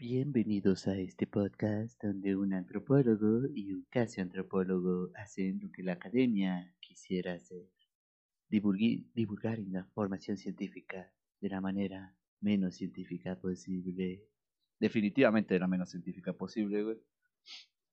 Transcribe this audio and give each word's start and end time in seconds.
Bienvenidos 0.00 0.86
a 0.86 0.96
este 0.96 1.26
podcast 1.26 2.00
donde 2.02 2.36
un 2.36 2.52
antropólogo 2.54 3.48
y 3.52 3.72
un 3.72 3.84
casi 3.90 4.20
antropólogo 4.20 5.10
hacen 5.16 5.58
lo 5.60 5.72
que 5.72 5.82
la 5.82 5.94
academia 5.94 6.72
quisiera 6.78 7.34
hacer. 7.34 7.68
Divulgui- 8.48 9.10
divulgar 9.12 9.58
información 9.58 10.36
científica 10.36 11.12
de 11.40 11.48
la 11.48 11.60
manera 11.60 12.16
menos 12.40 12.76
científica 12.76 13.40
posible. 13.40 14.22
Definitivamente 14.78 15.54
de 15.54 15.60
la 15.60 15.66
menos 15.66 15.90
científica 15.90 16.32
posible, 16.32 16.84
güey. 16.84 16.96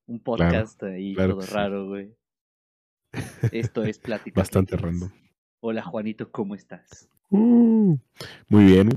Un 0.06 0.22
podcast 0.22 0.84
ahí 0.84 1.16
claro 1.16 1.34
todo 1.34 1.42
sí. 1.42 1.54
raro, 1.54 1.88
güey. 1.88 2.16
Esto 3.52 3.84
es 3.84 3.98
Plática. 3.98 4.42
Bastante 4.42 4.78
random. 4.78 5.10
Hola 5.60 5.82
Juanito, 5.82 6.32
¿cómo 6.32 6.54
estás? 6.54 7.10
Uh, 7.32 7.98
muy 8.48 8.64
bien. 8.66 8.90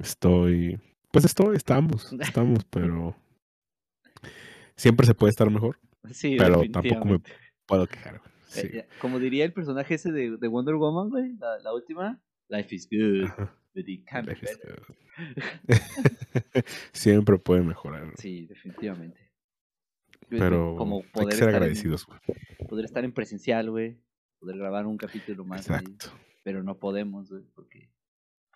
Estoy. 0.00 0.80
Pues 1.10 1.24
estoy, 1.24 1.56
estamos, 1.56 2.12
estamos, 2.20 2.64
pero. 2.64 3.16
Siempre 4.76 5.06
se 5.06 5.14
puede 5.14 5.30
estar 5.30 5.50
mejor, 5.50 5.78
Sí, 6.12 6.36
pero 6.38 6.62
tampoco 6.70 7.04
me 7.06 7.20
puedo 7.64 7.86
quejar. 7.86 8.20
Sí. 8.46 8.60
Eh, 8.66 8.78
eh, 8.78 8.88
como 9.00 9.18
diría 9.18 9.44
el 9.44 9.52
personaje 9.52 9.94
ese 9.94 10.12
de, 10.12 10.36
de 10.36 10.48
Wonder 10.48 10.74
Woman, 10.74 11.08
güey, 11.10 11.32
la, 11.38 11.58
la 11.58 11.72
última. 11.74 12.20
Life 12.48 12.74
is 12.74 12.88
good, 12.88 13.28
but 13.74 13.88
it 13.88 14.06
can 14.06 14.24
be 14.24 14.32
Life 14.32 14.44
is 14.44 14.58
better. 14.58 14.82
good. 14.86 14.94
Siempre 16.92 17.38
puede 17.38 17.62
mejorar. 17.62 18.12
Sí, 18.18 18.46
definitivamente. 18.46 19.18
Pero 20.28 20.76
como 20.76 20.96
hay 20.98 21.02
que 21.02 21.08
poder 21.12 21.32
ser 21.32 21.34
estar, 21.34 21.48
en, 21.48 21.54
agradecidos. 21.56 22.06
poder 22.68 22.84
estar 22.84 23.04
en 23.04 23.12
presencial, 23.12 23.70
güey. 23.70 23.98
Poder 24.38 24.58
grabar 24.58 24.86
un 24.86 24.96
capítulo 24.96 25.44
más 25.44 25.68
ahí. 25.70 25.78
Exacto. 25.84 26.06
Pero 26.42 26.62
no 26.62 26.78
podemos, 26.78 27.30
güey, 27.30 27.44
porque 27.54 27.90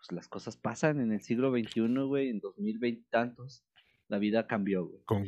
pues, 0.00 0.12
las 0.12 0.28
cosas 0.28 0.56
pasan 0.56 1.00
en 1.00 1.12
el 1.12 1.20
siglo 1.22 1.50
XXI, 1.52 1.80
güey, 2.06 2.28
en 2.30 2.40
2020 2.40 3.00
y 3.00 3.04
tantos. 3.10 3.64
La 4.08 4.18
vida 4.18 4.46
cambió, 4.46 4.86
güey. 4.86 5.02
Con... 5.04 5.26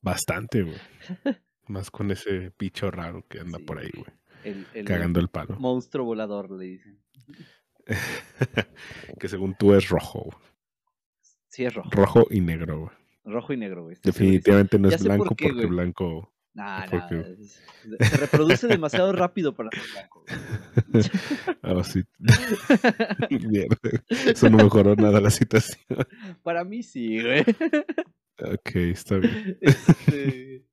Bastante, 0.00 0.62
güey. 0.62 0.76
Más 1.68 1.90
con 1.90 2.10
ese 2.10 2.52
bicho 2.58 2.90
raro 2.90 3.26
que 3.28 3.40
anda 3.40 3.58
Sí. 3.58 3.64
por 3.64 3.78
ahí, 3.78 3.90
güey. 3.94 4.06
El, 4.44 4.66
el 4.74 4.84
Cagando 4.86 5.20
el 5.20 5.28
palo. 5.28 5.56
monstruo 5.58 6.04
volador, 6.06 6.50
le 6.52 6.64
dicen. 6.64 7.00
que 9.20 9.28
según 9.28 9.54
tú 9.58 9.74
es 9.74 9.88
rojo. 9.88 10.24
güey. 10.24 10.36
Sí, 11.48 11.64
es 11.64 11.74
rojo. 11.74 11.90
Rojo 11.90 12.26
y 12.30 12.40
negro, 12.40 12.80
güey. 12.80 12.90
Rojo 13.24 13.52
y 13.52 13.56
negro, 13.56 13.84
güey. 13.84 13.96
Definitivamente 14.02 14.78
no 14.78 14.88
es 14.88 15.02
blanco 15.02 15.34
qué, 15.36 15.46
porque 15.48 15.52
güey. 15.66 15.66
blanco. 15.66 16.32
Nah, 16.58 16.86
nah, 16.86 17.08
Se 17.08 18.16
reproduce 18.16 18.66
demasiado 18.66 19.12
rápido 19.12 19.54
para 19.54 19.70
ser 19.70 19.82
blanco. 19.92 20.24
Ah, 21.62 21.84
sí. 21.84 22.02
Mierda. 23.30 23.76
Eso 24.08 24.50
no 24.50 24.56
mejoró 24.56 24.96
nada 24.96 25.20
la 25.20 25.30
situación. 25.30 26.04
Para 26.42 26.64
mí 26.64 26.82
sí, 26.82 27.22
güey. 27.22 27.42
Ok, 28.40 28.74
está 28.74 29.18
bien. 29.18 29.56
Este... 29.60 30.66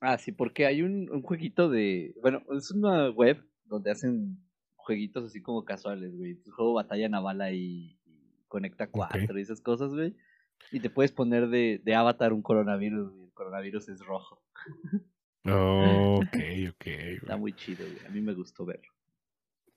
Ah, 0.00 0.18
sí, 0.18 0.32
porque 0.32 0.66
hay 0.66 0.82
un, 0.82 1.08
un 1.08 1.22
jueguito 1.22 1.68
de... 1.68 2.16
Bueno, 2.22 2.42
es 2.56 2.72
una 2.72 3.10
web 3.10 3.40
donde 3.66 3.92
hacen 3.92 4.42
jueguitos 4.74 5.26
así 5.26 5.40
como 5.42 5.64
casuales, 5.64 6.16
güey. 6.16 6.34
Tu 6.34 6.50
juego 6.50 6.72
batalla 6.74 7.08
naval 7.08 7.40
ahí 7.40 7.96
y 8.04 8.42
conecta 8.48 8.88
cuatro 8.88 9.38
y 9.38 9.42
esas 9.42 9.60
cosas, 9.60 9.92
güey. 9.92 10.16
Y 10.72 10.80
te 10.80 10.90
puedes 10.90 11.12
poner 11.12 11.48
de, 11.48 11.80
de 11.84 11.94
avatar 11.94 12.32
un 12.32 12.42
coronavirus, 12.42 13.12
güey. 13.12 13.19
Coronavirus 13.40 13.88
es 13.88 14.04
rojo. 14.04 14.42
Oh, 15.46 16.20
ok, 16.22 16.36
ok. 16.68 16.86
Está 16.86 17.38
muy 17.38 17.54
chido, 17.54 17.86
güey. 17.86 18.06
A 18.06 18.10
mí 18.10 18.20
me 18.20 18.34
gustó 18.34 18.66
verlo. 18.66 18.92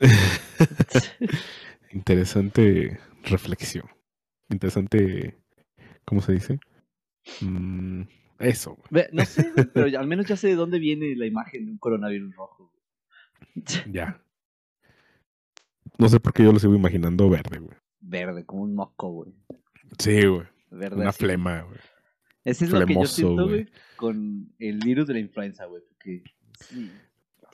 Interesante 1.94 3.00
reflexión. 3.24 3.86
Interesante. 4.50 5.38
¿Cómo 6.04 6.20
se 6.20 6.34
dice? 6.34 6.60
Mm, 7.40 8.02
eso. 8.40 8.76
güey. 8.92 9.06
No 9.14 9.24
sé, 9.24 9.50
güey, 9.56 9.66
pero 9.74 9.86
al 9.98 10.08
menos 10.08 10.26
ya 10.26 10.36
sé 10.36 10.50
de 10.50 10.56
dónde 10.56 10.80
viene 10.80 11.16
la 11.16 11.26
imagen 11.26 11.66
de 11.66 11.72
un 11.72 11.78
coronavirus 11.78 12.36
rojo. 12.36 12.70
güey. 12.70 13.94
Ya. 13.94 14.22
No 15.98 16.10
sé 16.10 16.20
por 16.20 16.34
qué 16.34 16.44
yo 16.44 16.52
lo 16.52 16.60
sigo 16.60 16.76
imaginando 16.76 17.30
verde, 17.30 17.60
güey. 17.60 17.78
Verde, 18.02 18.46
como 18.46 18.64
un 18.64 18.76
moco, 18.76 19.10
güey. 19.10 19.34
Sí, 20.00 20.26
güey. 20.26 20.48
Verde 20.70 20.98
Una 20.98 21.12
así. 21.12 21.20
flema, 21.24 21.62
güey. 21.62 21.80
Ese 22.46 22.66
es 22.66 22.72
lo 22.72 22.86
que 22.86 22.94
yo 22.94 23.02
flemoso, 23.02 23.16
siento, 23.16 23.48
güey. 23.48 23.68
con 23.96 24.54
el 24.60 24.80
virus 24.80 25.08
de 25.08 25.14
la 25.14 25.20
influenza, 25.20 25.66
güey. 25.66 25.82
Porque 25.88 26.24
sí, 26.60 26.92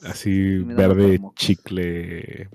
Así 0.02 0.58
verde 0.58 1.20
chicle. 1.34 2.48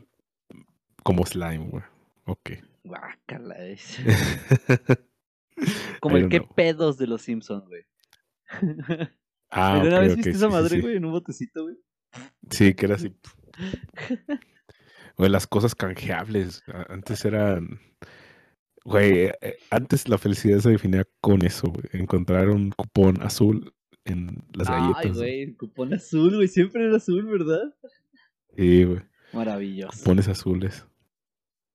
Como 1.03 1.25
slime, 1.25 1.69
güey. 1.69 1.83
Ok. 2.25 2.51
Guácala, 2.83 3.55
es. 3.65 3.97
Como 6.01 6.17
el 6.17 6.29
qué 6.29 6.39
know. 6.39 6.55
pedos 6.55 6.97
de 6.97 7.07
los 7.07 7.21
Simpsons, 7.21 7.65
güey. 7.67 7.85
Ah, 9.49 9.73
¿Alguna 9.73 9.97
ok, 9.97 10.01
vez 10.01 10.11
ok, 10.11 10.15
viste 10.17 10.29
esa 10.31 10.47
sí, 10.47 10.51
madre, 10.51 10.69
sí. 10.69 10.81
güey, 10.81 10.95
en 10.97 11.05
un 11.05 11.11
botecito, 11.11 11.63
güey? 11.63 11.75
Sí, 12.49 12.73
que 12.73 12.85
era 12.85 12.95
así. 12.95 13.15
Güey, 15.17 15.31
las 15.31 15.47
cosas 15.47 15.75
canjeables. 15.75 16.61
Antes 16.89 17.23
eran. 17.23 17.79
Güey, 18.85 19.31
eh, 19.41 19.57
antes 19.71 20.07
la 20.07 20.17
felicidad 20.19 20.59
se 20.59 20.69
definía 20.69 21.03
con 21.19 21.43
eso, 21.43 21.69
güey. 21.69 21.85
Encontrar 21.93 22.49
un 22.49 22.69
cupón 22.69 23.21
azul 23.21 23.73
en 24.05 24.43
las 24.53 24.69
Ay, 24.69 24.93
galletas. 24.93 25.17
güey, 25.17 25.41
el 25.41 25.57
cupón 25.57 25.93
azul, 25.93 26.35
güey. 26.35 26.47
Siempre 26.47 26.85
era 26.85 26.97
azul, 26.97 27.25
¿verdad? 27.25 27.73
Sí, 28.55 28.83
güey. 28.83 29.01
Maravilloso. 29.33 29.97
Cupones 29.97 30.27
azules. 30.27 30.85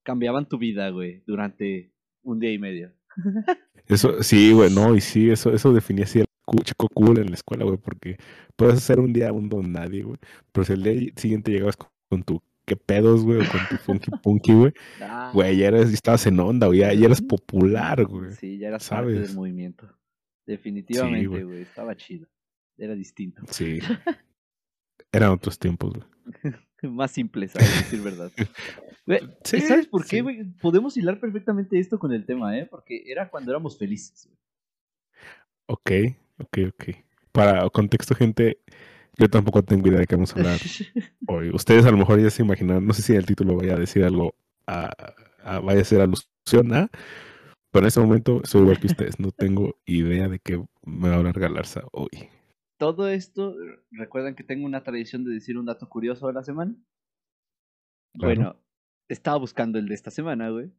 Cambiaban 0.03 0.47
tu 0.47 0.57
vida, 0.57 0.89
güey, 0.89 1.21
durante 1.27 1.91
un 2.23 2.39
día 2.39 2.53
y 2.53 2.57
medio. 2.57 2.93
Eso, 3.87 4.23
sí, 4.23 4.53
güey, 4.53 4.73
no, 4.73 4.95
y 4.95 5.01
sí, 5.01 5.29
eso, 5.29 5.51
eso 5.51 5.73
definía 5.73 6.05
así 6.05 6.19
el 6.19 6.25
chico 6.63 6.87
cool 6.93 7.17
en 7.17 7.27
la 7.27 7.33
escuela, 7.33 7.65
güey, 7.65 7.77
porque 7.77 8.15
puedes 8.55 8.75
hacer 8.75 8.99
un 9.01 9.11
día 9.11 9.33
un 9.33 9.49
don 9.49 9.71
nadie, 9.73 10.03
güey. 10.03 10.17
Pero 10.53 10.63
si 10.63 10.73
el 10.73 10.83
día 10.83 11.11
siguiente 11.17 11.51
llegabas 11.51 11.75
con 11.75 12.23
tu 12.23 12.41
qué 12.71 12.77
pedos, 12.77 13.25
güey, 13.25 13.41
o 13.41 13.51
con 13.51 13.59
tu 13.67 13.75
funky 13.83 14.11
punky, 14.23 14.53
güey, 14.53 14.73
Ah, 15.01 15.31
güey, 15.33 15.57
ya 15.57 15.67
eras, 15.67 15.91
estabas 15.91 16.25
en 16.25 16.39
onda, 16.39 16.67
güey, 16.67 16.79
ya, 16.79 16.93
ya 16.93 17.05
eras 17.07 17.21
popular, 17.21 18.05
güey. 18.05 18.31
Sí, 18.31 18.57
ya 18.57 18.69
eras 18.69 18.87
parte 18.87 19.11
del 19.11 19.23
¿sabes? 19.23 19.35
movimiento. 19.35 19.93
Definitivamente, 20.45 21.27
güey. 21.27 21.43
güey. 21.43 21.61
Estaba 21.63 21.95
chido. 21.97 22.27
Era 22.77 22.95
distinto. 22.95 23.41
Sí. 23.49 23.79
Eran 25.11 25.31
otros 25.31 25.59
tiempos, 25.59 25.93
güey. 25.93 26.53
Más 26.93 27.11
simples, 27.11 27.53
a 27.57 27.59
decir 27.59 28.01
verdad. 28.01 28.31
Güey, 29.05 29.19
Sí, 29.43 29.57
¿y 29.57 29.61
¿Sabes 29.61 29.87
por 29.87 30.03
qué, 30.03 30.17
sí. 30.17 30.21
güey? 30.21 30.45
Podemos 30.61 30.95
hilar 30.95 31.19
perfectamente 31.19 31.77
esto 31.77 31.99
con 31.99 32.13
el 32.13 32.25
tema, 32.25 32.57
¿eh? 32.57 32.65
Porque 32.65 33.03
era 33.05 33.29
cuando 33.29 33.51
éramos 33.51 33.77
felices, 33.77 34.27
güey. 34.27 34.37
Ok, 35.67 35.91
ok, 36.39 36.57
ok. 36.69 36.95
Para 37.33 37.69
contexto, 37.69 38.15
gente, 38.15 38.59
yo 39.21 39.29
tampoco 39.29 39.63
tengo 39.63 39.87
idea 39.87 39.99
de 39.99 40.07
qué 40.07 40.15
vamos 40.15 40.35
a 40.35 40.39
hablar 40.39 40.59
hoy. 41.27 41.49
Ustedes 41.51 41.85
a 41.85 41.91
lo 41.91 41.97
mejor 41.97 42.19
ya 42.19 42.29
se 42.29 42.41
imaginan, 42.43 42.85
no 42.85 42.93
sé 42.93 43.01
si 43.01 43.13
el 43.15 43.25
título 43.25 43.55
vaya 43.55 43.75
a 43.75 43.79
decir 43.79 44.03
algo, 44.03 44.35
a, 44.67 44.91
a- 45.43 45.59
vaya 45.59 45.81
a 45.81 45.85
ser 45.85 46.01
alusión 46.01 46.73
a, 46.73 46.89
pero 47.71 47.83
en 47.83 47.87
este 47.87 47.99
momento 48.01 48.41
soy 48.43 48.61
igual 48.61 48.79
que 48.79 48.87
ustedes, 48.87 49.19
no 49.19 49.31
tengo 49.31 49.75
idea 49.85 50.27
de 50.27 50.39
qué 50.39 50.61
me 50.83 51.07
va 51.09 51.15
a 51.15 51.17
hablar 51.19 51.39
Galarza 51.39 51.83
hoy. 51.93 52.09
Todo 52.77 53.07
esto, 53.09 53.55
¿recuerdan 53.91 54.33
que 54.35 54.43
tengo 54.43 54.65
una 54.65 54.81
tradición 54.83 55.23
de 55.23 55.33
decir 55.33 55.57
un 55.57 55.65
dato 55.67 55.87
curioso 55.87 56.25
de 56.27 56.33
la 56.33 56.43
semana? 56.43 56.75
Claro. 58.13 58.35
Bueno, 58.35 58.55
estaba 59.07 59.37
buscando 59.37 59.77
el 59.79 59.87
de 59.87 59.93
esta 59.95 60.09
semana, 60.11 60.49
güey. 60.49 60.71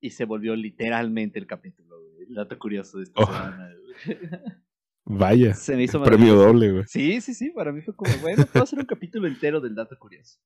Y 0.00 0.10
se 0.10 0.24
volvió 0.24 0.54
literalmente 0.54 1.38
el 1.40 1.46
capítulo, 1.48 2.00
güey. 2.00 2.28
El 2.28 2.34
dato 2.34 2.56
curioso 2.58 2.98
de 2.98 3.04
esta 3.04 3.20
Oh. 3.22 3.26
semana, 3.26 3.74
güey. 3.74 4.18
Vaya, 5.10 5.54
Se 5.54 5.74
me 5.74 5.84
hizo 5.84 6.02
premio 6.02 6.34
doble, 6.34 6.70
güey. 6.70 6.84
Sí, 6.86 7.20
sí, 7.22 7.32
sí, 7.32 7.50
para 7.50 7.72
mí 7.72 7.80
fue 7.80 7.96
como, 7.96 8.10
bueno, 8.20 8.44
puedo 8.52 8.62
hacer 8.64 8.78
un 8.78 8.84
capítulo 8.84 9.26
entero 9.26 9.58
del 9.60 9.74
dato 9.74 9.98
curioso. 9.98 10.38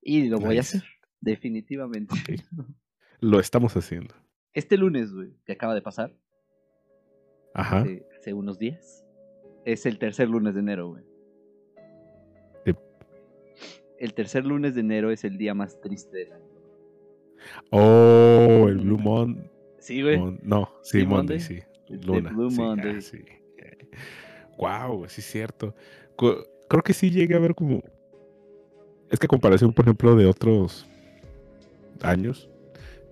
Y 0.00 0.28
lo 0.28 0.38
voy 0.38 0.56
a 0.56 0.60
hacer, 0.60 0.84
definitivamente. 1.20 2.14
Lo 3.20 3.40
estamos 3.40 3.76
haciendo. 3.76 4.14
Este 4.52 4.76
lunes, 4.76 5.12
güey, 5.12 5.32
que 5.44 5.52
acaba 5.52 5.74
de 5.74 5.82
pasar, 5.82 6.16
Ajá. 7.54 7.80
hace, 7.80 8.06
hace 8.16 8.32
unos 8.32 8.58
días, 8.60 9.04
es 9.64 9.84
el 9.84 9.98
tercer 9.98 10.28
lunes 10.28 10.54
de 10.54 10.60
enero, 10.60 10.90
güey. 10.90 11.04
Sí. 12.64 12.72
El 13.98 14.14
tercer 14.14 14.46
lunes 14.46 14.76
de 14.76 14.80
enero 14.82 15.10
es 15.10 15.24
el 15.24 15.36
día 15.38 15.54
más 15.54 15.80
triste 15.80 16.16
del 16.18 16.32
año. 16.34 16.44
Oh, 17.70 18.66
el 18.68 18.78
Blue 18.78 18.98
Mon- 18.98 19.50
Sí, 19.80 20.02
güey. 20.02 20.18
Mon- 20.18 20.38
No, 20.42 20.70
sí, 20.82 21.00
Sí, 21.00 21.06
Monday, 21.06 21.38
Monday. 21.38 21.40
sí. 21.40 21.62
The 21.88 22.06
Luna. 22.06 22.30
Blue 22.30 22.50
sí, 22.50 22.56
Monday. 22.60 22.96
ah, 22.96 23.00
sí. 23.00 23.18
Wow, 24.58 25.06
sí 25.08 25.20
es 25.20 25.30
cierto. 25.30 25.74
Creo 26.16 26.82
que 26.82 26.92
sí 26.92 27.10
llegué 27.10 27.34
a 27.34 27.38
ver 27.38 27.54
como. 27.54 27.82
Es 29.10 29.18
que 29.18 29.26
a 29.26 29.28
comparación, 29.28 29.72
por 29.72 29.84
ejemplo, 29.84 30.16
de 30.16 30.26
otros 30.26 30.86
años, 32.02 32.50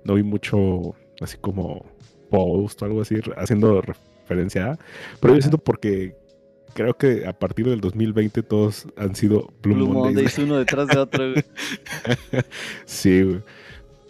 no 0.04 0.14
vi 0.14 0.22
mucho 0.22 0.94
así 1.20 1.38
como 1.38 1.87
post 2.31 2.82
o 2.82 2.84
algo 2.84 3.00
así 3.00 3.16
haciendo 3.37 3.81
referencia 3.81 4.72
a. 4.72 4.78
Pero 5.20 5.34
yo 5.34 5.40
siento 5.40 5.58
porque 5.58 6.16
creo 6.75 6.96
que 6.96 7.26
a 7.26 7.32
partir 7.32 7.66
del 7.66 7.81
2020 7.81 8.42
todos 8.42 8.87
han 8.96 9.14
sido 9.14 9.52
Blue, 9.62 9.75
Blue 9.75 9.87
Mondays, 9.87 10.14
Mondays, 10.14 10.38
uno 10.38 10.58
detrás 10.58 10.88
de 10.88 10.99
otro, 10.99 11.32
güey. 11.32 11.44
sí, 12.84 13.22
güey. 13.22 13.40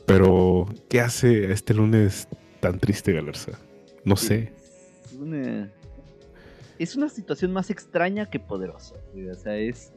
Pero, 0.06 0.66
¿qué 0.88 1.00
hace 1.00 1.52
este 1.52 1.74
lunes 1.74 2.28
tan 2.60 2.78
triste, 2.78 3.12
Galarza? 3.12 3.52
No 4.04 4.16
sé. 4.16 4.52
Es 5.04 5.12
una, 5.14 5.70
es 6.78 6.96
una 6.96 7.08
situación 7.08 7.52
más 7.52 7.70
extraña 7.70 8.26
que 8.30 8.38
poderosa. 8.40 8.94
güey, 9.12 9.28
O 9.28 9.34
sea, 9.34 9.56
es 9.56 9.92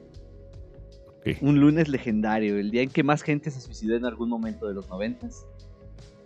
Ok. 1.19 1.37
un 1.41 1.59
lunes 1.59 1.87
legendario, 1.89 2.57
el 2.57 2.71
día 2.71 2.81
en 2.81 2.89
que 2.89 3.03
más 3.03 3.21
gente 3.21 3.51
se 3.51 3.59
suicidó 3.61 3.95
en 3.95 4.05
algún 4.05 4.29
momento 4.29 4.67
de 4.67 4.73
los 4.73 4.87
noventas. 4.89 5.45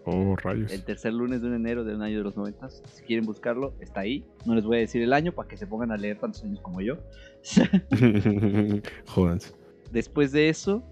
Oh, 0.05 0.35
rayos. 0.35 0.71
El 0.73 0.83
tercer 0.83 1.13
lunes 1.13 1.41
de 1.41 1.47
un 1.47 1.53
enero 1.55 1.85
de 1.85 1.95
un 1.95 2.01
año 2.01 2.17
de 2.17 2.23
los 2.25 2.35
noventas. 2.35 2.83
Si 2.93 3.03
quieren 3.03 3.25
buscarlo, 3.25 3.73
está 3.79 4.01
ahí. 4.01 4.25
No 4.45 4.53
les 4.53 4.65
voy 4.65 4.75
a 4.77 4.79
decir 4.81 5.01
el 5.01 5.13
año 5.13 5.31
para 5.31 5.47
que 5.47 5.55
se 5.55 5.65
pongan 5.65 5.91
a 5.93 5.97
leer 5.97 6.19
tantos 6.19 6.43
años 6.43 6.59
como 6.59 6.81
yo. 6.81 6.97
Jódanse. 9.07 9.53
Después 9.91 10.31
de 10.31 10.49
eso, 10.49 10.83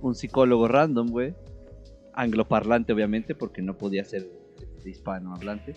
un 0.00 0.14
psicólogo 0.14 0.68
random, 0.68 1.08
güey. 1.08 1.34
Angloparlante, 2.14 2.92
obviamente, 2.92 3.34
porque 3.34 3.62
no 3.62 3.78
podía 3.78 4.04
ser 4.04 4.28
de 4.84 4.90
hispanohablante. 4.90 5.74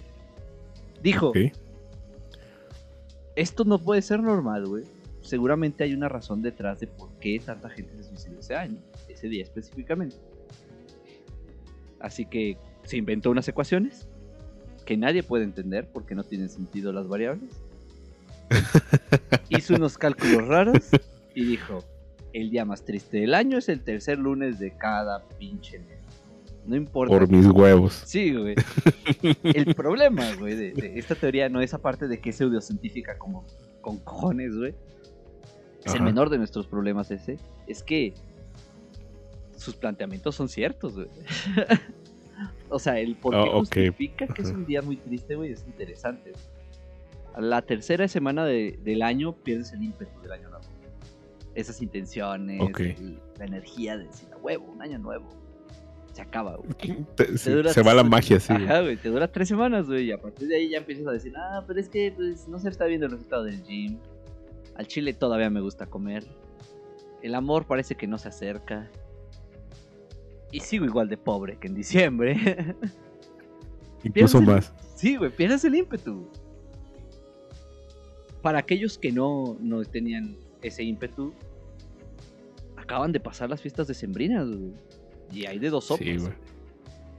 Dijo: 1.01 1.29
Ok. 1.29 1.37
Esto 3.35 3.65
no 3.65 3.79
puede 3.79 4.01
ser 4.01 4.21
normal, 4.21 4.65
güey. 4.65 4.83
Seguramente 5.21 5.83
hay 5.83 5.93
una 5.93 6.07
razón 6.07 6.41
detrás 6.41 6.79
de 6.79 6.87
por 6.87 7.09
qué 7.19 7.39
tanta 7.43 7.69
gente 7.69 7.95
se 7.97 8.09
suicidó 8.09 8.39
ese 8.39 8.55
año, 8.55 8.77
ese 9.09 9.27
día 9.27 9.43
específicamente. 9.43 10.15
Así 11.99 12.25
que 12.25 12.57
se 12.83 12.97
inventó 12.97 13.31
unas 13.31 13.47
ecuaciones 13.47 14.07
que 14.85 14.95
nadie 14.95 15.23
puede 15.23 15.43
entender 15.43 15.89
porque 15.91 16.15
no 16.15 16.23
tienen 16.23 16.49
sentido 16.49 16.93
las 16.93 17.07
variables. 17.07 17.61
Hizo 19.49 19.75
unos 19.75 19.97
cálculos 19.97 20.47
raros 20.47 20.89
y 21.33 21.45
dijo, 21.45 21.83
el 22.33 22.51
día 22.51 22.63
más 22.63 22.85
triste 22.85 23.17
del 23.17 23.33
año 23.33 23.57
es 23.57 23.69
el 23.69 23.81
tercer 23.81 24.19
lunes 24.19 24.59
de 24.59 24.77
cada 24.77 25.27
pinche 25.39 25.79
mes. 25.79 25.94
No 26.65 26.75
importa. 26.75 27.13
Por 27.17 27.29
mis 27.29 27.45
huevos. 27.47 28.01
Sí, 28.05 28.33
güey. 28.33 28.55
El 29.43 29.75
problema, 29.75 30.23
güey, 30.39 30.55
de, 30.55 30.71
de 30.73 30.97
esta 30.99 31.13
teoría 31.15 31.47
no 31.49 31.61
es 31.61 31.73
aparte 31.73 32.07
de 32.07 32.19
que 32.19 32.31
es 32.31 32.37
pseudocientífica 32.37 33.17
como 33.17 33.45
con 33.81 33.99
cojones, 33.99 34.55
güey. 34.57 34.73
Es 35.83 35.93
el 35.93 36.01
menor 36.01 36.29
de 36.31 36.39
nuestros 36.39 36.65
problemas 36.65 37.11
ese. 37.11 37.37
Es 37.67 37.83
que 37.83 38.13
sus 39.55 39.75
planteamientos 39.75 40.35
son 40.35 40.49
ciertos, 40.49 40.95
güey. 40.95 41.07
o 42.69 42.79
sea, 42.79 42.99
el 42.99 43.15
por 43.15 43.33
qué 43.33 43.37
Ah, 43.39 43.43
ok. 43.43 43.59
justifica 43.59 44.27
que 44.27 44.41
es 44.41 44.49
un 44.49 44.65
día 44.65 44.81
muy 44.81 44.97
triste, 44.97 45.35
güey, 45.35 45.51
es 45.51 45.63
interesante. 45.67 46.31
güey. 46.31 46.43
A 47.35 47.41
la 47.41 47.61
tercera 47.61 48.07
semana 48.07 48.45
de- 48.45 48.79
del 48.83 49.01
año 49.03 49.33
pierdes 49.35 49.71
el 49.73 49.83
ímpetu 49.83 50.19
del 50.21 50.31
año 50.31 50.49
nuevo. 50.49 50.65
Esas 51.53 51.81
intenciones, 51.81 52.59
el- 52.79 53.19
la 53.37 53.45
energía 53.45 53.97
de 53.97 54.05
decir, 54.05 54.27
"A 54.33 54.37
huevo, 54.37 54.65
un 54.71 54.81
año 54.81 54.97
nuevo. 54.97 55.29
Se 56.15 56.21
acaba, 56.21 56.55
güey. 56.55 56.69
Te- 57.17 57.37
sí, 57.37 57.51
dura- 57.51 57.73
se 57.73 57.81
va 57.83 57.93
la 57.93 58.03
magia, 58.05 58.39
sí. 58.39 58.53
Ajá, 58.53 58.79
güey, 58.79 58.95
te 58.95 59.09
dura 59.09 59.29
tres 59.29 59.49
semanas, 59.49 59.85
güey, 59.87 60.05
y 60.05 60.11
a 60.13 60.17
partir 60.21 60.47
de 60.47 60.55
ahí 60.55 60.69
ya 60.69 60.77
empiezas 60.77 61.05
a 61.07 61.11
decir, 61.11 61.33
ah, 61.35 61.61
pero 61.67 61.77
es 61.77 61.89
que 61.89 62.13
pues, 62.15 62.47
no 62.47 62.57
se 62.57 62.69
está 62.69 62.85
viendo 62.85 63.05
el 63.07 63.11
resultado 63.11 63.43
del 63.43 63.61
gym. 63.63 63.99
Al 64.75 64.87
chile 64.87 65.13
todavía 65.13 65.49
me 65.49 65.59
gusta 65.59 65.87
comer. 65.87 66.23
El 67.21 67.35
amor 67.35 67.65
parece 67.67 67.95
que 67.95 68.07
no 68.07 68.17
se 68.17 68.29
acerca. 68.29 68.89
Y 70.53 70.61
sigo 70.61 70.85
igual 70.85 71.09
de 71.09 71.17
pobre 71.17 71.57
que 71.57 71.67
en 71.67 71.75
diciembre. 71.75 72.37
Incluso 74.05 74.37
el- 74.39 74.45
más. 74.45 74.73
Sí, 74.95 75.17
güey, 75.17 75.35
pierdes 75.35 75.65
el 75.65 75.75
ímpetu. 75.75 76.29
Para 78.41 78.59
aquellos 78.59 78.97
que 78.97 79.11
no, 79.11 79.57
no 79.59 79.83
tenían 79.83 80.37
ese 80.61 80.83
ímpetu, 80.83 81.33
acaban 82.77 83.11
de 83.11 83.19
pasar 83.19 83.49
las 83.49 83.59
fiestas 83.61 83.87
decembrinas, 83.87 84.47
güey. 84.47 84.71
Y 85.31 85.45
hay 85.45 85.59
de 85.59 85.69
dos 85.69 85.85
sopas. 85.85 86.05
Sí, 86.05 86.17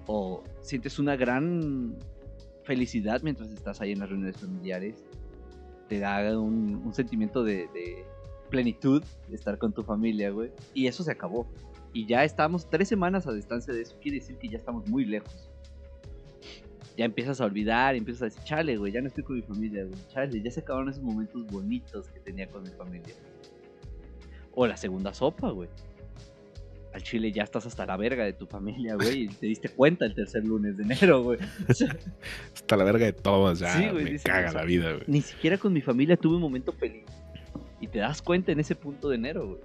o 0.07 0.43
sientes 0.63 0.99
una 0.99 1.17
gran 1.17 1.97
felicidad 2.65 3.23
mientras 3.23 3.51
estás 3.51 3.81
ahí 3.81 3.93
en 3.93 4.01
las 4.01 4.09
reuniones 4.09 4.37
familiares. 4.37 5.05
Te 5.89 5.99
da 5.99 6.39
un, 6.39 6.83
un 6.85 6.95
sentimiento 6.95 7.45
de, 7.45 7.69
de 7.73 8.05
plenitud 8.51 9.03
de 9.29 9.35
estar 9.35 9.59
con 9.59 9.73
tu 9.73 9.83
familia, 9.83 10.31
güey. 10.31 10.51
Y 10.75 10.87
eso 10.87 11.03
se 11.03 11.13
acabó. 11.13 11.47
Y 11.93 12.07
ya 12.07 12.25
estamos 12.25 12.69
tres 12.69 12.89
semanas 12.89 13.27
a 13.27 13.33
distancia 13.33 13.73
de 13.73 13.83
eso. 13.83 13.97
Quiere 14.01 14.19
decir 14.19 14.37
que 14.37 14.49
ya 14.49 14.59
estamos 14.59 14.89
muy 14.89 15.05
lejos. 15.05 15.51
Ya 16.97 17.05
empiezas 17.05 17.41
a 17.41 17.45
olvidar, 17.45 17.95
empiezas 17.95 18.23
a 18.23 18.25
decir, 18.27 18.43
chale, 18.45 18.77
güey, 18.77 18.93
ya 18.93 19.01
no 19.01 19.09
estoy 19.09 19.23
con 19.23 19.37
mi 19.37 19.43
familia, 19.43 19.85
güey. 19.85 19.99
Chale, 20.09 20.43
ya 20.43 20.51
se 20.51 20.61
acabaron 20.61 20.89
esos 20.89 21.03
momentos 21.03 21.47
bonitos 21.47 22.09
que 22.09 22.21
tenía 22.21 22.49
con 22.49 22.63
mi 22.63 22.71
familia. 22.71 23.15
O 24.55 24.67
la 24.67 24.77
segunda 24.77 25.13
sopa, 25.13 25.51
güey. 25.51 25.69
Al 26.97 27.03
chile 27.03 27.31
ya 27.31 27.43
estás 27.43 27.67
hasta 27.67 27.85
la 27.85 27.99
verga 27.99 28.25
de 28.25 28.33
tu 28.33 28.47
familia, 28.47 28.95
güey. 28.95 29.25
Y 29.25 29.29
te 29.29 29.45
diste 29.45 29.69
cuenta 29.69 30.07
el 30.07 30.15
tercer 30.15 30.47
lunes 30.47 30.79
de 30.79 30.85
enero, 30.85 31.23
güey. 31.23 31.39
Hasta 32.55 32.75
la 32.75 32.85
verga 32.85 33.05
de 33.05 33.13
todos, 33.13 33.59
ya. 33.59 33.77
Sí, 33.77 33.91
güey, 33.91 34.13
me 34.13 34.19
caga 34.19 34.49
o 34.49 34.53
sea, 34.53 34.61
la 34.63 34.67
vida, 34.67 34.93
güey. 34.93 35.05
Ni 35.07 35.21
siquiera 35.21 35.59
con 35.59 35.75
mi 35.75 35.83
familia 35.83 36.17
tuve 36.17 36.37
un 36.37 36.41
momento 36.41 36.73
feliz. 36.73 37.05
Y 37.83 37.89
te 37.89 37.99
das 37.99 38.23
cuenta 38.23 38.51
en 38.51 38.61
ese 38.61 38.75
punto 38.75 39.11
de 39.11 39.17
enero, 39.17 39.47
güey. 39.47 39.61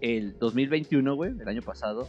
El 0.00 0.38
2021, 0.38 1.16
güey, 1.16 1.32
el 1.36 1.48
año 1.48 1.62
pasado. 1.62 2.08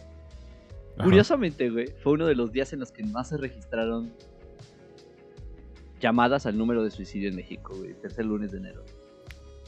Ajá. 0.94 1.06
Curiosamente, 1.06 1.72
güey, 1.72 1.88
fue 2.04 2.14
uno 2.14 2.28
de 2.28 2.36
los 2.36 2.52
días 2.52 2.74
en 2.74 2.80
los 2.80 2.92
que 2.92 3.04
más 3.06 3.30
se 3.30 3.38
registraron 3.38 4.14
llamadas 6.00 6.46
al 6.46 6.60
número 6.60 6.84
de 6.84 6.92
suicidio 6.92 7.30
en 7.30 7.38
México, 7.38 7.74
güey. 7.76 7.96
Tercer 7.96 8.24
lunes 8.24 8.52
de 8.52 8.60
enero. 8.60 8.86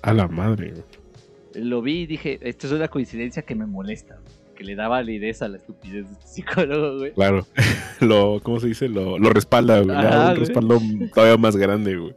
A 0.04 0.14
la 0.14 0.28
madre, 0.28 0.74
güey. 0.74 1.09
Lo 1.56 1.82
vi 1.82 2.02
y 2.02 2.06
dije, 2.06 2.40
esto 2.42 2.68
es 2.68 2.74
una 2.74 2.88
coincidencia 2.88 3.42
que 3.44 3.56
me 3.56 3.66
molesta, 3.66 4.20
que 4.56 4.64
le 4.64 4.76
da 4.76 4.88
validez 4.88 5.42
a 5.42 5.48
la 5.48 5.58
estupidez 5.58 6.06
de 6.08 6.14
este 6.14 6.28
psicólogo, 6.34 7.00
güey. 7.00 7.14
Claro. 7.14 7.46
lo, 8.02 8.40
¿cómo 8.44 8.60
se 8.60 8.68
dice? 8.68 8.88
Lo, 8.90 9.18
lo 9.18 9.30
respalda, 9.32 9.82
güey. 9.82 9.96
Ajá, 9.96 10.20
un 10.20 10.26
güey. 10.36 10.40
respaldo 10.40 10.80
todavía 11.14 11.38
más 11.38 11.56
grande, 11.56 11.98
güey. 11.98 12.16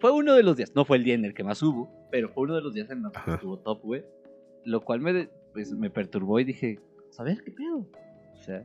Fue 0.00 0.10
uno 0.10 0.34
de 0.34 0.42
los 0.42 0.56
días, 0.56 0.72
no 0.74 0.84
fue 0.84 0.96
el 0.96 1.04
día 1.04 1.14
en 1.14 1.24
el 1.24 1.32
que 1.32 1.44
más 1.44 1.62
hubo, 1.62 1.88
pero 2.10 2.28
fue 2.28 2.42
uno 2.44 2.56
de 2.56 2.62
los 2.62 2.74
días 2.74 2.90
en 2.90 3.02
los 3.02 3.12
que 3.12 3.30
estuvo 3.34 3.56
top, 3.58 3.82
güey. 3.82 4.04
Lo 4.64 4.80
cual 4.80 5.00
me, 5.00 5.28
pues, 5.52 5.72
me 5.72 5.90
perturbó 5.90 6.40
y 6.40 6.44
dije, 6.44 6.80
a 7.18 7.22
ver, 7.22 7.42
¿qué 7.44 7.52
pedo? 7.52 7.86
O 8.34 8.42
sea, 8.44 8.64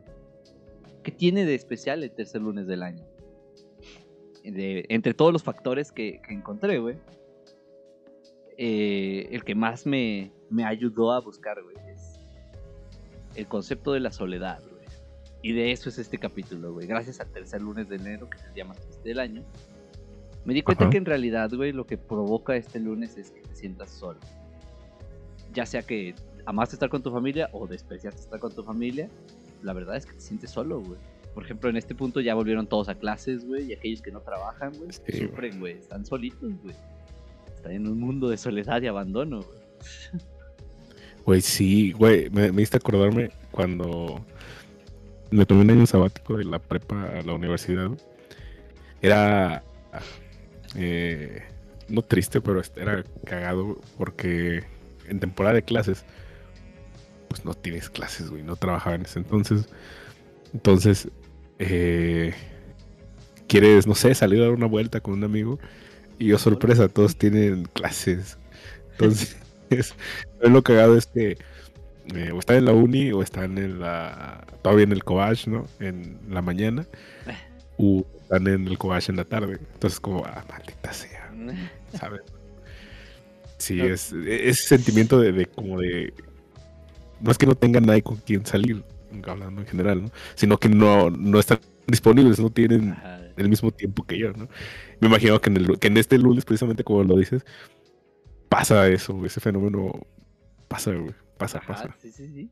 ¿qué 1.04 1.12
tiene 1.12 1.46
de 1.46 1.54
especial 1.54 2.04
el 2.04 2.10
tercer 2.12 2.42
lunes 2.42 2.66
del 2.66 2.82
año? 2.82 3.04
De- 4.44 4.86
entre 4.90 5.14
todos 5.14 5.32
los 5.34 5.44
factores 5.44 5.92
que, 5.92 6.22
que 6.28 6.34
encontré, 6.34 6.80
güey, 6.80 6.96
eh, 8.58 9.28
el 9.32 9.44
que 9.44 9.56
más 9.56 9.86
me, 9.86 10.32
me 10.50 10.66
ayudó 10.66 11.12
a 11.12 11.22
buscar, 11.22 11.62
güey, 11.62 11.76
es 11.94 12.20
el 13.36 13.48
concepto 13.48 13.94
de 13.94 14.00
la 14.00 14.12
soledad, 14.12 14.62
güey. 14.62 14.78
Y 15.44 15.54
de 15.54 15.72
eso 15.72 15.90
es 15.90 16.00
este 16.00 16.18
capítulo, 16.18 16.74
güey. 16.74 16.88
Gracias 16.88 17.20
al 17.20 17.32
tercer 17.32 17.62
lunes 17.62 17.88
de 17.88 17.98
enero, 17.98 18.30
que 18.30 18.38
es 18.38 18.44
el 18.46 18.54
día 18.54 18.66
más 18.66 18.80
triste 18.80 19.10
del 19.10 19.20
año. 19.20 19.44
Me 20.46 20.54
di 20.54 20.62
cuenta 20.62 20.86
Ajá. 20.86 20.92
que 20.92 20.98
en 20.98 21.06
realidad, 21.06 21.52
güey, 21.54 21.72
lo 21.72 21.86
que 21.86 21.98
provoca 21.98 22.56
este 22.56 22.80
lunes 22.80 23.18
es 23.18 23.32
que 23.32 23.42
te 23.42 23.56
sientas 23.56 23.92
solo. 23.92 24.20
Ya 25.54 25.66
sea 25.66 25.84
que 25.84 26.16
amaste 26.46 26.76
estar 26.76 26.90
con 26.90 27.04
tu 27.04 27.12
familia 27.12 27.50
o 27.52 27.68
despreciaste 27.68 28.22
estar 28.22 28.40
con 28.40 28.54
tu 28.56 28.64
familia, 28.64 29.10
la 29.62 29.74
verdad 29.74 29.98
es 29.98 30.06
que 30.06 30.14
te 30.14 30.22
sientes 30.22 30.50
solo, 30.50 30.82
güey. 30.82 31.00
Por 31.34 31.44
ejemplo, 31.44 31.70
en 31.70 31.78
este 31.78 31.94
punto 31.94 32.20
ya 32.22 32.34
volvieron 32.34 32.66
todos 32.66 32.90
a 32.90 32.96
clases, 32.96 33.46
güey, 33.46 33.66
y 33.70 33.74
aquellos 33.74 34.02
que 34.02 34.12
no 34.12 34.22
trabajan, 34.22 34.72
güey, 34.78 34.90
Sí, 34.92 35.28
sufren, 35.28 35.60
güey, 35.60 35.78
están 35.78 36.06
solitos, 36.06 36.52
güey. 36.64 36.76
Están 37.58 37.74
en 37.74 37.88
un 37.88 38.00
mundo 38.00 38.30
de 38.30 38.38
soledad 38.38 38.82
y 38.82 38.88
abandono, 38.88 39.46
güey. 41.26 41.42
Sí, 41.42 41.92
güey. 41.92 42.30
Me, 42.30 42.52
me 42.52 42.62
hiciste 42.62 42.78
acordarme 42.78 43.32
cuando 43.52 44.24
me 45.32 45.46
tomé 45.46 45.62
un 45.62 45.72
año 45.72 45.86
sabático 45.86 46.38
de 46.38 46.46
la 46.46 46.60
prepa 46.60 47.04
a 47.20 47.22
la 47.24 47.34
universidad. 47.34 47.92
Era. 49.02 49.64
eh, 50.76 51.44
no 51.90 52.02
triste, 52.02 52.42
pero 52.42 52.60
este, 52.60 52.82
era 52.82 53.04
cagado 53.26 53.80
porque 53.98 54.64
en 55.08 55.20
temporada 55.20 55.56
de 55.56 55.64
clases, 55.64 56.06
pues 57.30 57.46
no 57.46 57.54
tienes 57.54 57.90
clases, 57.90 58.30
güey. 58.30 58.44
No 58.44 58.56
trabajaba 58.56 58.96
en 58.96 59.04
ese 59.04 59.20
entonces. 59.20 59.68
Entonces, 60.54 61.10
eh, 61.60 62.34
quieres, 63.48 63.88
no 63.88 63.96
sé, 63.96 64.14
salir 64.16 64.42
a 64.42 64.46
dar 64.46 64.54
una 64.54 64.68
vuelta 64.68 65.02
con 65.02 65.14
un 65.16 65.24
amigo. 65.24 65.60
Y 66.20 66.28
yo, 66.28 66.38
sorpresa, 66.38 66.88
todos 66.88 67.16
tienen 67.16 67.66
clases. 67.74 68.38
Entonces, 68.92 69.38
lo 70.42 70.64
cagado 70.64 70.98
es 70.98 71.06
que 71.06 71.38
eh, 72.16 72.32
o 72.32 72.40
están 72.40 72.58
en 72.58 72.66
la 72.66 72.72
uni 72.74 73.12
o 73.12 73.22
están 73.22 73.58
en 73.58 73.80
la. 73.80 74.46
todavía 74.62 74.86
en 74.86 74.92
el 74.92 75.04
Cobach, 75.04 75.48
¿no? 75.48 75.66
En 75.80 76.20
la 76.30 76.42
mañana. 76.42 76.88
O 77.78 78.06
están 78.22 78.48
en 78.48 78.68
el 78.68 78.78
Cobach 78.78 79.10
en 79.10 79.18
la 79.18 79.26
tarde. 79.26 79.60
Entonces, 79.74 80.00
como, 80.00 80.26
ah, 80.26 80.44
maldita 80.50 80.94
sea, 80.94 81.32
¿sabes? 82.00 82.22
Sí, 83.58 83.82
es 83.82 84.14
ese 84.14 84.68
sentimiento 84.68 85.20
de, 85.20 85.32
de 85.32 85.46
como 85.48 85.80
de. 85.80 86.14
No 87.20 87.32
es 87.32 87.38
que 87.38 87.48
no 87.48 87.56
tengan 87.56 87.86
nadie 87.86 88.04
con 88.04 88.18
quien 88.18 88.46
salir, 88.46 88.84
hablando 89.26 89.62
en 89.62 89.68
general, 89.68 90.04
¿no? 90.04 90.12
Sino 90.36 90.58
que 90.60 90.70
no, 90.70 91.10
no 91.10 91.40
están 91.40 91.60
disponibles, 91.88 92.40
no 92.40 92.50
tienen 92.52 92.92
Ajá. 92.92 93.22
el 93.38 93.50
mismo 93.50 93.72
tiempo 93.72 94.04
que 94.06 94.18
yo, 94.18 94.34
¿no? 94.34 94.48
Me 95.00 95.08
imagino 95.08 95.40
que 95.42 95.50
en, 95.50 95.58
el, 95.58 95.80
que 95.80 95.88
en 95.88 95.98
este 95.98 96.18
lunes, 96.18 96.46
precisamente 96.46 96.84
como 96.84 97.04
lo 97.04 97.18
dices, 97.18 97.46
pasa 98.50 98.88
eso, 98.90 99.26
ese 99.26 99.40
fenómeno 99.40 99.92
pasa, 100.68 100.92
güey, 100.94 101.14
pasa, 101.38 101.60
Ajá, 101.60 101.68
pasa. 101.68 101.96
sí, 102.00 102.12
sí, 102.12 102.28
sí. 102.34 102.52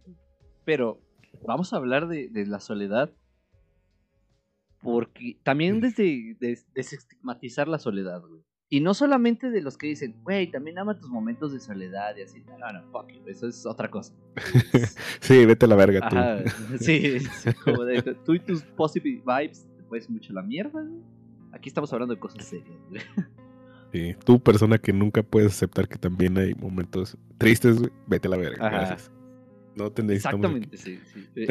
Pero 0.63 0.99
vamos 1.45 1.73
a 1.73 1.77
hablar 1.77 2.07
de, 2.07 2.29
de 2.29 2.45
la 2.47 2.59
soledad 2.59 3.11
Porque 4.81 5.37
también 5.43 5.81
desde 5.81 6.35
des- 6.39 6.67
desestigmatizar 6.73 7.67
la 7.67 7.79
soledad, 7.79 8.21
güey. 8.21 8.43
Y 8.69 8.81
no 8.81 8.93
solamente 8.95 9.51
de 9.51 9.61
los 9.61 9.77
que 9.77 9.87
dicen, 9.87 10.15
güey, 10.23 10.49
también 10.49 10.79
ama 10.79 10.97
tus 10.97 11.09
momentos 11.09 11.53
de 11.53 11.59
soledad 11.59 12.15
y 12.17 12.23
así. 12.23 12.43
No, 12.59 12.71
no, 12.73 12.83
fuck 12.91 13.11
you, 13.11 13.21
eso 13.27 13.47
es 13.47 13.65
otra 13.65 13.89
cosa. 13.89 14.13
Sí, 15.21 15.45
vete 15.45 15.65
a 15.65 15.69
la 15.69 15.75
verga 15.75 16.09
tú. 16.09 16.17
Ajá, 16.17 16.43
sí, 16.79 17.19
sí, 17.19 17.53
como 17.63 17.83
de, 17.83 18.01
tú 18.25 18.33
y 18.33 18.39
tus 18.39 18.63
positive 18.63 19.21
vibes 19.25 19.67
te 19.77 19.83
puedes 19.83 20.09
mucho 20.09 20.33
la 20.33 20.41
mierda, 20.41 20.81
güey. 20.81 21.01
Aquí 21.51 21.69
estamos 21.69 21.91
hablando 21.93 22.13
de 22.15 22.19
cosas 22.19 22.43
serias, 22.43 22.77
güey. 22.89 23.01
Sí, 23.91 24.15
Tú, 24.25 24.39
persona 24.39 24.77
que 24.77 24.91
nunca 24.91 25.23
puedes 25.23 25.53
aceptar 25.53 25.87
que 25.87 25.97
también 25.97 26.37
hay 26.37 26.53
momentos 26.55 27.17
tristes, 27.37 27.79
güey, 27.79 27.91
vete 28.07 28.27
a 28.27 28.31
la 28.31 28.37
verga. 28.37 28.67
Ajá. 28.67 28.77
Gracias. 28.77 29.11
No 29.75 29.91
te. 29.91 30.01
Exactamente, 30.13 30.77
sí, 30.77 30.99
sí. 31.05 31.45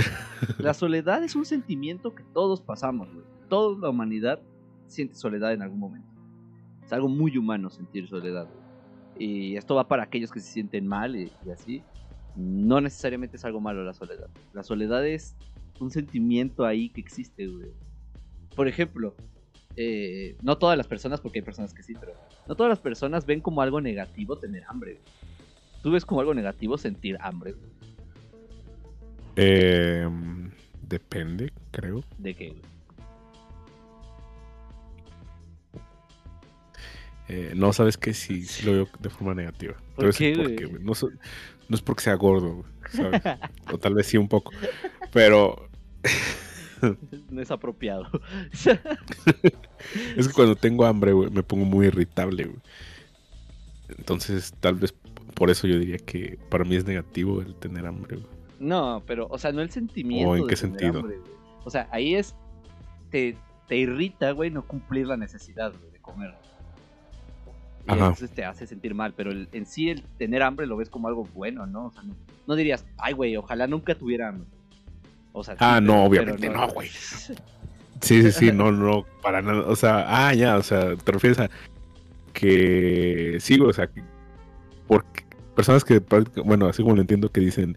La 0.58 0.74
soledad 0.74 1.22
es 1.22 1.36
un 1.36 1.44
sentimiento 1.44 2.14
que 2.14 2.24
todos 2.32 2.60
pasamos, 2.60 3.12
güey. 3.12 3.24
Toda 3.48 3.78
la 3.78 3.90
humanidad 3.90 4.40
siente 4.86 5.14
soledad 5.14 5.52
en 5.52 5.62
algún 5.62 5.78
momento. 5.78 6.13
Es 6.84 6.92
algo 6.92 7.08
muy 7.08 7.36
humano 7.36 7.70
sentir 7.70 8.08
soledad. 8.08 8.48
Y 9.18 9.56
esto 9.56 9.74
va 9.74 9.88
para 9.88 10.02
aquellos 10.02 10.30
que 10.30 10.40
se 10.40 10.52
sienten 10.52 10.86
mal 10.86 11.16
y, 11.16 11.30
y 11.46 11.50
así. 11.50 11.82
No 12.36 12.80
necesariamente 12.80 13.36
es 13.36 13.44
algo 13.44 13.60
malo 13.60 13.84
la 13.84 13.94
soledad. 13.94 14.28
La 14.52 14.62
soledad 14.62 15.06
es 15.06 15.36
un 15.80 15.90
sentimiento 15.90 16.64
ahí 16.64 16.88
que 16.90 17.00
existe, 17.00 17.46
güey. 17.46 17.70
Por 18.54 18.68
ejemplo, 18.68 19.14
eh, 19.76 20.36
no 20.42 20.58
todas 20.58 20.76
las 20.76 20.86
personas, 20.86 21.20
porque 21.20 21.40
hay 21.40 21.44
personas 21.44 21.74
que 21.74 21.82
sí, 21.82 21.94
pero 21.98 22.14
no 22.46 22.54
todas 22.54 22.70
las 22.70 22.78
personas 22.78 23.26
ven 23.26 23.40
como 23.40 23.60
algo 23.60 23.80
negativo 23.80 24.38
tener 24.38 24.64
hambre. 24.68 24.92
güey. 24.94 25.04
Tú 25.82 25.90
ves 25.90 26.04
como 26.04 26.20
algo 26.20 26.34
negativo 26.34 26.78
sentir 26.78 27.16
hambre. 27.20 27.54
Eh, 29.36 30.08
depende, 30.82 31.52
creo. 31.72 32.02
¿De 32.18 32.34
qué, 32.34 32.50
güey? 32.50 32.73
Eh, 37.28 37.52
no, 37.56 37.72
sabes 37.72 37.96
que 37.96 38.12
sí, 38.12 38.42
sí 38.42 38.66
lo 38.66 38.72
veo 38.72 38.88
de 38.98 39.10
forma 39.10 39.34
negativa. 39.34 39.74
¿Por 39.96 40.14
qué, 40.14 40.34
güey? 40.34 40.82
No, 40.82 40.92
es 40.92 41.82
porque 41.82 42.02
sea 42.02 42.14
gordo, 42.14 42.64
¿sabes? 42.90 43.22
o 43.72 43.78
tal 43.78 43.94
vez 43.94 44.06
sí 44.06 44.16
un 44.16 44.28
poco. 44.28 44.52
Pero 45.12 45.68
No 47.30 47.40
es 47.40 47.50
apropiado. 47.50 48.06
es 50.16 50.28
que 50.28 50.34
cuando 50.34 50.56
tengo 50.56 50.84
hambre, 50.84 51.12
güey, 51.12 51.30
me 51.30 51.42
pongo 51.42 51.64
muy 51.64 51.86
irritable, 51.86 52.44
güey. 52.44 52.60
Entonces, 53.88 54.54
tal 54.60 54.76
vez 54.76 54.94
por 55.34 55.50
eso 55.50 55.66
yo 55.66 55.78
diría 55.78 55.98
que 55.98 56.38
para 56.48 56.64
mí 56.64 56.76
es 56.76 56.84
negativo 56.84 57.40
el 57.40 57.54
tener 57.56 57.86
hambre, 57.86 58.16
güey. 58.16 58.28
No, 58.60 59.02
pero, 59.06 59.26
o 59.30 59.38
sea, 59.38 59.52
no 59.52 59.60
el 59.60 59.70
sentimiento. 59.70 60.30
¿O 60.30 60.36
en 60.36 60.42
de 60.42 60.48
qué 60.48 60.56
sentido? 60.56 61.00
hambre, 61.00 61.18
o 61.64 61.70
sea, 61.70 61.88
ahí 61.90 62.14
es. 62.14 62.34
Te, 63.10 63.36
te 63.68 63.76
irrita, 63.76 64.30
güey, 64.32 64.50
no 64.50 64.66
cumplir 64.66 65.06
la 65.06 65.16
necesidad, 65.16 65.72
güey, 65.78 65.92
de 65.92 65.98
comer. 66.00 66.34
Y 67.86 67.90
Ajá. 67.92 68.00
entonces 68.06 68.30
te 68.30 68.44
hace 68.44 68.66
sentir 68.66 68.94
mal, 68.94 69.12
pero 69.14 69.30
el- 69.30 69.48
en 69.52 69.66
sí 69.66 69.90
el 69.90 70.02
tener 70.18 70.42
hambre 70.42 70.66
lo 70.66 70.76
ves 70.76 70.88
como 70.88 71.08
algo 71.08 71.28
bueno, 71.34 71.66
¿no? 71.66 71.86
O 71.86 71.92
sea, 71.92 72.02
no, 72.02 72.14
no 72.46 72.54
dirías, 72.56 72.84
ay, 72.98 73.12
güey, 73.12 73.36
ojalá 73.36 73.66
nunca 73.66 73.94
tuviera 73.94 74.28
hambre. 74.28 74.48
O 75.32 75.44
sea, 75.44 75.54
sí, 75.54 75.58
Ah, 75.62 75.80
no, 75.80 76.04
obviamente 76.04 76.48
no, 76.48 76.66
güey. 76.68 76.88
Sí, 76.88 78.22
sí, 78.22 78.32
sí, 78.32 78.52
no, 78.52 78.70
no, 78.72 79.04
para 79.22 79.42
nada. 79.42 79.62
O 79.66 79.76
sea, 79.76 80.04
ah, 80.28 80.32
ya, 80.34 80.56
o 80.56 80.62
sea, 80.62 80.96
te 80.96 81.12
refieres 81.12 81.38
a 81.40 81.50
que 82.32 83.36
sí, 83.40 83.58
o 83.60 83.72
sea, 83.72 83.86
que- 83.86 84.02
porque 84.86 85.24
personas 85.54 85.84
que, 85.84 86.00
bueno, 86.44 86.66
así 86.66 86.82
como 86.82 86.94
lo 86.96 87.00
entiendo, 87.00 87.30
que 87.30 87.40
dicen, 87.40 87.76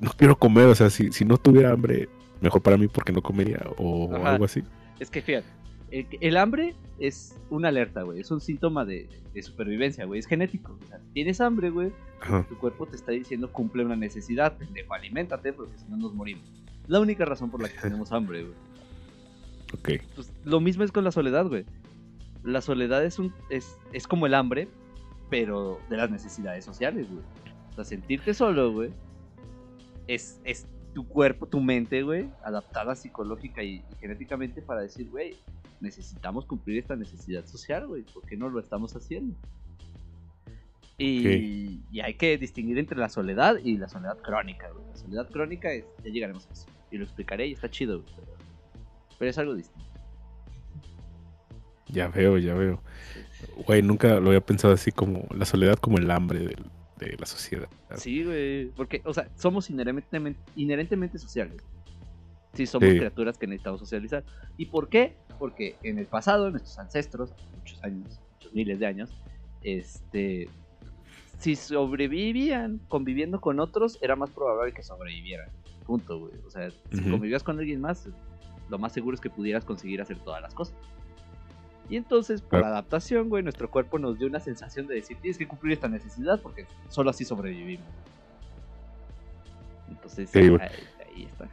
no 0.00 0.10
quiero 0.16 0.36
comer, 0.38 0.66
o 0.66 0.74
sea, 0.74 0.90
si, 0.90 1.12
si 1.12 1.24
no 1.24 1.36
tuviera 1.36 1.72
hambre, 1.72 2.08
mejor 2.40 2.62
para 2.62 2.76
mí 2.76 2.88
porque 2.88 3.12
no 3.12 3.22
comería, 3.22 3.60
o 3.76 4.14
Ajá. 4.14 4.30
algo 4.32 4.44
así. 4.44 4.62
Es 4.98 5.10
que 5.10 5.20
fíjate, 5.22 5.46
el, 5.90 6.06
el 6.20 6.36
hambre 6.36 6.74
es 6.98 7.36
una 7.50 7.68
alerta, 7.68 8.02
güey. 8.02 8.20
Es 8.20 8.30
un 8.30 8.40
síntoma 8.40 8.84
de, 8.84 9.08
de 9.32 9.42
supervivencia, 9.42 10.04
güey. 10.04 10.20
Es 10.20 10.26
genético. 10.26 10.76
O 10.82 10.86
sea, 10.86 11.00
tienes 11.12 11.40
hambre, 11.40 11.70
güey. 11.70 11.92
Tu 12.48 12.58
cuerpo 12.58 12.86
te 12.86 12.96
está 12.96 13.12
diciendo 13.12 13.50
cumple 13.52 13.84
una 13.84 13.96
necesidad. 13.96 14.56
Pendejo, 14.56 14.94
aliméntate 14.94 15.52
porque 15.52 15.78
si 15.78 15.84
no 15.88 15.96
nos 15.96 16.14
morimos. 16.14 16.44
La 16.86 17.00
única 17.00 17.24
razón 17.24 17.50
por 17.50 17.62
la 17.62 17.68
que 17.68 17.78
tenemos 17.82 18.12
hambre, 18.12 18.42
güey. 18.42 18.54
Ok. 19.74 20.04
Pues, 20.14 20.32
lo 20.44 20.60
mismo 20.60 20.84
es 20.84 20.92
con 20.92 21.04
la 21.04 21.12
soledad, 21.12 21.46
güey. 21.46 21.64
La 22.42 22.60
soledad 22.60 23.04
es, 23.04 23.18
un, 23.18 23.32
es, 23.50 23.76
es 23.92 24.06
como 24.06 24.26
el 24.26 24.34
hambre, 24.34 24.68
pero 25.28 25.80
de 25.90 25.96
las 25.96 26.10
necesidades 26.10 26.64
sociales, 26.64 27.08
güey. 27.10 27.22
O 27.70 27.74
sea, 27.74 27.84
sentirte 27.84 28.32
solo, 28.32 28.72
güey, 28.72 28.90
es, 30.06 30.40
es 30.44 30.66
tu 30.94 31.06
cuerpo, 31.06 31.46
tu 31.46 31.60
mente, 31.60 32.02
güey, 32.02 32.28
adaptada 32.42 32.94
psicológica 32.94 33.62
y, 33.62 33.76
y 33.76 33.96
genéticamente 34.00 34.62
para 34.62 34.80
decir, 34.80 35.10
güey, 35.10 35.36
necesitamos 35.80 36.46
cumplir 36.46 36.78
esta 36.78 36.96
necesidad 36.96 37.46
social, 37.46 37.86
güey. 37.86 38.02
¿Por 38.02 38.24
qué 38.26 38.36
no 38.36 38.48
lo 38.48 38.60
estamos 38.60 38.94
haciendo? 38.96 39.36
Y, 40.96 41.80
y 41.92 42.00
hay 42.00 42.14
que 42.14 42.36
distinguir 42.38 42.78
entre 42.78 42.98
la 42.98 43.08
soledad 43.08 43.56
y 43.62 43.76
la 43.78 43.88
soledad 43.88 44.18
crónica, 44.18 44.68
güey. 44.70 44.84
La 44.88 44.96
soledad 44.96 45.30
crónica 45.30 45.72
es, 45.72 45.84
ya 46.04 46.10
llegaremos 46.10 46.46
a 46.48 46.52
eso. 46.52 46.66
Y 46.90 46.98
lo 46.98 47.04
explicaré 47.04 47.46
y 47.46 47.52
está 47.52 47.70
chido, 47.70 48.02
güey. 48.02 48.14
Pero, 48.16 48.32
pero 49.18 49.30
es 49.30 49.38
algo 49.38 49.54
distinto. 49.54 49.88
Ya 51.86 52.08
veo, 52.08 52.36
ya 52.38 52.54
veo. 52.54 52.82
Güey, 53.66 53.82
nunca 53.82 54.18
lo 54.20 54.28
había 54.28 54.40
pensado 54.40 54.74
así 54.74 54.90
como 54.90 55.26
la 55.30 55.44
soledad 55.44 55.76
como 55.76 55.98
el 55.98 56.10
hambre 56.10 56.56
de 56.96 57.16
la 57.16 57.26
sociedad. 57.26 57.68
Sí, 57.96 58.24
güey. 58.24 58.66
Porque, 58.70 59.00
o 59.04 59.14
sea, 59.14 59.28
somos 59.36 59.70
inherentemente, 59.70 60.40
inherentemente 60.56 61.18
sociales. 61.18 61.62
Sí, 62.54 62.66
somos 62.66 62.88
Sí. 62.88 62.98
criaturas 62.98 63.38
que 63.38 63.46
necesitamos 63.46 63.80
socializar. 63.80 64.24
¿Y 64.56 64.66
por 64.66 64.88
qué? 64.88 65.16
Porque 65.38 65.76
en 65.82 65.98
el 65.98 66.06
pasado, 66.06 66.50
nuestros 66.50 66.78
ancestros, 66.78 67.32
muchos 67.56 67.82
años, 67.84 68.20
muchos 68.34 68.52
miles 68.54 68.78
de 68.78 68.86
años, 68.86 69.10
este. 69.62 70.48
Si 71.38 71.54
sobrevivían 71.54 72.80
conviviendo 72.88 73.40
con 73.40 73.60
otros, 73.60 73.96
era 74.02 74.16
más 74.16 74.30
probable 74.30 74.72
que 74.72 74.82
sobrevivieran. 74.82 75.48
Punto, 75.86 76.18
güey. 76.18 76.32
O 76.44 76.50
sea, 76.50 76.68
si 76.90 77.00
convivías 77.08 77.44
con 77.44 77.58
alguien 77.60 77.80
más, 77.80 78.08
lo 78.68 78.78
más 78.78 78.92
seguro 78.92 79.14
es 79.14 79.20
que 79.20 79.30
pudieras 79.30 79.64
conseguir 79.64 80.00
hacer 80.00 80.18
todas 80.18 80.42
las 80.42 80.52
cosas. 80.52 80.74
Y 81.88 81.96
entonces, 81.96 82.40
por 82.42 82.50
Claro. 82.50 82.66
adaptación, 82.66 83.28
güey, 83.28 83.42
nuestro 83.44 83.70
cuerpo 83.70 83.98
nos 84.00 84.18
dio 84.18 84.26
una 84.26 84.40
sensación 84.40 84.88
de 84.88 84.96
decir, 84.96 85.16
tienes 85.20 85.38
que 85.38 85.46
cumplir 85.46 85.74
esta 85.74 85.88
necesidad 85.88 86.42
porque 86.42 86.66
solo 86.88 87.08
así 87.10 87.24
sobrevivimos. 87.24 87.86
Entonces, 89.88 90.28
Sí, 90.30 90.48
güey. 90.48 90.60
ahí, 90.60 90.70
ahí 91.16 91.22
está. 91.24 91.48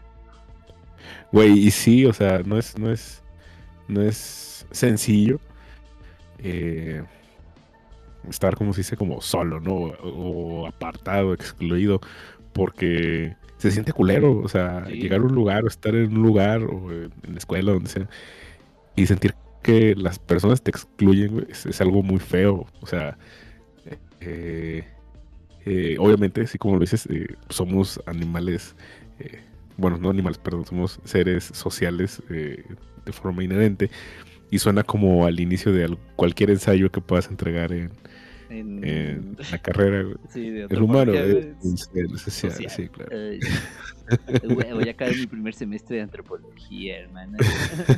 Güey, 1.32 1.52
y 1.68 1.72
sí, 1.72 2.06
o 2.06 2.14
sea, 2.14 2.40
no 2.46 2.58
es, 2.58 2.78
no 2.78 2.92
es, 2.92 3.24
no 3.88 4.02
es 4.02 4.66
sencillo 4.72 5.40
eh, 6.40 7.04
estar, 8.30 8.56
como 8.56 8.74
se 8.74 8.82
dice, 8.82 8.98
como 8.98 9.22
solo, 9.22 9.60
¿no? 9.60 9.74
O, 9.74 10.62
o 10.64 10.68
apartado, 10.68 11.34
excluido, 11.34 12.00
porque 12.54 13.36
se 13.58 13.72
siente 13.72 13.94
culero, 13.94 14.38
o 14.40 14.48
sea, 14.50 14.86
Sí. 14.88 14.94
llegar 14.96 15.20
a 15.22 15.24
un 15.24 15.36
lugar 15.36 15.64
o 15.66 15.68
estar 15.68 15.96
en 15.96 16.16
un 16.18 16.24
lugar 16.24 16.64
o 16.64 16.92
en 16.92 17.12
la 17.32 17.38
escuela, 17.38 17.72
donde 17.74 17.90
sea, 17.90 18.10
y 18.96 19.06
sentir 19.08 19.36
que 19.64 19.96
las 19.96 20.20
personas 20.20 20.62
te 20.62 20.72
excluyen, 20.72 21.48
es, 21.50 21.66
es 21.66 21.82
algo 21.82 22.04
muy 22.04 22.20
feo, 22.20 22.68
o 22.82 22.86
sea, 22.88 23.18
eh, 24.22 24.84
eh, 25.66 25.98
obviamente, 26.00 26.42
así 26.42 26.58
como 26.58 26.76
lo 26.76 26.82
dices, 26.82 27.08
eh, 27.10 27.28
somos 27.50 28.00
animales, 28.06 28.76
bueno, 29.78 29.98
no 29.98 30.10
animales, 30.10 30.38
perdón, 30.38 30.66
somos 30.66 31.00
seres 31.04 31.44
sociales 31.46 32.22
eh, 32.30 32.64
de 33.06 33.12
forma 33.12 33.44
inherente 33.44 33.90
y 34.52 34.60
suena 34.60 34.84
como 34.84 35.26
al 35.26 35.40
inicio 35.40 35.72
de 35.74 35.86
al- 35.86 35.98
cualquier 36.16 36.52
ensayo 36.52 36.92
que 36.92 37.02
puedas 37.02 37.28
entregar 37.30 37.72
en, 37.74 37.92
En- 38.50 38.84
en 38.84 39.38
la 39.52 39.58
carrera. 39.60 40.04
güey. 40.04 40.16
sí, 40.30 40.50
de 40.50 40.64
El 40.70 40.82
humano 40.82 41.14
es 41.14 41.48
un 41.62 41.78
ser 41.78 42.08
social, 42.18 42.52
social. 42.52 42.70
sí, 42.72 42.88
claro. 42.90 43.12
Ay, 43.18 43.40
güey, 44.54 44.72
voy 44.74 44.88
a 44.88 44.92
acabar 44.92 45.16
mi 45.16 45.26
primer 45.28 45.54
semestre 45.56 45.96
de 45.98 46.04
antropología, 46.04 47.00
hermano. 47.00 47.38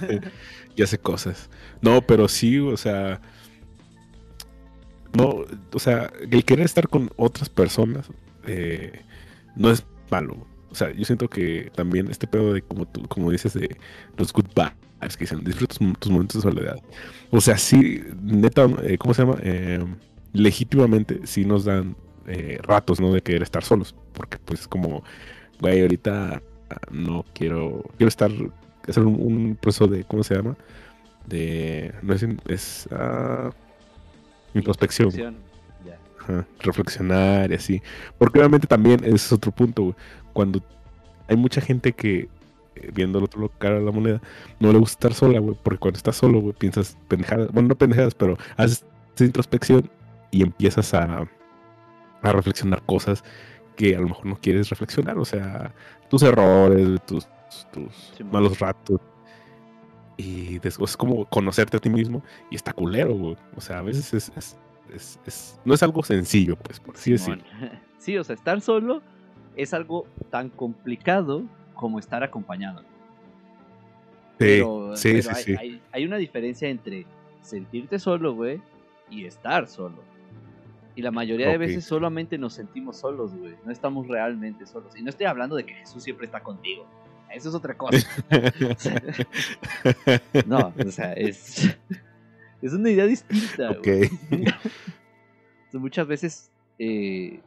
y 0.76 0.82
hace 0.82 0.98
cosas. 0.98 1.50
No, 1.82 2.02
pero 2.02 2.28
sí, 2.30 2.60
o 2.60 2.78
sea. 2.78 3.20
No, 5.14 5.44
o 5.74 5.80
sea, 5.80 6.12
el 6.32 6.44
querer 6.46 6.66
estar 6.66 6.88
con 6.90 7.10
otras 7.16 7.50
personas 7.50 8.10
eh, 8.46 9.02
no 9.56 9.72
es 9.72 9.84
malo. 10.12 10.46
O 10.78 10.80
sea, 10.80 10.92
yo 10.92 11.06
siento 11.06 11.28
que 11.28 11.72
también 11.74 12.08
este 12.12 12.28
pedo 12.28 12.54
de, 12.54 12.62
como 12.62 12.86
tú, 12.86 13.02
como 13.08 13.32
dices, 13.32 13.56
de 13.56 13.78
los 14.16 14.32
good 14.32 14.46
vibes 14.56 15.18
que 15.18 15.24
dicen, 15.24 15.44
disfruta 15.44 15.76
tus, 16.00 16.12
momentos 16.12 16.44
de 16.44 16.52
soledad. 16.52 16.80
O 17.32 17.42
sea, 17.42 17.58
sí, 17.58 18.04
neta, 18.22 18.68
eh, 18.84 19.00
¿cómo 19.00 19.16
se 19.16 19.24
llama? 19.24 19.40
Eh, 19.42 19.84
legítimamente 20.34 21.22
sí 21.24 21.46
nos 21.46 21.66
dan 21.66 21.96
eh, 22.28 22.60
ratos, 22.62 23.02
¿no? 23.02 23.12
De 23.12 23.24
querer 23.24 23.42
estar 23.42 23.64
solos. 23.64 23.96
Porque 24.14 24.38
pues 24.38 24.68
como, 24.68 25.04
güey, 25.60 25.82
ahorita 25.82 26.44
ah, 26.70 26.76
no 26.92 27.26
quiero, 27.34 27.84
quiero 27.98 28.10
estar, 28.10 28.30
hacer 28.88 29.04
un, 29.04 29.20
un 29.20 29.56
proceso 29.60 29.88
de, 29.88 30.04
¿cómo 30.04 30.24
se 30.24 30.36
llama? 30.36 30.56
De, 31.26 31.92
no 32.04 32.14
es, 32.14 32.24
es 32.50 32.88
ah, 32.92 33.50
introspección. 34.54 35.10
Ajá, 36.28 36.46
reflexionar 36.60 37.52
y 37.52 37.56
así. 37.56 37.82
Porque 38.18 38.40
obviamente 38.40 38.68
también 38.68 39.04
ese 39.04 39.16
es 39.16 39.32
otro 39.32 39.52
punto, 39.52 39.84
güey. 39.84 39.96
Cuando 40.34 40.62
hay 41.28 41.38
mucha 41.38 41.62
gente 41.62 41.94
que 41.94 42.30
viendo 42.94 43.20
el 43.20 43.26
otro 43.26 43.50
cara 43.58 43.76
de 43.80 43.86
la 43.86 43.92
moneda, 43.92 44.22
no 44.60 44.72
le 44.72 44.80
gusta 44.80 44.94
estar 44.94 45.14
sola, 45.14 45.40
güey, 45.40 45.58
porque 45.64 45.80
cuando 45.80 45.98
estás 45.98 46.16
solo, 46.16 46.40
güey, 46.40 46.54
piensas 46.54 46.98
pendejadas, 47.08 47.52
bueno, 47.52 47.70
no 47.70 47.76
pendejadas, 47.76 48.14
pero 48.14 48.38
haces 48.56 48.86
introspección 49.20 49.90
y 50.32 50.44
empiezas 50.44 50.94
a, 50.94 51.28
a 52.22 52.32
reflexionar 52.32 52.84
cosas 52.86 53.24
que 53.76 53.96
a 53.96 54.00
lo 54.00 54.10
mejor 54.10 54.26
no 54.26 54.40
quieres 54.40 54.70
reflexionar, 54.70 55.18
o 55.18 55.26
sea, 55.26 55.74
tus 56.10 56.24
errores, 56.24 57.00
tus, 57.06 57.28
tus 57.72 58.14
malos 58.32 58.60
ratos. 58.60 59.00
Y 60.18 60.58
después 60.60 60.92
es 60.92 60.98
como 60.98 61.26
conocerte 61.26 61.78
a 61.78 61.80
ti 61.80 61.90
mismo 61.90 62.24
y 62.50 62.56
está 62.56 62.74
culero, 62.74 63.14
güey. 63.14 63.38
O 63.56 63.62
sea, 63.62 63.80
a 63.80 63.82
veces 63.84 64.14
es, 64.16 64.32
es, 64.36 64.58
es, 64.94 65.60
no 65.66 65.74
es 65.74 65.84
algo 65.84 66.04
sencillo, 66.04 66.56
pues, 66.56 66.80
por 66.80 66.96
así 66.96 67.12
decirlo. 67.12 67.44
Sí, 67.98 68.18
o 68.18 68.24
sea, 68.24 68.36
estar 68.36 68.62
solo 68.62 69.02
es 69.58 69.74
algo 69.74 70.08
tan 70.30 70.50
complicado 70.50 71.44
como 71.74 72.00
estar 72.00 72.24
acompañado. 72.24 72.84
Sí, 74.40 74.62
sí, 74.96 75.22
sí, 75.22 75.56
hay, 75.58 75.82
Hay, 75.92 76.06
una 76.06 76.18
diferencia 76.18 76.70
entre 76.70 77.06
sentirte 77.42 78.00
solo, 78.00 78.34
güey, 78.34 78.62
y 79.10 79.26
estar 79.26 79.68
solo. 79.68 80.04
Y 80.96 81.02
la 81.02 81.12
mayoría 81.12 81.50
de 81.50 81.58
veces 81.58 81.86
solamente 81.86 82.38
nos 82.38 82.54
sentimos 82.54 82.98
solos, 82.98 83.36
güey. 83.36 83.56
No 83.66 83.72
estamos 83.72 84.08
realmente 84.08 84.66
solos. 84.66 84.96
Y 84.96 85.04
no 85.04 85.10
estoy 85.10 85.26
hablando 85.26 85.56
de 85.56 85.66
que 85.66 85.74
Jesús 85.74 86.04
siempre 86.04 86.26
está 86.26 86.42
contigo. 86.42 86.88
Eso 87.32 87.50
es 87.50 87.56
otra 87.56 87.78
cosa. 87.78 88.08
no, 90.46 90.74
o 90.86 90.92
sea, 90.92 91.14
es, 91.14 91.78
es 92.62 92.74
una 92.74 92.90
idea 92.90 93.06
distinta. 93.06 93.72
Okay. 93.72 94.10
muchas 95.74 96.08
veces, 96.08 96.52
eh, 96.80 97.42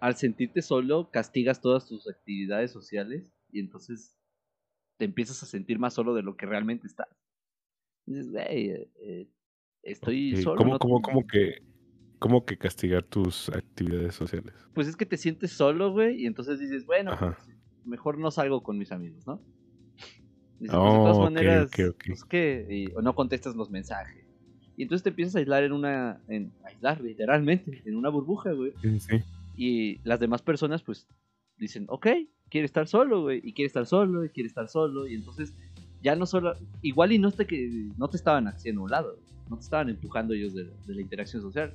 al 0.00 0.16
sentirte 0.16 0.62
solo, 0.62 1.10
castigas 1.10 1.60
todas 1.60 1.86
tus 1.86 2.08
actividades 2.08 2.70
sociales 2.70 3.32
y 3.50 3.60
entonces 3.60 4.16
te 4.96 5.04
empiezas 5.04 5.42
a 5.42 5.46
sentir 5.46 5.78
más 5.78 5.94
solo 5.94 6.14
de 6.14 6.22
lo 6.22 6.36
que 6.36 6.46
realmente 6.46 6.86
estás. 6.86 7.08
dices, 8.06 8.30
güey, 8.30 8.70
eh, 8.70 8.90
eh, 9.02 9.28
estoy 9.82 10.36
solo. 10.36 10.56
¿Cómo, 10.56 10.78
cómo, 10.78 11.02
cómo 11.02 11.26
que 11.26 11.62
¿Cómo 12.24 12.46
que 12.46 12.56
castigar 12.56 13.02
tus 13.02 13.50
actividades 13.50 14.14
sociales? 14.14 14.54
Pues 14.72 14.88
es 14.88 14.96
que 14.96 15.04
te 15.04 15.18
sientes 15.18 15.52
solo, 15.52 15.92
güey, 15.92 16.22
y 16.22 16.26
entonces 16.26 16.58
dices, 16.58 16.86
bueno, 16.86 17.14
pues, 17.18 17.36
mejor 17.84 18.16
no 18.16 18.30
salgo 18.30 18.62
con 18.62 18.78
mis 18.78 18.92
amigos, 18.92 19.26
¿no? 19.26 19.42
De 20.68 20.76
todas 20.76 21.18
maneras, 21.18 21.70
pues, 21.74 22.24
¿qué? 22.24 22.92
o 22.96 23.02
no 23.02 23.14
contestas 23.14 23.54
los 23.54 23.70
mensajes. 23.70 24.24
Y 24.76 24.82
entonces 24.82 25.02
te 25.04 25.10
empiezas 25.10 25.36
a 25.36 25.38
aislar 25.38 25.62
en 25.62 25.72
una. 25.72 26.20
En, 26.28 26.52
aislar, 26.64 27.00
literalmente, 27.00 27.82
en 27.84 27.96
una 27.96 28.08
burbuja, 28.08 28.52
güey. 28.52 28.72
Sí. 28.98 29.22
Y 29.56 29.98
las 30.02 30.18
demás 30.18 30.42
personas, 30.42 30.82
pues, 30.82 31.06
dicen, 31.58 31.86
ok, 31.88 32.08
quiere 32.48 32.64
estar 32.64 32.88
solo, 32.88 33.22
güey. 33.22 33.40
Y 33.44 33.52
quiere 33.52 33.68
estar 33.68 33.86
solo, 33.86 34.24
y 34.24 34.30
quiere 34.30 34.48
estar 34.48 34.68
solo. 34.68 35.06
Y 35.06 35.14
entonces, 35.14 35.54
ya 36.02 36.16
no 36.16 36.26
solo. 36.26 36.54
Igual 36.82 37.12
y 37.12 37.18
no 37.18 37.30
te, 37.30 37.46
que, 37.46 37.90
no 37.96 38.08
te 38.08 38.16
estaban 38.16 38.48
haciendo 38.48 38.82
un 38.82 38.90
lado. 38.90 39.16
No 39.48 39.56
te 39.56 39.62
estaban 39.62 39.90
empujando 39.90 40.34
ellos 40.34 40.54
de, 40.54 40.64
de 40.64 40.94
la 40.94 41.00
interacción 41.00 41.42
social 41.42 41.74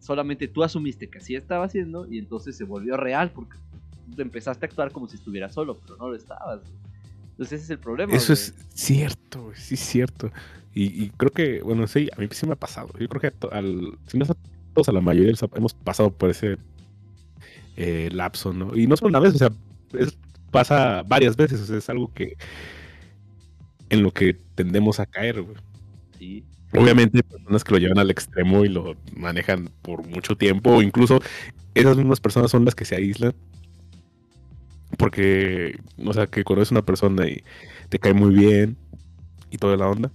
solamente 0.00 0.48
tú 0.48 0.62
asumiste 0.62 1.08
que 1.08 1.18
así 1.18 1.34
estaba 1.34 1.64
haciendo 1.64 2.06
y 2.10 2.18
entonces 2.18 2.56
se 2.56 2.64
volvió 2.64 2.96
real 2.96 3.30
porque 3.32 3.58
empezaste 4.16 4.64
a 4.64 4.68
actuar 4.68 4.92
como 4.92 5.08
si 5.08 5.16
estuvieras 5.16 5.54
solo, 5.54 5.78
pero 5.80 5.96
no 5.96 6.08
lo 6.08 6.16
estabas. 6.16 6.60
Entonces 7.38 7.60
ese 7.60 7.64
es 7.64 7.70
el 7.70 7.78
problema. 7.78 8.12
Eso 8.12 8.32
es 8.32 8.52
cierto, 8.74 9.52
sí 9.54 9.74
es 9.74 9.80
cierto. 9.80 10.32
Y, 10.74 11.10
creo 11.10 11.32
que, 11.32 11.60
bueno, 11.62 11.88
sí, 11.88 12.08
a 12.16 12.20
mí 12.20 12.28
sí 12.30 12.46
me 12.46 12.52
ha 12.52 12.56
pasado. 12.56 12.88
Yo 12.98 13.08
creo 13.08 13.20
que 13.20 13.32
al, 13.50 13.98
si 14.06 14.16
no 14.16 14.24
a 14.24 14.36
todos, 14.74 14.88
a 14.88 14.92
la 14.92 15.00
mayoría 15.00 15.34
hemos 15.56 15.74
pasado 15.74 16.10
por 16.10 16.30
ese 16.30 16.56
eh, 17.76 18.08
lapso, 18.12 18.52
¿no? 18.52 18.76
Y 18.76 18.86
no 18.86 18.96
solo 18.96 19.08
una 19.08 19.18
vez, 19.18 19.34
o 19.34 19.38
sea, 19.38 19.50
pasa 20.52 21.02
varias 21.04 21.36
veces, 21.36 21.60
o 21.60 21.66
sea, 21.66 21.78
es 21.78 21.88
algo 21.88 22.12
que 22.12 22.36
en 23.90 24.02
lo 24.02 24.12
que 24.12 24.36
tendemos 24.54 25.00
a 25.00 25.06
caer, 25.06 25.42
güey. 25.42 25.56
Sí. 26.18 26.44
Obviamente 26.72 27.18
hay 27.18 27.22
personas 27.22 27.64
que 27.64 27.72
lo 27.72 27.78
llevan 27.78 27.98
al 27.98 28.10
extremo 28.10 28.64
y 28.64 28.68
lo 28.68 28.94
manejan 29.16 29.70
por 29.82 30.06
mucho 30.06 30.36
tiempo, 30.36 30.70
o 30.70 30.82
incluso 30.82 31.20
esas 31.74 31.96
mismas 31.96 32.20
personas 32.20 32.50
son 32.50 32.64
las 32.64 32.74
que 32.74 32.84
se 32.84 32.94
aíslan. 32.94 33.34
Porque, 34.98 35.78
o 36.04 36.12
sea, 36.12 36.26
que 36.26 36.44
conoces 36.44 36.72
una 36.72 36.82
persona 36.82 37.26
y 37.26 37.42
te 37.88 37.98
cae 37.98 38.12
muy 38.12 38.34
bien 38.34 38.76
y 39.50 39.56
toda 39.56 39.76
la 39.76 39.88
onda. 39.88 40.10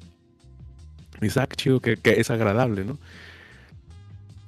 Y 1.22 1.28
ah, 1.40 1.48
chido, 1.56 1.80
que, 1.80 1.98
es 2.04 2.30
agradable, 2.30 2.84
¿no? 2.84 3.00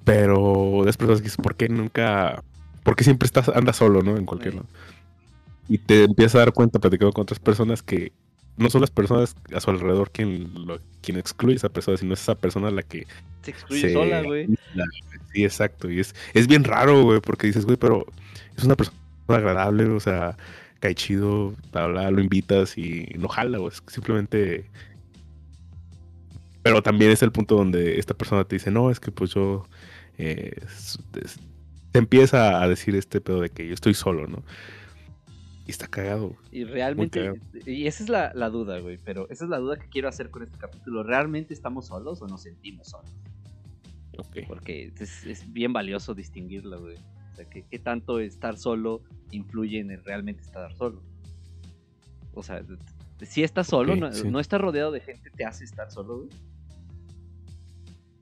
Pero 0.04 0.84
las 0.86 0.98
personas 0.98 1.22
que 1.22 1.30
dicen, 1.30 1.42
¿por 1.42 1.56
qué 1.56 1.70
nunca, 1.70 2.44
por 2.84 2.96
qué 2.96 3.04
siempre 3.04 3.26
estás, 3.26 3.50
andas 3.50 3.78
solo, 3.78 4.04
¿no? 4.04 4.18
En 4.18 4.26
cualquier 4.26 4.56
lado. 4.56 4.68
Y 5.68 5.80
te 5.80 6.04
empiezas 6.04 6.36
a 6.36 6.40
dar 6.40 6.54
cuenta 6.54 6.80
platicando 6.80 7.14
con 7.14 7.24
otras 7.24 7.40
personas 7.40 7.82
que 7.82 8.12
no 8.58 8.70
son 8.70 8.82
las 8.82 8.92
personas 8.92 9.36
a 9.54 9.60
su 9.60 9.72
alrededor 9.72 10.12
quien, 10.12 10.68
lo, 10.68 10.80
quien 11.02 11.18
excluye 11.18 11.56
a 11.56 11.58
esa 11.58 11.70
persona, 11.70 11.98
sino 11.98 12.14
es 12.14 12.22
esa 12.22 12.36
persona 12.36 12.70
la 12.72 12.84
que 12.84 13.08
se 13.42 13.52
excluye 13.52 13.94
sola, 13.94 14.22
güey. 14.22 14.48
Sí, 15.34 15.44
exacto. 15.44 15.90
Y 15.90 16.02
es, 16.02 16.14
es 16.34 16.48
bien 16.48 16.66
raro, 16.66 17.04
güey, 17.04 17.22
porque 17.22 17.48
dices, 17.48 17.66
güey, 17.66 17.78
pero 17.78 18.06
es 18.58 18.64
una 18.64 18.76
persona 18.76 18.98
agradable, 19.28 19.86
o 19.86 20.00
sea, 20.00 20.38
cae 20.80 20.96
chido, 20.96 21.54
bla, 21.72 22.12
lo 22.12 22.22
invitas 22.22 22.78
y 22.78 23.06
no 23.18 23.28
jala, 23.28 23.58
güey. 23.58 23.74
Simplemente. 23.88 24.70
Pero 26.62 26.82
también 26.82 27.12
es 27.12 27.22
el 27.22 27.32
punto 27.32 27.56
donde 27.56 28.00
esta 28.00 28.14
persona 28.16 28.44
te 28.44 28.56
dice, 28.56 28.72
no, 28.72 28.92
es 28.92 29.00
que 29.00 29.12
pues 29.12 29.34
yo. 29.34 29.68
Eh, 30.18 30.56
te 31.92 32.00
empieza 32.00 32.62
a 32.62 32.68
decir 32.68 32.96
este 32.96 33.22
pedo 33.22 33.42
de 33.42 33.50
que 33.50 33.68
yo 33.68 33.74
estoy 33.74 33.94
solo, 33.94 34.28
¿no? 34.28 34.44
Y 35.66 35.72
está 35.72 35.88
cagado. 35.88 36.36
Y 36.52 36.64
realmente, 36.64 37.34
y 37.66 37.88
esa 37.88 38.04
es 38.04 38.10
la, 38.10 38.34
la, 38.36 38.50
duda, 38.50 38.80
güey, 38.80 38.98
pero 39.04 39.28
esa 39.30 39.46
es 39.46 39.50
la 39.50 39.58
duda 39.58 39.78
que 39.78 39.88
quiero 39.88 40.08
hacer 40.08 40.30
con 40.30 40.44
este 40.44 40.58
capítulo. 40.58 41.04
¿Realmente 41.04 41.54
estamos 41.54 41.88
solos 41.88 42.22
o 42.22 42.28
nos 42.28 42.44
sentimos 42.44 42.90
solos? 42.90 43.12
Porque 44.48 44.92
es, 45.00 45.26
es, 45.26 45.52
bien 45.52 45.74
valioso 45.74 46.14
distinguirlo, 46.14 46.82
güey. 46.82 46.98
O 47.36 47.38
sea, 47.38 47.46
¿qué, 47.50 47.80
tanto 47.80 48.20
estar 48.20 48.58
solo 48.58 49.02
influye 49.32 49.82
en 49.82 49.92
el 49.92 50.02
realmente 50.06 50.42
estar 50.42 50.74
solo? 50.74 51.02
O 52.34 52.42
sea, 52.42 52.64
si 53.24 53.44
estás 53.44 53.68
solo, 53.68 53.98
no, 53.98 54.10
no, 54.10 54.40
estar 54.40 54.62
rodeado 54.62 54.92
de 54.92 55.02
gente 55.02 55.30
te 55.32 55.44
hace 55.44 55.66
estar 55.66 55.92
solo, 55.92 56.20
güey. 56.20 56.30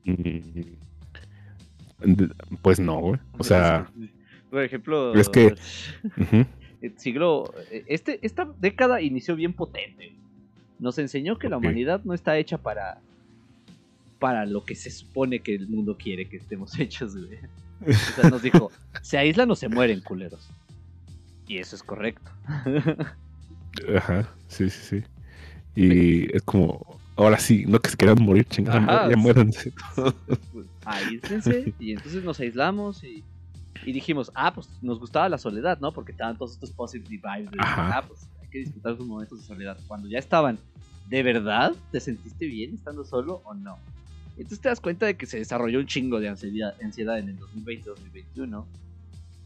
Mm, 0.05 0.63
pues 2.63 2.79
no, 2.79 2.99
güey. 2.99 3.19
O 3.37 3.43
sea. 3.43 3.87
Por 4.49 4.63
ejemplo. 4.63 5.13
Es 5.13 5.29
que. 5.29 5.53
Eh, 6.81 6.91
siglo, 6.97 7.53
este, 7.87 8.19
esta 8.23 8.51
década 8.59 8.99
inició 8.99 9.35
bien 9.35 9.53
potente. 9.53 10.15
Nos 10.79 10.97
enseñó 10.97 11.37
que 11.37 11.49
la 11.49 11.57
humanidad 11.57 12.01
no 12.03 12.15
está 12.15 12.35
hecha 12.37 12.57
para, 12.57 12.99
para 14.19 14.47
lo 14.47 14.65
que 14.65 14.73
se 14.73 14.89
supone 14.89 15.39
que 15.39 15.53
el 15.53 15.69
mundo 15.69 15.97
quiere 15.97 16.27
que 16.27 16.37
estemos 16.37 16.77
hechos, 16.79 17.15
güey. 17.15 17.37
O 17.81 17.93
sea, 17.93 18.29
nos 18.29 18.41
dijo, 18.41 18.71
se 19.01 19.17
aíslan 19.17 19.49
o 19.51 19.55
se 19.55 19.67
mueren, 19.67 20.01
culeros. 20.01 20.49
Y 21.47 21.57
eso 21.57 21.75
es 21.75 21.83
correcto. 21.83 22.31
Ajá, 23.97 24.29
sí, 24.47 24.69
sí, 24.69 24.81
sí. 24.81 25.03
Y 25.75 26.35
es 26.35 26.43
como, 26.43 26.99
ahora 27.15 27.39
sí, 27.39 27.65
no 27.67 27.79
que 27.79 27.89
se 27.89 27.97
quieran 27.97 28.21
morir, 28.21 28.45
chingada, 28.45 29.09
ya 29.09 29.17
muéranse. 29.17 29.73
Aíslense, 30.85 31.73
y 31.79 31.91
entonces 31.93 32.23
nos 32.23 32.39
aislamos 32.39 33.03
y 33.03 33.23
y 33.85 33.91
dijimos, 33.91 34.31
ah, 34.35 34.53
pues 34.53 34.69
nos 34.81 34.99
gustaba 34.99 35.29
la 35.29 35.37
soledad, 35.37 35.79
¿no? 35.79 35.91
Porque 35.91 36.11
estaban 36.11 36.37
todos 36.37 36.53
estos 36.53 36.71
positive 36.71 37.21
vibes. 37.21 37.51
De, 37.51 37.57
ah, 37.59 38.03
pues 38.07 38.27
hay 38.41 38.47
que 38.47 38.59
disfrutar 38.59 38.97
sus 38.97 39.05
momentos 39.05 39.39
de 39.39 39.45
soledad. 39.45 39.77
Cuando 39.87 40.07
ya 40.07 40.19
estaban, 40.19 40.57
¿de 41.09 41.23
verdad 41.23 41.73
te 41.91 41.99
sentiste 41.99 42.45
bien 42.45 42.73
estando 42.73 43.03
solo 43.03 43.41
o 43.45 43.53
no? 43.53 43.77
Entonces 44.37 44.61
te 44.61 44.69
das 44.69 44.79
cuenta 44.79 45.05
de 45.05 45.15
que 45.15 45.25
se 45.25 45.37
desarrolló 45.37 45.79
un 45.79 45.85
chingo 45.85 46.19
de 46.19 46.29
ansiedad, 46.29 46.75
ansiedad 46.81 47.19
en 47.19 47.29
el 47.29 47.39
2020-2021. 47.39 48.65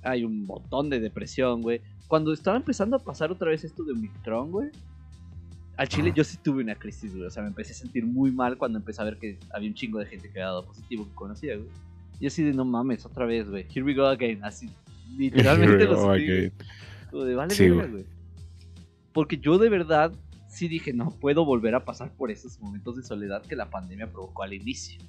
Hay 0.03 0.23
un 0.23 0.45
montón 0.45 0.89
de 0.89 0.99
depresión, 0.99 1.61
güey. 1.61 1.81
Cuando 2.07 2.31
estaba 2.31 2.55
empezando 2.55 2.95
a 2.95 2.99
pasar 2.99 3.31
otra 3.31 3.49
vez 3.49 3.63
esto 3.63 3.83
de 3.83 3.91
Omicron, 3.91 4.51
güey. 4.51 4.69
Al 5.75 5.89
Chile 5.89 6.11
yo 6.15 6.23
sí 6.23 6.37
tuve 6.41 6.63
una 6.63 6.75
crisis, 6.75 7.13
güey. 7.13 7.27
O 7.27 7.29
sea, 7.29 7.43
me 7.43 7.49
empecé 7.49 7.73
a 7.73 7.75
sentir 7.75 8.05
muy 8.05 8.31
mal 8.31 8.57
cuando 8.57 8.79
empecé 8.79 9.01
a 9.01 9.05
ver 9.05 9.17
que 9.17 9.37
había 9.51 9.69
un 9.69 9.75
chingo 9.75 9.99
de 9.99 10.05
gente 10.05 10.29
que 10.29 10.39
había 10.39 10.47
dado 10.47 10.65
positivo 10.65 11.05
que 11.05 11.13
conocía, 11.13 11.55
güey. 11.57 11.69
Y 12.19 12.27
así 12.27 12.43
de 12.43 12.53
no 12.53 12.65
mames, 12.65 13.05
otra 13.05 13.25
vez, 13.25 13.49
güey. 13.49 13.65
Here 13.69 13.83
we 13.83 13.93
go 13.93 14.05
again. 14.05 14.43
Así, 14.43 14.69
literalmente 15.17 15.85
lo 17.11 17.23
de, 17.25 17.35
vale, 17.35 17.53
sí, 17.53 17.69
güey. 17.69 18.05
Porque 19.13 19.37
yo 19.37 19.57
de 19.57 19.69
verdad 19.69 20.13
sí 20.47 20.67
dije, 20.67 20.93
no 20.93 21.11
puedo 21.11 21.45
volver 21.45 21.75
a 21.75 21.85
pasar 21.85 22.11
por 22.13 22.31
esos 22.31 22.59
momentos 22.59 22.95
de 22.95 23.03
soledad 23.03 23.43
que 23.43 23.55
la 23.55 23.69
pandemia 23.69 24.07
provocó 24.07 24.43
al 24.43 24.53
inicio. 24.53 24.99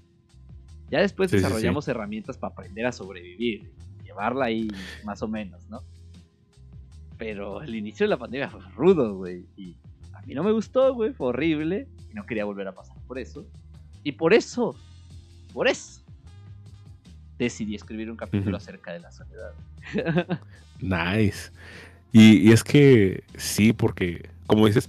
Ya 0.90 1.00
después 1.00 1.30
desarrollamos 1.30 1.86
herramientas 1.88 2.38
para 2.38 2.52
aprender 2.52 2.86
a 2.86 2.92
sobrevivir, 2.92 3.70
llevarla 4.04 4.46
ahí 4.46 4.68
más 5.04 5.22
o 5.22 5.28
menos, 5.28 5.68
¿no? 5.68 5.82
Pero 7.18 7.62
el 7.62 7.74
inicio 7.74 8.04
de 8.04 8.10
la 8.10 8.16
pandemia 8.16 8.48
fue 8.48 8.60
rudo, 8.74 9.16
güey. 9.16 9.44
Y 9.56 9.76
a 10.14 10.22
mí 10.22 10.34
no 10.34 10.42
me 10.42 10.52
gustó, 10.52 10.94
güey. 10.94 11.12
Fue 11.12 11.28
horrible. 11.28 11.88
Y 12.10 12.14
no 12.14 12.24
quería 12.24 12.44
volver 12.44 12.68
a 12.68 12.72
pasar 12.72 12.96
por 13.06 13.18
eso. 13.18 13.46
Y 14.04 14.12
por 14.12 14.32
eso, 14.32 14.76
por 15.52 15.68
eso, 15.68 16.00
decidí 17.38 17.74
escribir 17.74 18.10
un 18.10 18.16
capítulo 18.16 18.56
acerca 18.56 18.92
de 18.92 19.00
la 19.00 19.12
soledad. 19.12 19.52
nice. 20.80 21.50
Y, 22.12 22.50
es 22.52 22.64
que 22.64 23.24
sí, 23.36 23.72
porque 23.72 24.30
como 24.46 24.66
dices, 24.66 24.88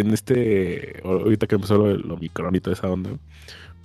en 0.00 0.12
este, 0.12 1.00
ahorita 1.04 1.46
que 1.46 1.54
empezó 1.54 1.78
lo, 1.78 1.96
lo 1.96 2.18
y 2.20 2.28
toda 2.60 2.74
esa 2.74 2.88
onda, 2.88 3.10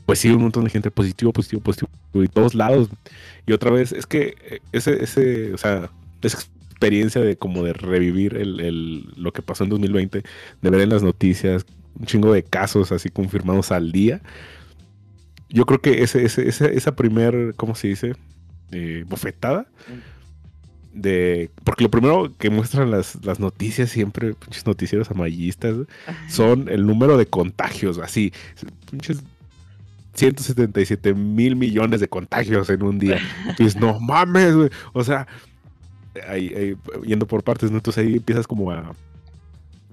pues 0.06 0.20
sí, 0.20 0.30
un 0.30 0.42
montón 0.42 0.64
de 0.64 0.70
gente 0.70 0.90
positivo, 0.90 1.34
positivo, 1.34 1.62
positivo, 1.62 1.90
y 2.14 2.28
todos 2.28 2.56
lados. 2.56 2.90
Y 3.46 3.52
otra 3.52 3.72
vez, 3.72 3.92
es 3.92 4.06
que 4.06 4.36
eh, 4.42 4.60
ese, 4.72 5.04
ese, 5.04 5.54
o 5.54 5.58
sea, 5.58 5.90
esa 6.22 6.38
experiencia 6.38 7.22
de 7.22 7.38
como 7.38 7.64
de 7.64 7.74
revivir 7.74 8.38
el, 8.38 8.60
el, 8.60 9.14
lo 9.18 9.34
que 9.34 9.42
pasó 9.42 9.64
en 9.64 9.72
2020, 9.72 10.24
de 10.62 10.70
ver 10.70 10.82
en 10.82 10.90
las 10.90 11.04
noticias 11.04 11.66
un 12.00 12.06
chingo 12.06 12.32
de 12.32 12.44
casos 12.44 12.92
así 12.92 13.10
confirmados 13.10 13.72
al 13.72 13.92
día. 13.92 14.22
Yo 15.50 15.66
creo 15.66 15.82
que 15.82 16.04
ese, 16.04 16.24
ese, 16.24 16.48
esa 16.50 16.96
primer, 16.96 17.54
¿cómo 17.56 17.76
se 17.76 17.88
dice? 17.90 18.14
Eh, 18.72 19.04
bofetada. 19.08 19.68
De, 20.94 21.52
porque 21.64 21.84
lo 21.84 21.92
primero 21.92 22.32
que 22.38 22.50
muestran 22.50 22.90
las, 22.90 23.24
las 23.24 23.40
noticias 23.40 23.90
siempre, 23.90 24.34
pinches 24.34 24.66
noticieros 24.66 25.12
amarillistas, 25.12 25.76
son 26.28 26.70
el 26.70 26.88
número 26.88 27.18
de 27.18 27.28
contagios, 27.28 28.00
así, 28.00 28.34
pinches 28.90 29.22
177 30.18 31.14
mil 31.14 31.56
millones 31.56 32.00
de 32.00 32.08
contagios 32.08 32.70
en 32.70 32.82
un 32.84 32.98
día. 32.98 33.20
Dices, 33.60 33.76
no 33.76 34.00
mames, 34.00 34.56
güey. 34.56 34.70
O 34.94 35.04
sea, 35.04 35.28
ahí, 36.28 36.76
yendo 37.06 37.28
por 37.28 37.44
partes, 37.44 37.70
¿no? 37.70 37.78
Entonces 37.78 38.04
ahí 38.04 38.16
empiezas 38.16 38.48
como 38.48 38.72
a, 38.72 38.94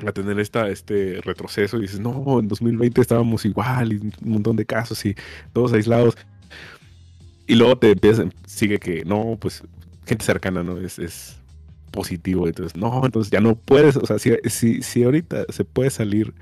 a 0.06 0.12
tener 0.12 0.40
esta, 0.40 0.68
este 0.68 1.20
retroceso 1.22 1.76
y 1.76 1.82
dices, 1.82 2.00
no, 2.00 2.40
en 2.40 2.48
2020 2.48 3.00
estábamos 3.00 3.44
igual 3.44 3.92
y 3.92 3.96
un 3.96 4.12
montón 4.22 4.56
de 4.56 4.64
casos 4.64 5.04
y 5.04 5.14
todos 5.52 5.72
aislados. 5.72 6.16
Y 7.46 7.56
luego 7.56 7.76
te 7.76 7.90
empiezas, 7.90 8.26
sigue 8.46 8.78
que, 8.78 9.04
no, 9.04 9.36
pues 9.38 9.62
gente 10.06 10.24
cercana, 10.24 10.62
¿no? 10.62 10.78
Es, 10.78 10.98
es 10.98 11.36
positivo. 11.90 12.46
Entonces, 12.46 12.76
no, 12.76 13.02
entonces 13.04 13.30
ya 13.30 13.40
no 13.40 13.54
puedes, 13.54 13.96
o 13.96 14.06
sea, 14.06 14.18
si, 14.18 14.32
si, 14.46 14.82
si 14.82 15.04
ahorita 15.04 15.46
se 15.48 15.64
puede 15.64 15.90
salir 15.90 16.34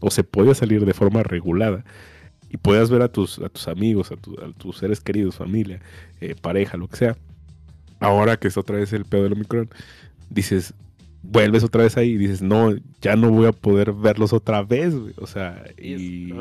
o 0.00 0.10
se 0.10 0.22
puede 0.22 0.54
salir 0.54 0.84
de 0.84 0.94
forma 0.94 1.22
regulada 1.22 1.84
y 2.50 2.56
puedas 2.56 2.90
ver 2.90 3.02
a 3.02 3.08
tus, 3.08 3.38
a 3.38 3.48
tus 3.48 3.68
amigos, 3.68 4.12
a, 4.12 4.16
tus 4.52 4.78
seres 4.78 5.00
queridos, 5.00 5.36
familia, 5.36 5.80
eh, 6.20 6.34
pareja, 6.40 6.76
lo 6.76 6.88
que 6.88 6.96
sea, 6.96 7.16
ahora 8.00 8.36
que 8.38 8.48
es 8.48 8.56
otra 8.56 8.76
vez 8.76 8.92
el 8.92 9.04
pedo 9.04 9.24
del 9.24 9.32
Omicron, 9.32 9.68
dices, 10.30 10.74
vuelves 11.22 11.64
otra 11.64 11.82
vez 11.82 11.96
ahí 11.96 12.10
y 12.10 12.16
dices, 12.16 12.42
no, 12.42 12.74
ya 13.00 13.16
no 13.16 13.30
voy 13.30 13.46
a 13.46 13.52
poder 13.52 13.92
verlos 13.92 14.32
otra 14.32 14.62
vez, 14.62 14.94
güey. 14.94 15.14
O 15.18 15.26
sea, 15.26 15.64
y... 15.76 16.32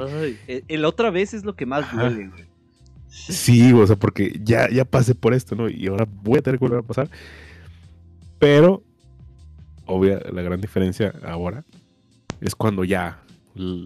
el 0.68 0.86
otra 0.86 1.10
vez 1.10 1.34
es 1.34 1.44
lo 1.44 1.56
que 1.56 1.66
más 1.66 1.92
duele, 1.92 2.28
güey. 2.28 2.46
Sí, 3.30 3.74
o 3.74 3.86
sea, 3.86 3.96
porque 3.96 4.40
ya, 4.44 4.70
ya 4.70 4.86
pasé 4.86 5.16
por 5.16 5.34
esto, 5.34 5.56
¿no? 5.56 5.70
Y 5.70 5.88
ahora 5.88 6.08
voy 6.24 6.40
a 6.40 6.42
tener 6.42 6.60
que 6.60 6.66
volver 6.66 6.80
a 6.80 6.88
pasar. 6.88 7.10
Pero, 8.40 8.84
obvia, 9.86 10.22
la 10.32 10.42
gran 10.42 10.62
diferencia 10.62 11.14
ahora 11.26 11.64
es 12.42 12.56
cuando 12.56 12.84
ya 12.84 13.20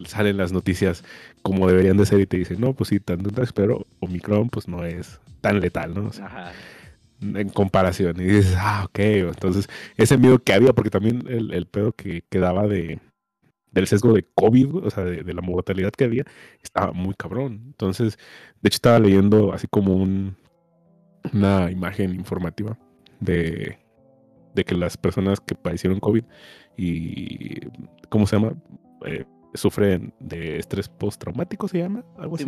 salen 0.05 0.37
las 0.37 0.51
noticias 0.51 1.03
como 1.41 1.67
deberían 1.67 1.97
de 1.97 2.05
ser 2.05 2.19
y 2.19 2.25
te 2.25 2.37
dicen, 2.37 2.59
no, 2.59 2.73
pues 2.73 2.89
sí, 2.89 2.99
tanto, 2.99 3.29
pero 3.55 3.85
Omicron 3.99 4.49
pues 4.49 4.67
no 4.67 4.83
es 4.83 5.19
tan 5.41 5.59
letal, 5.59 5.93
¿no? 5.93 6.11
En 7.21 7.49
comparación. 7.49 8.19
Y 8.19 8.25
dices, 8.25 8.55
ah, 8.57 8.83
ok, 8.85 8.99
entonces 8.99 9.67
ese 9.97 10.17
miedo 10.17 10.39
que 10.39 10.53
había, 10.53 10.73
porque 10.73 10.89
también 10.89 11.23
el, 11.27 11.65
pedo 11.67 11.93
que 11.93 12.23
quedaba 12.29 12.67
de, 12.67 12.99
del 13.71 13.87
sesgo 13.87 14.13
de 14.13 14.25
COVID, 14.35 14.75
o 14.75 14.89
sea, 14.89 15.03
de, 15.03 15.33
la 15.33 15.41
mortalidad 15.41 15.91
que 15.91 16.03
había, 16.03 16.25
estaba 16.61 16.91
muy 16.91 17.15
cabrón. 17.15 17.61
Entonces, 17.67 18.17
de 18.61 18.67
hecho 18.67 18.75
estaba 18.75 18.99
leyendo 18.99 19.53
así 19.53 19.67
como 19.67 19.95
un, 19.95 20.35
una 21.33 21.71
imagen 21.71 22.13
informativa 22.13 22.77
de, 23.19 23.77
de 24.53 24.65
que 24.65 24.75
las 24.75 24.97
personas 24.97 25.39
que 25.39 25.55
padecieron 25.55 25.99
COVID 25.99 26.23
y, 26.77 27.59
¿cómo 28.09 28.27
se 28.27 28.37
llama? 28.37 28.53
Eh, 29.05 29.25
sufren 29.53 30.13
de 30.19 30.57
estrés 30.57 30.89
postraumático, 30.89 31.67
se 31.67 31.79
llama, 31.79 32.03
algo 32.17 32.35
así. 32.35 32.45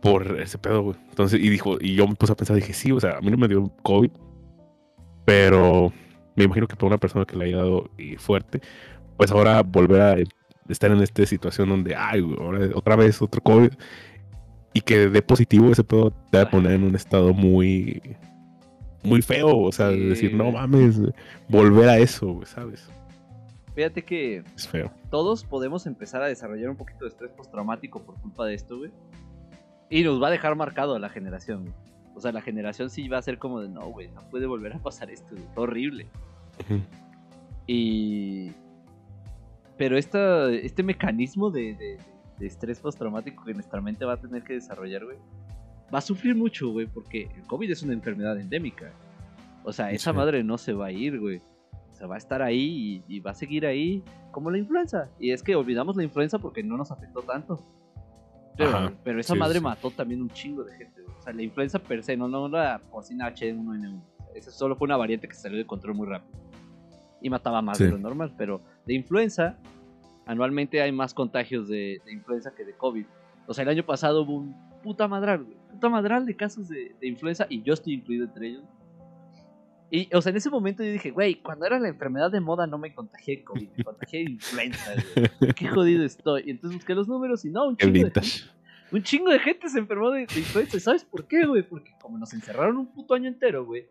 Por 0.00 0.40
ese 0.40 0.58
pedo, 0.58 0.82
güey. 0.82 0.96
Entonces, 1.10 1.40
y 1.40 1.48
dijo, 1.48 1.76
y 1.80 1.94
yo 1.94 2.08
me 2.08 2.14
puse 2.14 2.32
a 2.32 2.36
pensar, 2.36 2.56
dije, 2.56 2.72
sí, 2.72 2.90
o 2.90 3.00
sea, 3.00 3.18
a 3.18 3.20
mí 3.20 3.30
no 3.30 3.36
me 3.36 3.48
dio 3.48 3.72
COVID, 3.82 4.10
pero 5.24 5.92
me 6.34 6.44
imagino 6.44 6.66
que 6.66 6.74
para 6.74 6.88
una 6.88 6.98
persona 6.98 7.24
que 7.24 7.36
le 7.36 7.46
haya 7.46 7.58
dado 7.58 7.90
fuerte, 8.18 8.60
pues 9.22 9.30
ahora 9.30 9.62
volver 9.62 10.00
a 10.00 10.16
estar 10.68 10.90
en 10.90 11.00
esta 11.00 11.24
situación 11.24 11.68
donde, 11.68 11.94
ay, 11.94 12.20
ahora 12.40 12.70
otra 12.74 12.96
vez 12.96 13.22
otro 13.22 13.40
COVID, 13.40 13.70
y 14.72 14.80
que 14.80 15.08
de 15.08 15.22
positivo 15.22 15.70
ese 15.70 15.84
pedo 15.84 16.10
te 16.32 16.38
va 16.38 16.42
a 16.42 16.50
poner 16.50 16.72
en 16.72 16.82
un 16.82 16.96
estado 16.96 17.32
muy, 17.32 18.02
muy 19.04 19.22
feo, 19.22 19.56
o 19.58 19.70
sea, 19.70 19.90
decir, 19.90 20.34
no 20.34 20.50
mames, 20.50 21.00
volver 21.48 21.88
a 21.88 21.98
eso, 21.98 22.40
¿sabes? 22.46 22.90
Fíjate 23.76 24.02
que 24.02 24.42
es 24.56 24.66
feo. 24.66 24.90
todos 25.08 25.44
podemos 25.44 25.86
empezar 25.86 26.20
a 26.20 26.26
desarrollar 26.26 26.70
un 26.70 26.76
poquito 26.76 27.04
de 27.04 27.10
estrés 27.10 27.30
postraumático 27.30 28.02
por 28.02 28.16
culpa 28.16 28.44
de 28.46 28.54
esto, 28.54 28.76
güey. 28.76 28.90
Y 29.88 30.02
nos 30.02 30.20
va 30.20 30.26
a 30.26 30.30
dejar 30.32 30.56
marcado 30.56 30.96
a 30.96 30.98
la 30.98 31.10
generación, 31.10 31.60
güey. 31.60 31.74
O 32.16 32.20
sea, 32.20 32.32
la 32.32 32.40
generación 32.40 32.90
sí 32.90 33.06
va 33.06 33.18
a 33.18 33.22
ser 33.22 33.38
como 33.38 33.60
de, 33.60 33.68
no, 33.68 33.82
güey, 33.86 34.08
no 34.08 34.20
puede 34.30 34.46
volver 34.46 34.72
a 34.72 34.80
pasar 34.80 35.12
esto, 35.12 35.36
güey. 35.36 35.46
Horrible. 35.54 36.08
Y... 37.68 38.50
Pero 39.76 39.96
esta, 39.96 40.50
este 40.50 40.82
mecanismo 40.82 41.50
de, 41.50 41.74
de, 42.38 42.46
estrés 42.46 42.80
postraumático 42.80 43.44
que 43.44 43.54
nuestra 43.54 43.80
mente 43.80 44.04
va 44.04 44.14
a 44.14 44.16
tener 44.16 44.42
que 44.42 44.54
desarrollar, 44.54 45.04
güey, 45.04 45.16
va 45.92 45.98
a 45.98 46.02
sufrir 46.02 46.34
mucho, 46.34 46.70
güey, 46.70 46.86
porque 46.86 47.28
el 47.36 47.46
COVID 47.46 47.70
es 47.70 47.82
una 47.82 47.92
enfermedad 47.92 48.38
endémica. 48.38 48.92
O 49.64 49.72
sea, 49.72 49.92
esa 49.92 50.12
madre 50.12 50.42
no 50.42 50.58
se 50.58 50.72
va 50.72 50.86
a 50.86 50.92
ir, 50.92 51.20
güey 51.20 51.40
va 52.06 52.16
a 52.16 52.18
estar 52.18 52.42
ahí 52.42 53.02
y, 53.08 53.20
va 53.20 53.32
a 53.32 53.34
seguir 53.34 53.66
ahí 53.66 54.02
como 54.30 54.50
la 54.50 54.58
influenza. 54.58 55.08
Y 55.18 55.30
es 55.30 55.42
que 55.42 55.54
olvidamos 55.54 55.96
la 55.96 56.02
influenza 56.02 56.38
porque 56.38 56.62
no 56.62 56.76
nos 56.76 56.90
afectó 56.90 57.22
tanto. 57.22 57.60
Pero, 58.56 58.92
pero 59.02 59.20
esa 59.20 59.34
madre 59.34 59.60
mató 59.60 59.90
también 59.90 60.20
un 60.20 60.30
chingo 60.30 60.64
de 60.64 60.76
gente. 60.76 61.02
O 61.18 61.22
sea, 61.22 61.32
la 61.32 61.42
influenza 61.42 61.78
per 61.78 62.02
se, 62.02 62.16
no, 62.16 62.28
no 62.28 62.48
la 62.48 62.80
porcina 62.90 63.32
H1N1. 63.32 64.02
Esa 64.34 64.50
solo 64.50 64.76
fue 64.76 64.86
una 64.86 64.96
variante 64.96 65.28
que 65.28 65.34
salió 65.34 65.58
de 65.58 65.66
control 65.66 65.94
muy 65.94 66.06
rápido. 66.06 66.38
Y 67.20 67.30
mataba 67.30 67.62
más 67.62 67.78
de 67.78 67.90
lo 67.90 67.98
normal. 67.98 68.34
Pero 68.36 68.62
de 68.86 68.94
influenza, 68.94 69.58
anualmente 70.26 70.80
hay 70.80 70.92
más 70.92 71.14
contagios 71.14 71.68
de, 71.68 72.00
influenza 72.10 72.54
que 72.54 72.64
de 72.64 72.72
COVID. 72.74 73.06
O 73.46 73.54
sea, 73.54 73.62
el 73.62 73.70
año 73.70 73.84
pasado 73.84 74.22
hubo 74.22 74.36
un 74.36 74.56
puta 74.82 75.08
madral, 75.08 75.46
puta 75.70 75.88
madral 75.88 76.26
de 76.26 76.36
casos 76.36 76.68
de, 76.68 76.94
de 77.00 77.06
influenza 77.06 77.46
y 77.48 77.62
yo 77.62 77.74
estoy 77.74 77.94
incluido 77.94 78.24
entre 78.24 78.48
ellos. 78.48 78.64
Y, 79.94 80.08
o 80.14 80.22
sea, 80.22 80.30
en 80.30 80.36
ese 80.38 80.48
momento 80.48 80.82
yo 80.82 80.90
dije, 80.90 81.10
güey, 81.10 81.34
cuando 81.34 81.66
era 81.66 81.78
la 81.78 81.88
enfermedad 81.88 82.30
de 82.30 82.40
moda 82.40 82.66
no 82.66 82.78
me 82.78 82.94
contagié 82.94 83.44
COVID, 83.44 83.68
me 83.76 83.84
contagié 83.84 84.22
influenza, 84.22 84.94
güey. 84.94 85.52
Qué 85.54 85.68
jodido 85.68 86.02
estoy. 86.02 86.44
Y 86.46 86.50
entonces 86.52 86.78
busqué 86.78 86.94
los 86.94 87.08
números 87.08 87.44
y 87.44 87.50
no, 87.50 87.68
un 87.68 87.76
chingo, 87.76 88.08
de 88.08 88.12
un 88.90 89.02
chingo 89.02 89.30
de 89.30 89.38
gente 89.38 89.68
se 89.68 89.78
enfermó 89.78 90.10
de, 90.10 90.22
influenza. 90.22 90.80
¿Sabes 90.80 91.04
por 91.04 91.26
qué, 91.26 91.44
güey? 91.44 91.62
Porque 91.62 91.92
como 92.00 92.16
nos 92.16 92.32
encerraron 92.32 92.78
un 92.78 92.86
puto 92.86 93.12
año 93.12 93.28
entero, 93.28 93.66
güey, 93.66 93.86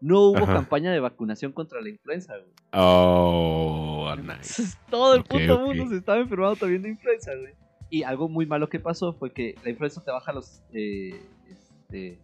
no 0.00 0.20
hubo 0.20 0.46
campaña 0.46 0.92
de 0.92 1.00
vacunación 1.00 1.52
contra 1.52 1.80
la 1.80 1.88
influenza, 1.88 2.34
güey. 2.36 2.52
Oh, 2.72 4.14
nice. 4.22 4.62
todo 4.90 5.14
el 5.14 5.24
puto 5.24 5.60
mundo 5.60 5.88
se 5.88 5.96
estaba 5.96 6.18
enfermando 6.18 6.56
también 6.56 6.82
de 6.82 6.90
influenza, 6.90 7.34
güey. 7.34 7.54
Y 7.90 8.02
algo 8.02 8.28
muy 8.28 8.46
malo 8.46 8.68
que 8.68 8.80
pasó 8.80 9.12
fue 9.12 9.32
que 9.32 9.54
la 9.64 9.70
influenza 9.70 10.04
te 10.04 10.10
baja 10.10 10.32
los, 10.32 10.62
eh, 10.72 11.20
este, 11.48 12.18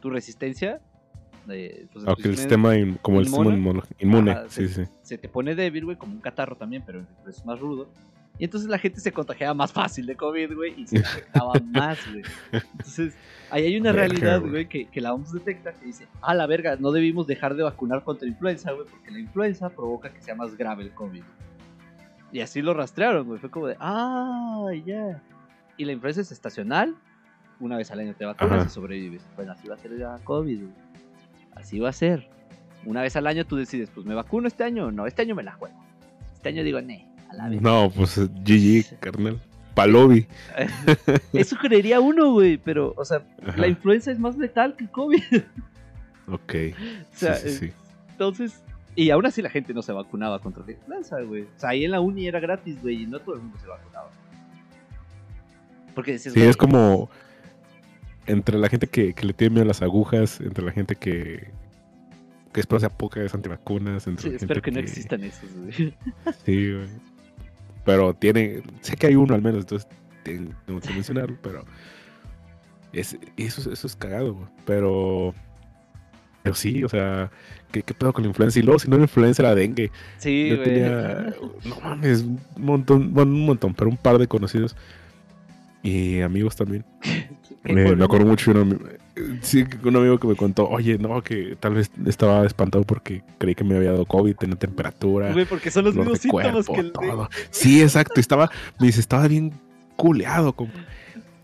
tu 0.00 0.10
resistencia 0.10 0.82
pues, 1.48 2.04
el 2.24 2.36
sistema 2.36 2.74
como 3.00 3.20
el 3.20 3.26
sistema 3.26 3.82
inmune, 3.98 4.36
sí, 4.48 4.68
se, 4.68 4.84
sí. 4.84 4.92
se 5.02 5.18
te 5.18 5.28
pone 5.28 5.54
débil, 5.54 5.86
güey, 5.86 5.96
como 5.96 6.12
un 6.12 6.20
catarro 6.20 6.56
también, 6.56 6.82
pero 6.84 7.06
es 7.26 7.44
más 7.46 7.58
rudo. 7.58 7.88
Y 8.38 8.44
entonces 8.44 8.70
la 8.70 8.78
gente 8.78 9.00
se 9.00 9.12
contagiaba 9.12 9.52
más 9.52 9.72
fácil 9.72 10.06
de 10.06 10.14
COVID, 10.14 10.54
güey, 10.54 10.80
y 10.80 10.86
se 10.86 10.98
afectaba 10.98 11.52
más, 11.72 11.98
güey. 12.10 12.22
Entonces, 12.52 13.16
ahí 13.50 13.64
hay 13.64 13.76
una 13.76 13.90
realidad, 13.90 14.40
güey, 14.40 14.68
que, 14.68 14.86
que, 14.86 15.00
la 15.00 15.12
OMS 15.12 15.32
detecta 15.32 15.72
que 15.72 15.86
dice, 15.86 16.06
ah, 16.20 16.34
la 16.34 16.46
verga, 16.46 16.76
no 16.76 16.92
debimos 16.92 17.26
dejar 17.26 17.56
de 17.56 17.64
vacunar 17.64 18.04
contra 18.04 18.26
la 18.26 18.32
influenza, 18.32 18.72
güey, 18.72 18.86
porque 18.88 19.10
la 19.10 19.18
influenza 19.18 19.70
provoca 19.70 20.12
que 20.12 20.22
sea 20.22 20.36
más 20.36 20.56
grave 20.56 20.84
el 20.84 20.92
COVID. 20.92 21.22
Y 22.30 22.40
así 22.40 22.62
lo 22.62 22.74
rastrearon, 22.74 23.26
güey, 23.26 23.40
fue 23.40 23.50
como 23.50 23.66
de, 23.66 23.76
ah, 23.80 24.70
ya. 24.84 25.20
Y 25.76 25.84
la 25.84 25.92
influenza 25.92 26.20
es 26.20 26.30
estacional, 26.30 26.94
una 27.58 27.76
vez 27.76 27.90
al 27.90 27.98
año 27.98 28.14
te 28.14 28.24
vacunas 28.24 28.66
y 28.66 28.70
sobrevives. 28.70 29.26
Bueno, 29.34 29.52
así 29.52 29.66
va 29.66 29.74
a 29.74 29.78
ser 29.78 29.98
ya 29.98 30.18
COVID, 30.22 30.60
güey. 30.60 30.74
Así 31.56 31.80
va 31.80 31.88
a 31.88 31.92
ser. 31.92 32.28
Una 32.84 33.02
vez 33.02 33.16
al 33.16 33.26
año 33.26 33.44
tú 33.44 33.56
decides, 33.56 33.90
pues 33.90 34.06
me 34.06 34.14
vacuno 34.14 34.46
este 34.46 34.62
año 34.62 34.86
o 34.86 34.92
no, 34.92 35.06
este 35.06 35.22
año 35.22 35.34
me 35.34 35.42
la 35.42 35.52
juego. 35.52 35.76
Este 36.34 36.50
año 36.50 36.62
digo, 36.62 36.80
ne, 36.80 37.07
a 37.28 37.34
la. 37.34 37.48
No, 37.48 37.90
pues 37.90 38.18
GG, 38.18 38.98
carnal. 39.00 39.40
Palobi. 39.74 40.26
Eso 41.32 41.56
creería 41.56 42.00
uno, 42.00 42.32
güey, 42.32 42.58
pero, 42.58 42.94
o 42.96 43.04
sea, 43.04 43.22
la 43.56 43.68
influenza 43.68 44.10
es 44.10 44.18
más 44.18 44.36
letal 44.36 44.74
que 44.74 44.84
el 44.84 44.90
COVID. 44.90 45.22
Ok. 46.28 46.54
O 47.14 47.18
sea, 47.18 47.34
sí, 47.34 47.50
sí, 47.50 47.72
entonces, 48.10 48.62
y 48.96 49.10
aún 49.10 49.26
así 49.26 49.42
la 49.42 49.50
gente 49.50 49.72
no 49.72 49.82
se 49.82 49.92
vacunaba 49.92 50.40
contra 50.40 50.64
la 50.64 50.72
influenza, 50.72 51.20
güey. 51.20 51.42
O 51.42 51.58
sea, 51.58 51.70
ahí 51.70 51.84
en 51.84 51.92
la 51.92 52.00
uni 52.00 52.26
era 52.26 52.40
gratis, 52.40 52.82
güey, 52.82 53.04
y 53.04 53.06
no 53.06 53.20
todo 53.20 53.36
el 53.36 53.42
mundo 53.42 53.56
se 53.60 53.68
vacunaba. 53.68 54.10
Porque 55.94 56.18
sí, 56.18 56.30
es 56.34 56.56
como 56.56 57.08
entre 58.26 58.58
la 58.58 58.68
gente 58.68 58.88
que, 58.88 59.14
le 59.22 59.32
tiene 59.32 59.54
miedo 59.54 59.64
a 59.64 59.68
las 59.68 59.82
agujas, 59.82 60.40
entre 60.40 60.64
la 60.64 60.72
gente 60.72 60.96
que, 60.96 61.52
que 62.52 62.60
espero 62.60 62.80
sea 62.80 62.88
pocas 62.88 63.32
antivacunas. 63.34 64.08
Entre 64.08 64.22
Sí, 64.22 64.28
gente 64.30 64.44
espero 64.44 64.62
que 64.62 64.70
no 64.72 64.80
existan 64.80 65.22
esos, 65.22 65.48
güey. 65.54 65.94
Sí, 66.44 66.72
güey. 66.72 66.88
Pero 67.88 68.12
tiene. 68.12 68.60
Sé 68.82 68.96
que 68.96 69.06
hay 69.06 69.14
uno 69.14 69.34
al 69.34 69.40
menos, 69.40 69.60
entonces 69.62 69.88
ten- 70.22 70.54
tengo 70.66 70.78
que 70.78 70.90
mencionarlo, 70.92 71.38
pero. 71.42 71.64
Es, 72.92 73.16
eso, 73.38 73.62
es- 73.62 73.66
eso 73.66 73.86
es 73.86 73.96
cagado, 73.96 74.34
güey. 74.34 74.46
Pero. 74.66 75.34
Pero 76.42 76.54
sí, 76.54 76.84
o 76.84 76.88
sea, 76.90 77.30
¿qué, 77.72 77.82
qué 77.82 77.94
pedo 77.94 78.12
con 78.12 78.24
la 78.24 78.28
influenza? 78.28 78.58
Y 78.58 78.62
luego, 78.62 78.78
si 78.78 78.88
no 78.90 78.96
era 78.96 79.04
influenza, 79.04 79.42
era 79.42 79.54
dengue. 79.54 79.90
Sí, 80.18 80.50
Yo 80.50 80.56
güey. 80.56 80.64
tenía. 80.68 81.34
No 81.64 81.80
mames, 81.82 82.20
un 82.24 82.38
montón, 82.58 83.14
bueno, 83.14 83.32
un 83.32 83.46
montón, 83.46 83.72
pero 83.72 83.88
un 83.88 83.96
par 83.96 84.18
de 84.18 84.26
conocidos. 84.28 84.76
Y 85.82 86.20
amigos 86.20 86.56
también. 86.56 86.84
Me, 87.64 88.04
acuerdo 88.04 88.26
mucho 88.26 88.52
de 88.52 88.60
un, 88.60 88.70
ami- 88.78 88.98
sí, 89.42 89.64
un 89.84 89.96
amigo 89.96 90.18
que 90.18 90.26
me 90.28 90.36
contó, 90.36 90.68
oye, 90.68 90.98
no, 90.98 91.22
que 91.22 91.56
tal 91.60 91.74
vez 91.74 91.90
estaba 92.06 92.44
espantado 92.46 92.84
porque 92.84 93.22
creí 93.38 93.54
que 93.54 93.64
me 93.64 93.76
había 93.76 93.92
dado 93.92 94.04
COVID, 94.06 94.34
tenía 94.36 94.56
temperatura, 94.56 95.32
Güey, 95.32 95.44
porque 95.46 95.70
son 95.70 95.84
los 95.84 95.94
mismos 95.94 96.18
síntomas 96.20 96.52
cuerpo, 96.66 96.74
que 96.74 96.80
el 96.80 96.92
todo. 96.92 97.30
Sí, 97.50 97.82
exacto, 97.82 98.20
estaba, 98.20 98.50
me 98.80 98.86
dice, 98.88 99.00
estaba 99.00 99.26
bien 99.28 99.52
culeado, 99.96 100.52
compa. 100.52 100.78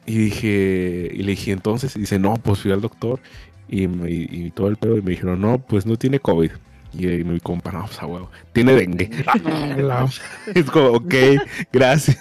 Y 0.06 0.18
dije, 0.18 1.10
y 1.14 1.22
le 1.22 1.30
dije, 1.30 1.52
entonces, 1.52 1.96
y 1.96 2.00
dice, 2.00 2.18
no, 2.18 2.34
pues 2.34 2.58
fui 2.60 2.70
al 2.72 2.80
doctor 2.80 3.20
y, 3.68 3.86
me- 3.88 4.10
y, 4.10 4.28
y 4.30 4.50
todo 4.50 4.68
el 4.68 4.76
pedo, 4.76 4.98
y 4.98 5.02
me 5.02 5.12
dijeron, 5.12 5.40
no, 5.40 5.58
pues 5.58 5.86
no 5.86 5.96
tiene 5.96 6.18
COVID. 6.20 6.50
Y, 6.96 7.08
y 7.08 7.24
mi 7.24 7.40
compa, 7.40 7.72
no, 7.72 7.86
pues 7.86 8.00
a 8.00 8.06
huevo, 8.06 8.30
tiene 8.52 8.74
dengue. 8.74 9.10
Ah, 9.26 10.06
es 10.54 10.66
como, 10.70 10.88
ok, 10.90 11.14
gracias. 11.72 12.18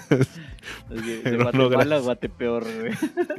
De, 0.89 1.21
de 1.31 1.37
Guatemala 1.37 1.95
a. 1.97 1.99
Guatepeor, 1.99 2.63
güey. 2.79 2.93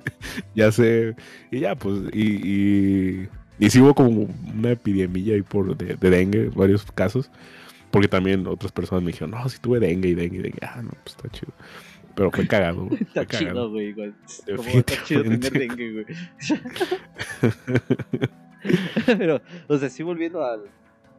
ya 0.55 0.71
sé. 0.73 1.15
Y 1.51 1.61
ya, 1.61 1.75
pues, 1.75 1.99
y, 2.13 2.23
y, 2.49 3.29
y 3.59 3.71
sí 3.71 3.81
hubo 3.81 3.95
como 3.95 4.29
una 4.55 4.71
epidemia 4.73 5.35
ahí 5.35 5.43
por 5.43 5.77
de, 5.77 5.97
de 5.97 6.11
dengue, 6.11 6.51
varios 6.55 6.85
casos. 6.93 7.31
Porque 7.91 8.09
también 8.09 8.47
otras 8.49 8.73
personas 8.73 9.05
me 9.05 9.13
dijeron, 9.13 9.31
no, 9.31 9.49
si 9.49 9.59
tuve 9.61 9.79
dengue 9.79 10.09
y 10.09 10.15
dengue 10.15 10.39
y 10.39 10.43
dengue. 10.43 10.59
Ah, 10.63 10.83
no, 10.83 10.91
pues 11.05 11.15
está 11.17 11.29
chido. 11.29 11.53
Pero 12.17 12.31
fue 12.31 12.47
cagado, 12.47 12.87
güey. 12.87 13.03
Está 13.03 13.25
Fue 13.25 13.39
chido, 13.39 13.71
güey. 13.71 13.87
igual. 13.89 14.15
Como 14.57 14.69
está 14.69 15.03
chido 15.05 15.23
tener 15.25 15.53
dengue, 15.53 15.93
güey. 15.93 16.07
Pero, 19.07 19.41
o 19.69 19.79
sea, 19.79 19.91
sí 19.91 20.03
volviendo 20.03 20.45
al, 20.45 20.63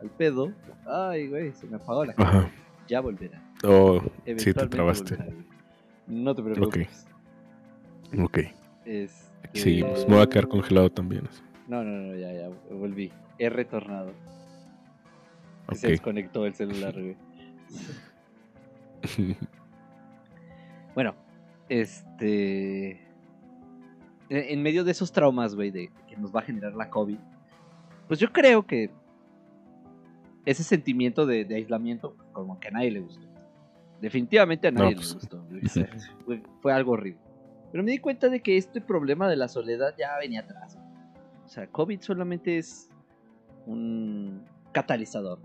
al 0.01 0.09
pedo. 0.11 0.51
Ay, 0.87 1.27
güey, 1.27 1.53
se 1.53 1.67
me 1.67 1.75
apagó 1.77 2.05
la 2.05 2.13
Ajá. 2.17 2.31
cámara. 2.31 2.51
Ya 2.87 3.01
volverá. 3.01 3.41
Oh, 3.63 4.01
sí, 4.37 4.53
te 4.53 4.67
trabaste. 4.67 5.15
volverá. 5.15 5.35
No 6.07 6.35
te 6.35 6.43
preocupes. 6.43 7.07
Ok. 8.19 8.39
Este... 8.85 9.25
Aquí 9.43 9.59
seguimos. 9.59 10.07
Me 10.07 10.15
voy 10.15 10.23
a 10.23 10.27
quedar 10.27 10.47
congelado 10.47 10.89
también. 10.91 11.27
No, 11.67 11.83
no, 11.83 11.91
no, 11.91 12.15
ya, 12.15 12.31
ya, 12.33 12.49
volví. 12.71 13.11
He 13.39 13.49
retornado. 13.49 14.11
Se 15.73 15.87
Ok. 15.87 15.91
desconectó 15.91 16.45
el 16.45 16.53
celular, 16.53 16.93
güey. 16.93 17.15
Bueno, 20.93 21.13
este. 21.67 22.91
En 24.29 24.37
en 24.49 24.63
medio 24.63 24.83
de 24.85 24.91
esos 24.91 25.11
traumas, 25.11 25.53
güey, 25.55 25.69
de 25.69 25.91
que 26.07 26.15
nos 26.17 26.33
va 26.33 26.39
a 26.39 26.43
generar 26.43 26.73
la 26.73 26.89
COVID, 26.89 27.17
pues 28.07 28.19
yo 28.19 28.31
creo 28.31 28.65
que 28.65 28.89
ese 30.45 30.63
sentimiento 30.63 31.25
de, 31.25 31.43
de 31.43 31.55
aislamiento, 31.55 32.15
como 32.31 32.59
que 32.59 32.69
a 32.69 32.71
nadie 32.71 32.91
le 32.91 33.01
gustó. 33.01 33.27
Definitivamente 34.05 34.67
a 34.67 34.71
No, 34.71 34.83
nadie 34.83 34.95
pues, 34.95 35.09
le 35.09 35.13
gustó. 35.15 35.45
O 35.65 35.67
sea, 35.69 35.89
fue, 36.25 36.41
fue 36.61 36.71
algo 36.73 36.91
horrible. 36.93 37.19
Pero 37.71 37.83
me 37.83 37.91
di 37.91 37.97
cuenta 37.97 38.29
de 38.29 38.39
que 38.41 38.55
este 38.57 38.79
problema 38.81 39.27
de 39.29 39.35
la 39.35 39.47
soledad 39.47 39.95
ya 39.97 40.17
venía 40.19 40.41
atrás. 40.41 40.77
O 41.43 41.49
sea, 41.49 41.67
COVID 41.67 41.99
solamente 42.01 42.57
es 42.57 42.89
un 43.65 44.43
catalizador. 44.71 45.39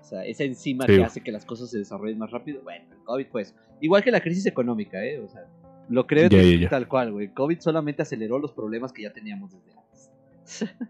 O 0.00 0.04
sea, 0.04 0.24
esa 0.24 0.44
enzima 0.44 0.84
Sí. 0.86 0.96
que 0.96 1.04
hace 1.04 1.20
que 1.20 1.30
las 1.32 1.44
cosas 1.44 1.70
se 1.70 1.78
desarrollen 1.78 2.18
más 2.18 2.30
rápido. 2.30 2.62
Bueno, 2.62 2.84
el 2.92 2.98
COVID 3.04 3.26
pues. 3.28 3.54
Igual 3.80 4.02
que 4.02 4.10
la 4.10 4.20
crisis 4.20 4.46
económica, 4.46 5.02
¿eh? 5.04 5.20
O 5.20 5.28
sea, 5.28 5.46
lo 5.88 6.06
creo 6.06 6.28
tal 6.68 6.88
cual, 6.88 7.12
güey. 7.12 7.28
COVID 7.28 7.60
solamente 7.60 8.02
aceleró 8.02 8.38
los 8.38 8.52
problemas 8.52 8.92
que 8.92 9.02
ya 9.02 9.12
teníamos 9.12 9.52
desde 9.52 9.78
antes. 9.78 10.10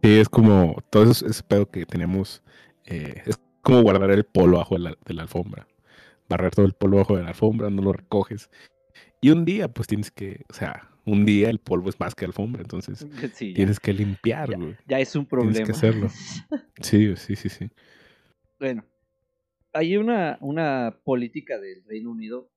Sí, 0.00 0.16
es 0.20 0.28
como 0.28 0.76
todo 0.90 1.10
ese 1.10 1.42
pedo 1.42 1.68
que 1.68 1.84
tenemos. 1.84 2.40
eh, 2.84 3.20
es 3.26 3.40
como 3.62 3.82
guardar 3.82 4.12
el 4.12 4.24
abajo 4.32 4.76
de 4.76 4.80
la, 4.80 4.96
de 5.04 5.12
la 5.14 5.22
alfombra. 5.22 5.66
Barrer 6.28 6.54
todo 6.54 6.66
el 6.66 6.72
polvo 6.74 6.96
abajo 6.98 7.16
de 7.16 7.22
la 7.22 7.28
alfombra, 7.30 7.70
no 7.70 7.82
lo 7.82 7.92
recoges. 7.92 8.50
Y 9.20 9.30
un 9.30 9.44
día, 9.44 9.68
pues 9.68 9.88
tienes 9.88 10.10
que, 10.10 10.44
o 10.50 10.52
sea, 10.54 10.90
un 11.04 11.24
día 11.24 11.48
el 11.50 11.58
polvo 11.58 11.88
es 11.88 11.98
más 11.98 12.14
que 12.14 12.24
alfombra, 12.26 12.62
entonces 12.62 13.06
sí, 13.34 13.54
tienes 13.54 13.80
que 13.80 13.92
limpiar, 13.92 14.50
Ya. 14.50 14.58
ya 14.86 14.98
es 15.00 15.14
un 15.16 15.26
tienes 15.26 15.30
problema. 15.30 15.66
que 15.66 15.72
hacerlo. 15.72 16.08
Sí, 16.80 17.16
sí, 17.16 17.34
sí, 17.36 17.48
sí. 17.48 17.70
Bueno, 18.60 18.84
hay 19.72 19.96
una, 19.96 20.38
una 20.40 20.98
política 21.04 21.58
del 21.58 21.82
Reino 21.84 22.10
Unido 22.10 22.50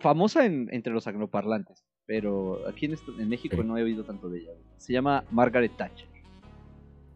famosa 0.00 0.44
en- 0.44 0.68
entre 0.72 0.92
los 0.92 1.06
angloparlantes, 1.06 1.84
pero 2.06 2.66
aquí 2.68 2.86
en, 2.86 2.94
esto- 2.94 3.18
en 3.18 3.28
México 3.28 3.62
no 3.62 3.78
he 3.78 3.82
oído 3.82 4.04
tanto 4.04 4.28
de 4.28 4.40
ella. 4.40 4.52
Se 4.76 4.92
llama 4.92 5.24
Margaret 5.30 5.76
Thatcher. 5.76 6.08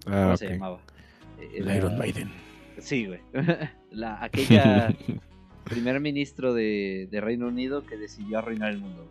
Ah, 0.07 0.22
¿Cómo 0.22 0.31
ok. 0.33 0.37
se 0.37 0.48
llamaba? 0.50 0.81
Eh, 1.40 1.61
la- 1.62 1.76
Iron 1.76 1.98
Maiden. 1.98 2.31
Sí, 2.78 3.07
güey. 3.07 3.20
La, 3.90 4.22
aquella 4.24 4.88
primer 5.64 6.01
ministro 6.01 6.55
de, 6.55 7.09
de 7.11 7.20
Reino 7.20 7.48
Unido 7.48 7.85
que 7.85 7.96
decidió 7.96 8.38
arruinar 8.38 8.70
el 8.72 8.79
mundo. 8.79 9.09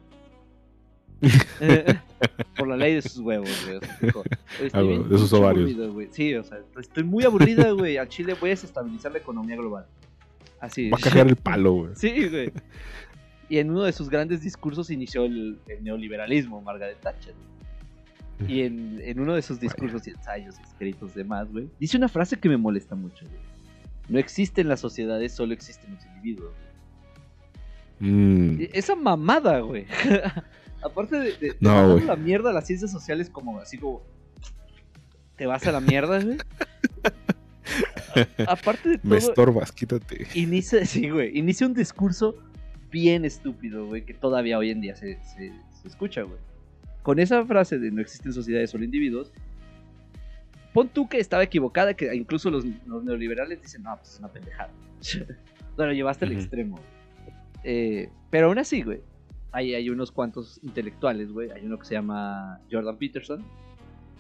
Por 2.58 2.68
la 2.68 2.78
ley 2.78 2.96
de 2.96 3.02
sus 3.02 3.20
huevos, 3.20 3.50
güey. 3.66 3.78
O 3.78 3.82
sea, 3.82 3.98
dijo, 4.02 4.20
"Oye, 4.22 4.30
estoy 4.66 4.70
Ah, 4.74 4.82
bien 4.82 5.10
de 5.10 5.18
sus 5.18 5.32
ovarios. 5.34 5.70
aburrido, 5.70 5.94
güey". 5.94 6.08
Sí, 6.12 6.34
o 6.36 6.44
sea, 6.44 6.60
estoy 6.80 7.04
muy 7.04 7.24
aburrida, 7.24 7.72
güey. 7.72 7.98
Al 7.98 8.08
Chile 8.10 8.36
voy 8.40 8.50
a 8.50 8.54
desestabilizar 8.54 9.12
la 9.12 9.20
economía 9.20 9.56
global. 9.56 9.86
Así 10.60 10.90
Va 10.90 10.98
a 10.98 11.02
cagar 11.02 11.28
el 11.28 11.36
palo, 11.38 11.74
güey. 11.74 11.92
Sí, 11.96 12.28
güey. 12.30 12.52
Y 13.50 13.58
en 13.60 13.70
uno 13.70 13.84
de 13.84 13.92
sus 13.92 14.10
grandes 14.10 14.42
discursos 14.42 14.90
inició 14.90 15.26
el, 15.26 15.60
el 15.68 15.84
neoliberalismo, 15.84 16.62
Margaret 16.62 17.00
Thatcher. 17.02 17.34
Y 18.48 18.62
en, 18.62 19.00
en 19.04 19.20
uno 19.20 19.36
de 19.36 19.42
sus 19.44 19.60
discursos 19.60 20.08
y 20.08 20.12
ensayos 20.12 20.58
escritos 20.60 21.14
demás, 21.14 21.52
güey, 21.52 21.68
dice 21.80 21.98
una 21.98 22.08
frase 22.08 22.40
que 22.40 22.50
me 22.50 22.58
molesta 22.58 22.96
mucho, 22.96 23.26
güey. 23.28 23.51
No 24.12 24.20
existen 24.20 24.68
las 24.68 24.80
sociedades, 24.82 25.32
solo 25.34 25.54
existen 25.54 25.96
los 25.96 26.06
individuos. 26.06 26.54
Mm, 28.00 28.62
E- 28.62 28.70
Esa 28.74 28.96
mamada, 28.96 29.60
güey. 29.62 29.86
Aparte 30.84 31.18
de, 31.20 31.32
de, 31.38 31.56
No, 31.60 31.98
la 32.00 32.16
mierda 32.16 32.52
las 32.52 32.68
ciencias 32.68 32.92
sociales 32.92 33.30
como 33.30 33.60
así 33.60 33.78
como... 33.78 34.02
Te 35.38 35.46
vas 35.46 35.66
a 35.66 35.72
la 35.72 35.80
mierda, 35.80 36.20
güey. 36.22 36.38
A- 38.46 38.52
aparte 38.52 38.90
de 38.90 38.96
me 39.04 39.18
todo, 39.18 39.30
estorbas, 39.30 39.72
quítate. 39.72 40.28
inicia, 40.34 40.86
sí, 40.86 41.10
güey, 41.10 41.38
inicia 41.38 41.66
un 41.66 41.74
discurso 41.74 42.36
bien 42.92 43.24
estúpido, 43.24 43.86
güey, 43.88 44.04
que 44.04 44.14
todavía 44.14 44.58
hoy 44.58 44.72
en 44.72 44.82
día 44.82 44.96
se, 44.96 45.20
se, 45.24 45.54
se 45.82 45.88
escucha, 45.88 46.24
güey. 46.24 46.38
Con 47.04 47.18
esa 47.20 47.46
frase 47.46 47.80
de 47.80 47.90
no 47.92 48.02
existen 48.02 48.34
sociedades, 48.34 48.70
solo 48.72 48.84
individuos, 48.84 49.32
pon 50.74 50.90
tú 50.90 51.08
que 51.08 51.20
estaba 51.20 51.44
equivocada, 51.44 51.94
que 51.94 52.14
incluso 52.16 52.50
los, 52.50 52.66
los 52.86 53.04
neoliberales 53.04 53.62
dicen, 53.62 53.84
no, 53.84 53.96
pues 53.98 54.14
es 54.14 54.20
una 54.20 54.30
pendejada. 54.30 54.72
no, 55.78 55.86
lo 55.86 55.94
llevaste 55.94 56.26
al 56.26 56.32
extremo. 56.34 56.80
Eh, 57.64 58.10
pero 58.30 58.48
aún 58.48 58.58
así, 58.58 58.82
güey, 58.82 59.02
hay, 59.52 59.76
hay 59.76 59.90
unos 59.90 60.12
cuantos 60.12 60.60
intelectuales, 60.64 61.32
güey. 61.32 61.52
Hay 61.52 61.66
uno 61.66 61.78
que 61.78 61.86
se 61.86 61.94
llama 61.94 62.60
Jordan 62.72 62.98
Peterson, 62.98 63.44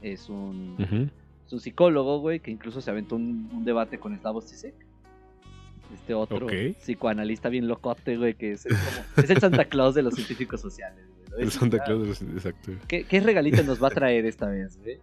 es 0.01 0.29
un, 0.29 1.11
es 1.45 1.53
un 1.53 1.59
psicólogo, 1.59 2.19
güey, 2.19 2.39
que 2.39 2.51
incluso 2.51 2.81
se 2.81 2.89
aventó 2.89 3.15
un, 3.15 3.49
un 3.53 3.63
debate 3.65 3.99
con 3.99 4.17
Slavoj 4.17 4.43
Zizek. 4.43 4.75
Este 5.93 6.13
otro 6.13 6.47
psicoanalista 6.47 7.49
bien 7.49 7.67
locote, 7.67 8.15
güey, 8.15 8.33
que 8.35 8.53
es, 8.53 8.65
es 8.65 8.77
como... 8.77 9.23
Es 9.25 9.29
el 9.29 9.39
Santa 9.39 9.65
Claus 9.65 9.93
de 9.93 10.03
los 10.03 10.13
científicos 10.13 10.61
sociales, 10.61 11.05
güey. 11.17 11.29
¿no? 11.31 11.37
El 11.37 11.51
Santa 11.51 11.79
Claus, 11.79 12.21
exacto. 12.21 12.71
¿Qué, 12.87 13.03
qué 13.03 13.19
regalito 13.19 13.61
nos 13.63 13.83
va 13.83 13.87
a 13.87 13.91
traer 13.91 14.25
esta 14.25 14.47
vez, 14.47 14.77
güey? 14.77 14.99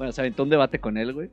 Bueno, 0.00 0.12
se 0.14 0.22
aventó 0.22 0.44
un 0.44 0.48
debate 0.48 0.80
con 0.80 0.96
él, 0.96 1.12
güey. 1.12 1.28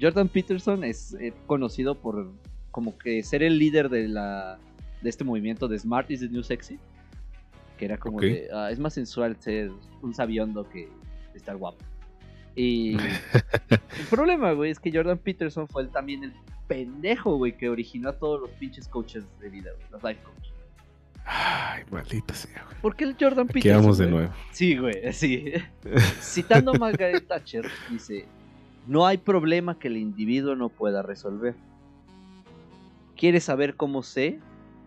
Jordan 0.00 0.26
Peterson 0.28 0.84
es 0.84 1.12
eh, 1.20 1.34
conocido 1.46 1.94
por 2.00 2.32
como 2.70 2.96
que 2.96 3.22
ser 3.22 3.42
el 3.42 3.58
líder 3.58 3.90
de 3.90 4.08
la 4.08 4.58
de 5.02 5.10
este 5.10 5.22
movimiento 5.22 5.68
de 5.68 5.78
Smart 5.78 6.10
is 6.10 6.20
the 6.20 6.30
New 6.30 6.42
Sexy. 6.42 6.78
Que 7.76 7.84
era 7.84 7.98
como 7.98 8.20
de, 8.30 8.48
ah, 8.54 8.70
es 8.70 8.78
más 8.78 8.94
sensual 8.94 9.36
ser 9.38 9.70
un 10.00 10.14
sabiondo 10.14 10.66
que 10.66 10.88
estar 11.34 11.58
guapo. 11.58 11.84
Y 12.56 12.96
el 13.68 14.06
problema, 14.08 14.52
güey, 14.52 14.70
es 14.70 14.80
que 14.80 14.90
Jordan 14.90 15.18
Peterson 15.18 15.68
fue 15.68 15.82
el- 15.82 15.90
también 15.90 16.24
el 16.24 16.32
pendejo, 16.66 17.36
güey, 17.36 17.54
que 17.54 17.68
originó 17.68 18.08
a 18.08 18.12
todos 18.18 18.40
los 18.40 18.48
pinches 18.52 18.88
coaches 18.88 19.26
de 19.40 19.50
vida, 19.50 19.72
güey, 19.76 19.86
los 19.90 20.02
life 20.02 20.22
coaches. 20.24 20.53
Ay, 21.24 21.84
maldita 21.90 22.34
sea, 22.34 22.64
güey. 22.68 22.80
¿Por 22.82 22.96
qué 22.96 23.04
el 23.04 23.16
Jordan 23.18 23.46
Aquí 23.46 23.54
Peterson? 23.60 23.82
vamos 23.82 23.98
de 23.98 24.04
güey? 24.04 24.16
nuevo. 24.16 24.34
Sí, 24.52 24.76
güey, 24.76 25.12
sí. 25.12 25.52
Citando 26.20 26.72
a 26.72 26.78
Margaret 26.78 27.26
Thatcher, 27.26 27.66
dice: 27.90 28.26
No 28.86 29.06
hay 29.06 29.18
problema 29.18 29.78
que 29.78 29.88
el 29.88 29.96
individuo 29.96 30.54
no 30.54 30.68
pueda 30.68 31.02
resolver. 31.02 31.54
¿Quieres 33.16 33.44
saber 33.44 33.76
cómo 33.76 34.02
sé 34.02 34.38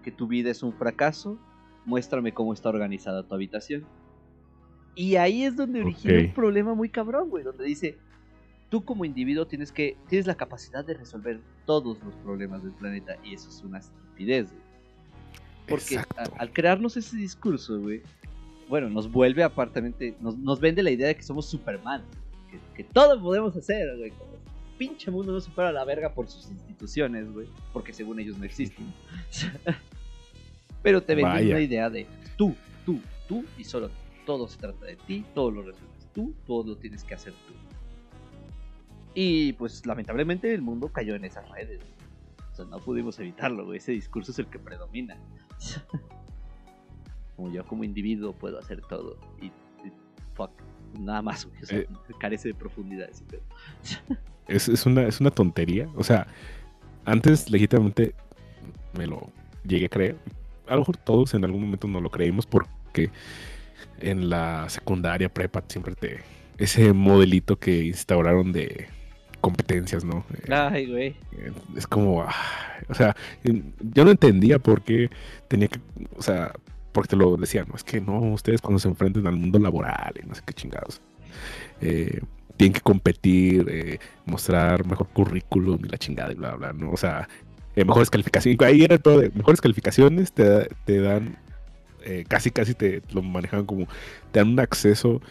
que 0.04 0.12
tu 0.12 0.28
vida 0.28 0.52
es 0.52 0.62
un 0.63 0.73
fracaso? 0.73 1.39
Muéstrame 1.86 2.34
cómo 2.34 2.54
está 2.54 2.69
organizada 2.69 3.23
tu 3.23 3.34
habitación. 3.34 3.86
Y 4.95 5.15
ahí 5.15 5.43
es 5.43 5.56
donde 5.56 5.82
origina 5.82 6.19
un 6.19 6.34
problema 6.34 6.73
muy 6.73 6.89
cabrón, 6.89 7.30
güey, 7.30 7.43
donde 7.43 7.63
dice: 7.63 7.97
tú 8.69 8.84
como 8.84 9.06
individuo 9.06 9.47
tienes 9.47 9.71
que 9.71 9.97
tienes 10.08 10.28
la 10.28 10.36
capacidad 10.36 10.86
de 10.86 10.93
resolver 10.93 11.39
todos 11.65 12.04
los 12.04 12.15
problemas 12.17 12.63
del 12.63 12.73
planeta 12.73 13.15
y 13.23 13.34
eso 13.34 13.50
es 13.50 13.63
una 13.63 13.80
estupidez. 13.80 14.52
güey. 14.52 14.66
Porque 15.67 15.97
a- 15.97 16.06
al 16.38 16.51
crearnos 16.51 16.95
ese 16.97 17.17
discurso, 17.17 17.80
güey, 17.80 18.01
bueno, 18.69 18.89
nos 18.89 19.12
vuelve 19.12 19.43
aparentemente, 19.43 20.15
nos, 20.19 20.38
nos 20.38 20.60
vende 20.60 20.84
la 20.84 20.91
idea 20.91 21.08
de 21.08 21.15
que 21.15 21.23
somos 21.23 21.45
Superman, 21.45 22.03
que, 22.51 22.60
que 22.75 22.84
todo 22.84 23.21
podemos 23.21 23.56
hacer, 23.56 23.97
güey. 23.97 24.12
como 24.12 24.38
Pinche 24.77 25.10
mundo 25.10 25.32
no 25.32 25.39
se 25.41 25.49
fuera 25.49 25.71
a 25.71 25.73
la 25.73 25.84
verga 25.86 26.13
por 26.13 26.27
sus 26.27 26.51
instituciones, 26.51 27.32
güey, 27.34 27.47
porque 27.73 27.93
según 27.93 28.19
ellos 28.19 28.38
no 28.38 28.43
existen. 28.45 28.86
Pero 30.84 31.01
te 31.01 31.15
venden 31.15 31.34
una 31.51 31.62
idea 31.62 31.89
de 31.89 32.06
tú, 32.38 32.56
tú, 32.86 32.99
tú 33.27 33.43
y 33.58 33.63
solo. 33.63 33.89
Todo 34.25 34.47
se 34.47 34.58
trata 34.60 34.86
de 34.86 34.95
ti, 34.97 35.25
todo 35.34 35.49
lo 35.51 35.62
resuelves 35.63 36.08
tú, 36.13 36.34
todo 36.45 36.63
lo 36.71 36.77
tienes 36.77 37.03
que 37.03 37.13
hacer 37.15 37.34
tú. 37.47 37.53
Y 39.15 39.53
pues 39.53 39.86
lamentablemente 39.86 40.53
el 40.53 40.62
mundo 40.62 40.89
cayó 40.89 41.15
en 41.15 41.25
esas 41.25 41.49
redes. 41.49 41.80
O 42.51 42.56
sea, 42.56 42.65
no 42.65 42.77
pudimos 42.80 43.17
evitarlo, 43.19 43.65
güey. 43.65 43.77
Ese 43.77 43.93
discurso 43.93 44.32
es 44.32 44.39
el 44.39 44.47
que 44.47 44.60
predomina. 44.60 45.17
como 47.36 47.52
yo 47.52 47.65
como 47.65 47.84
individuo 47.84 48.34
puedo 48.34 48.60
hacer 48.60 48.82
todo. 48.82 49.17
Y, 49.41 49.46
y 49.48 49.91
fuck, 50.34 50.52
nada 51.00 51.22
más, 51.22 51.46
güey. 51.46 51.62
O 51.62 51.65
sea, 51.65 51.80
Eh. 51.80 51.88
carece 52.20 52.50
de 52.50 52.54
profundidad 52.56 53.10
ese 53.10 53.24
pedo. 53.26 53.41
Es, 54.48 54.70
es 54.70 54.86
una, 54.86 55.06
es 55.06 55.20
una 55.20 55.30
tontería. 55.30 55.89
O 55.98 56.06
sea, 56.06 56.26
antes 57.04 57.52
legítimamente 57.52 58.15
me 58.98 59.06
lo 59.06 59.30
llegué 59.65 59.88
a 59.88 59.89
creer. 59.89 60.17
A 60.67 60.74
lo 60.76 60.80
mejor 60.80 60.96
todos 60.96 61.34
en 61.34 61.43
algún 61.43 61.63
momento 61.63 61.86
no 61.89 62.00
lo 62.00 62.10
creímos 62.10 62.46
porque 62.46 63.12
en 64.00 64.30
la 64.30 64.70
secundaria, 64.70 65.28
prepa, 65.28 65.65
siempre 65.67 65.96
te... 65.96 66.22
Ese 66.58 66.93
modelito 66.93 67.60
que 67.60 67.84
instauraron 67.88 68.54
de 68.54 68.88
competencias, 69.47 70.03
¿no? 70.03 70.25
Ay, 70.49 70.88
güey. 70.88 71.15
Es 71.77 71.88
como, 71.88 72.21
ah, 72.21 72.33
o 72.89 72.93
sea, 72.93 73.15
yo 73.93 74.03
no 74.03 74.12
entendía 74.12 74.60
por 74.60 74.81
qué 74.81 75.10
tenía 75.47 75.69
que, 75.69 75.79
o 76.17 76.21
sea, 76.21 76.51
porque 76.91 77.07
te 77.07 77.15
lo 77.15 77.38
decían, 77.38 77.65
no, 77.69 77.75
es 77.75 77.83
que 77.86 78.01
no, 78.01 78.19
ustedes 78.33 78.60
cuando 78.60 78.77
se 78.79 78.89
enfrenten 78.89 79.25
al 79.25 79.38
mundo 79.38 79.57
laboral 79.57 80.13
y 80.21 80.27
no 80.27 80.36
sé 80.36 80.41
qué 80.45 80.53
chingados, 80.53 80.99
eh, 81.79 82.19
tienen 82.57 82.73
que 82.73 82.81
competir, 82.81 83.67
eh, 83.69 83.99
mostrar 84.25 84.86
mejor 84.86 85.07
currículum 85.13 85.79
y 85.86 85.88
la 85.88 85.97
chingada 85.97 86.33
y 86.33 86.36
bla, 86.36 86.55
bla, 86.55 86.73
¿no? 86.73 86.91
O 86.91 86.97
sea, 86.97 87.29
eh, 87.77 87.86
mejores 87.86 88.10
calificaciones, 88.10 88.60
ahí 88.62 88.83
era 88.83 88.97
todo 88.97 89.19
de 89.19 89.29
mejores 89.29 89.62
calificaciones, 89.62 90.33
te, 90.33 90.67
te 90.83 90.99
dan, 90.99 91.38
casi, 92.27 92.51
casi 92.51 92.73
te 92.73 93.01
lo 93.13 93.21
manejaban 93.21 93.65
como, 93.65 93.88
te 94.33 94.39
dan 94.39 94.49
un 94.49 94.60
acceso 94.60 95.21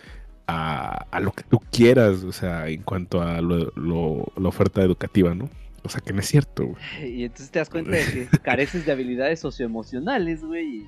a, 0.46 1.06
a 1.10 1.20
lo 1.20 1.32
que 1.32 1.42
tú 1.42 1.60
quieras, 1.72 2.22
o 2.24 2.32
sea, 2.32 2.68
en 2.68 2.82
cuanto 2.82 3.20
a 3.22 3.40
lo- 3.40 3.72
lo- 3.76 4.32
la 4.36 4.48
oferta 4.48 4.82
educativa, 4.82 5.34
¿no? 5.34 5.48
O 5.82 5.88
sea, 5.88 6.00
que 6.00 6.12
no 6.12 6.20
es 6.20 6.26
cierto, 6.26 6.66
güey. 6.66 7.14
Y 7.20 7.24
entonces 7.24 7.50
te 7.50 7.58
das 7.58 7.70
cuenta 7.70 7.92
de 7.92 8.04
que 8.04 8.28
careces 8.42 8.84
de 8.86 8.92
habilidades 8.92 9.40
socioemocionales, 9.40 10.42
güey. 10.44 10.66
Y 10.78 10.86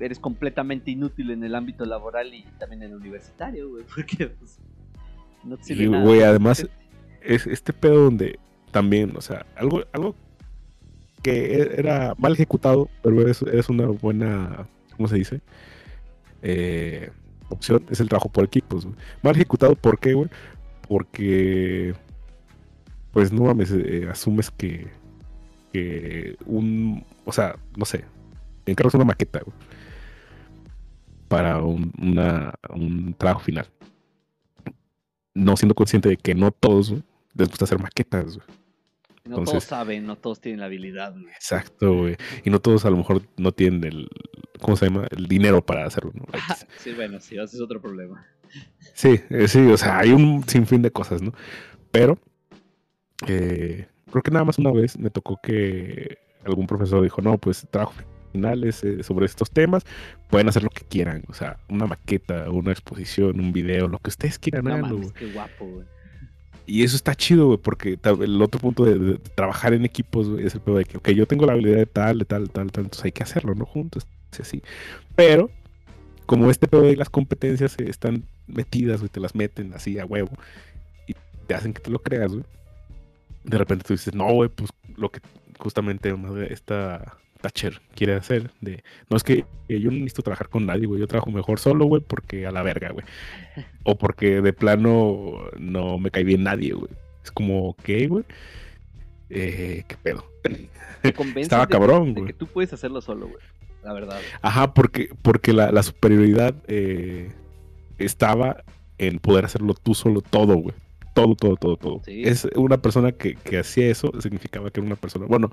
eres 0.00 0.18
completamente 0.20 0.90
inútil 0.92 1.30
en 1.32 1.42
el 1.42 1.54
ámbito 1.56 1.84
laboral 1.84 2.32
y 2.34 2.44
también 2.58 2.82
en 2.82 2.90
el 2.90 2.96
universitario, 2.96 3.68
güey. 3.70 3.84
Porque 3.94 4.28
pues, 4.28 4.58
no 5.44 5.56
te 5.56 5.64
sirve 5.64 5.84
Y, 5.84 5.88
nada. 5.88 6.04
güey, 6.04 6.22
además, 6.22 6.66
es 7.22 7.46
este 7.46 7.72
pedo 7.72 8.04
donde 8.04 8.38
también, 8.70 9.16
o 9.16 9.20
sea, 9.20 9.44
algo, 9.56 9.82
algo 9.92 10.14
que 11.22 11.54
e- 11.56 11.80
era 11.80 12.14
mal 12.16 12.32
ejecutado, 12.32 12.88
pero 13.02 13.26
es, 13.28 13.42
es 13.42 13.68
una 13.68 13.86
buena, 13.86 14.68
¿cómo 14.96 15.08
se 15.08 15.16
dice? 15.16 15.40
Eh, 16.42 17.10
opción, 17.48 17.84
es 17.90 18.00
el 18.00 18.08
trabajo 18.08 18.28
por 18.30 18.44
equipos. 18.44 18.84
güey. 18.84 18.96
Mal 19.22 19.34
ejecutado, 19.34 19.74
¿por 19.76 19.98
qué? 19.98 20.14
Porque, 20.88 21.94
pues 23.12 23.32
no 23.32 23.44
mames, 23.44 23.70
eh, 23.72 24.08
asumes 24.10 24.50
que, 24.50 24.88
un, 26.46 27.04
o 27.24 27.32
sea, 27.32 27.56
no 27.76 27.84
sé, 27.84 28.04
encargas 28.66 28.94
una 28.94 29.04
maqueta, 29.04 29.40
para 31.28 31.58
un, 31.62 31.92
un 32.70 33.14
trabajo 33.18 33.40
final 33.40 33.68
no 35.38 35.56
siendo 35.56 35.74
consciente 35.74 36.08
de 36.08 36.16
que 36.16 36.34
no 36.34 36.50
todos 36.50 36.94
les 37.34 37.48
gusta 37.48 37.64
hacer 37.64 37.80
maquetas. 37.80 38.38
No 39.28 39.44
todos 39.44 39.64
saben, 39.64 40.06
no 40.06 40.16
todos 40.16 40.40
tienen 40.40 40.60
la 40.60 40.66
habilidad, 40.66 41.12
güey. 41.12 41.32
Exacto, 41.34 41.94
güey. 41.94 42.16
Y 42.44 42.50
no 42.50 42.60
todos 42.60 42.84
a 42.84 42.90
lo 42.90 42.96
mejor 42.96 43.22
no 43.36 43.52
tienen 43.52 43.84
el, 43.84 44.08
¿cómo 44.60 44.76
se 44.76 44.86
llama? 44.86 45.06
El 45.10 45.26
dinero 45.26 45.64
para 45.64 45.86
hacerlo. 45.86 46.12
¿no? 46.14 46.24
sí, 46.78 46.92
bueno, 46.94 47.20
sí, 47.20 47.36
ese 47.36 47.56
es 47.56 47.62
otro 47.62 47.80
problema. 47.80 48.26
Sí, 48.94 49.20
eh, 49.30 49.48
sí, 49.48 49.60
o 49.60 49.76
sea, 49.76 49.98
hay 49.98 50.10
un 50.10 50.42
sinfín 50.48 50.82
de 50.82 50.90
cosas, 50.90 51.22
¿no? 51.22 51.32
Pero 51.90 52.18
eh, 53.26 53.86
creo 54.10 54.22
que 54.22 54.30
nada 54.30 54.44
más 54.44 54.58
una 54.58 54.72
vez 54.72 54.98
me 54.98 55.10
tocó 55.10 55.38
que 55.42 56.18
algún 56.44 56.66
profesor 56.66 57.02
dijo, 57.02 57.20
no, 57.20 57.38
pues 57.38 57.66
trabajo 57.70 57.94
finales 58.32 58.84
eh, 58.84 59.02
sobre 59.02 59.26
estos 59.26 59.50
temas, 59.50 59.84
pueden 60.28 60.48
hacer 60.48 60.62
lo 60.62 60.70
que 60.70 60.84
quieran, 60.84 61.24
o 61.28 61.34
sea, 61.34 61.58
una 61.68 61.86
maqueta, 61.86 62.50
una 62.50 62.72
exposición, 62.72 63.40
un 63.40 63.52
video, 63.52 63.88
lo 63.88 63.98
que 63.98 64.10
ustedes 64.10 64.38
quieran, 64.38 64.64
No 64.64 64.98
guapo, 65.32 65.66
güey. 65.66 65.86
Y 66.68 66.84
eso 66.84 66.96
está 66.96 67.14
chido, 67.14 67.46
güey, 67.46 67.58
porque 67.58 67.98
el 68.02 68.42
otro 68.42 68.60
punto 68.60 68.84
de, 68.84 69.16
trabajar 69.34 69.72
en 69.72 69.86
equipos 69.86 70.28
es 70.38 70.54
el 70.54 70.60
pedo 70.60 70.76
de 70.76 70.84
que, 70.84 70.98
ok, 70.98 71.08
yo 71.10 71.26
tengo 71.26 71.46
la 71.46 71.54
habilidad 71.54 71.78
de 71.78 71.86
tal, 71.86 72.18
de 72.18 72.26
tal, 72.26 72.50
tal, 72.50 72.70
tal, 72.70 72.84
entonces 72.84 73.06
hay 73.06 73.12
que 73.12 73.22
hacerlo, 73.22 73.54
¿no? 73.54 73.64
Juntos, 73.64 74.06
sí, 74.32 74.42
así. 74.42 74.62
Pero, 75.16 75.50
como 76.26 76.50
este 76.50 76.68
pedo 76.68 76.82
de 76.82 76.94
las 76.94 77.08
competencias 77.08 77.74
están 77.78 78.24
metidas, 78.46 79.00
güey, 79.00 79.08
te 79.08 79.18
las 79.18 79.34
meten 79.34 79.72
así 79.72 79.98
a 79.98 80.04
huevo 80.04 80.30
y 81.06 81.14
te 81.46 81.54
hacen 81.54 81.72
que 81.72 81.80
te 81.80 81.90
lo 81.90 82.00
creas, 82.00 82.32
güey. 82.32 82.44
De 83.44 83.56
repente 83.56 83.86
tú 83.86 83.94
dices, 83.94 84.14
no, 84.14 84.30
güey, 84.30 84.50
pues 84.50 84.70
lo 84.94 85.10
que 85.10 85.20
justamente 85.58 86.14
esta 86.50 87.16
Thatcher 87.40 87.80
quiere 87.94 88.14
hacer, 88.14 88.50
de, 88.60 88.82
no 89.10 89.16
es 89.16 89.24
que 89.24 89.44
eh, 89.68 89.80
yo 89.80 89.90
no 89.90 89.96
necesito 89.98 90.22
trabajar 90.22 90.48
con 90.48 90.66
nadie, 90.66 90.86
güey, 90.86 91.00
yo 91.00 91.06
trabajo 91.06 91.30
mejor 91.30 91.58
solo, 91.58 91.84
güey, 91.86 92.02
porque 92.06 92.46
a 92.46 92.50
la 92.50 92.62
verga, 92.62 92.90
güey. 92.90 93.04
O 93.84 93.96
porque 93.96 94.40
de 94.40 94.52
plano 94.52 95.44
no 95.58 95.98
me 95.98 96.10
cae 96.10 96.24
bien 96.24 96.42
nadie, 96.42 96.72
güey. 96.74 96.90
Es 97.24 97.30
como, 97.30 97.76
¿qué, 97.82 98.06
güey? 98.08 98.24
Eh, 99.30 99.84
¿Qué 99.86 99.96
pedo? 100.02 100.24
Te 101.02 101.14
Estaba 101.40 101.66
de- 101.66 101.72
cabrón, 101.72 102.14
güey. 102.14 102.26
que 102.28 102.32
tú 102.32 102.46
puedes 102.46 102.72
hacerlo 102.72 103.00
solo, 103.00 103.28
güey. 103.28 103.40
La 103.84 103.92
verdad. 103.92 104.18
Ajá, 104.42 104.74
porque, 104.74 105.10
porque 105.22 105.52
la, 105.52 105.70
la 105.70 105.82
superioridad 105.82 106.54
eh, 106.66 107.30
estaba 107.98 108.64
en 108.98 109.18
poder 109.18 109.44
hacerlo 109.44 109.74
tú 109.74 109.94
solo 109.94 110.20
todo, 110.20 110.56
güey. 110.56 110.74
Todo, 111.22 111.34
todo, 111.34 111.56
todo, 111.56 111.76
todo. 111.76 112.02
Sí. 112.04 112.22
Es 112.24 112.46
una 112.54 112.78
persona 112.80 113.12
que, 113.12 113.34
que 113.34 113.58
hacía 113.58 113.88
eso, 113.90 114.12
significaba 114.20 114.70
que 114.70 114.80
era 114.80 114.86
una 114.86 114.96
persona, 114.96 115.26
bueno, 115.26 115.50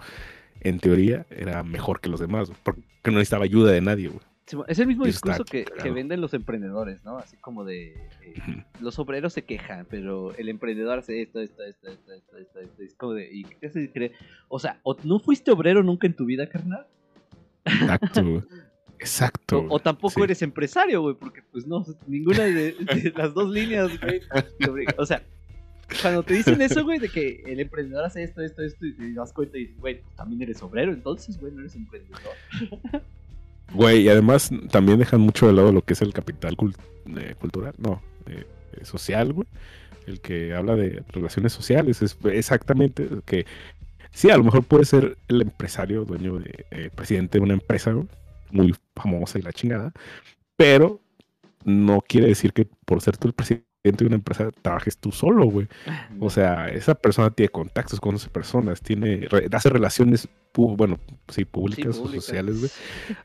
en 0.62 0.80
teoría 0.80 1.25
era 1.30 1.63
mejor 1.63 1.99
que 2.01 2.10
los 2.10 2.19
demás, 2.19 2.51
porque 2.63 2.82
no 3.06 3.13
necesitaba 3.13 3.45
ayuda 3.45 3.71
de 3.71 3.82
nadie, 3.82 4.08
güey. 4.10 4.19
Es 4.67 4.78
el 4.78 4.86
mismo 4.86 5.06
discurso 5.06 5.43
que, 5.43 5.65
que 5.65 5.89
venden 5.89 6.21
los 6.21 6.36
emprendedores, 6.36 7.04
¿no? 7.04 7.17
Así 7.17 7.36
como 7.38 7.63
de... 7.65 7.93
eh, 8.21 8.63
los 8.80 8.99
obreros 8.99 9.34
se 9.34 9.41
quejan, 9.43 9.88
pero 9.89 10.36
el 10.36 10.49
emprendedor 10.49 10.99
hace 10.99 11.23
esto, 11.23 11.39
esto, 11.39 11.63
esto, 11.63 11.88
esto, 11.89 12.13
esto, 12.13 12.38
esto, 12.38 12.60
esto. 12.60 12.84
Es 12.84 12.93
como 12.93 13.13
de... 13.13 13.28
¿Y 13.34 13.43
qué 13.45 13.69
se 13.71 13.91
cree? 13.91 14.12
O 14.47 14.60
sea, 14.60 14.80
¿o 14.84 14.95
no 15.04 15.17
fuiste 15.19 15.49
obrero 15.49 15.82
nunca 15.82 16.06
en 16.06 16.15
tu 16.15 16.25
vida, 16.25 16.47
carnal? 16.47 16.86
Exacto, 17.65 18.21
güey. 18.23 18.41
Exacto. 18.99 19.65
O, 19.67 19.80
tampoco 19.80 20.13
Sí. 20.13 20.21
eres 20.21 20.41
empresario, 20.43 21.01
güey, 21.01 21.15
porque 21.15 21.41
pues 21.51 21.65
no, 21.65 21.84
ninguna 22.08 22.43
de, 22.43 22.73
de 22.73 23.13
las 23.15 23.34
dos 23.34 23.49
líneas, 23.49 23.89
güey. 23.99 24.21
O 24.97 25.06
sea, 25.08 25.23
cuando 26.02 26.24
te 26.24 26.34
dicen 26.36 26.62
eso, 26.62 26.84
güey, 26.84 27.00
de 27.00 27.10
que 27.10 27.43
el 27.45 27.60
emprendedor 27.60 28.06
hace 28.06 28.24
esto, 28.24 28.41
esto, 28.41 28.63
esto, 28.63 28.86
y 28.86 28.93
te 28.93 29.13
das 29.13 29.34
cuenta 29.34 29.58
y 29.58 29.62
dices, 29.62 29.80
güey, 29.80 30.02
pues, 30.02 30.15
también 30.15 30.41
eres 30.41 30.62
obrero, 30.62 30.91
entonces, 30.91 31.39
güey, 31.39 31.52
no 31.54 31.62
eres 31.62 31.76
emprendedor. 31.76 32.21
Güey, 33.74 34.04
y 34.04 34.10
además 34.10 34.52
también 34.69 35.00
dejan 35.00 35.21
mucho 35.21 35.48
de 35.48 35.54
lado 35.54 35.71
lo 35.71 35.82
que 35.82 35.93
es 35.93 36.02
el 36.04 36.13
capital 36.13 36.56
eh, 37.17 37.36
cultural, 37.39 37.74
no, 37.78 38.02
eh, 38.28 38.45
eh, 38.74 38.86
social, 38.86 39.34
güey. 39.34 39.48
El 40.05 40.22
que 40.22 40.53
habla 40.53 40.76
de 40.76 41.03
relaciones 41.10 41.51
sociales, 41.51 42.03
es 42.03 42.16
exactamente 42.26 43.10
que 43.26 43.47
sí, 44.12 44.30
a 44.30 44.38
lo 44.38 44.43
mejor 44.43 44.64
puede 44.64 44.86
ser 44.86 45.18
el 45.28 45.41
empresario, 45.41 46.05
dueño 46.05 46.38
de, 46.38 46.91
presidente 46.93 47.39
de 47.39 47.43
una 47.43 47.55
empresa 47.55 47.91
güey, 47.91 48.07
muy 48.51 48.76
famosa 48.95 49.39
y 49.39 49.41
la 49.41 49.51
chingada, 49.51 49.91
pero 50.55 51.01
no 51.64 52.01
quiere 52.01 52.28
decir 52.28 52.53
que 52.53 52.68
por 52.86 53.01
ser 53.01 53.18
tú 53.18 53.30
el 53.30 53.34
presidente 53.34 53.66
de 53.92 54.06
una 54.06 54.16
empresa 54.16 54.52
trabajes 54.62 54.98
tú 54.98 55.12
solo, 55.12 55.46
güey. 55.46 55.68
O 56.20 56.30
sea, 56.30 56.70
esa 56.70 56.96
persona 56.96 57.30
tiene 57.30 57.50
contactos, 57.50 58.00
conoce 58.00 58.30
personas, 58.30 58.82
tiene, 58.82 59.28
hace 59.52 59.70
relaciones, 59.70 60.28
bueno, 60.54 60.98
sí, 61.28 61.36
Sí, 61.36 61.46
públicas 61.46 61.98
o 61.98 62.08
sociales, 62.08 62.60
güey. 62.60 62.72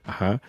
Ajá. 0.05 0.43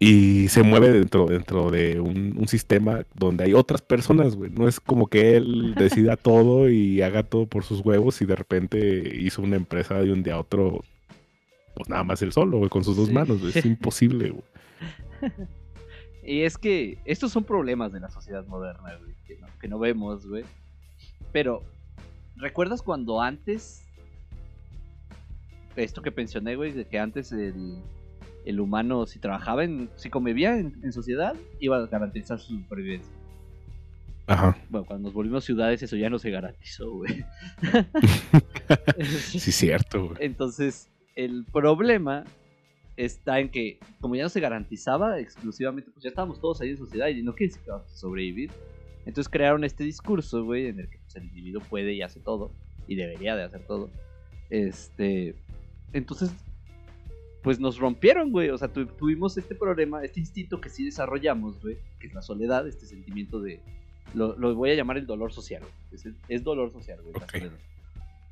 Y 0.00 0.46
se 0.48 0.62
mueve 0.62 0.92
dentro, 0.92 1.26
dentro 1.26 1.70
de 1.72 1.98
un, 1.98 2.36
un 2.38 2.46
sistema 2.46 3.02
donde 3.14 3.44
hay 3.44 3.54
otras 3.54 3.82
personas, 3.82 4.36
güey. 4.36 4.50
No 4.50 4.68
es 4.68 4.78
como 4.78 5.08
que 5.08 5.36
él 5.36 5.74
decida 5.76 6.16
todo 6.16 6.68
y 6.70 7.02
haga 7.02 7.24
todo 7.24 7.46
por 7.46 7.64
sus 7.64 7.80
huevos 7.80 8.22
y 8.22 8.26
de 8.26 8.36
repente 8.36 9.16
hizo 9.18 9.42
una 9.42 9.56
empresa 9.56 10.00
de 10.00 10.12
un 10.12 10.22
día 10.22 10.34
a 10.34 10.40
otro, 10.40 10.84
pues 11.74 11.88
nada 11.88 12.04
más 12.04 12.22
él 12.22 12.32
solo, 12.32 12.58
güey, 12.58 12.70
con 12.70 12.84
sus 12.84 12.96
dos 12.96 13.08
Sí. 13.08 13.12
manos, 13.12 13.40
güey. 13.40 13.52
Es 13.58 13.64
imposible, 13.64 14.30
güey. 14.30 14.44
Y 16.28 16.42
es 16.42 16.58
que 16.58 16.98
estos 17.06 17.32
son 17.32 17.44
problemas 17.44 17.90
de 17.90 18.00
la 18.00 18.10
sociedad 18.10 18.46
moderna, 18.46 18.98
güey, 19.00 19.14
que 19.26 19.38
no, 19.38 19.46
que 19.58 19.66
no 19.66 19.78
vemos, 19.78 20.26
güey. 20.26 20.44
Pero, 21.32 21.62
¿recuerdas 22.36 22.82
cuando 22.82 23.22
antes... 23.22 23.82
Esto 25.74 26.02
que 26.02 26.12
pensioné, 26.12 26.54
güey, 26.54 26.72
de 26.72 26.84
que 26.84 26.98
antes 26.98 27.32
el, 27.32 27.78
el 28.44 28.60
humano, 28.60 29.06
si 29.06 29.18
trabajaba, 29.18 29.64
en, 29.64 29.88
si 29.96 30.10
convivía 30.10 30.58
en, 30.58 30.78
en 30.82 30.92
sociedad, 30.92 31.34
iba 31.60 31.78
a 31.78 31.86
garantizar 31.86 32.38
su 32.38 32.58
supervivencia. 32.58 33.10
Ajá. 34.26 34.54
Bueno, 34.68 34.86
cuando 34.86 35.08
nos 35.08 35.14
volvimos 35.14 35.44
ciudades, 35.44 35.82
eso 35.82 35.96
ya 35.96 36.10
no 36.10 36.18
se 36.18 36.30
garantizó, 36.30 36.90
güey. 36.90 37.24
Sí, 39.20 39.50
cierto, 39.50 40.08
güey. 40.08 40.16
Entonces, 40.20 40.90
el 41.14 41.46
problema 41.50 42.24
está 42.98 43.38
en 43.40 43.48
que, 43.48 43.78
como 44.00 44.16
ya 44.16 44.24
no 44.24 44.28
se 44.28 44.40
garantizaba 44.40 45.18
exclusivamente, 45.20 45.90
pues 45.90 46.02
ya 46.02 46.08
estábamos 46.10 46.40
todos 46.40 46.60
ahí 46.60 46.70
en 46.70 46.76
sociedad 46.78 47.06
y 47.08 47.22
no 47.22 47.32
quiere 47.34 47.50
decir 47.52 47.64
que 47.64 47.70
vamos 47.70 47.86
a 47.92 47.96
sobrevivir. 47.96 48.50
Entonces 49.06 49.28
crearon 49.30 49.64
este 49.64 49.84
discurso, 49.84 50.44
güey, 50.44 50.66
en 50.66 50.80
el 50.80 50.90
que 50.90 50.98
pues, 50.98 51.16
el 51.16 51.24
individuo 51.24 51.62
puede 51.70 51.92
y 51.94 52.02
hace 52.02 52.20
todo, 52.20 52.50
y 52.86 52.96
debería 52.96 53.36
de 53.36 53.44
hacer 53.44 53.64
todo. 53.66 53.88
Este. 54.50 55.34
Entonces, 55.92 56.32
pues 57.42 57.60
nos 57.60 57.78
rompieron, 57.78 58.30
güey. 58.32 58.50
O 58.50 58.58
sea, 58.58 58.68
tu- 58.68 58.86
tuvimos 58.86 59.38
este 59.38 59.54
problema, 59.54 60.02
este 60.04 60.20
instinto 60.20 60.60
que 60.60 60.68
sí 60.68 60.84
desarrollamos, 60.84 61.60
güey, 61.62 61.78
que 62.00 62.08
es 62.08 62.14
la 62.14 62.22
soledad, 62.22 62.66
este 62.66 62.84
sentimiento 62.86 63.40
de. 63.40 63.60
Lo, 64.14 64.36
lo 64.38 64.54
voy 64.54 64.70
a 64.70 64.74
llamar 64.74 64.98
el 64.98 65.06
dolor 65.06 65.32
social. 65.32 65.62
Es, 65.92 66.04
el- 66.04 66.16
es 66.28 66.42
dolor 66.42 66.72
social, 66.72 67.00
güey, 67.02 67.14
la 67.14 67.24
Ok. 67.24 67.30
soledad. 67.30 67.58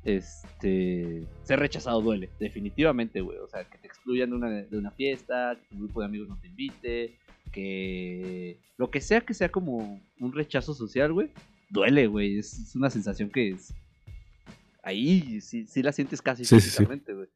Este. 0.07 1.27
Ser 1.43 1.59
rechazado 1.59 2.01
duele, 2.01 2.29
definitivamente, 2.39 3.19
güey. 3.19 3.39
O 3.39 3.47
sea, 3.49 3.65
que 3.65 3.77
te 3.77 3.87
excluyan 3.87 4.29
de 4.29 4.35
una, 4.37 4.49
de 4.49 4.77
una 4.77 4.91
fiesta, 4.91 5.57
que 5.59 5.67
tu 5.67 5.83
grupo 5.83 5.99
de 5.99 6.05
amigos 6.05 6.29
no 6.29 6.39
te 6.39 6.47
invite, 6.47 7.19
que. 7.51 8.57
Lo 8.77 8.89
que 8.89 9.01
sea 9.01 9.19
que 9.19 9.33
sea 9.33 9.49
como 9.49 10.01
un 10.21 10.33
rechazo 10.33 10.73
social, 10.73 11.11
güey, 11.11 11.31
duele, 11.69 12.07
güey. 12.07 12.39
Es, 12.39 12.57
es 12.57 12.75
una 12.75 12.89
sensación 12.89 13.29
que 13.29 13.49
es. 13.49 13.73
Ahí 14.81 15.41
sí, 15.41 15.67
sí 15.67 15.83
la 15.83 15.91
sientes 15.91 16.21
casi 16.21 16.45
sí. 16.45 16.55
físicamente, 16.55 17.13
güey. 17.13 17.27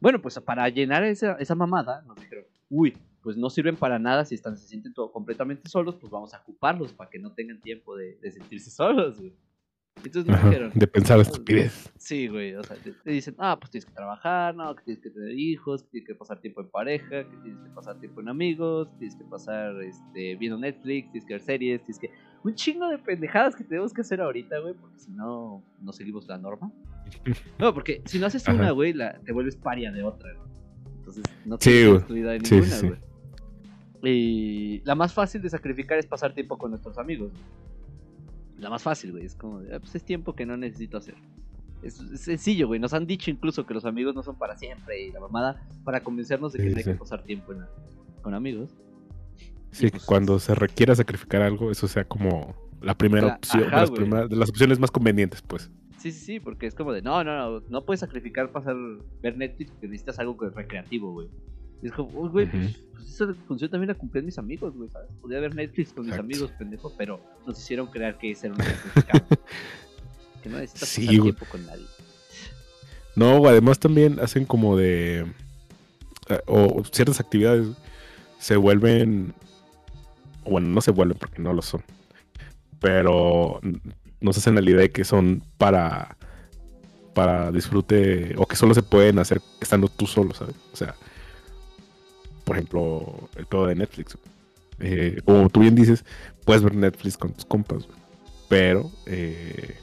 Bueno, 0.00 0.22
pues 0.22 0.40
para 0.40 0.66
llenar 0.70 1.04
esa, 1.04 1.34
esa 1.34 1.54
mamada, 1.54 2.00
nos 2.06 2.16
dijeron, 2.16 2.46
uy, 2.70 2.96
pues 3.22 3.36
no 3.36 3.50
sirven 3.50 3.76
para 3.76 3.98
nada 3.98 4.24
si 4.24 4.34
están, 4.34 4.56
se 4.56 4.66
sienten 4.66 4.94
todo 4.94 5.12
completamente 5.12 5.68
solos, 5.68 5.96
pues 5.96 6.10
vamos 6.10 6.32
a 6.32 6.40
ocuparlos 6.40 6.94
para 6.94 7.10
que 7.10 7.18
no 7.18 7.34
tengan 7.34 7.60
tiempo 7.60 7.94
de, 7.94 8.16
de 8.22 8.32
sentirse 8.32 8.70
solos, 8.70 9.20
güey. 9.20 9.34
Entonces 10.04 10.32
Ajá, 10.34 10.48
dijeron, 10.48 10.72
De 10.74 10.86
pensar 10.88 11.20
estupidez. 11.20 11.92
Sí, 11.96 12.26
güey, 12.26 12.54
o 12.56 12.62
sea, 12.64 12.76
te, 12.76 12.92
te 12.92 13.10
dicen, 13.12 13.36
ah, 13.38 13.56
pues 13.58 13.70
tienes 13.70 13.86
que 13.86 13.92
trabajar, 13.92 14.54
no, 14.54 14.74
que 14.74 14.82
tienes 14.82 15.02
que 15.02 15.10
tener 15.10 15.30
hijos, 15.38 15.84
que 15.84 15.90
tienes 15.90 16.08
que 16.08 16.14
pasar 16.16 16.40
tiempo 16.40 16.60
en 16.60 16.68
pareja, 16.70 17.08
que 17.28 17.36
tienes 17.42 17.60
que 17.62 17.70
pasar 17.70 18.00
tiempo 18.00 18.20
en 18.20 18.28
amigos, 18.28 18.88
que 18.88 18.96
tienes 18.98 19.16
que 19.16 19.24
pasar 19.24 19.80
este, 19.82 20.34
viendo 20.36 20.58
Netflix, 20.58 21.12
tienes 21.12 21.24
que 21.26 21.34
ver 21.34 21.40
series, 21.42 21.84
tienes 21.84 21.98
que... 22.00 22.10
Un 22.42 22.54
chingo 22.56 22.88
de 22.88 22.98
pendejadas 22.98 23.54
que 23.54 23.62
tenemos 23.62 23.92
que 23.92 24.00
hacer 24.00 24.20
ahorita, 24.20 24.58
güey, 24.58 24.74
porque 24.74 24.98
si 24.98 25.12
no, 25.12 25.62
no 25.80 25.92
seguimos 25.92 26.26
la 26.26 26.38
norma. 26.38 26.72
No, 27.58 27.72
porque 27.74 28.02
si 28.06 28.18
no 28.18 28.26
haces 28.26 28.48
Ajá. 28.48 28.56
una, 28.58 28.70
güey, 28.72 28.92
la, 28.94 29.20
te 29.20 29.32
vuelves 29.32 29.54
paria 29.56 29.92
de 29.92 30.02
otra, 30.02 30.32
güey. 30.34 30.48
Entonces, 30.98 31.22
no 31.44 31.56
Sí, 31.58 31.70
tienes 31.70 31.86
güey. 31.88 31.98
excluida 31.98 32.30
de 32.32 32.38
ninguna, 32.40 32.62
sí, 32.72 32.80
sí. 32.80 32.86
güey. 32.88 33.00
Y 34.04 34.80
la 34.84 34.94
más 34.96 35.12
fácil 35.14 35.40
de 35.42 35.48
sacrificar 35.50 35.98
es 35.98 36.06
pasar 36.06 36.34
tiempo 36.34 36.58
con 36.58 36.70
nuestros 36.70 36.98
amigos. 36.98 37.30
güey. 37.30 37.42
La 38.62 38.70
más 38.70 38.82
fácil, 38.82 39.10
güey. 39.12 39.24
Es 39.26 39.34
como, 39.34 39.60
de, 39.60 39.74
"Ah, 39.74 39.80
pues 39.80 39.94
es 39.94 40.04
tiempo 40.04 40.34
que 40.34 40.46
no 40.46 40.56
necesito 40.56 40.96
hacer. 40.96 41.14
Es, 41.82 42.00
es 42.00 42.20
sencillo, 42.20 42.68
güey. 42.68 42.78
Nos 42.78 42.94
han 42.94 43.06
dicho 43.06 43.28
incluso 43.30 43.66
que 43.66 43.74
los 43.74 43.84
amigos 43.84 44.14
no 44.14 44.22
son 44.22 44.36
para 44.38 44.56
siempre 44.56 45.02
y 45.02 45.10
la 45.12 45.18
mamada 45.20 45.66
para 45.84 46.02
convencernos 46.02 46.52
de 46.52 46.58
que 46.60 46.64
Sí, 46.66 46.70
no 46.70 46.76
hay 46.78 46.84
sí. 46.84 46.90
que 46.92 46.96
pasar 46.96 47.24
tiempo 47.24 47.52
en 47.52 47.60
con 48.22 48.34
amigos. 48.34 48.70
Sí, 49.72 49.88
pues- 49.88 49.92
que 50.02 50.06
cuando 50.06 50.38
se 50.38 50.54
requiera 50.54 50.94
sacrificar 50.94 51.42
algo, 51.42 51.70
eso 51.72 51.88
sea 51.88 52.04
como 52.04 52.54
la 52.80 52.96
primera 52.96 53.34
opción, 53.34 53.64
ajá, 53.64 53.74
de, 53.76 53.80
las 53.80 53.90
güey. 53.90 54.02
primeras- 54.02 54.30
de 54.30 54.36
las 54.36 54.48
opciones 54.50 54.78
más 54.78 54.90
convenientes, 54.92 55.42
pues. 55.42 55.70
Sí, 55.98 56.12
sí, 56.12 56.20
sí, 56.24 56.40
porque 56.40 56.66
es 56.66 56.74
como 56.74 56.92
de, 56.92 57.02
no, 57.02 57.24
no, 57.24 57.36
no, 57.60 57.66
no 57.68 57.84
puedes 57.84 58.00
sacrificar 58.00 58.50
pasar, 58.52 58.76
ver 59.22 59.36
Netflix 59.36 59.70
porque 59.72 59.86
necesitas 59.88 60.18
algo 60.20 60.36
que- 60.36 60.50
recreativo, 60.50 61.12
güey. 61.12 61.28
Y 61.82 61.88
es 61.88 61.92
como, 61.92 62.08
uy, 62.20 62.28
güey, 62.28 62.50
pues, 62.50 62.76
pues 62.94 63.08
esa 63.08 63.34
función 63.46 63.70
también 63.70 63.88
la 63.88 63.94
cumplían 63.94 64.24
mis 64.24 64.38
amigos, 64.38 64.74
güey, 64.74 64.88
¿sabes? 64.90 65.08
Podía 65.20 65.40
ver 65.40 65.54
Netflix 65.54 65.92
con 65.92 66.06
mis 66.06 66.14
amigos, 66.14 66.50
pendejo, 66.58 66.92
pero 66.96 67.20
nos 67.46 67.58
hicieron 67.58 67.88
creer 67.88 68.16
que 68.16 68.30
ese 68.30 68.46
era 68.46 68.56
un 68.56 68.62
que 70.42 70.48
no 70.48 70.58
necesitas 70.58 70.88
Sí, 70.88 71.06
pasar 71.06 71.22
tiempo 71.22 71.46
con 71.50 71.66
nadie. 71.66 71.86
No, 73.16 73.46
además 73.46 73.78
también 73.78 74.18
hacen 74.20 74.44
como 74.46 74.76
de... 74.76 75.26
eh, 76.28 76.40
O 76.46 76.82
ciertas 76.90 77.20
actividades 77.20 77.68
se 78.38 78.56
vuelven... 78.56 79.34
Bueno, 80.44 80.68
no 80.68 80.80
se 80.80 80.90
vuelven 80.90 81.18
porque 81.18 81.42
no 81.42 81.52
lo 81.52 81.62
son. 81.62 81.82
Pero 82.80 83.60
nos 84.20 84.38
hacen 84.38 84.54
la 84.54 84.62
idea 84.62 84.80
de 84.80 84.90
que 84.90 85.04
son 85.04 85.42
para... 85.58 86.16
Para 87.14 87.52
disfrute... 87.52 88.34
O 88.38 88.46
que 88.46 88.56
solo 88.56 88.72
se 88.72 88.82
pueden 88.82 89.18
hacer 89.18 89.40
estando 89.60 89.88
tú 89.88 90.06
solo, 90.06 90.32
¿sabes? 90.32 90.54
O 90.72 90.76
sea... 90.76 90.94
Por 92.44 92.56
ejemplo, 92.56 93.28
el 93.36 93.46
pedo 93.46 93.66
de 93.66 93.74
Netflix. 93.74 94.16
Eh, 94.80 95.20
como 95.24 95.48
tú 95.48 95.60
bien 95.60 95.74
dices, 95.74 96.04
puedes 96.44 96.62
ver 96.62 96.74
Netflix 96.74 97.16
con 97.16 97.32
tus 97.32 97.44
compas. 97.44 97.86
Pero... 98.48 98.90
eh, 99.06 99.76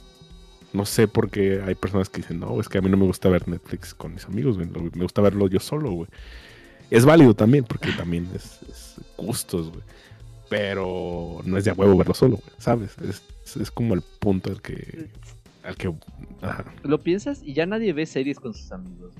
no 0.72 0.86
sé 0.86 1.08
por 1.08 1.32
qué 1.32 1.64
hay 1.66 1.74
personas 1.74 2.10
que 2.10 2.22
dicen, 2.22 2.40
no, 2.40 2.62
es 2.62 2.70
que 2.70 2.78
a 2.78 2.82
mí 2.82 2.92
no 2.92 2.96
me 2.98 3.06
gusta 3.08 3.28
ver 3.28 3.48
Netflix 3.48 3.96
con 3.96 4.14
mis 4.14 4.26
amigos, 4.26 4.56
me 4.56 4.66
gusta 5.02 5.20
verlo 5.20 5.48
yo 5.48 5.60
solo, 5.60 5.90
güey. 5.92 6.08
Es 6.92 7.06
válido 7.06 7.34
también, 7.34 7.64
porque 7.64 7.92
también 7.92 8.28
es, 8.36 8.60
es 8.70 8.96
gustos, 9.18 9.70
güey. 9.72 9.82
Pero 10.48 11.42
no 11.44 11.58
es 11.58 11.66
de 11.66 11.72
huevo 11.72 11.98
verlo 11.98 12.14
solo, 12.14 12.36
güey, 12.38 12.56
¿sabes? 12.60 12.92
Es, 13.00 13.24
es- 13.60 13.72
como 13.72 13.96
el 13.96 14.02
punto 14.20 14.52
al 14.52 14.62
que... 14.62 15.10
Al 15.64 15.76
que. 15.76 15.92
Lo 16.84 17.00
piensas 17.02 17.42
y 17.44 17.54
ya 17.54 17.66
nadie 17.66 17.92
ve 17.92 18.06
series 18.06 18.40
con 18.40 18.54
sus 18.54 18.72
amigos. 18.72 19.16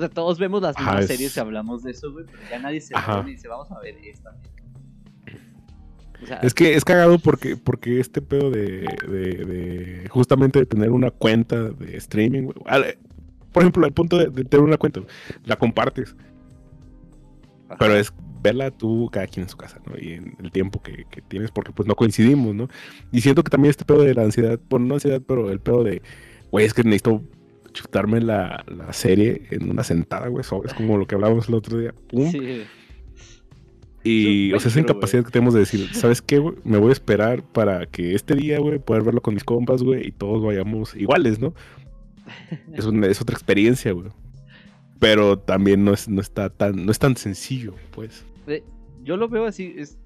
O 0.00 0.02
sea, 0.02 0.08
todos 0.08 0.38
vemos 0.38 0.62
las 0.62 0.74
Ajá, 0.76 0.92
mismas 0.92 1.02
es- 1.04 1.08
series 1.16 1.36
y 1.36 1.40
hablamos 1.40 1.82
de 1.82 1.90
eso, 1.90 2.10
güey, 2.10 2.24
pero 2.24 2.38
ya 2.50 2.58
nadie 2.58 2.80
se 2.80 2.94
reúne 2.94 3.30
y 3.30 3.34
dice, 3.34 3.48
vamos 3.48 3.70
a 3.70 3.78
ver 3.80 3.96
esta. 4.02 4.34
O 6.22 6.26
sea, 6.26 6.36
Es 6.38 6.54
que 6.54 6.74
es 6.74 6.84
cagado 6.84 7.18
porque, 7.18 7.56
porque 7.56 8.00
este 8.00 8.20
pedo 8.22 8.50
de, 8.50 8.86
de, 9.08 9.44
de 9.44 10.08
justamente 10.08 10.58
de 10.58 10.66
tener 10.66 10.90
una 10.90 11.10
cuenta 11.10 11.70
de 11.70 11.96
streaming, 11.98 12.42
güey. 12.44 12.56
al- 12.66 12.96
Por 13.52 13.62
ejemplo, 13.62 13.86
el 13.86 13.92
punto 13.92 14.16
de, 14.18 14.28
de 14.28 14.44
tener 14.44 14.64
una 14.64 14.76
cuenta, 14.78 15.00
la 15.44 15.56
compartes. 15.56 16.14
ajá. 17.68 17.76
Pero 17.78 17.94
es 17.96 18.12
verla 18.42 18.70
tú, 18.70 19.08
cada 19.12 19.26
quien 19.26 19.44
en 19.44 19.48
su 19.50 19.56
casa, 19.58 19.80
¿no? 19.86 19.98
Y 19.98 20.12
en 20.12 20.34
el 20.42 20.50
tiempo 20.50 20.80
que, 20.82 21.04
que 21.10 21.20
tienes, 21.20 21.50
porque 21.50 21.72
pues 21.72 21.86
no 21.86 21.94
coincidimos, 21.94 22.54
¿no? 22.54 22.68
Y 23.12 23.20
siento 23.20 23.42
que 23.44 23.50
también 23.50 23.70
este 23.70 23.84
pedo 23.84 24.02
de 24.02 24.14
la 24.14 24.22
ansiedad, 24.22 24.58
bueno, 24.70 24.86
no 24.86 24.94
ansiedad, 24.94 25.20
pero 25.26 25.50
el 25.50 25.60
pedo 25.60 25.84
de, 25.84 26.00
güey, 26.50 26.64
es 26.64 26.72
que 26.74 26.82
necesito 26.84 27.22
chutarme 27.72 28.20
la, 28.20 28.64
la 28.66 28.92
serie 28.92 29.46
en 29.50 29.70
una 29.70 29.84
sentada, 29.84 30.28
güey, 30.28 30.42
es 30.42 30.74
como 30.74 30.98
lo 30.98 31.06
que 31.06 31.14
hablábamos 31.14 31.48
el 31.48 31.54
otro 31.54 31.78
día, 31.78 31.94
pum. 32.08 32.30
Sí. 32.30 32.62
Y, 34.02 34.52
o 34.54 34.60
sea, 34.60 34.68
es 34.68 34.74
esa 34.74 34.80
incapacidad 34.80 35.24
que 35.24 35.30
tenemos 35.30 35.52
de 35.52 35.60
decir, 35.60 35.88
¿sabes 35.92 36.22
qué, 36.22 36.38
güey? 36.38 36.56
Me 36.64 36.78
voy 36.78 36.88
a 36.88 36.92
esperar 36.92 37.42
para 37.42 37.84
que 37.86 38.14
este 38.14 38.34
día, 38.34 38.58
güey, 38.58 38.78
poder 38.78 39.02
verlo 39.02 39.20
con 39.20 39.34
mis 39.34 39.44
compas, 39.44 39.82
güey, 39.82 40.08
y 40.08 40.12
todos 40.12 40.42
vayamos 40.42 40.94
iguales, 40.94 41.38
¿no? 41.38 41.52
Es, 42.72 42.86
una, 42.86 43.08
es 43.08 43.20
otra 43.20 43.34
experiencia, 43.34 43.92
güey. 43.92 44.08
Pero 44.98 45.38
también 45.38 45.84
no, 45.84 45.92
es, 45.92 46.08
no, 46.08 46.20
está 46.20 46.48
tan, 46.48 46.86
no 46.86 46.92
es 46.92 46.98
tan 46.98 47.16
sencillo, 47.16 47.74
pues. 47.90 48.24
Yo 49.02 49.16
lo 49.16 49.28
veo 49.28 49.44
así, 49.46 49.74
es 49.76 49.98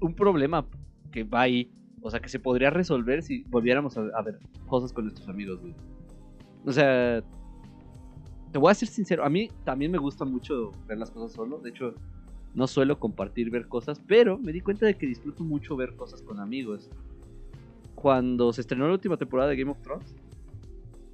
un 0.00 0.14
problema 0.14 0.66
que 1.12 1.24
va 1.24 1.42
ahí. 1.42 1.70
O 2.00 2.10
sea, 2.10 2.20
que 2.20 2.28
se 2.28 2.38
podría 2.38 2.70
resolver 2.70 3.22
si 3.22 3.42
volviéramos 3.48 3.98
a, 3.98 4.02
a 4.16 4.22
ver 4.22 4.38
cosas 4.66 4.92
con 4.92 5.04
nuestros 5.04 5.28
amigos, 5.28 5.60
güey. 5.60 5.74
O 6.64 6.72
sea, 6.72 7.22
te 8.52 8.58
voy 8.58 8.70
a 8.70 8.74
ser 8.74 8.88
sincero, 8.88 9.24
a 9.24 9.28
mí 9.28 9.48
también 9.64 9.90
me 9.90 9.98
gusta 9.98 10.24
mucho 10.24 10.72
ver 10.86 10.98
las 10.98 11.10
cosas 11.10 11.32
solo. 11.32 11.58
De 11.58 11.70
hecho, 11.70 11.94
no 12.54 12.66
suelo 12.66 12.98
compartir 12.98 13.50
ver 13.50 13.68
cosas, 13.68 14.00
pero 14.06 14.38
me 14.38 14.52
di 14.52 14.60
cuenta 14.60 14.86
de 14.86 14.94
que 14.96 15.06
disfruto 15.06 15.44
mucho 15.44 15.76
ver 15.76 15.94
cosas 15.96 16.22
con 16.22 16.40
amigos. 16.40 16.90
Cuando 17.94 18.52
se 18.52 18.60
estrenó 18.60 18.86
la 18.86 18.92
última 18.94 19.16
temporada 19.16 19.50
de 19.50 19.56
Game 19.56 19.70
of 19.70 19.80
Thrones, 19.82 20.14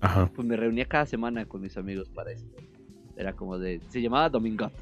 Ajá. 0.01 0.31
pues 0.35 0.47
me 0.47 0.57
reunía 0.57 0.85
cada 0.85 1.07
semana 1.07 1.47
con 1.47 1.61
mis 1.63 1.77
amigos 1.77 2.09
para 2.11 2.33
eso. 2.33 2.47
Era 3.17 3.33
como 3.33 3.59
de. 3.59 3.81
Se 3.89 4.03
llamaba 4.03 4.29
Domingot. 4.29 4.73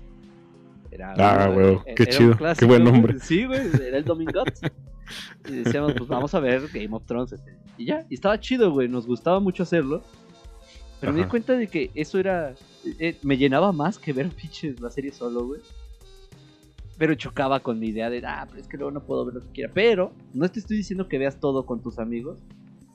Era 0.90 1.12
Ah, 1.16 1.48
era 1.50 1.82
qué 1.94 2.06
chido, 2.06 2.36
clásico, 2.36 2.60
qué 2.60 2.66
buen 2.66 2.82
güey. 2.82 2.92
nombre. 2.92 3.18
Sí, 3.20 3.44
güey, 3.46 3.60
era 3.86 3.98
el 3.98 4.04
Domingot. 4.04 4.48
y 5.48 5.52
decíamos, 5.52 5.92
pues 5.94 6.08
vamos 6.08 6.34
a 6.34 6.40
ver 6.40 6.62
Game 6.72 6.88
of 6.92 7.04
Thrones. 7.06 7.34
Y 7.78 7.86
ya, 7.86 8.04
y 8.10 8.14
estaba 8.14 8.38
chido, 8.40 8.70
güey. 8.72 8.88
Nos 8.88 9.06
gustaba 9.06 9.38
mucho 9.40 9.62
hacerlo. 9.62 10.02
Pero 11.02 11.12
me 11.12 11.18
di 11.18 11.22
Ajá. 11.24 11.30
cuenta 11.30 11.54
de 11.56 11.66
que 11.66 11.90
eso 11.94 12.18
era. 12.18 12.54
eh, 13.00 13.18
me 13.22 13.36
llenaba 13.36 13.72
más 13.72 13.98
que 13.98 14.12
ver 14.12 14.28
pinches 14.40 14.80
la 14.80 14.88
serie 14.88 15.10
solo, 15.12 15.44
güey. 15.48 15.60
Pero 16.96 17.14
chocaba 17.16 17.58
con 17.60 17.80
mi 17.80 17.88
idea 17.88 18.08
de, 18.08 18.22
ah, 18.24 18.46
pero 18.48 18.60
es 18.60 18.68
que 18.68 18.76
luego 18.76 18.92
no 18.92 19.04
puedo 19.04 19.24
ver 19.24 19.34
lo 19.34 19.40
que 19.40 19.48
quiera. 19.50 19.72
Pero 19.74 20.12
no 20.32 20.48
te 20.48 20.60
estoy 20.60 20.76
diciendo 20.76 21.08
que 21.08 21.18
veas 21.18 21.40
todo 21.40 21.66
con 21.66 21.82
tus 21.82 21.98
amigos, 21.98 22.38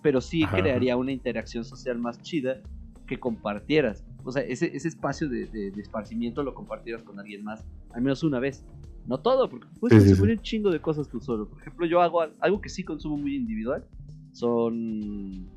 pero 0.02 0.22
sí 0.22 0.44
Ajá. 0.44 0.56
crearía 0.56 0.96
una 0.96 1.12
interacción 1.12 1.66
social 1.66 2.00
más 2.00 2.22
chida 2.22 2.62
que 3.08 3.20
compartieras. 3.20 4.06
O 4.24 4.32
sea, 4.32 4.42
ese, 4.44 4.74
ese 4.74 4.88
espacio 4.88 5.28
de, 5.28 5.48
de- 5.48 5.72
de 5.72 5.82
esparcimiento 5.82 6.44
lo 6.44 6.54
compartieras 6.54 7.04
con 7.04 7.20
alguien 7.20 7.44
más, 7.44 7.66
al 7.92 8.02
menos 8.02 8.24
una 8.24 8.40
vez. 8.40 8.64
No 9.06 9.20
todo, 9.20 9.50
porque 9.50 9.68
puedes 9.82 10.02
Sí, 10.04 10.10
consumir 10.10 10.32
sí. 10.36 10.38
un 10.38 10.44
chingo 10.44 10.72
de 10.72 10.80
cosas 10.82 11.10
tú 11.10 11.20
solo. 11.20 11.50
Por 11.50 11.60
ejemplo, 11.60 11.86
yo 11.86 12.02
hago 12.02 12.22
al- 12.22 12.36
algo 12.40 12.62
que 12.62 12.70
sí 12.70 12.84
consumo 12.86 13.18
muy 13.18 13.36
individual, 13.36 13.84
son 14.32 15.50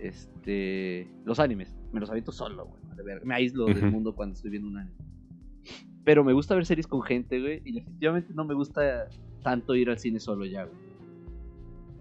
este 0.00 1.08
los 1.24 1.38
animes. 1.40 1.76
Me 1.92 2.00
los 2.00 2.10
aviento 2.10 2.32
solo, 2.32 2.66
güey. 2.66 2.82
Me 3.24 3.34
aíslo 3.34 3.66
del 3.66 3.90
mundo 3.90 4.14
cuando 4.14 4.34
estoy 4.34 4.50
viendo 4.50 4.68
un 4.68 4.78
anime. 4.78 4.96
Pero 6.04 6.22
me 6.24 6.32
gusta 6.32 6.54
ver 6.54 6.64
series 6.66 6.86
con 6.86 7.02
gente, 7.02 7.40
güey. 7.40 7.62
Y 7.64 7.72
definitivamente 7.72 8.32
no 8.34 8.44
me 8.44 8.54
gusta 8.54 9.08
tanto 9.42 9.74
ir 9.74 9.90
al 9.90 9.98
cine 9.98 10.20
solo 10.20 10.44
ya, 10.44 10.64
güey. 10.64 10.78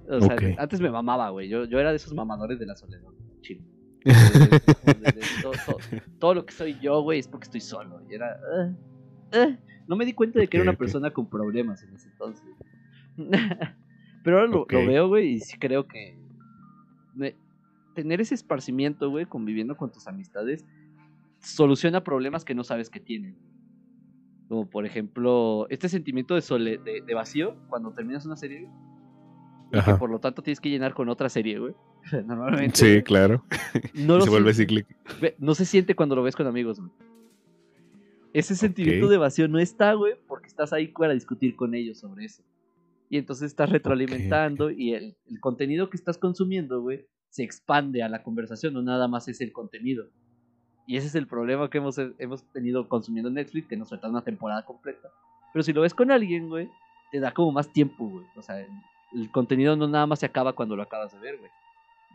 O 0.09 0.21
sea, 0.21 0.35
Ok. 0.35 0.43
antes 0.59 0.79
me 0.81 0.91
mamaba, 0.91 1.29
güey. 1.31 1.49
Yo, 1.49 1.65
yo 1.65 1.79
era 1.79 1.89
de 1.89 1.95
esos 1.95 2.13
mamadores 2.13 2.59
de 2.59 2.65
la 2.67 2.75
soledad. 2.75 3.09
Chido. 3.41 3.63
Todo, 5.41 5.53
todo- 5.65 5.77
todo 6.19 6.33
lo 6.35 6.45
que 6.45 6.53
soy 6.53 6.77
yo, 6.79 7.01
güey, 7.01 7.19
es 7.19 7.27
porque 7.27 7.45
estoy 7.45 7.61
solo. 7.61 8.01
Y 8.09 8.13
era. 8.15 8.39
ah, 8.55 8.71
ah. 9.33 9.57
No 9.87 9.95
me 9.95 10.05
di 10.05 10.13
cuenta 10.13 10.39
de 10.39 10.47
que 10.47 10.57
era 10.57 10.63
Ok, 10.63 10.65
una 10.65 10.73
ok. 10.73 10.79
persona 10.79 11.11
con 11.11 11.29
problemas 11.29 11.83
en 11.83 11.95
ese 11.95 12.09
entonces. 12.09 12.45
Pero 14.23 14.39
ahora 14.39 14.47
lo, 14.51 14.65
lo 14.69 14.85
veo, 14.87 15.07
güey, 15.07 15.33
y 15.33 15.39
sí 15.39 15.57
creo 15.57 15.87
que. 15.87 16.17
me- 17.15 17.35
tener 17.95 18.21
ese 18.21 18.35
esparcimiento, 18.35 19.09
güey, 19.09 19.25
conviviendo 19.25 19.75
con 19.75 19.91
tus 19.91 20.05
amistades, 20.07 20.63
soluciona 21.39 22.03
problemas 22.03 22.45
que 22.45 22.53
no 22.53 22.63
sabes 22.63 22.89
que 22.91 22.99
tienen. 22.99 23.35
Como 24.47 24.69
por 24.69 24.85
ejemplo, 24.85 25.65
este 25.71 25.89
sentimiento 25.89 26.35
de, 26.35 26.41
sole- 26.41 26.77
de, 26.77 27.01
de 27.01 27.13
vacío 27.15 27.55
cuando 27.67 27.91
terminas 27.91 28.25
una 28.27 28.35
serie, 28.35 28.69
y 29.71 29.81
que 29.81 29.93
por 29.95 30.11
lo 30.11 30.19
tanto 30.19 30.43
tienes 30.43 30.59
que 30.61 30.69
llenar 30.69 30.93
con 30.93 31.09
otra 31.09 31.27
serie, 31.29 31.57
güey. 31.57 31.73
Normalmente. 32.27 32.75
Sí, 32.77 33.01
claro. 33.01 33.43
no 33.95 34.21
se 34.21 34.29
vuelve 34.29 34.53
cíclico. 34.53 34.89
No 35.39 35.55
se 35.55 35.65
siente 35.65 35.95
cuando 35.95 36.15
lo 36.15 36.21
ves 36.21 36.35
con 36.35 36.45
amigos, 36.45 36.79
güey. 36.79 36.91
Ese 38.33 38.55
sentimiento 38.55 39.07
de 39.07 39.17
vacío 39.17 39.47
no 39.47 39.59
está, 39.59 39.93
güey, 39.93 40.13
porque 40.27 40.47
estás 40.47 40.73
ahí 40.73 40.89
para 40.89 41.13
discutir 41.13 41.55
con 41.55 41.73
ellos 41.73 41.99
sobre 41.99 42.25
eso. 42.25 42.43
Y 43.09 43.17
entonces 43.17 43.47
estás 43.47 43.69
retroalimentando 43.69 44.69
y 44.71 44.93
el, 44.93 45.15
el 45.29 45.39
contenido 45.39 45.89
que 45.89 45.95
estás 45.95 46.17
consumiendo, 46.17 46.81
güey, 46.81 47.05
se 47.36 47.43
expande 47.43 48.01
a 48.01 48.07
la 48.07 48.23
conversación, 48.23 48.73
no 48.73 48.81
nada 48.81 49.09
más 49.09 49.27
es 49.27 49.41
el 49.41 49.51
contenido. 49.51 50.05
Y 50.88 50.95
ese 50.95 51.07
es 51.07 51.15
el 51.15 51.27
problema 51.27 51.69
que 51.69 51.79
hemos, 51.79 51.97
hemos 52.17 52.43
tenido 52.53 52.88
consumiendo 52.88 53.29
Netflix, 53.29 53.67
que 53.67 53.75
nos 53.75 53.89
suelta 53.89 54.07
una 54.07 54.21
temporada 54.23 54.63
completa. 54.63 55.09
Pero 55.51 55.61
si 55.63 55.73
lo 55.73 55.81
ves 55.81 55.93
con 55.93 56.11
alguien, 56.11 56.47
güey, 56.47 56.69
te 57.11 57.19
da 57.19 57.33
como 57.33 57.51
más 57.51 57.67
tiempo, 57.73 58.07
güey. 58.07 58.25
O 58.38 58.41
sea, 58.41 58.61
el, 58.61 58.69
el 59.13 59.29
contenido 59.31 59.75
no 59.75 59.86
nada 59.86 60.05
más 60.07 60.19
se 60.19 60.25
acaba 60.27 60.53
cuando 60.53 60.77
lo 60.77 60.83
acabas 60.83 61.11
de 61.11 61.19
ver, 61.19 61.38
güey. 61.38 61.51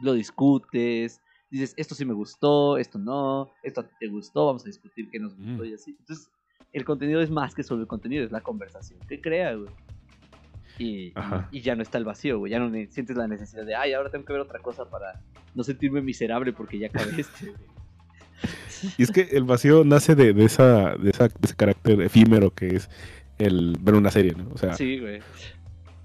Lo 0.01 0.15
discutes, 0.15 1.21
dices, 1.51 1.75
esto 1.77 1.95
sí 1.95 2.07
me 2.07 2.15
gustó, 2.15 2.79
esto 2.79 2.99
no, 2.99 3.51
esto 3.63 3.85
te 3.99 4.07
gustó, 4.09 4.47
vamos 4.47 4.63
a 4.63 4.69
discutir 4.69 5.11
qué 5.11 5.19
nos 5.19 5.37
gustó 5.37 5.65
Mm. 5.65 5.67
y 5.67 5.75
así. 5.75 5.97
Entonces, 5.99 6.31
el 6.73 6.85
contenido 6.87 7.21
es 7.21 7.31
más 7.31 7.55
que 7.55 7.63
solo 7.63 7.83
el 7.83 7.89
contenido, 7.89 8.25
es 8.25 8.33
la 8.33 8.41
conversación 8.41 8.99
que 9.07 9.21
crea, 9.21 9.55
güey. 9.55 9.69
Y, 10.83 11.13
ya 11.61 11.77
no 11.77 11.83
está 11.83 11.99
el 11.99 12.05
vacío, 12.05 12.39
güey. 12.39 12.53
Ya 12.53 12.59
no 12.59 12.71
sientes 12.91 13.17
la 13.17 13.29
necesidad 13.29 13.67
de, 13.67 13.75
ay, 13.75 13.93
ahora 13.93 14.11
tengo 14.11 14.25
que 14.25 14.33
ver 14.33 14.41
otra 14.41 14.61
cosa 14.61 14.89
para 14.89 15.21
no 15.55 15.63
sentirme 15.63 16.01
miserable 16.01 16.53
porque 16.55 16.79
ya 16.79 16.87
acabé 16.87 17.21
este. 17.21 17.53
Y 18.97 19.03
es 19.03 19.11
que 19.11 19.29
el 19.33 19.45
vacío 19.45 19.85
nace 19.85 20.15
de, 20.15 20.33
de 20.33 20.45
esa, 20.47 20.95
de, 20.97 21.11
esa, 21.11 21.29
de 21.29 21.35
ese 21.43 21.55
carácter 21.55 22.01
efímero 22.01 22.55
que 22.55 22.77
es 22.77 22.89
el 23.37 23.77
ver 23.79 23.95
una 23.95 24.11
serie, 24.11 24.33
¿no? 24.33 24.49
O 24.55 24.57
sea, 24.57 24.73
Sí, 24.73 24.99
güey. 24.99 25.21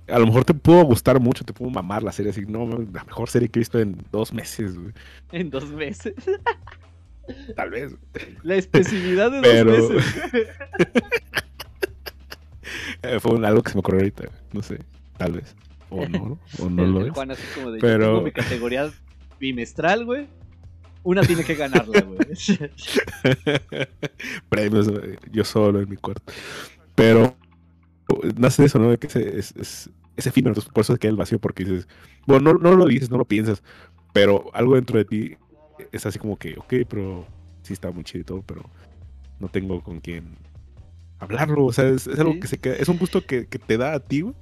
a 0.09 0.19
lo 0.19 0.25
mejor 0.25 0.43
te 0.43 0.53
pudo 0.53 0.83
gustar 0.83 1.17
mucho, 1.21 1.45
te 1.45 1.53
pudo 1.53 1.69
mamar 1.69 2.03
la 2.03 2.11
serie, 2.11 2.31
así, 2.31 2.41
no, 2.45 2.67
la 2.67 3.05
mejor 3.05 3.29
serie 3.29 3.47
que 3.47 3.59
he 3.59 3.61
visto 3.61 3.79
en 3.79 3.95
dos 4.11 4.33
meses, 4.33 4.77
güey. 4.77 4.91
En 5.31 5.49
dos 5.49 5.69
meses. 5.71 6.13
Tal 7.55 7.69
vez. 7.69 7.95
La 8.43 8.55
especificidad 8.55 9.31
de 9.31 9.39
Pero- 9.41 9.71
dos 9.77 9.91
meses. 9.93 10.47
Fue 13.19 13.33
un- 13.35 13.45
algo 13.45 13.61
que 13.63 13.71
se 13.71 13.75
me 13.75 13.79
ocurrió 13.79 13.99
ahorita, 14.01 14.23
no 14.53 14.61
sé, 14.61 14.79
tal 15.17 15.33
vez. 15.33 15.55
O 15.89 16.05
no, 16.07 16.39
o 16.59 16.69
no 16.69 16.83
el, 16.83 16.91
lo 16.91 17.01
el 17.01 17.07
es. 17.07 17.13
Juan 17.13 17.31
así 17.31 17.43
como 17.53 17.71
de, 17.71 17.77
yo 17.79 17.81
Pero- 17.81 18.05
tengo 18.07 18.21
mi 18.21 18.31
categoría 18.31 18.91
bimestral, 19.39 20.05
güey. 20.05 20.27
Una 21.03 21.21
tiene 21.21 21.43
que 21.43 21.53
ganarla, 21.53 22.01
güey. 22.01 22.17
Premios, 24.49 24.91
yo 25.31 25.43
solo 25.43 25.79
en 25.81 25.89
mi 25.89 25.97
cuarto. 25.97 26.23
Pero 26.95 27.35
nace 28.37 28.61
de 28.63 28.67
eso, 28.67 28.79
¿no? 28.79 28.89
De 28.89 28.97
que 28.97 29.07
ese, 29.07 29.37
es, 29.37 29.53
es, 29.55 29.89
es 30.15 30.27
efímero, 30.27 30.51
entonces 30.51 30.71
por 30.71 30.81
eso 30.81 30.93
es 30.93 30.99
que 30.99 31.07
el 31.07 31.15
vacío, 31.15 31.39
porque 31.39 31.63
dices, 31.65 31.87
bueno, 32.25 32.53
no, 32.53 32.59
no 32.59 32.75
lo 32.75 32.85
dices, 32.85 33.09
no 33.09 33.17
lo 33.17 33.25
piensas, 33.25 33.61
pero 34.13 34.49
algo 34.53 34.75
dentro 34.75 34.97
de 34.97 35.05
ti 35.05 35.37
es 35.91 36.05
así 36.05 36.17
como 36.19 36.37
que, 36.37 36.55
ok, 36.57 36.73
pero 36.89 37.27
sí 37.63 37.73
está 37.73 37.91
muy 37.91 38.03
chido 38.03 38.21
y 38.21 38.25
todo, 38.25 38.41
pero 38.43 38.63
no 39.39 39.47
tengo 39.49 39.81
con 39.83 39.99
quién 39.99 40.37
hablarlo, 41.25 41.65
o 41.65 41.73
sea, 41.73 41.87
es, 41.89 42.07
es 42.07 42.19
algo 42.19 42.33
Sí. 42.33 42.39
que 42.39 42.47
se 42.47 42.57
queda, 42.57 42.75
es 42.75 42.87
un 42.89 42.97
gusto 42.97 43.25
que, 43.25 43.47
que 43.47 43.59
te 43.59 43.77
da 43.77 43.93
a 43.93 43.99
ti, 43.99 44.21
güey, 44.21 44.35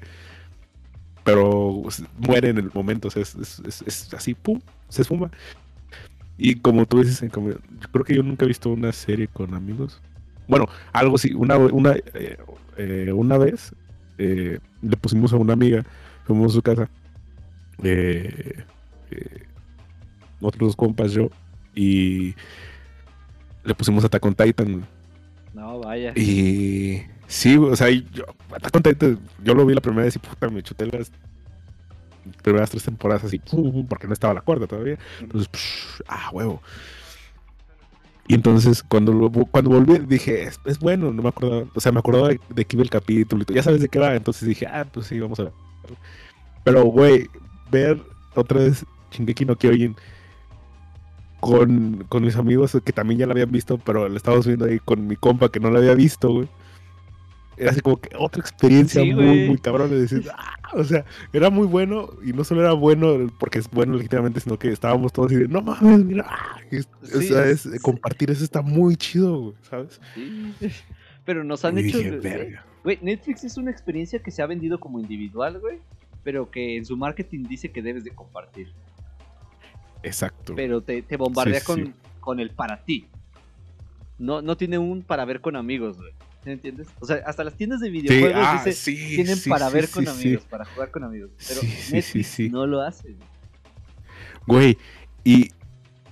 pero 1.23 1.83
muere 2.17 2.49
en 2.49 2.57
el 2.57 2.69
momento, 2.73 3.07
o 3.07 3.11
sea, 3.11 3.21
es, 3.21 3.35
es- 3.35 3.61
es- 3.65 3.81
es 3.87 4.13
así, 4.13 4.33
pum, 4.33 4.59
se 4.89 5.01
esfuma. 5.03 5.31
Y 6.37 6.55
como 6.55 6.85
tú 6.85 6.99
dices, 7.01 7.21
en 7.21 7.29
yo 7.29 7.55
creo 7.91 8.03
que 8.05 8.15
yo 8.15 8.23
nunca 8.23 8.45
he 8.45 8.47
visto 8.47 8.69
una 8.69 8.91
serie 8.91 9.27
con 9.27 9.53
amigos. 9.53 10.01
Bueno, 10.47 10.67
algo 10.91 11.17
sí, 11.17 11.33
una, 11.33 11.57
una, 11.57 11.93
eh, 11.93 12.37
eh, 12.77 13.11
una 13.13 13.37
vez 13.37 13.73
eh, 14.17 14.59
le 14.81 14.97
pusimos 14.97 15.31
a 15.31 15.37
una 15.37 15.53
amiga, 15.53 15.83
fuimos 16.25 16.51
a 16.51 16.55
su 16.55 16.61
casa, 16.61 16.89
otros 20.41 20.59
dos 20.69 20.75
compas, 20.75 21.11
yo, 21.13 21.29
y 21.73 22.35
le 23.63 23.73
pusimos 23.75 24.03
Attack 24.03 24.25
on 24.25 24.35
Titan. 24.35 24.85
No, 25.53 25.79
vaya. 25.79 26.13
Y 26.15 27.03
sí, 27.27 27.57
o 27.57 27.75
sea, 27.75 27.89
yo, 27.89 28.25
Titan, 28.83 29.19
yo 29.43 29.53
lo 29.53 29.65
vi 29.65 29.73
la 29.75 29.81
primera 29.81 30.05
vez 30.05 30.15
y 30.15 30.19
puta, 30.19 30.49
me 30.49 30.63
chuté 30.63 30.85
las 30.87 31.11
primeras 32.41 32.69
tres 32.69 32.83
temporadas 32.83 33.23
así, 33.25 33.41
porque 33.89 34.07
no 34.07 34.13
estaba 34.13 34.33
la 34.33 34.41
cuarta 34.41 34.67
todavía. 34.67 34.97
Entonces, 35.19 35.49
psh, 35.51 36.01
ah, 36.07 36.29
huevo. 36.31 36.61
Y 38.27 38.35
entonces 38.35 38.83
cuando, 38.83 39.11
lo- 39.11 39.29
cuando 39.31 39.69
volví 39.71 39.99
dije, 39.99 40.43
es, 40.43 40.59
es 40.65 40.79
bueno, 40.79 41.11
no 41.11 41.21
me 41.21 41.29
acordaba, 41.29 41.65
o 41.73 41.79
sea, 41.81 41.91
me 41.91 41.99
acordaba 41.99 42.29
de, 42.29 42.39
de 42.49 42.65
que 42.65 42.75
iba 42.77 42.83
el 42.83 42.89
capítulo, 42.89 43.41
y 43.41 43.45
todo, 43.45 43.55
ya 43.55 43.63
sabes 43.63 43.81
de 43.81 43.89
qué 43.89 43.99
va, 43.99 44.15
entonces 44.15 44.47
dije, 44.47 44.65
ah, 44.65 44.85
pues 44.91 45.07
sí, 45.07 45.19
vamos 45.19 45.39
a 45.39 45.43
ver. 45.45 45.53
Pero, 46.63 46.85
güey, 46.85 47.27
ver 47.71 48.01
otra 48.35 48.59
vez 48.59 48.85
Shingeki 49.11 49.45
no 49.45 49.57
Kyojin 49.57 49.95
con, 51.49 52.05
con 52.09 52.23
mis 52.23 52.35
amigos 52.35 52.77
que 52.83 52.93
también 52.93 53.19
ya 53.19 53.25
la 53.27 53.33
habían 53.33 53.51
visto, 53.51 53.77
pero 53.77 54.07
la 54.09 54.17
estábamos 54.17 54.47
viendo 54.47 54.65
ahí 54.65 54.79
con 54.79 55.07
mi 55.07 55.15
compa 55.15 55.49
que 55.49 55.59
no 55.59 55.69
la 55.71 55.79
había 55.79 55.93
visto, 55.95 56.31
güey. 56.31 56.47
Era 57.55 57.69
así 57.71 57.81
como 57.81 57.97
que 58.01 58.09
otra 58.17 58.41
experiencia 58.41 59.01
Sí, 59.03 59.13
muy, 59.13 59.25
güey. 59.25 59.47
muy 59.49 59.57
cabrón 59.59 59.89
de 59.91 60.01
decir, 60.01 60.23
ah, 60.35 60.55
o 60.73 60.83
sea, 60.83 61.05
era 61.31 61.51
muy 61.51 61.67
bueno 61.67 62.09
y 62.25 62.33
no 62.33 62.43
solo 62.43 62.61
era 62.61 62.73
bueno 62.73 63.31
porque 63.39 63.59
es 63.59 63.69
bueno 63.69 63.93
legítimamente, 63.95 64.39
sino 64.39 64.57
que 64.57 64.71
estábamos 64.71 65.13
todos 65.13 65.27
así 65.31 65.35
de, 65.35 65.47
no 65.47 65.61
mames, 65.61 66.03
mira, 66.03 66.25
ah", 66.27 66.57
o 67.15 67.21
sea, 67.21 67.45
es- 67.45 67.61
sí. 67.61 67.69
compartir 67.81 68.31
eso 68.31 68.43
está 68.43 68.63
muy 68.63 68.95
chido, 68.95 69.39
güey, 69.39 69.55
¿sabes? 69.69 70.01
Sí. 70.15 70.49
Pero 71.25 71.43
nos 71.43 71.63
han 71.63 71.77
Y 71.77 71.81
hecho. 71.87 71.99
dije. 71.99 72.55
Güey, 72.83 72.99
Netflix 73.01 73.43
es 73.45 73.55
una 73.57 73.71
experiencia 73.71 74.19
que 74.19 74.29
se 74.31 74.41
ha 74.41 74.45
vendido 74.47 74.79
como 74.79 74.99
individual, 74.99 75.59
güey. 75.59 75.77
Pero 76.23 76.49
que 76.51 76.75
en 76.77 76.85
su 76.85 76.97
marketing 76.97 77.43
dice 77.47 77.69
que 77.71 77.81
debes 77.81 78.03
de 78.03 78.11
compartir. 78.11 78.67
Exacto. 80.03 80.53
Pero 80.55 80.81
te, 80.81 81.01
te 81.01 81.17
bombardea 81.17 81.59
Sí, 81.59 81.65
con, 81.65 81.85
sí. 81.85 81.93
con 82.19 82.39
el 82.39 82.49
para 82.51 82.83
ti. 82.83 83.07
No, 84.19 84.41
no 84.41 84.55
tiene 84.57 84.77
un 84.77 85.01
para 85.01 85.25
ver 85.25 85.41
con 85.41 85.55
amigos, 85.55 85.97
güey. 85.97 86.13
¿Me 86.45 86.51
entiendes? 86.53 86.87
O 86.99 87.05
sea, 87.05 87.21
hasta 87.25 87.43
las 87.43 87.55
tiendas 87.55 87.79
de 87.79 87.89
videojuegos 87.89 88.43
ah, 88.45 88.61
dice, 88.65 88.91
tienen 88.93 89.37
para 89.47 89.69
ver 89.69 89.89
con 89.89 90.07
amigos, 90.07 90.43
para 90.49 90.65
jugar 90.65 90.91
con 90.91 91.03
amigos. 91.05 91.31
Pero 91.47 91.61
Netflix 91.91 92.51
no 92.51 92.67
lo 92.67 92.81
hace. 92.81 93.15
güey. 94.45 94.77
Y 95.23 95.51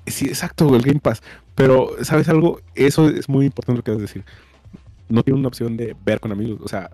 sí, 0.08 0.28
exacto, 0.28 0.68
güey, 0.68 0.80
el 0.80 0.86
Game 0.86 1.00
Pass. 1.02 1.22
Pero, 1.54 1.96
¿sabes 2.04 2.30
algo? 2.30 2.62
Eso 2.76 3.10
es 3.10 3.28
muy 3.28 3.46
importante 3.46 3.80
lo 3.80 3.84
que 3.84 3.92
vas 3.92 4.00
a 4.00 4.04
decir. 4.04 4.24
No 5.10 5.22
tiene 5.24 5.38
una 5.40 5.50
opción 5.50 5.76
de 5.76 5.96
ver 6.06 6.22
con 6.22 6.32
amigos. 6.32 6.60
O 6.64 6.68
sea, 6.70 6.92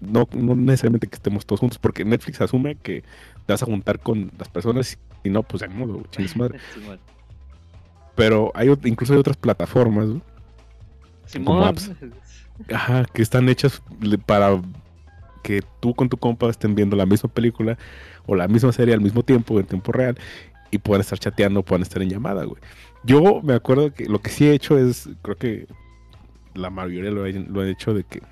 no, 0.00 0.28
no 0.32 0.54
necesariamente 0.54 1.06
que 1.06 1.16
estemos 1.16 1.46
todos 1.46 1.60
juntos, 1.60 1.78
porque 1.78 2.04
Netflix 2.04 2.40
asume 2.40 2.76
que 2.76 3.02
te 3.46 3.52
vas 3.52 3.62
a 3.62 3.66
juntar 3.66 3.98
con 4.00 4.30
las 4.38 4.48
personas 4.48 4.98
y 5.24 5.30
no, 5.30 5.42
pues 5.42 5.62
ya 5.62 5.68
modo, 5.68 6.02
su 6.26 6.38
madre. 6.38 6.58
Pero 8.14 8.50
hay 8.54 8.72
incluso 8.84 9.12
hay 9.12 9.18
otras 9.18 9.36
plataformas, 9.36 10.06
güey, 10.08 10.22
Simón. 11.26 11.64
apps. 11.64 11.90
ajá, 12.72 13.04
que 13.12 13.20
están 13.22 13.48
hechas 13.48 13.82
para 14.24 14.60
que 15.42 15.62
tú 15.80 15.94
con 15.94 16.08
tu 16.08 16.16
compa 16.16 16.48
estén 16.48 16.74
viendo 16.74 16.96
la 16.96 17.06
misma 17.06 17.28
película 17.30 17.76
o 18.26 18.34
la 18.34 18.48
misma 18.48 18.72
serie 18.72 18.94
al 18.94 19.00
mismo 19.00 19.22
tiempo, 19.22 19.60
en 19.60 19.66
tiempo 19.66 19.92
real, 19.92 20.16
y 20.70 20.78
puedan 20.78 21.02
estar 21.02 21.18
chateando, 21.18 21.62
puedan 21.62 21.82
estar 21.82 22.02
en 22.02 22.08
llamada, 22.10 22.44
güey. 22.44 22.60
Yo 23.04 23.40
me 23.42 23.54
acuerdo 23.54 23.92
que 23.92 24.06
lo 24.06 24.20
que 24.20 24.30
sí 24.30 24.46
he 24.46 24.52
hecho 24.54 24.78
es, 24.78 25.08
creo 25.22 25.36
que 25.36 25.66
la 26.54 26.70
mayoría 26.70 27.10
lo, 27.10 27.26
he- 27.26 27.32
lo 27.34 27.62
he 27.62 27.70
hecho 27.70 27.92
de 27.94 28.02
que 28.02 28.22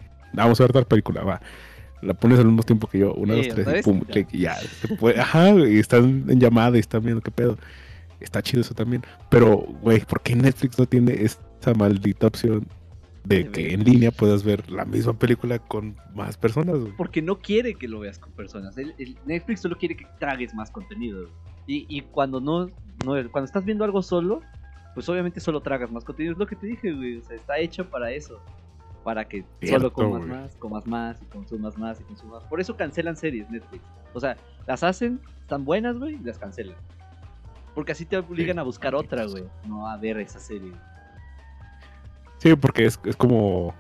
vamos 0.43 0.61
a 0.61 0.65
ver 0.65 0.73
tal 0.73 0.87
película, 0.87 1.23
va. 1.23 1.41
La 2.03 2.13
pones 2.15 2.39
al 2.39 2.47
mismo 2.47 2.63
tiempo 2.63 2.87
que 2.87 2.99
yo, 2.99 3.15
una, 3.15 3.35
Sí, 3.35 3.49
dos, 3.49 3.55
tres, 3.65 3.81
y 3.81 3.83
pum, 3.83 4.01
ya. 4.01 4.07
clic, 4.13 4.29
y 4.33 4.39
ya. 4.41 4.57
puede- 4.99 5.21
ajá, 5.21 5.53
güey, 5.53 5.77
y 5.77 5.79
están 5.79 6.25
en 6.29 6.39
llamada 6.41 6.77
y 6.77 6.81
están 6.81 7.03
viendo 7.03 7.23
qué 7.23 7.31
pedo. 7.31 7.57
Está 8.21 8.43
chido 8.43 8.61
eso 8.61 8.75
también. 8.75 9.03
Pero, 9.31 9.57
güey, 9.83 10.01
¿por 10.01 10.21
qué 10.23 10.35
Netflix 10.35 10.79
no 10.79 10.87
tiene 10.87 11.13
esa 11.23 11.41
maldita 11.77 12.27
opción 12.27 12.67
de 13.25 13.51
que 13.51 13.73
en 13.73 13.85
línea 13.85 14.11
puedas 14.11 14.45
ver 14.45 14.71
la 14.71 14.85
misma 14.85 15.15
película 15.19 15.59
con 15.59 15.97
más 16.15 16.37
personas, 16.37 16.79
güey. 16.79 16.93
Porque 16.97 17.23
no 17.23 17.39
quiere 17.39 17.75
que 17.75 17.89
lo 17.89 18.01
veas 18.01 18.19
con 18.19 18.33
personas. 18.33 18.77
El, 18.77 18.95
el 18.99 19.17
Netflix 19.25 19.61
solo 19.63 19.77
quiere 19.79 19.97
que 19.97 20.07
tragues 20.21 20.55
más 20.55 20.71
contenido. 20.71 21.29
Y, 21.67 21.87
y 21.89 22.03
cuando 22.03 22.39
no, 22.41 22.67
no, 22.67 23.31
cuando 23.31 23.45
estás 23.47 23.65
viendo 23.65 23.83
algo 23.85 24.03
solo, 24.03 24.43
pues 24.95 25.09
obviamente 25.09 25.41
solo 25.41 25.61
tragas 25.63 25.91
más 25.91 26.05
contenido. 26.05 26.33
Es 26.35 26.39
lo 26.39 26.47
que 26.47 26.57
te 26.57 26.67
dije, 26.67 26.93
güey. 26.93 27.17
O 27.17 27.23
sea, 27.23 27.35
está 27.37 27.59
hecho 27.59 27.89
para 27.89 28.13
eso. 28.13 28.39
Para 29.05 29.27
que 29.27 29.45
Cierto, 29.61 29.77
solo 29.91 29.93
comas 29.93 30.27
más, 30.27 30.57
comas 30.57 30.87
más 30.87 31.23
y 31.23 31.27
consumas 31.27 31.77
más 31.79 32.01
y 32.01 32.05
consumas 32.05 32.41
más. 32.43 32.49
Por 32.51 32.61
eso 32.61 32.75
cancelan 32.77 33.17
series 33.17 33.49
Netflix. 33.51 33.85
O 34.15 34.21
sea, 34.21 34.37
las 34.67 34.83
hacen, 34.83 35.21
están 35.43 35.65
buenas, 35.65 35.97
güey, 35.99 36.15
y 36.15 36.19
las 36.25 36.39
cancelan. 36.39 36.77
Porque 37.75 37.93
así 37.93 38.07
te 38.07 38.17
obligan 38.17 38.57
Sí, 38.57 38.61
a 38.61 38.63
buscar 38.63 38.95
otra, 38.95 39.27
güey. 39.27 39.45
No 39.67 39.89
a 39.89 39.97
ver 39.99 40.19
esa 40.19 40.39
serie. 40.41 40.73
Sí, 42.39 42.55
porque 42.57 42.87
es, 42.87 42.99
es 43.05 43.17
como. 43.17 43.75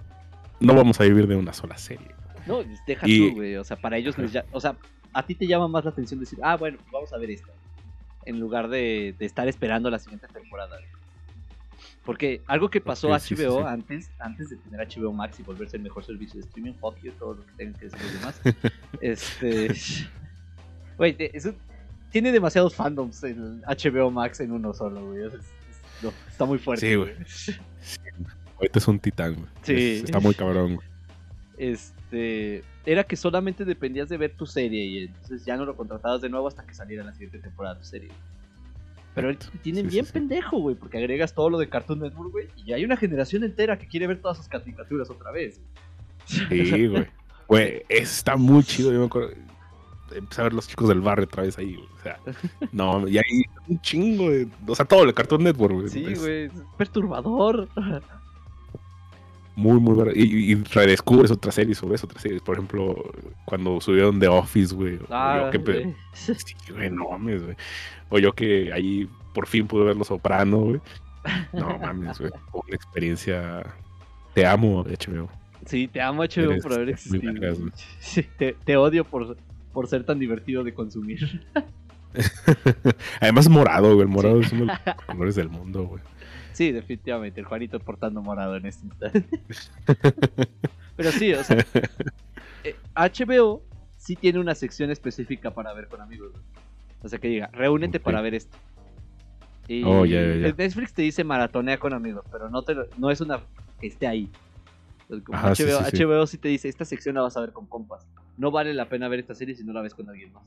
No 0.61 0.75
vamos 0.75 1.01
a 1.01 1.05
vivir 1.05 1.27
de 1.27 1.37
una 1.37 1.53
sola 1.53 1.77
serie. 1.77 2.09
No, 2.47 2.59
deja 2.87 3.07
Y- 3.09 3.31
tú, 3.31 3.37
güey. 3.37 3.57
O 3.57 3.65
sea, 3.65 3.77
para 3.77 3.97
ellos 3.97 4.17
les 4.19 4.33
ya- 4.33 4.45
O 4.53 4.61
sea, 4.61 4.77
a 5.13 5.23
ti 5.25 5.35
te 5.35 5.47
llama 5.47 5.69
más 5.69 5.85
la 5.85 5.91
atención 5.91 6.21
decir, 6.21 6.39
ah, 6.43 6.57
bueno, 6.57 6.79
pues 6.79 6.91
vamos 6.93 7.13
a 7.13 7.19
ver 7.19 7.31
esta. 7.31 7.49
En 8.27 8.41
lugar 8.41 8.69
de, 8.69 9.15
de 9.19 9.27
estar 9.27 9.47
esperando 9.49 9.91
la 9.91 9.99
siguiente 9.99 10.27
temporada. 10.29 10.77
güey. 10.77 11.04
Porque 12.05 12.43
algo 12.47 12.69
que 12.69 12.81
pasó 12.83 13.09
a 13.15 13.19
HBO 13.19 13.21
sí, 13.21 13.37
sí. 13.39 13.49
antes, 13.67 14.11
antes 14.19 14.51
de 14.51 14.57
tener 14.57 14.87
HBO 14.87 15.13
Max 15.13 15.41
y 15.41 15.43
volverse 15.43 15.77
el 15.79 15.83
mejor 15.83 16.05
servicio 16.05 16.39
de 16.41 16.47
streaming, 16.47 16.75
fuck 16.75 16.97
you, 17.03 17.13
todo 17.13 17.35
lo 17.35 17.47
que 17.47 17.53
tengan 17.57 17.75
que 17.81 17.87
decir 17.87 18.01
los 18.03 18.13
demás. 18.13 18.41
este. 19.01 19.75
Güey, 20.99 21.17
tiene 22.11 22.31
demasiados 22.31 22.75
fandoms 22.75 23.25
el 23.25 23.63
HBO 23.63 24.11
Max 24.11 24.41
en 24.41 24.53
uno 24.53 24.73
solo, 24.75 25.05
güey. 25.07 25.25
es- 25.27 25.35
es- 25.35 25.43
no, 26.03 26.13
está 26.29 26.45
muy 26.45 26.59
fuerte. 26.59 26.87
Sí, 26.89 26.95
güey. 26.95 27.13
Ahorita 28.57 28.79
es 28.79 28.89
un 28.89 28.99
titán, 29.01 29.35
güey. 29.35 29.47
Sí. 29.63 29.73
Es- 29.73 30.05
está 30.05 30.21
muy 30.21 30.35
cabrón, 30.35 30.77
güey. 30.77 30.89
este 31.57 32.63
era 32.87 33.05
que 33.05 33.17
solamente 33.17 33.65
dependías 33.65 34.09
de 34.11 34.17
ver 34.19 34.33
tu 34.37 34.45
serie 34.45 34.85
y 34.85 34.99
entonces 35.05 35.45
ya 35.45 35.57
no 35.57 35.65
lo 35.65 35.75
contratabas 35.77 36.21
de 36.21 36.29
nuevo 36.29 36.47
hasta 36.49 36.65
que 36.67 36.75
saliera 36.75 37.03
la 37.03 37.13
siguiente 37.13 37.39
temporada 37.39 37.77
de 37.77 37.81
tu 37.81 37.87
serie. 37.87 38.11
Pero 39.15 39.29
ahorita 39.29 39.47
tienen 39.63 39.85
Sí, 39.87 39.93
bien 39.93 40.05
sí. 40.07 40.13
pendejo, 40.13 40.59
güey, 40.59 40.75
porque 40.77 40.99
agregas 40.99 41.35
todo 41.35 41.49
lo 41.51 41.59
de 41.59 41.69
Cartoon 41.69 42.01
Network, 42.01 42.33
güey, 42.33 42.49
y 42.57 42.73
hay 42.73 42.85
una 42.85 42.97
generación 42.97 43.45
entera 43.45 43.79
que 43.79 43.87
quiere 43.87 44.07
ver 44.09 44.21
todas 44.21 44.39
sus 44.39 44.49
caricaturas 44.49 45.09
otra 45.11 45.31
vez. 45.31 45.61
Sí, 46.27 46.87
güey. 46.89 47.07
Güey, 47.47 47.83
está 47.89 48.37
muy 48.37 48.63
chido. 48.65 48.93
Yo 48.93 49.01
me 49.01 49.07
acuerdo. 49.07 49.31
Empecé 50.15 50.41
a 50.41 50.45
ver 50.45 50.53
los 50.55 50.67
chicos 50.69 50.89
del 50.89 51.01
barrio 51.01 51.25
otra 51.25 51.43
vez 51.43 51.59
ahí, 51.59 51.75
güey. 51.75 51.87
O 51.99 52.03
sea, 52.03 52.19
no, 52.73 53.07
y 53.09 53.19
hay 53.19 53.43
un 53.69 53.81
chingo 53.81 54.31
de. 54.31 54.49
O 54.67 54.75
sea, 54.75 54.85
todo 54.87 55.05
el 55.05 55.13
Cartoon 55.15 55.45
Network, 55.45 55.75
güey. 55.75 55.89
Sí, 55.89 56.03
güey, 56.15 56.45
es 56.45 56.53
perturbador. 56.79 57.69
Muy, 59.57 59.79
muy 59.79 59.95
bueno. 59.95 60.11
Y, 60.15 60.53
y 60.53 60.55
redescubres 60.57 61.31
otras 61.31 61.55
series 61.55 61.79
sobre 61.79 61.95
eso, 61.95 62.07
otras 62.07 62.23
series. 62.23 62.43
Por 62.43 62.57
ejemplo, 62.57 62.97
cuando 63.45 63.81
subieron 63.81 64.19
The 64.19 64.29
Office, 64.29 64.75
güey. 64.75 64.97
o 64.97 65.07
Ah, 65.11 65.51
yo 65.53 65.63
que. 65.65 65.95
Sí, 66.13 66.55
güey, 66.71 66.91
no 66.91 67.11
mames, 67.11 67.43
güey. 67.45 67.57
O 68.09 68.19
yo 68.19 68.33
que 68.33 68.73
ahí 68.73 69.09
por 69.33 69.47
fin 69.47 69.67
pude 69.67 69.85
ver 69.85 69.97
Los 69.97 70.09
Soprano, 70.09 70.59
güey. 70.59 70.81
No 71.53 71.79
mames, 71.79 72.19
güey. 72.19 72.33
Una 72.53 72.75
experiencia. 72.77 73.63
Te 74.35 74.45
amo, 74.45 74.85
HBO. 74.85 75.29
Sí, 75.67 75.89
te 75.89 76.01
amo 76.01 76.23
HBO 76.25 76.51
Eres 76.51 76.63
por 76.63 76.73
haber 76.75 76.89
existido. 76.91 77.33
Sí, 78.01 78.27
te, 78.37 78.55
te 78.65 78.77
odio 78.77 79.05
por, 79.05 79.37
por 79.73 79.87
ser 79.87 80.05
tan 80.05 80.19
divertido 80.19 80.65
de 80.65 80.75
consumir. 80.75 81.47
Además, 83.21 83.49
morado, 83.49 83.95
güey. 83.95 84.03
El 84.03 84.09
morado 84.09 84.41
es 84.41 84.53
uno 84.53 84.67
de 84.67 84.73
los 84.85 84.95
colores 85.07 85.35
del 85.37 85.49
mundo, 85.49 85.85
güey. 85.85 86.03
Sí, 86.55 86.71
definitivamente, 86.73 87.41
el 87.41 87.47
Juanito 87.47 87.79
portando 87.81 88.23
morado 88.23 88.57
en 88.57 88.67
este 88.67 88.87
instante. 88.87 89.25
Pero 90.97 91.11
sí, 91.13 91.33
o 91.33 91.43
sea, 91.43 91.59
eh, 92.63 92.77
HBO 92.95 93.63
sí 93.99 94.15
tiene 94.17 94.39
una 94.39 94.55
sección 94.55 94.91
específica 94.91 95.51
para 95.51 95.73
ver 95.75 95.89
con 95.89 96.01
amigos. 96.01 96.31
güey. 96.33 96.45
O 97.03 97.09
sea, 97.09 97.19
que 97.19 97.29
diga, 97.29 97.49
reúnete 97.53 97.99
para 98.01 98.21
ver 98.21 98.35
esto. 98.35 98.57
Y 99.67 99.83
Oh, 99.85 100.05
Netflix 100.07 100.93
te 100.95 101.03
dice 101.03 101.25
maratonea 101.25 101.79
con 101.79 101.93
amigos, 101.93 102.25
pero 102.31 102.49
no, 102.49 102.63
te, 102.63 102.75
lo- 102.75 102.87
no 102.99 103.11
es 103.11 103.21
una 103.21 103.41
que 103.81 103.89
esté 103.89 104.07
ahí. 104.07 104.31
Como 105.25 105.37
Ajá, 105.39 105.51
HBO, 105.51 105.85
sí, 105.85 105.97
sí. 105.97 106.03
HBO 106.05 106.27
sí 106.27 106.39
te 106.39 106.49
dice, 106.49 106.69
esta 106.69 106.85
sección 106.85 107.17
la 107.17 107.23
vas 107.23 107.37
a 107.37 107.41
ver 107.41 107.53
con 107.53 107.67
compas. 107.67 108.07
No 108.37 108.51
vale 108.51 108.73
la 108.75 108.89
pena 108.89 109.09
ver 109.09 109.21
esta 109.21 109.35
serie 109.35 109.55
si 109.55 109.65
no 109.65 109.73
la 109.73 109.83
ves 109.83 109.95
con 109.95 110.09
alguien 110.09 110.33
más. 110.33 110.45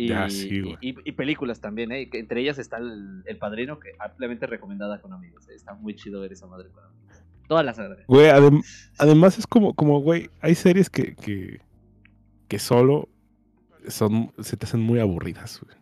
Y, 0.00 0.08
Ya, 0.08 0.30
sí, 0.30 0.60
güey. 0.60 0.76
y, 0.80 0.94
y 1.04 1.12
películas 1.12 1.60
también, 1.60 1.90
¿eh? 1.90 2.08
entre 2.12 2.40
ellas 2.40 2.58
está 2.58 2.76
el, 2.78 3.22
El 3.26 3.36
Padrino, 3.36 3.80
que 3.80 3.90
ampliamente 3.98 4.46
recomendada 4.46 5.00
con 5.00 5.12
amigos. 5.12 5.48
¿eh? 5.48 5.54
Está 5.56 5.74
muy 5.74 5.94
chido 5.96 6.20
ver 6.20 6.32
esa 6.32 6.46
madre 6.46 6.68
con 6.70 6.84
amigos. 6.84 7.22
Todas 7.48 7.64
las 7.64 7.76
saga. 7.76 7.96
Güey, 8.06 8.26
adem- 8.28 8.62
además 8.98 9.38
es 9.38 9.46
como, 9.46 9.74
como, 9.74 10.00
güey, 10.00 10.30
hay 10.40 10.54
series 10.54 10.88
que, 10.88 11.16
que, 11.16 11.60
que 12.46 12.58
solo 12.58 13.08
son, 13.88 14.32
se 14.38 14.56
te 14.56 14.66
hacen 14.66 14.80
muy 14.80 15.00
aburridas, 15.00 15.60
güey. 15.64 15.76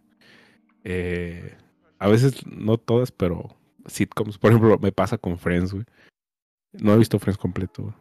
Eh, 0.84 1.54
a 1.98 2.08
veces, 2.08 2.46
no 2.46 2.78
todas, 2.78 3.10
pero 3.12 3.56
sitcoms. 3.86 4.38
Por 4.38 4.50
ejemplo, 4.52 4.78
me 4.78 4.92
pasa 4.92 5.18
con 5.18 5.38
Friends, 5.38 5.72
güey. 5.72 5.84
No 6.72 6.94
he 6.94 6.98
visto 6.98 7.18
Friends 7.18 7.38
completo, 7.38 7.82
güey. 7.82 7.94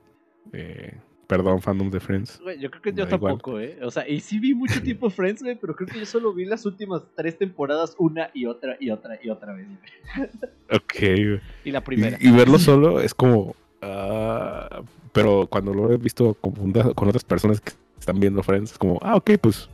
Eh, 0.53 0.97
perdón, 1.27 1.61
fandom 1.61 1.89
de 1.89 1.99
Friends. 1.99 2.39
Güey, 2.41 2.59
yo 2.59 2.69
creo 2.69 2.81
que 2.81 2.93
yo 2.93 3.03
igual. 3.03 3.09
tampoco, 3.09 3.59
¿eh? 3.59 3.79
O 3.83 3.91
sea, 3.91 4.07
y 4.07 4.19
sí 4.19 4.39
vi 4.39 4.53
mucho 4.53 4.81
tiempo 4.83 5.09
Friends, 5.09 5.41
güey, 5.41 5.55
pero 5.55 5.75
creo 5.75 5.87
que 5.87 5.99
yo 5.99 6.05
solo 6.05 6.33
vi 6.33 6.45
las 6.45 6.65
últimas 6.65 7.03
tres 7.15 7.37
temporadas 7.37 7.95
una 7.97 8.29
y 8.33 8.45
otra 8.45 8.77
y 8.79 8.89
otra 8.89 9.19
y 9.21 9.29
otra 9.29 9.53
vez. 9.53 9.67
güey. 9.67 10.29
Ok, 10.71 10.93
güey. 10.99 11.41
Y 11.63 11.71
la 11.71 11.81
primera. 11.81 12.17
Y, 12.19 12.29
y 12.29 12.31
verlo 12.31 12.59
solo 12.59 12.99
es 12.99 13.13
como. 13.13 13.55
ah, 13.81 14.81
pero 15.11 15.47
cuando 15.47 15.73
lo 15.73 15.91
he 15.91 15.97
visto 15.97 16.33
confundado 16.35 16.93
con 16.93 17.07
otras 17.07 17.23
personas 17.23 17.61
que 17.61 17.71
están 17.99 18.19
viendo 18.19 18.43
Friends, 18.43 18.73
es 18.73 18.77
como, 18.77 18.99
ah, 19.01 19.15
ok, 19.15 19.31
pues. 19.41 19.69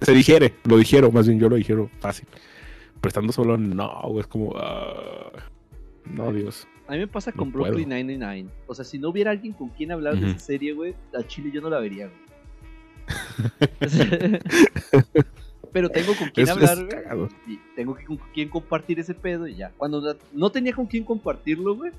Se 0.00 0.12
digiere, 0.12 0.54
lo 0.64 0.76
dijeron, 0.76 1.14
más 1.14 1.28
bien 1.28 1.38
yo 1.38 1.48
lo 1.48 1.56
dijeron 1.56 1.88
fácil. 2.00 2.26
Pero 3.00 3.08
estando 3.08 3.32
solo, 3.32 3.56
no, 3.56 4.00
güey, 4.08 4.20
es 4.20 4.26
como. 4.26 4.54
ah, 4.56 5.30
no, 6.04 6.32
Dios. 6.32 6.66
A 6.88 6.92
mí 6.92 6.98
me 6.98 7.06
pasa 7.06 7.30
No 7.30 7.36
con 7.36 7.52
puedo. 7.52 7.66
Brooklyn 7.66 7.88
99. 7.90 8.48
O 8.66 8.74
sea, 8.74 8.84
si 8.84 8.98
no 8.98 9.10
hubiera 9.10 9.30
alguien 9.30 9.52
con 9.52 9.68
quien 9.68 9.92
hablar 9.92 10.16
de 10.18 10.30
esa 10.30 10.38
serie, 10.38 10.72
güey, 10.72 10.94
a 11.16 11.22
Chile 11.26 11.50
yo 11.52 11.60
no 11.60 11.68
la 11.70 11.78
vería, 11.78 12.06
güey. 12.08 12.18
Pero 15.72 15.90
tengo 15.90 16.14
con 16.18 16.28
quien 16.30 16.48
hablar, 16.48 16.78
güey. 17.14 17.28
Y 17.46 17.58
tengo 17.76 17.94
que 17.94 18.04
con 18.04 18.16
quien 18.32 18.48
compartir 18.48 18.98
ese 19.00 19.14
pedo 19.14 19.46
y 19.46 19.54
ya. 19.56 19.70
Cuando 19.76 20.16
no 20.32 20.50
tenía 20.50 20.72
con 20.74 20.86
quien 20.86 21.04
compartirlo, 21.04 21.76
güey, 21.76 21.92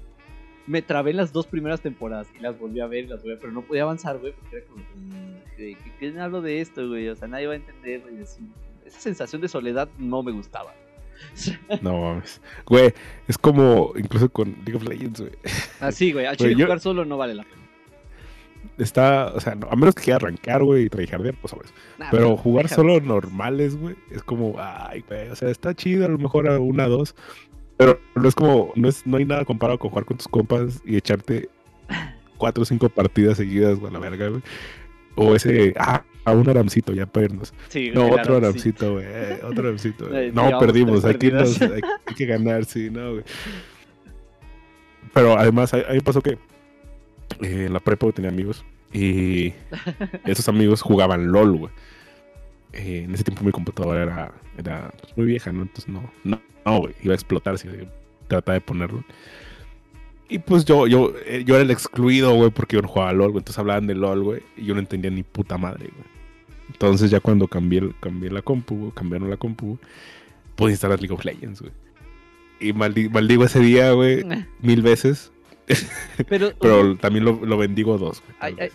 me 0.66 0.82
trabé 0.82 1.12
en 1.12 1.18
las 1.18 1.32
dos 1.32 1.46
primeras 1.48 1.82
temporadas 1.82 2.28
y 2.38 2.42
las 2.42 2.58
volví 2.60 2.80
a 2.80 2.88
ver 2.88 3.06
y 3.06 3.08
las 3.08 3.22
volví 3.22 3.36
a 3.36 3.40
pero 3.40 3.52
no 3.52 3.62
podía 3.62 3.84
avanzar, 3.84 4.18
güey, 4.18 4.34
porque 4.34 4.58
era 4.58 4.66
como, 4.68 4.84
mm, 4.84 5.36
¿qué- 5.56 5.78
¿quién 6.00 6.20
hablo 6.20 6.42
de 6.42 6.62
esto, 6.62 6.88
güey? 6.88 7.08
O 7.10 7.16
sea, 7.16 7.28
nadie 7.28 7.48
va 7.48 7.54
a 7.54 7.58
entender, 7.58 8.02
güey. 8.02 8.22
Esa 8.22 9.00
sensación 9.00 9.42
de 9.42 9.48
soledad 9.48 9.88
no 10.00 10.24
me 10.24 10.32
gustaba. 10.32 10.74
No 11.82 12.02
mames. 12.02 12.42
Güey, 12.66 12.94
es 13.28 13.38
como 13.38 13.94
incluso 13.96 14.30
con 14.30 14.52
League 14.66 14.76
of 14.76 14.84
Legends, 14.84 15.22
güey. 15.22 15.34
Así, 15.80 16.12
güey, 16.12 16.26
al 16.26 16.36
Güey, 16.38 16.50
chile 16.52 16.60
yo- 16.60 16.66
jugar 16.66 16.80
solo 16.80 17.06
no 17.06 17.18
vale 17.18 17.36
la 17.36 17.44
pena. 17.44 17.56
Está, 18.78 19.28
o 19.36 19.40
sea, 19.42 19.56
no, 19.56 19.68
a 19.70 19.76
menos 19.76 19.94
que 19.96 20.04
quiera 20.04 20.18
arrancar, 20.18 20.64
güey, 20.64 20.86
y 20.86 20.90
tryhardear, 20.90 21.36
pues 21.42 21.52
sabes. 21.52 21.74
Nah, 21.98 22.08
Pero 22.12 22.38
jugar 22.38 22.68
solo 22.70 23.00
normales, 23.02 23.78
güey, 23.78 23.96
es 24.10 24.24
como, 24.24 24.56
ay, 24.58 25.04
güey, 25.08 25.30
o 25.30 25.36
sea, 25.36 25.50
está 25.50 25.74
chido, 25.74 26.06
a 26.06 26.10
lo 26.10 26.18
mejor 26.18 26.48
a 26.50 26.60
una, 26.60 26.88
dos, 26.88 27.14
pero 27.78 28.00
no 28.16 28.28
es 28.28 28.36
como, 28.36 28.72
no 28.76 28.88
es, 28.88 29.06
no 29.06 29.18
hay 29.18 29.26
nada 29.26 29.44
comparado 29.46 29.80
con 29.80 29.90
jugar 29.90 30.06
con 30.06 30.18
tus 30.18 30.28
compas 30.30 30.82
y 30.86 30.96
echarte 30.98 31.50
cuatro 32.38 32.64
o 32.64 32.66
cinco 32.66 32.88
partidas 32.90 33.38
seguidas, 33.38 33.80
güey, 33.80 33.92
la 33.92 34.00
verga, 34.00 34.30
güey. 34.30 34.42
O 35.16 35.36
ese, 35.36 35.74
ah, 35.78 36.04
a 36.26 36.32
un 36.34 36.50
aramcito, 36.50 36.94
ya 36.94 37.06
para 37.06 37.26
irnos. 37.26 37.54
Sí, 37.70 37.92
No, 37.94 38.08
el 38.08 38.20
otro 38.20 38.38
aramcito, 38.38 38.94
güey, 38.94 39.06
eh, 39.08 39.40
otro 39.44 39.68
aramcito. 39.68 40.08
güey. 40.08 40.20
Eh, 40.28 40.32
No, 40.34 40.60
perdimos, 40.60 41.06
hay 41.06 41.16
que, 41.16 41.28
irnos, 41.28 41.62
hay, 41.62 41.82
hay 42.06 42.16
que 42.16 42.26
ganar, 42.26 42.66
sí, 42.66 42.90
no, 42.90 43.14
güey. 43.14 43.24
Pero 45.14 45.38
además, 45.38 45.74
a 45.74 45.78
a 45.78 45.90
mí 45.90 45.96
me 45.96 46.02
pasó 46.02 46.22
que 46.22 46.32
eh, 47.42 47.66
en 47.66 47.74
la 47.74 47.80
prepa 47.80 48.12
tenía 48.12 48.30
amigos 48.30 48.64
y 48.94 49.54
esos 50.26 50.48
amigos 50.50 50.82
jugaban 50.82 51.32
LOL, 51.32 51.58
güey. 51.58 51.72
Eh, 52.74 53.04
en 53.06 53.14
ese 53.14 53.24
tiempo 53.24 53.44
mi 53.44 53.52
computadora 53.52 54.04
era, 54.04 54.32
era 54.58 54.92
pues, 55.02 55.18
muy 55.18 55.26
vieja, 55.26 55.52
¿no? 55.52 55.64
Entonces 55.64 55.88
no, 55.90 56.12
no, 56.24 56.40
no, 56.66 56.80
güey, 56.80 56.94
iba 57.02 57.14
a 57.14 57.16
explotar 57.16 57.58
si 57.58 57.68
trataba 58.28 58.54
de 58.54 58.62
ponerlo. 58.62 59.04
Y 60.30 60.38
pues 60.40 60.64
yo, 60.64 60.86
yo, 60.86 61.12
eh, 61.26 61.44
yo 61.46 61.56
era 61.56 61.64
el 61.64 61.72
excluido, 61.72 62.34
güey, 62.36 62.52
porque 62.52 62.76
yo 62.76 62.84
no 62.84 62.88
jugaba 62.88 63.12
LOL, 63.14 63.32
güey. 63.32 63.42
Entonces 63.42 63.58
hablaban 63.58 63.88
de 63.88 63.96
LOL, 63.96 64.24
güey, 64.24 64.42
y 64.56 64.66
yo 64.66 64.76
no 64.76 64.80
entendía 64.80 65.10
ni 65.10 65.24
puta 65.24 65.58
madre, 65.58 65.90
güey. 65.92 66.08
Entonces 66.72 67.10
ya 67.10 67.20
cuando 67.20 67.48
cambié, 67.48 67.82
cambié 68.00 68.30
la 68.30 68.44
compu, 68.44 68.92
cambiaron 68.94 69.30
la 69.30 69.38
compu, 69.38 69.80
pude 70.56 70.72
instalar 70.72 71.00
League 71.02 71.14
of 71.14 71.26
Legends, 71.26 71.62
güey. 71.62 71.74
Y 72.60 72.74
maldi- 72.74 73.10
maldigo 73.10 73.44
ese 73.44 73.60
día, 73.60 73.92
güey, 73.94 74.24
mil 74.62 74.84
veces. 74.84 75.32
Pero, 76.28 76.52
Pero 76.62 76.96
también 76.98 77.26
lo, 77.26 77.34
lo 77.44 77.58
bendigo 77.58 77.98
dos, 77.98 78.22
güey. 78.40 78.56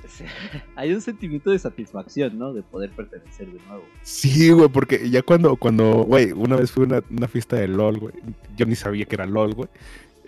hay, 0.77 0.93
un 0.93 1.01
sentimiento 1.01 1.51
de 1.51 1.59
satisfacción, 1.61 2.37
¿no? 2.37 2.53
De 2.53 2.63
poder 2.63 2.91
pertenecer 2.91 3.47
de 3.47 3.61
nuevo. 3.69 3.85
Sí, 4.03 4.51
güey, 4.51 4.69
porque 4.69 5.09
ya 5.09 5.23
cuando, 5.23 5.55
cuando, 5.57 6.03
güey, 6.03 6.33
una 6.33 6.57
vez 6.57 6.73
fui 6.73 6.83
a 6.83 6.87
una, 6.87 7.03
una 7.11 7.29
fiesta 7.29 7.57
de 7.57 7.69
LOL, 7.69 7.99
güey. 7.99 8.15
Yo 8.57 8.67
ni 8.67 8.75
sabía 8.75 9.05
que 9.05 9.15
era 9.15 9.27
LOL, 9.27 9.55
güey. 9.55 9.69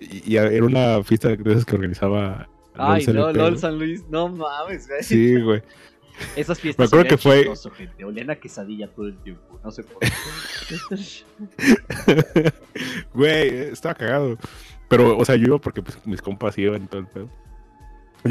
Y, 0.01 0.33
y 0.35 0.37
era 0.37 0.65
una 0.65 1.03
fiesta 1.03 1.29
de 1.35 1.53
esas 1.53 1.65
que 1.65 1.75
organizaba. 1.77 2.49
Ay, 2.75 3.05
LOL 3.07 3.15
no, 3.17 3.33
LOL. 3.33 3.59
San 3.59 3.79
Luis, 3.79 4.05
no 4.11 4.29
mames, 4.29 4.87
güey. 4.89 5.03
Sí, 5.03 5.41
güey. 5.41 5.63
Esas 6.35 6.59
fiestas 6.59 6.87
acuerdo 6.89 7.03
olían 7.17 7.17
que 7.17 7.23
fue- 7.23 7.75
gente. 7.77 8.05
Olían 8.05 8.31
a 8.31 8.37
quesadilla 8.37 8.89
todo 8.89 9.07
el 9.07 9.19
tiempo, 9.23 9.61
no 9.63 9.71
sé 9.71 9.83
por 9.85 9.99
qué. 12.07 12.53
Güey, 13.13 13.49
estaba 13.73 13.95
cagado. 13.95 14.39
Pero, 14.89 15.17
o 15.19 15.25
sea, 15.25 15.37
yo 15.37 15.47
iba 15.47 15.59
porque 15.59 15.83
pues, 15.83 15.99
mis 16.07 16.23
compas 16.23 16.57
iban 16.59 16.85
y 16.85 16.87
todo 16.87 17.01
el 17.01 17.07
pedo. 17.09 17.31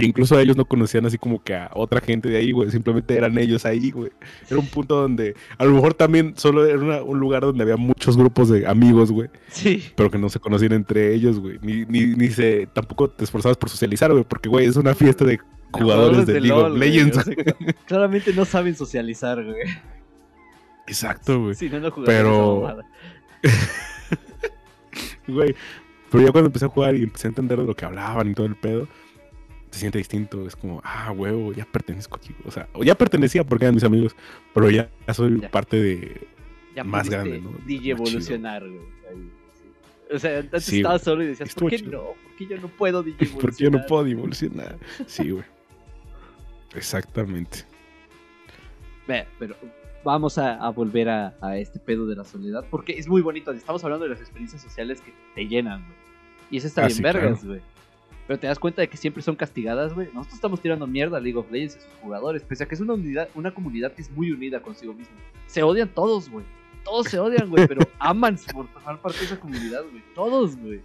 Incluso 0.04 0.40
ellos 0.40 0.58
no 0.58 0.66
conocían 0.66 1.06
así 1.06 1.18
como 1.18 1.44
que 1.44 1.56
a 1.56 1.70
otra 1.74 2.02
gente 2.02 2.30
de 2.30 2.38
ahí, 2.38 2.52
güey. 2.52 2.72
Simplemente 2.72 3.16
eran 3.16 3.38
ellos 3.38 3.66
ahí, 3.66 3.92
güey. 3.92 4.12
Era 4.50 4.60
un 4.60 4.68
punto 4.68 4.96
donde, 5.02 5.36
a 5.58 5.66
lo 5.66 5.72
mejor 5.72 5.94
también 5.94 6.34
solo 6.38 6.66
era 6.66 6.78
una- 6.80 7.04
un 7.04 7.20
lugar 7.20 7.42
donde 7.44 7.64
había 7.64 7.78
muchos 7.78 8.18
grupos 8.18 8.50
de 8.50 8.68
amigos, 8.68 9.12
güey. 9.12 9.30
Sí. 9.50 9.84
Pero 9.96 10.10
que 10.12 10.18
no 10.18 10.30
se 10.30 10.40
conocían 10.40 10.74
entre 10.74 11.14
ellos, 11.14 11.40
güey. 11.40 11.60
Ni, 11.62 11.86
ni, 11.86 12.08
ni 12.16 12.30
se, 12.30 12.68
tampoco 12.74 13.10
te 13.10 13.24
esforzabas 13.24 13.58
por 13.58 13.70
socializar, 13.70 14.12
güey. 14.12 14.24
Porque, 14.24 14.50
güey, 14.50 14.66
es 14.66 14.76
una 14.76 14.94
fiesta 14.96 15.26
de 15.26 15.40
jugadores 15.72 16.26
de, 16.26 16.34
League 16.42 16.48
LOL, 16.48 16.72
of 16.72 16.78
güey, 16.78 16.90
Legends. 16.92 17.18
o 17.18 17.22
sea, 17.24 17.34
claramente 17.86 18.34
no 18.34 18.46
saben 18.46 18.76
socializar, 18.76 19.44
güey. 19.44 19.58
Exacto, 20.88 21.42
güey. 21.42 21.56
Si 21.56 21.70
no, 21.70 21.80
no 21.80 21.94
Pero-. 22.06 22.78
Güey, 25.28 25.56
pero 26.12 26.24
ya 26.26 26.32
cuando 26.32 26.48
empecé 26.50 26.66
a 26.66 26.70
jugar 26.70 26.96
y 26.96 27.04
empecé 27.04 27.28
a 27.28 27.30
entender 27.30 27.60
de 27.60 27.66
lo 27.66 27.76
que 27.76 27.84
hablaban 27.86 28.30
y 28.30 28.34
todo 28.36 28.46
el 28.46 28.56
pedo, 28.56 28.88
se 29.76 29.82
siente 29.82 29.98
distinto. 30.00 30.48
Es 30.48 30.56
como, 30.56 30.82
ah, 30.84 31.12
huevo, 31.12 31.54
ya 31.54 31.66
pertenezco 31.66 32.16
aquí. 32.18 32.34
O 32.46 32.52
sea, 32.52 32.68
o 32.74 32.84
ya 32.84 32.96
pertenecía 32.96 33.44
porque 33.44 33.66
eran 33.66 33.76
mis 33.76 33.84
amigos, 33.84 34.16
pero 34.54 34.70
ya, 34.70 34.90
ya 35.08 35.14
soy 35.14 35.40
Ya. 35.42 35.52
parte 35.52 35.78
de. 35.82 36.28
Ya 36.76 36.84
más 36.84 37.10
grande, 37.10 37.40
¿no? 37.40 37.52
DJ 37.66 37.92
evolucionar, 37.92 38.68
güey. 38.68 38.82
O 40.14 40.20
sea, 40.20 40.40
antes 40.40 40.64
Sí, 40.66 40.78
estabas 40.78 41.04
güey. 41.04 41.14
solo 41.14 41.24
y 41.24 41.28
decías, 41.28 41.54
¿por 41.56 41.70
qué 41.70 41.78
chido. 41.80 41.92
no? 41.92 42.04
¿Por 42.24 42.36
qué 42.38 42.46
yo 42.48 42.58
no 42.62 42.68
puedo 42.68 43.02
DJ 43.04 43.16
evolucionar? 43.26 43.42
Porque 43.42 43.64
yo 43.64 43.72
no 43.72 43.86
puedo 43.86 44.06
evolucionar. 44.08 44.78
Sí, 45.08 45.30
güey. 45.32 45.44
Exactamente. 46.76 47.60
Ve, 49.08 49.26
Pero 49.40 49.56
vamos 50.04 50.38
a, 50.38 50.56
a 50.56 50.70
volver 50.70 51.10
a, 51.10 51.36
a 51.42 51.58
este 51.58 51.80
pedo 51.80 52.06
de 52.08 52.16
la 52.16 52.24
soledad, 52.26 52.66
porque 52.70 52.94
es 52.94 53.08
muy 53.08 53.22
bonito. 53.22 53.52
Estamos 53.52 53.84
hablando 53.84 54.04
de 54.06 54.12
las 54.12 54.20
experiencias 54.20 54.62
sociales 54.62 55.02
que 55.02 55.14
te 55.34 55.48
llenan, 55.48 55.82
güey. 55.84 55.96
Y 56.52 56.58
eso 56.58 56.68
está 56.68 56.82
Ah, 56.84 56.88
bien 56.88 56.98
sí, 56.98 57.04
vergas, 57.04 57.40
claro. 57.40 57.62
Pero 58.28 58.40
te 58.40 58.48
das 58.48 58.58
cuenta 58.58 58.82
de 58.82 58.88
que 58.90 58.98
siempre 58.98 59.22
son 59.22 59.36
castigadas, 59.36 59.94
güey. 59.94 60.08
Nosotros 60.08 60.34
estamos 60.36 60.60
tirando 60.62 60.88
mierda 60.88 61.18
a 61.18 61.20
League 61.20 61.38
of 61.38 61.52
Legends 61.52 61.76
y 61.76 61.80
a 61.80 61.82
sus 61.82 61.94
jugadores, 62.02 62.42
pese 62.44 62.64
a 62.64 62.68
que 62.68 62.74
es 62.76 62.82
una 62.82 62.94
unidad, 62.94 63.30
una 63.36 63.54
comunidad 63.54 63.94
que 63.94 64.02
es 64.02 64.10
muy 64.12 64.32
unida 64.32 64.62
consigo 64.62 64.94
misma. 64.94 65.14
Se 65.48 65.62
odian 65.64 65.90
todos, 65.90 66.30
güey. 66.30 66.44
Todos 66.84 67.08
se 67.08 67.20
odian, 67.20 67.50
güey, 67.50 67.68
pero 67.68 67.82
aman 68.00 68.38
por 68.54 68.68
formar 68.68 69.00
parte 69.02 69.20
de 69.20 69.26
esa 69.26 69.40
comunidad, 69.40 69.84
güey. 69.92 70.04
Todos, 70.16 70.56
güey. 70.58 70.82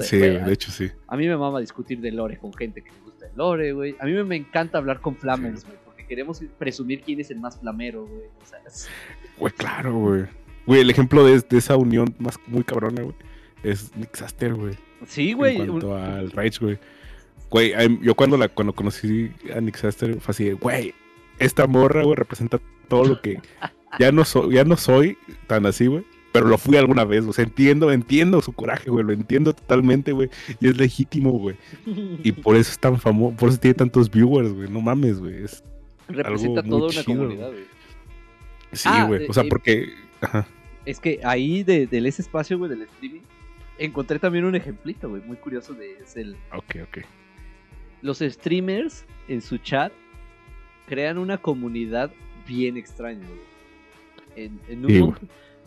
Sí, 0.00 0.16
de 0.18 0.52
hecho 0.52 0.70
sí. 0.70 0.88
a 1.08 1.16
mí 1.16 1.26
me 1.26 1.36
mama 1.36 1.58
discutir 1.58 2.00
de 2.00 2.12
lore 2.12 2.36
con 2.38 2.52
gente 2.54 2.82
que 2.84 2.90
le 2.92 3.00
gusta 3.00 3.26
el 3.26 3.32
lore, 3.36 3.72
güey. 3.72 3.96
A 3.98 4.04
mí 4.04 4.12
me, 4.12 4.22
me 4.22 4.36
encanta 4.36 4.78
hablar 4.78 5.00
con 5.00 5.16
flamers, 5.16 5.64
güey, 5.64 5.76
porque 5.84 6.06
queremos 6.06 6.40
presumir 6.56 7.02
quién 7.02 7.18
es 7.20 7.30
el 7.32 7.40
más 7.40 7.58
flamero, 7.58 8.06
güey. 8.06 8.26
O 8.40 8.46
sea, 8.46 8.60
es- 8.66 8.88
Güey, 9.38 9.52
claro, 9.54 9.92
güey. 9.98 10.24
Güey, 10.66 10.80
el 10.82 10.90
ejemplo 10.90 11.24
de, 11.24 11.40
de 11.40 11.58
esa 11.58 11.76
unión 11.76 12.14
más 12.20 12.38
muy 12.46 12.62
cabrona, 12.62 13.02
güey, 13.02 13.16
es 13.64 13.94
Nick 13.96 14.14
Saster, 14.14 14.54
güey. 14.54 14.74
Sí, 15.06 15.32
güey. 15.32 15.56
En 15.56 15.62
un- 15.62 15.80
cuanto 15.80 15.96
al 15.96 16.30
Rage, 16.30 16.58
güey. 16.60 16.78
Güey, 17.50 17.72
yo 18.02 18.14
cuando 18.14 18.36
la 18.38 18.48
cuando 18.48 18.72
conocí 18.74 19.30
a 19.54 19.60
Nick 19.60 19.76
Saster 19.76 20.18
fue 20.20 20.32
así 20.32 20.50
güey, 20.52 20.94
esta 21.38 21.66
morra, 21.66 22.02
güey, 22.02 22.16
representa 22.16 22.58
todo 22.88 23.04
lo 23.04 23.20
que 23.20 23.40
ya 23.98 24.10
no 24.12 24.24
soy, 24.24 24.54
ya 24.54 24.64
no 24.64 24.76
soy 24.76 25.18
tan 25.46 25.66
así, 25.66 25.86
güey. 25.86 26.04
Pero 26.32 26.46
lo 26.46 26.56
fui 26.56 26.78
alguna 26.78 27.04
vez, 27.04 27.26
o 27.26 27.32
sea, 27.34 27.44
entiendo, 27.44 27.92
entiendo 27.92 28.40
su 28.40 28.54
coraje, 28.54 28.88
güey, 28.88 29.04
lo 29.04 29.12
entiendo 29.12 29.52
totalmente, 29.52 30.12
güey, 30.12 30.30
y 30.60 30.68
es 30.68 30.78
legítimo, 30.78 31.30
güey. 31.32 31.56
Y 32.24 32.32
por 32.32 32.56
eso 32.56 32.70
es 32.70 32.78
tan 32.78 32.98
famoso, 32.98 33.36
por 33.36 33.50
eso 33.50 33.58
tiene 33.58 33.74
tantos 33.74 34.10
viewers, 34.10 34.50
güey, 34.54 34.70
no 34.70 34.80
mames, 34.80 35.18
güey. 35.20 35.44
es- 35.44 35.62
representa 36.08 36.60
algo 36.60 36.78
muy 36.78 36.80
toda 36.88 36.92
una 36.92 37.04
chido, 37.04 37.18
comunidad, 37.18 37.48
güey. 37.50 37.64
Sí, 38.72 38.88
Ah, 38.90 39.04
güey, 39.06 39.26
o 39.28 39.32
sea, 39.34 39.42
eh, 39.42 39.48
porque, 39.50 39.92
ajá, 40.22 40.46
Es 40.86 41.00
que 41.00 41.20
ahí 41.22 41.62
de, 41.64 41.86
de 41.86 42.08
ese 42.08 42.22
espacio, 42.22 42.56
güey, 42.56 42.70
del 42.70 42.80
streaming, 42.82 43.20
encontré 43.84 44.18
también 44.18 44.44
un 44.44 44.54
ejemplito, 44.54 45.08
güey, 45.08 45.22
muy 45.22 45.36
curioso 45.36 45.74
de 45.74 45.98
es 45.98 46.16
el 46.16 46.36
ok, 46.52 46.76
ok. 46.88 46.98
los 48.02 48.18
streamers 48.20 49.04
en 49.28 49.40
su 49.40 49.58
chat 49.58 49.92
crean 50.86 51.18
una 51.18 51.38
comunidad 51.38 52.10
bien 52.46 52.76
extraña, 52.76 53.26
güey. 53.26 53.52
En, 54.34 54.60
en 54.68 54.84
un, 54.84 54.90
Sí, 54.90 54.98
mon- 54.98 55.18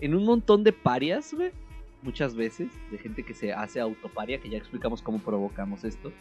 en 0.02 0.16
un 0.16 0.26
montón 0.26 0.64
de 0.64 0.74
parias, 0.74 1.34
güey. 1.34 1.52
Muchas 2.02 2.36
veces, 2.36 2.70
de 2.92 2.98
gente 3.00 3.24
que 3.24 3.34
se 3.34 3.52
hace 3.54 3.80
autoparia, 3.80 4.40
que 4.40 4.50
ya 4.50 4.58
explicamos 4.58 5.02
cómo 5.02 5.20
provocamos 5.20 5.84
esto. 5.84 6.12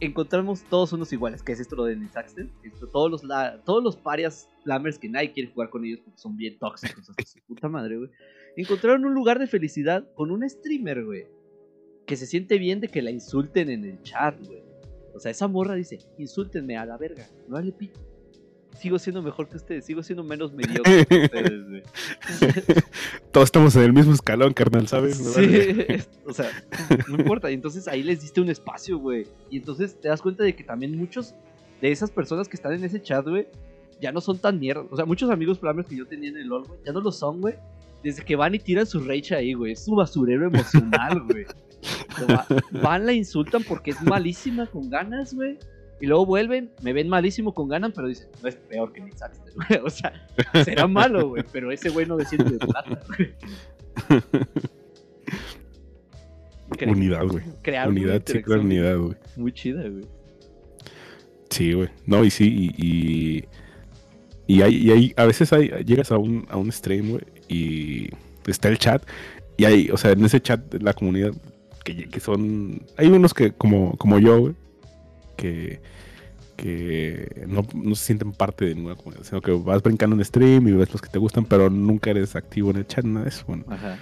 Encontramos 0.00 0.62
todos 0.64 0.92
unos 0.92 1.12
iguales, 1.12 1.42
que 1.42 1.52
es 1.52 1.60
esto 1.60 1.76
lo 1.76 1.84
de 1.84 1.94
Nisaxter. 1.96 2.48
Esto, 2.64 2.88
todos 2.88 3.10
los 3.10 3.22
la- 3.24 3.60
todos 3.64 3.82
los 3.84 3.96
parias 3.96 4.48
flamers 4.64 4.98
que 4.98 5.08
nadie 5.08 5.32
quiere 5.32 5.50
jugar 5.52 5.70
con 5.70 5.84
ellos 5.84 6.00
porque 6.04 6.18
son 6.18 6.36
bien 6.36 6.58
tóxicos 6.58 7.12
puta 7.46 7.68
madre, 7.68 7.96
güey. 7.98 8.10
Encontraron 8.56 9.04
un 9.04 9.14
lugar 9.14 9.38
de 9.38 9.46
felicidad 9.46 10.04
con 10.14 10.30
un 10.30 10.48
streamer, 10.48 11.04
güey 11.04 11.26
que 12.06 12.16
se 12.16 12.26
siente 12.26 12.58
bien 12.58 12.80
de 12.80 12.88
que 12.88 13.02
la 13.02 13.10
insulten 13.10 13.70
en 13.70 13.84
el 13.84 14.02
chat, 14.02 14.38
güey. 14.44 14.62
O 15.14 15.20
sea, 15.20 15.30
esa 15.30 15.48
morra 15.48 15.74
dice, 15.74 15.98
insúltenme 16.18 16.76
a 16.76 16.86
la 16.86 16.96
verga, 16.96 17.28
no 17.48 17.54
vale 17.54 17.72
pito. 17.72 18.00
Sigo 18.78 18.98
siendo 18.98 19.22
mejor 19.22 19.48
que 19.50 19.58
ustedes, 19.58 19.84
sigo 19.84 20.02
siendo 20.02 20.24
menos 20.24 20.52
mediocre 20.54 21.04
que 21.04 21.14
ustedes, 21.24 21.68
güey. 21.68 21.82
Todos 23.30 23.46
estamos 23.46 23.76
en 23.76 23.82
el 23.82 23.92
mismo 23.92 24.14
escalón, 24.14 24.54
carnal, 24.54 24.88
¿sabes? 24.88 25.18
Sí, 25.18 25.46
vale. 25.46 26.04
o 26.26 26.32
sea, 26.32 26.50
no 27.08 27.18
importa. 27.18 27.50
Y 27.50 27.54
entonces 27.54 27.86
ahí 27.86 28.02
les 28.02 28.22
diste 28.22 28.40
un 28.40 28.48
espacio, 28.48 28.98
güey. 28.98 29.26
Y 29.50 29.58
entonces 29.58 30.00
te 30.00 30.08
das 30.08 30.22
cuenta 30.22 30.42
de 30.42 30.56
que 30.56 30.64
también 30.64 30.96
muchos 30.96 31.34
de 31.82 31.92
esas 31.92 32.10
personas 32.10 32.48
que 32.48 32.56
están 32.56 32.72
en 32.72 32.82
ese 32.84 33.02
chat, 33.02 33.26
güey, 33.28 33.46
ya 34.00 34.10
no 34.10 34.22
son 34.22 34.38
tan 34.38 34.58
mierda. 34.58 34.86
O 34.90 34.96
sea, 34.96 35.04
muchos 35.04 35.30
amigos 35.30 35.58
flamers 35.58 35.86
que 35.86 35.96
yo 35.96 36.06
tenía 36.06 36.30
en 36.30 36.38
el 36.38 36.48
LOL, 36.48 36.64
güey, 36.64 36.80
ya 36.84 36.92
no 36.92 37.00
lo 37.02 37.12
son, 37.12 37.42
güey. 37.42 37.54
Desde 38.02 38.24
que 38.24 38.34
van 38.36 38.54
y 38.54 38.58
tiran 38.58 38.86
su 38.86 39.00
rage 39.00 39.34
ahí, 39.34 39.52
güey. 39.54 39.72
Es 39.72 39.84
su 39.84 39.94
basurero 39.94 40.46
emocional, 40.46 41.22
güey. 41.28 41.44
Va- 42.28 42.46
van, 42.82 43.06
la 43.06 43.12
insultan 43.12 43.62
porque 43.64 43.92
es 43.92 44.02
malísima 44.02 44.66
con 44.66 44.90
ganas, 44.90 45.34
güey. 45.34 45.58
Y 46.00 46.06
luego 46.06 46.26
vuelven, 46.26 46.70
me 46.82 46.92
ven 46.92 47.08
malísimo 47.08 47.54
con 47.54 47.68
ganas, 47.68 47.92
pero 47.94 48.08
dicen, 48.08 48.28
no 48.42 48.48
es 48.48 48.56
peor 48.56 48.92
que 48.92 49.00
mi 49.02 49.12
Saxter, 49.12 49.52
güey. 49.68 49.80
O 49.84 49.90
sea, 49.90 50.12
será 50.64 50.86
malo, 50.88 51.28
güey, 51.28 51.44
pero 51.52 51.70
ese 51.70 51.90
güey 51.90 52.06
no 52.06 52.16
desciende 52.16 52.50
de 52.50 52.58
plata, 52.58 52.98
güey. 53.16 53.34
Unidad, 56.88 57.26
güey. 57.26 57.44
Crear 57.62 57.88
Unidad, 57.88 58.22
sí, 58.26 58.42
claro, 58.42 58.62
unidad, 58.62 58.98
güey. 58.98 59.16
Muy 59.36 59.52
chida, 59.52 59.82
güey. 59.88 60.04
Sí, 61.50 61.72
güey. 61.72 61.88
No, 62.06 62.24
y 62.24 62.30
sí, 62.30 62.72
y. 62.76 62.86
Y, 62.86 63.44
y 64.46 64.62
hay, 64.62 64.74
y 64.76 64.90
hay- 64.90 65.14
a 65.16 65.26
veces 65.26 65.52
hay, 65.52 65.68
llegas 65.84 66.10
a 66.10 66.16
un, 66.18 66.46
a 66.50 66.56
un 66.56 66.72
stream, 66.72 67.10
güey, 67.10 67.22
y 67.52 68.10
está 68.46 68.68
el 68.68 68.78
chat. 68.78 69.02
Y 69.56 69.64
hay, 69.64 69.90
o 69.90 69.96
sea, 69.96 70.12
en 70.12 70.24
ese 70.24 70.40
chat, 70.40 70.60
de 70.72 70.80
la 70.80 70.92
comunidad, 70.94 71.32
que, 71.84 72.08
que 72.08 72.20
son. 72.20 72.82
Hay 72.96 73.08
unos 73.08 73.34
que, 73.34 73.52
como, 73.52 73.96
como 73.96 74.18
yo, 74.18 74.40
güey, 74.40 74.54
que. 75.36 75.80
que 76.56 77.44
no, 77.48 77.66
no 77.74 77.94
se 77.94 78.04
sienten 78.06 78.32
parte 78.32 78.64
de 78.66 78.74
ninguna 78.74 78.94
comunidad, 78.96 79.24
sino 79.24 79.40
que 79.40 79.50
vas 79.52 79.82
brincando 79.82 80.14
en 80.16 80.24
stream 80.24 80.68
y 80.68 80.72
ves 80.72 80.92
los 80.92 81.00
que 81.02 81.08
te 81.08 81.18
gustan, 81.18 81.44
pero 81.44 81.68
nunca 81.70 82.10
eres 82.10 82.36
activo 82.36 82.70
en 82.70 82.76
el 82.76 82.86
chat, 82.86 83.04
nada 83.04 83.24
de 83.24 83.30
eso. 83.30 83.44
Bueno, 83.46 83.64
Ajá. 83.68 83.98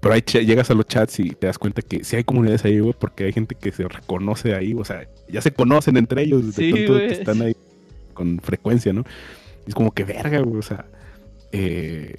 pero 0.00 0.14
ahí 0.14 0.22
llegas 0.22 0.70
a 0.70 0.74
los 0.74 0.86
chats 0.86 1.20
y 1.20 1.30
te 1.30 1.46
das 1.48 1.58
cuenta 1.58 1.82
que 1.82 2.02
sí 2.04 2.16
hay 2.16 2.24
comunidades 2.24 2.64
ahí, 2.64 2.78
güey, 2.80 2.94
porque 2.98 3.24
hay 3.24 3.32
gente 3.32 3.54
que 3.54 3.72
se 3.72 3.86
reconoce 3.88 4.54
ahí, 4.54 4.72
o 4.74 4.84
sea, 4.84 5.06
ya 5.28 5.40
se 5.42 5.52
conocen 5.52 5.96
entre 5.96 6.22
ellos, 6.22 6.46
de 6.46 6.52
Sí, 6.52 6.72
tanto 6.72 6.94
güey. 6.94 7.08
que 7.08 7.14
están 7.14 7.42
ahí 7.42 7.54
con 8.14 8.38
frecuencia, 8.40 8.92
¿no? 8.92 9.04
Y 9.66 9.70
es 9.70 9.74
como 9.74 9.92
que 9.92 10.04
verga, 10.04 10.40
güey, 10.40 10.58
o 10.58 10.62
sea, 10.62 10.86
eh, 11.52 12.16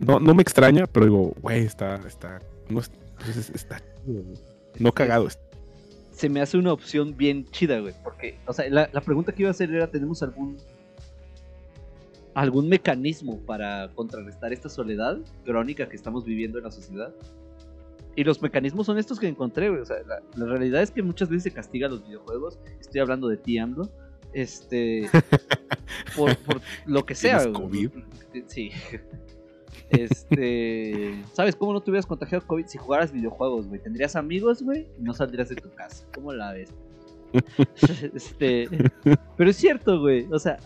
no, 0.00 0.20
no 0.20 0.34
me 0.34 0.42
extraña, 0.42 0.86
pero 0.86 1.06
digo, 1.06 1.34
güey, 1.40 1.64
está, 1.64 1.96
está, 2.06 2.40
no, 2.68 2.80
es- 2.80 2.90
pues 3.16 3.36
es- 3.36 3.50
está, 3.50 3.80
chido, 4.04 4.22
no 4.78 4.92
cagado, 4.92 5.28
Se 6.12 6.28
me 6.28 6.40
hace 6.40 6.56
una 6.58 6.72
opción 6.72 7.16
bien 7.16 7.44
chida, 7.50 7.80
güey. 7.80 7.94
Porque, 8.04 8.38
o 8.46 8.52
sea, 8.52 8.68
la, 8.70 8.88
la 8.92 9.00
pregunta 9.00 9.32
que 9.32 9.42
iba 9.42 9.48
a 9.48 9.52
hacer 9.52 9.72
era: 9.72 9.90
¿tenemos 9.90 10.22
algún. 10.22 10.56
algún 12.34 12.68
mecanismo 12.68 13.40
para 13.40 13.90
contrarrestar 13.94 14.52
esta 14.52 14.68
soledad 14.68 15.18
crónica 15.44 15.88
que 15.88 15.96
estamos 15.96 16.24
viviendo 16.24 16.58
en 16.58 16.64
la 16.64 16.70
sociedad? 16.70 17.12
Y 18.16 18.24
los 18.24 18.42
mecanismos 18.42 18.86
son 18.86 18.98
estos 18.98 19.20
que 19.20 19.28
encontré, 19.28 19.68
güey. 19.68 19.80
O 19.80 19.84
sea, 19.84 19.96
la, 20.06 20.20
la 20.34 20.46
realidad 20.46 20.82
es 20.82 20.90
que 20.90 21.02
muchas 21.02 21.28
veces 21.28 21.44
se 21.44 21.50
castiga 21.52 21.86
a 21.86 21.90
los 21.90 22.04
videojuegos. 22.06 22.58
Estoy 22.80 23.00
hablando 23.00 23.28
de 23.28 23.36
ti, 23.36 23.58
AMLO. 23.58 23.88
Este. 24.32 25.08
por, 26.16 26.36
por 26.38 26.60
lo 26.86 27.04
que 27.06 27.14
sea. 27.14 27.38
¿Tienes 27.44 27.60
güey. 27.60 27.90
Sí. 28.48 28.70
Este. 29.90 31.22
¿Sabes 31.32 31.56
cómo 31.56 31.72
no 31.72 31.80
te 31.80 31.90
hubieras 31.90 32.06
contagiado 32.06 32.46
COVID 32.46 32.66
si 32.66 32.78
jugaras 32.78 33.12
videojuegos, 33.12 33.66
güey? 33.68 33.80
Tendrías 33.82 34.16
amigos, 34.16 34.62
güey, 34.62 34.88
y 34.98 35.02
no 35.02 35.14
saldrías 35.14 35.48
de 35.48 35.56
tu 35.56 35.72
casa. 35.74 36.06
¿Cómo 36.14 36.32
la 36.32 36.52
ves? 36.52 36.74
este. 38.14 38.68
Pero 39.36 39.50
es 39.50 39.56
cierto, 39.56 40.00
güey. 40.00 40.26
O 40.30 40.38
sea, 40.38 40.58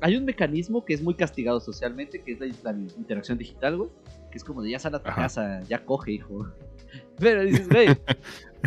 hay 0.00 0.16
un 0.16 0.24
mecanismo 0.24 0.84
que 0.84 0.94
es 0.94 1.02
muy 1.02 1.14
castigado 1.14 1.60
socialmente, 1.60 2.22
que 2.22 2.32
es 2.32 2.40
la, 2.40 2.72
la 2.72 2.78
interacción 2.96 3.38
digital, 3.38 3.76
güey. 3.76 3.90
Que 4.30 4.38
es 4.38 4.44
como 4.44 4.62
de 4.62 4.70
ya 4.70 4.78
sal 4.78 4.94
a 4.94 5.02
tu 5.02 5.08
Ajá. 5.08 5.22
casa, 5.22 5.62
ya 5.68 5.84
coge, 5.84 6.12
hijo. 6.12 6.46
Pero 7.18 7.42
dices, 7.42 7.68
güey, 7.68 7.88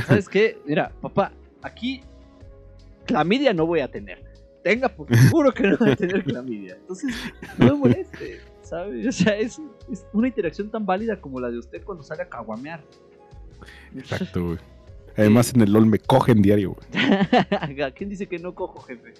¿sabes 0.06 0.28
qué? 0.28 0.58
Mira, 0.66 0.92
papá, 1.02 1.32
aquí 1.62 2.02
clamidia 3.06 3.54
no 3.54 3.66
voy 3.66 3.80
a 3.80 3.90
tener. 3.90 4.24
Tenga 4.64 4.90
por 4.90 5.14
seguro 5.16 5.52
que 5.54 5.64
no 5.64 5.78
voy 5.78 5.92
a 5.92 5.96
tener 5.96 6.24
clamidia. 6.24 6.76
Entonces, 6.76 7.16
no 7.58 7.66
me 7.66 7.74
moleste, 7.74 8.42
¿sabes? 8.72 9.06
O 9.08 9.12
sea, 9.12 9.38
es, 9.38 9.62
es 9.92 10.06
una 10.14 10.28
interacción 10.30 10.72
tan 10.72 10.86
válida 10.88 11.22
como 11.22 11.40
la 11.40 11.52
de 11.52 11.60
usted 11.60 11.84
cuando 11.84 12.04
sale 12.04 12.24
a 12.24 12.30
caguamear. 12.30 12.82
Exacto, 13.96 14.44
güey. 14.48 14.58
Además, 15.18 15.54
en 15.54 15.60
el 15.62 15.74
LOL 15.74 15.86
me 15.88 16.00
cogen 16.00 16.42
diario, 16.42 16.74
güey. 16.74 17.92
¿Quién 17.96 18.10
dice 18.10 18.28
que 18.28 18.40
no 18.40 18.56
cojo, 18.56 18.80
jefe? 18.80 19.14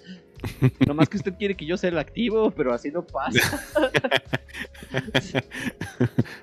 Nomás 0.86 1.10
que 1.10 1.18
usted 1.18 1.34
quiere 1.36 1.54
que 1.54 1.66
yo 1.66 1.76
sea 1.76 1.90
el 1.90 1.98
activo, 1.98 2.50
pero 2.50 2.72
así 2.72 2.90
no 2.90 3.06
pasa. 3.06 3.60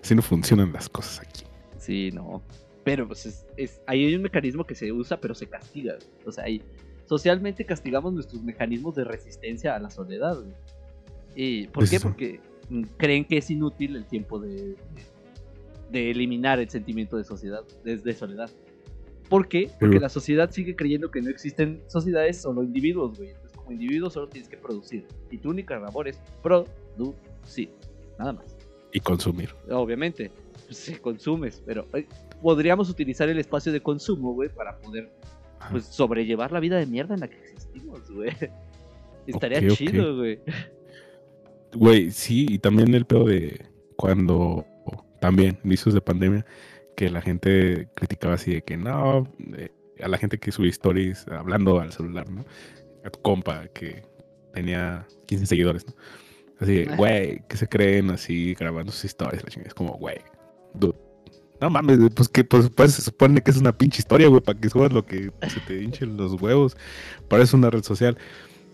Así 0.02 0.16
no 0.16 0.22
funcionan 0.22 0.72
las 0.72 0.88
cosas 0.88 1.22
aquí. 1.28 1.44
Sí, 1.78 2.12
no. 2.14 2.42
Pero 2.84 3.08
pues 3.08 3.26
es, 3.26 3.46
es- 3.58 3.82
ahí 3.88 4.06
hay 4.06 4.16
un 4.16 4.22
mecanismo 4.22 4.66
que 4.66 4.76
se 4.76 4.92
usa, 4.92 5.20
pero 5.20 5.34
se 5.34 5.48
castiga. 5.48 5.96
güey. 5.96 6.08
O 6.28 6.32
sea, 6.32 6.44
ahí 6.46 6.62
socialmente 7.06 7.66
castigamos 7.66 8.14
nuestros 8.14 8.44
mecanismos 8.44 8.96
de 8.96 9.04
resistencia 9.04 9.76
a 9.76 9.80
la 9.80 9.90
soledad. 9.90 10.36
güey. 10.40 10.54
¿Y 11.36 11.68
por 11.68 11.90
qué? 11.90 11.96
eso. 11.98 12.08
Porque 12.10 12.40
creen 12.98 13.26
que 13.26 13.38
es 13.38 13.50
inútil 13.50 13.96
el 13.96 14.06
tiempo 14.06 14.40
de, 14.40 14.76
de, 15.92 16.12
eliminar 16.12 16.60
el 16.60 16.70
sentimiento 16.70 17.18
de 17.18 17.24
sociedad, 17.24 17.64
de, 17.84 17.98
de 17.98 18.14
soledad. 18.14 18.50
¿Por 19.30 19.48
qué? 19.48 19.70
Porque 19.80 20.00
la 20.00 20.10
sociedad 20.10 20.50
sigue 20.50 20.76
creyendo 20.76 21.12
que 21.12 21.22
no 21.22 21.30
existen 21.30 21.84
sociedades, 21.88 22.42
solo 22.42 22.64
individuos, 22.64 23.18
güey. 23.18 23.30
Entonces, 23.30 23.58
como 23.58 23.72
individuo 23.72 24.10
solo 24.10 24.28
tienes 24.28 24.50
que 24.50 24.58
producir. 24.58 25.06
Y 25.30 25.38
tu 25.38 25.52
única 25.52 25.80
labor 25.80 26.08
es 26.08 26.20
producir. 26.42 27.70
Nada 28.18 28.34
más 28.34 28.58
Y 28.92 29.00
consumir. 29.00 29.50
obviamente, 29.70 30.32
pues, 30.66 30.78
sí, 30.78 30.96
consumes, 30.96 31.62
pero 31.66 31.86
eh, 31.94 32.08
podríamos 32.42 32.90
utilizar 32.90 33.30
el 33.30 33.40
espacio 33.40 33.72
de 33.72 33.82
consumo, 33.82 34.34
güey, 34.34 34.50
para 34.50 34.78
poder 34.80 35.12
pues 35.72 35.86
sobrellevar 35.86 36.52
la 36.52 36.60
vida 36.60 36.78
de 36.78 36.86
mierda 36.86 37.14
en 37.14 37.22
la 37.22 37.28
que 37.28 37.38
existimos, 37.38 38.10
güey. 38.12 38.32
Estaría 39.28 39.68
chido, 39.70 40.18
güey. 40.18 40.40
Güey, 41.74 42.12
sí, 42.12 42.48
y 42.50 42.60
también 42.60 42.94
el 42.96 43.06
pedo 43.06 43.26
de 43.26 43.66
cuando, 43.96 44.66
también, 45.22 45.60
inicios 45.64 45.94
de 45.94 46.02
pandemia, 46.02 46.46
que 46.96 47.10
la 47.10 47.22
gente 47.22 47.90
criticaba 47.96 48.36
así 48.36 48.54
de 48.54 48.62
que 48.62 48.78
no, 48.78 49.32
eh, 49.56 49.70
a 50.02 50.08
la 50.08 50.18
gente 50.18 50.40
que 50.40 50.52
subía 50.52 50.72
stories 50.72 51.28
hablando 51.28 51.80
al 51.80 51.92
celular, 51.92 52.30
¿no? 52.30 52.46
A 53.04 53.10
tu 53.10 53.22
compa 53.22 53.68
que 53.68 54.04
tenía 54.54 55.08
15 55.28 55.46
seguidores, 55.46 55.88
¿no? 55.88 55.94
Así 56.60 56.76
de, 56.76 56.96
güey, 56.96 57.42
que 57.48 57.56
se 57.56 57.68
creen 57.68 58.10
así 58.10 58.54
grabando 58.56 58.92
sus 58.92 59.06
historias, 59.06 59.44
la 59.44 59.50
chingada. 59.50 59.70
Es 59.70 59.74
como, 59.74 59.94
güey, 59.94 60.18
dude. 60.74 60.98
No 61.62 61.70
mames, 61.70 62.00
pues 62.16 62.30
que 62.30 62.44
pues, 62.44 62.70
pues, 62.70 62.94
se 62.94 63.02
supone 63.02 63.42
que 63.42 63.52
es 63.52 63.58
una 63.58 63.78
pinche 63.78 64.00
historia, 64.00 64.28
güey, 64.28 64.42
para 64.42 64.60
que 64.60 64.70
subas 64.70 64.94
lo 64.94 65.06
que 65.06 65.32
se 65.48 65.60
te 65.68 65.82
hinchen 65.82 66.16
los 66.16 66.42
huevos. 66.42 66.78
Es 67.32 67.54
una 67.54 67.70
red 67.70 67.84
social. 67.84 68.18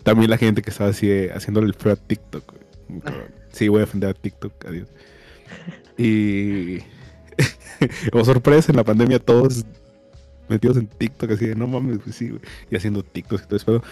También 0.04 0.30
la 0.30 0.38
gente 0.38 0.62
que 0.62 0.70
estaba 0.70 0.90
así 0.90 1.28
haciéndole 1.28 1.66
el 1.66 1.74
feo 1.74 1.92
a 1.92 1.96
TikTok, 1.96 2.52
güey. 2.52 2.66
Sí, 3.52 3.68
voy 3.68 3.80
a 3.80 3.84
ofender 3.84 4.10
a 4.10 4.14
TikTok, 4.14 4.64
adiós. 4.66 4.88
Y. 5.98 6.78
o 8.12 8.24
sorpresa, 8.24 8.72
en 8.72 8.76
la 8.76 8.84
pandemia 8.84 9.18
todos 9.18 9.64
metidos 10.48 10.76
en 10.76 10.86
TikTok, 10.86 11.32
así 11.32 11.46
de 11.46 11.54
no 11.54 11.66
mames, 11.66 11.98
pues 12.02 12.16
sí. 12.16 12.32
Y 12.70 12.76
haciendo 12.76 13.02
TikTok 13.02 13.42
y 13.42 13.46
todo 13.46 13.56
eso. 13.56 13.82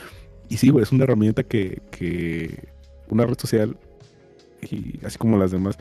Y 0.49 0.57
sí, 0.57 0.71
güey, 0.71 0.83
es 0.83 0.93
una 0.93 1.05
herramienta 1.05 1.43
que, 1.43 1.81
que. 1.91 2.69
Una 3.09 3.27
red 3.27 3.39
social, 3.39 3.77
y 4.63 5.05
así 5.05 5.19
como 5.19 5.37
las 5.37 5.51
demás, 5.51 5.77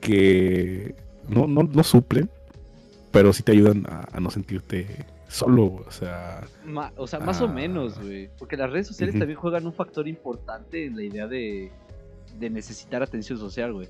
que 0.00 0.94
no, 1.28 1.46
no, 1.46 1.62
no 1.62 1.82
suplen, 1.82 2.28
pero 3.10 3.32
sí 3.32 3.42
te 3.42 3.52
ayudan 3.52 3.86
a, 3.88 4.06
a 4.12 4.20
no 4.20 4.30
sentirte 4.30 5.06
solo, 5.28 5.82
o 5.86 5.90
sea. 5.90 6.42
Ma- 6.66 6.92
o 6.96 7.06
sea, 7.06 7.20
más 7.20 7.40
o 7.40 7.48
menos, 7.48 7.98
güey. 7.98 8.28
Porque 8.38 8.56
las 8.56 8.70
redes 8.70 8.88
sociales 8.88 9.18
también 9.18 9.38
juegan 9.38 9.64
un 9.66 9.72
factor 9.72 10.06
importante 10.06 10.84
en 10.86 10.96
la 10.96 11.02
idea 11.02 11.26
de, 11.26 11.70
de 12.38 12.50
necesitar 12.50 13.02
atención 13.02 13.38
social, 13.38 13.72
güey. 13.72 13.88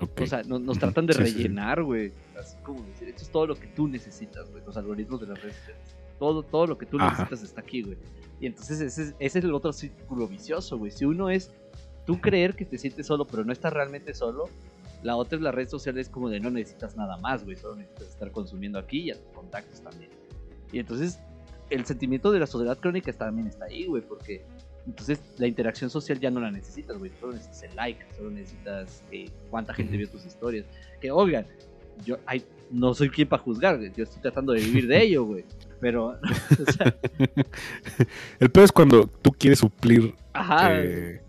ok. 0.00 0.20
O 0.22 0.26
sea, 0.26 0.42
no- 0.42 0.58
nos 0.58 0.76
Ujú. 0.76 0.80
tratan 0.86 1.06
de 1.06 1.12
Sí, 1.14 1.22
sí, 1.24 1.30
sí. 1.30 1.36
rellenar, 1.38 1.82
güey. 1.82 2.12
Así 2.38 2.56
como 2.62 2.82
decir, 2.82 3.08
esto 3.08 3.22
es 3.22 3.30
todo 3.30 3.46
lo 3.46 3.54
que 3.54 3.66
tú 3.68 3.88
necesitas, 3.88 4.50
güey. 4.50 4.62
Los 4.64 4.76
algoritmos 4.76 5.20
de 5.20 5.26
las 5.28 5.40
redes 5.42 5.56
sociales. 5.56 5.82
Todo, 6.18 6.42
todo 6.42 6.66
lo 6.66 6.76
que 6.78 6.86
tú 6.86 6.98
Ajá. 7.00 7.10
necesitas 7.10 7.42
está 7.42 7.60
aquí, 7.60 7.82
güey. 7.82 7.96
Y 8.40 8.46
entonces 8.46 8.80
ese 8.80 9.02
es, 9.02 9.14
ese 9.18 9.38
es 9.38 9.44
el 9.44 9.54
otro 9.54 9.72
círculo 9.72 10.28
vicioso, 10.28 10.76
güey. 10.78 10.90
Si 10.90 11.04
uno 11.06 11.30
es 11.30 11.50
tú 12.04 12.20
creer 12.20 12.54
que 12.54 12.64
te 12.66 12.76
sientes 12.78 13.06
solo, 13.06 13.26
pero 13.26 13.44
no 13.44 13.52
estás 13.52 13.72
realmente 13.72 14.12
solo, 14.14 14.44
la 15.02 15.16
otra 15.16 15.36
es 15.36 15.42
la 15.42 15.52
red 15.52 15.68
social 15.68 15.96
es 15.98 16.08
como 16.08 16.28
de 16.28 16.40
no 16.40 16.50
necesitas 16.50 16.96
nada 16.96 17.16
más, 17.18 17.44
güey. 17.44 17.56
Solo 17.56 17.76
necesitas 17.76 18.08
estar 18.08 18.30
consumiendo 18.32 18.78
aquí 18.78 19.00
y 19.00 19.10
a 19.10 19.14
tus 19.14 19.32
contactos 19.32 19.80
también. 19.80 20.10
Y 20.72 20.78
entonces 20.78 21.18
el 21.70 21.84
sentimiento 21.86 22.30
de 22.32 22.38
la 22.40 22.46
soledad 22.46 22.78
crónica 22.78 23.12
también 23.12 23.46
está 23.48 23.64
ahí, 23.64 23.86
güey, 23.86 24.02
porque 24.02 24.44
entonces 24.86 25.20
la 25.38 25.46
interacción 25.46 25.90
social 25.90 26.18
ya 26.20 26.30
no 26.30 26.40
la 26.40 26.50
necesitas, 26.50 26.96
güey. 26.98 27.10
Solo 27.20 27.32
necesitas 27.32 27.62
el 27.64 27.76
like, 27.76 28.04
solo 28.16 28.30
necesitas 28.30 29.02
eh, 29.10 29.28
cuánta 29.50 29.74
gente 29.74 29.96
vio 29.96 30.08
tus 30.08 30.24
historias. 30.24 30.64
Que 31.00 31.10
oigan, 31.10 31.46
yo 32.04 32.18
ay, 32.26 32.44
no 32.70 32.94
soy 32.94 33.10
quien 33.10 33.28
para 33.28 33.42
juzgar, 33.42 33.78
yo 33.94 34.04
estoy 34.04 34.20
tratando 34.22 34.52
de 34.52 34.60
vivir 34.60 34.86
de 34.86 35.02
ello, 35.02 35.24
güey. 35.24 35.44
Pero, 35.80 36.18
o 36.68 36.72
sea, 36.72 36.96
El 38.40 38.50
peor 38.50 38.64
es 38.64 38.72
cuando 38.72 39.06
tú 39.06 39.30
quieres 39.32 39.58
suplir 39.58 40.14
ajá. 40.32 40.80
eh, 40.82 41.22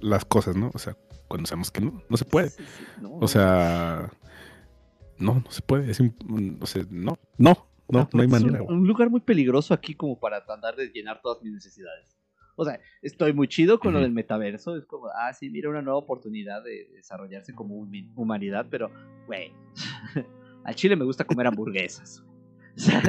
las 0.00 0.24
cosas, 0.24 0.56
¿no? 0.56 0.70
O 0.74 0.78
sea, 0.78 0.96
cuando 1.28 1.46
sabemos 1.46 1.70
que 1.70 1.80
no, 1.80 2.02
no 2.08 2.16
se 2.16 2.24
puede. 2.24 2.50
Sí, 2.50 2.62
sí, 2.64 2.84
no, 3.00 3.14
O 3.16 3.28
sea, 3.28 4.10
no, 5.18 5.34
no 5.44 5.50
se 5.50 5.62
puede. 5.62 5.90
Es 5.90 6.00
im- 6.00 6.58
o 6.60 6.66
sea, 6.66 6.84
no, 6.90 7.18
no, 7.38 7.66
no, 7.88 8.08
no 8.12 8.22
hay 8.22 8.28
manera. 8.28 8.62
Un, 8.62 8.80
un 8.80 8.86
lugar 8.86 9.10
muy 9.10 9.20
peligroso 9.20 9.72
aquí 9.74 9.94
como 9.94 10.18
para 10.18 10.44
tratar 10.44 10.76
de 10.76 10.88
llenar 10.88 11.20
todas 11.22 11.42
mis 11.42 11.52
necesidades. 11.52 12.15
O 12.56 12.64
sea, 12.64 12.80
estoy 13.02 13.34
muy 13.34 13.48
chido 13.48 13.78
con 13.78 13.92
lo 13.92 14.00
del 14.00 14.12
metaverso. 14.12 14.76
Es 14.76 14.86
como, 14.86 15.08
ah, 15.08 15.32
sí, 15.32 15.50
mira, 15.50 15.68
una 15.68 15.82
nueva 15.82 15.98
oportunidad 15.98 16.64
de 16.64 16.88
desarrollarse 16.94 17.54
como 17.54 17.86
humanidad, 18.14 18.66
pero, 18.70 18.90
güey, 19.26 19.52
al 20.64 20.74
chile 20.74 20.96
me 20.96 21.04
gusta 21.04 21.24
comer 21.24 21.46
hamburguesas. 21.46 22.24
O 22.76 22.78
sea, 22.78 23.00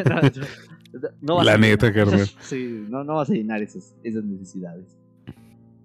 no, 1.20 1.36
vas 1.36 1.46
La 1.46 1.56
a 1.56 1.58
neta. 1.58 1.92
Sí, 2.40 2.86
no, 2.88 3.04
no 3.04 3.16
vas 3.16 3.30
a 3.30 3.34
llenar 3.34 3.62
esas, 3.62 3.94
esas 4.02 4.24
necesidades. 4.24 4.98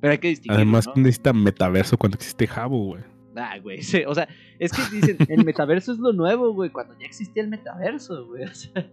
Pero 0.01 0.13
hay 0.13 0.19
que 0.19 0.29
distinguir. 0.29 0.57
Además, 0.57 0.87
¿no? 0.87 0.93
necesita 0.95 1.33
metaverso 1.33 1.97
cuando 1.99 2.15
existe 2.15 2.47
Jabo, 2.47 2.85
güey. 2.87 3.03
Ah, 3.35 3.59
güey, 3.59 3.83
sí, 3.83 4.05
o 4.07 4.15
sea, 4.15 4.29
es 4.61 4.71
que 4.71 4.83
dicen, 4.95 5.17
el 5.29 5.45
metaverso 5.45 5.93
es 5.93 5.99
lo 5.99 6.13
nuevo, 6.13 6.53
güey, 6.53 6.71
cuando 6.71 6.97
ya 6.97 7.07
existía 7.07 7.43
el 7.43 7.49
metaverso, 7.49 8.27
güey. 8.27 8.45
O 8.45 8.55
sea, 8.55 8.89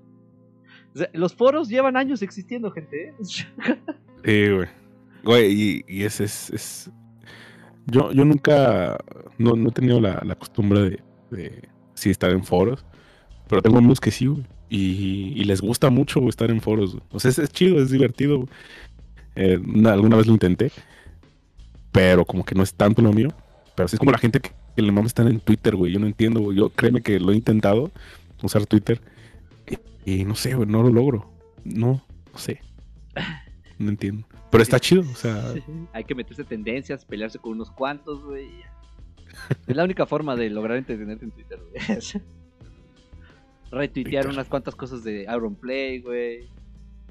o 0.96 0.98
sea, 0.98 1.10
los 1.14 1.36
foros 1.36 1.70
llevan 1.70 1.98
años 1.98 2.22
existiendo, 2.22 2.72
gente. 2.72 3.10
¿eh? 3.10 3.14
Sí, 4.24 4.50
güey. 4.50 4.68
Güey, 5.24 5.52
y, 5.52 5.86
y 5.88 6.04
ese 6.04 6.26
es, 6.26 6.50
es- 6.52 6.92
Yo, 7.88 8.12
yo 8.12 8.26
nunca. 8.26 8.98
No, 9.38 9.56
no 9.56 9.70
he 9.70 9.72
tenido 9.72 10.00
la, 10.02 10.22
la 10.26 10.36
costumbre 10.36 10.82
de, 10.82 11.00
de 11.32 11.70
sí 11.94 12.10
estar 12.10 12.32
en 12.32 12.44
foros. 12.44 12.86
Pero 13.48 13.62
tengo 13.62 13.78
amigos 13.78 14.00
que 14.00 14.12
sí, 14.12 14.28
güey. 14.28 14.46
Y, 14.70 15.34
y 15.36 15.44
les 15.46 15.62
gusta 15.62 15.90
mucho 15.90 16.28
estar 16.30 16.52
en 16.52 16.62
foros. 16.62 16.98
O 17.12 17.20
sea, 17.20 17.32
es, 17.32 17.50
chido, 17.52 17.82
es 17.82 17.90
divertido. 17.92 18.46
Eh, 19.36 19.58
una- 19.58 19.94
alguna 19.94 20.18
vez 20.18 20.28
lo 20.28 20.34
intenté. 20.34 20.72
Pero 21.92 22.26
como 22.26 22.46
que 22.46 22.56
no 22.56 22.64
es 22.64 22.74
tanto 22.74 23.02
lo 23.02 23.12
mío. 23.14 23.30
Pero 23.76 23.88
sí 23.88 23.96
es 23.96 24.00
como 24.00 24.12
la 24.12 24.18
gente 24.20 24.40
que, 24.42 24.52
le 24.82 24.92
mama 24.94 25.08
estar 25.08 25.28
en 25.28 25.40
Twitter, 25.42 25.76
güey. 25.76 25.92
Yo 25.92 26.00
no 26.00 26.08
entiendo, 26.08 26.40
güey. 26.42 26.58
Yo 26.58 26.70
créeme 26.70 27.02
que 27.02 27.20
lo 27.20 27.32
he 27.32 27.36
intentado 27.36 27.92
usar 28.44 28.66
Twitter. 28.66 29.02
Y, 30.06 30.22
y 30.22 30.26
no 30.26 30.36
sé, 30.36 30.54
güey, 30.56 30.70
no 30.70 30.84
lo 30.84 30.90
logro. 30.90 31.30
No, 31.66 32.02
no 32.32 32.40
sé. 32.40 32.62
No 33.80 33.90
entiendo. 33.90 34.28
Pero 34.52 34.62
está 34.62 34.80
chido, 34.80 35.02
o 35.02 35.16
sea. 35.16 35.54
Hay 35.94 36.04
que 36.04 36.14
meterse 36.14 36.44
tendencias, 36.44 37.06
pelearse 37.06 37.40
con 37.40 37.54
unos 37.54 37.72
cuantos, 37.72 38.24
güey. 38.24 38.48
Es 39.68 39.76
la 39.76 39.84
única 39.86 40.06
forma 40.06 40.36
de 40.36 40.50
lograr 40.50 40.78
entretenerte 40.78 41.26
en 41.26 41.32
Twitter, 41.32 41.60
güey. 41.72 41.82
Retuitear 43.72 44.28
unas 44.28 44.48
cuantas 44.48 44.76
cosas 44.76 45.04
de 45.04 45.24
Iron 45.24 45.56
Play, 45.56 46.02
güey. 46.02 46.48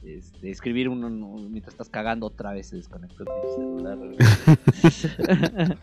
Este, 0.05 0.51
escribir 0.51 0.89
uno 0.89 1.09
no- 1.11 1.37
mientras 1.49 1.75
estás 1.75 1.89
cagando 1.89 2.27
otra 2.27 2.53
vez 2.53 2.69
se 2.69 2.77
desconectó 2.77 3.25
el 3.25 3.29
celular. 3.55 3.99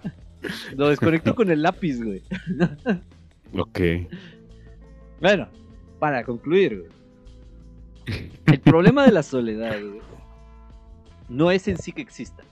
Lo 0.77 0.89
desconectó 0.89 1.33
con 1.35 1.49
el 1.49 1.61
lápiz, 1.61 2.01
güey. 2.01 2.21
Ok. 3.57 3.79
Bueno, 5.19 5.47
para 5.99 6.23
concluir, 6.23 6.79
güey. 8.05 8.29
El 8.45 8.59
problema 8.59 9.05
de 9.05 9.11
la 9.11 9.23
soledad, 9.23 9.79
güey, 9.81 9.99
no 11.29 11.51
es 11.51 11.67
en 11.67 11.77
sí 11.77 11.91
que 11.91 12.01
exista. 12.01 12.43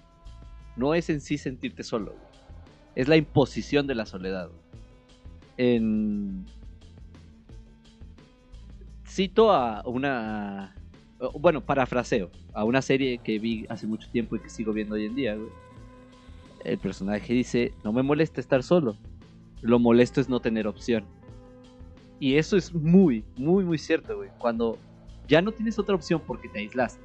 No 0.76 0.93
es 0.95 1.09
en 1.09 1.21
sí 1.21 1.38
sentirte 1.38 1.84
solo. 1.84 2.15
Es 2.95 3.07
la 3.07 3.17
imposición 3.17 3.88
de 3.88 3.95
la 3.95 4.05
soledad. 4.05 4.49
En... 5.57 6.45
Cito 9.07 9.51
a 9.51 9.84
una... 9.86 10.76
Bueno, 11.39 11.61
parafraseo. 11.61 12.32
A 12.53 12.63
una 12.63 12.82
serie 12.82 13.19
que 13.19 13.39
vi 13.39 13.65
hace 13.69 13.88
mucho 13.88 14.09
tiempo 14.09 14.36
y 14.36 14.39
que 14.39 14.49
sigo 14.49 14.74
viendo 14.74 14.95
hoy 14.95 15.05
en 15.05 15.15
día. 15.15 15.38
El 16.63 16.78
personaje 16.80 17.34
dice, 17.34 17.74
no 17.84 17.93
me 17.93 18.03
molesta 18.03 18.41
estar 18.41 18.63
solo. 18.63 18.97
lo 19.61 19.80
molesto 19.80 20.19
es 20.19 20.30
no 20.30 20.39
tener 20.39 20.67
opción. 20.67 21.05
Y 22.19 22.36
eso 22.36 22.57
es 22.57 22.74
muy, 22.74 23.24
muy, 23.38 23.63
muy 23.63 23.78
cierto, 23.78 24.17
güey. 24.17 24.30
Cuando 24.38 24.78
ya 25.28 25.41
no 25.41 25.51
tienes 25.51 25.78
otra 25.78 25.95
opción 25.95 26.21
porque 26.26 26.49
te 26.49 26.59
aislaste, 26.59 27.01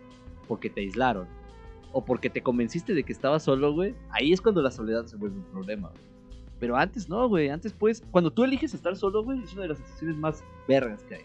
porque 0.47 0.71
te 0.71 0.81
aislaron, 0.81 1.27
o 1.93 2.05
porque 2.05 2.31
te 2.31 2.43
convenciste 2.43 2.95
de 2.95 3.05
que 3.05 3.13
estabas 3.13 3.43
solo, 3.43 3.73
güey, 3.73 3.95
ahí 4.11 4.33
es 4.33 4.41
cuando 4.41 4.63
la 4.63 4.71
soledad 4.71 5.07
se 5.07 5.17
vuelve 5.17 5.37
un 5.37 5.45
problema, 5.45 5.89
güey. 5.89 6.03
Pero 6.61 6.77
antes 6.77 7.09
no, 7.09 7.29
güey. 7.29 7.49
Antes, 7.51 7.73
pues, 7.73 8.03
cuando 8.11 8.33
tú 8.33 8.45
eliges 8.45 8.75
estar 8.75 8.97
solo, 8.97 9.23
güey, 9.23 9.43
es 9.43 9.53
una 9.53 9.63
de 9.63 9.69
las 9.69 9.79
sensaciones 9.79 10.17
más 10.17 10.45
vergas 10.67 11.05
que 11.05 11.17
hay. 11.17 11.25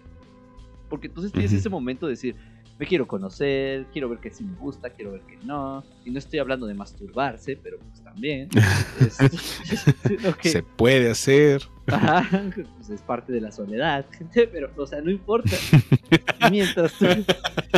Porque 0.90 1.08
entonces 1.08 1.32
tienes 1.32 1.52
Ujú. 1.52 1.60
ese 1.60 1.70
momento 1.70 2.06
de 2.06 2.12
decir, 2.12 2.36
me 2.78 2.86
quiero 2.86 3.08
conocer, 3.08 3.88
quiero 3.92 4.10
ver 4.10 4.20
que 4.20 4.30
sí 4.30 4.44
me 4.44 4.56
gusta, 4.58 4.90
quiero 4.90 5.12
ver 5.12 5.22
que 5.22 5.38
no. 5.46 5.84
Y 6.06 6.12
no 6.12 6.20
estoy 6.20 6.40
hablando 6.40 6.68
de 6.68 6.74
masturbarse, 6.76 7.58
pero 7.62 7.78
pues 7.80 8.04
también. 8.04 8.50
Es, 9.00 10.52
Se 10.52 10.64
puede 10.64 11.10
hacer. 11.10 11.64
Ajá, 11.88 12.30
pues 12.78 12.90
es 12.90 13.02
parte 13.02 13.34
de 13.34 13.42
la 13.42 13.52
soledad, 13.52 14.06
gente, 14.12 14.48
pero, 14.48 14.70
o 14.78 14.88
sea, 14.88 15.02
no 15.02 15.12
importa. 15.12 15.56
Mientras 16.52 16.94
tú, 16.94 17.06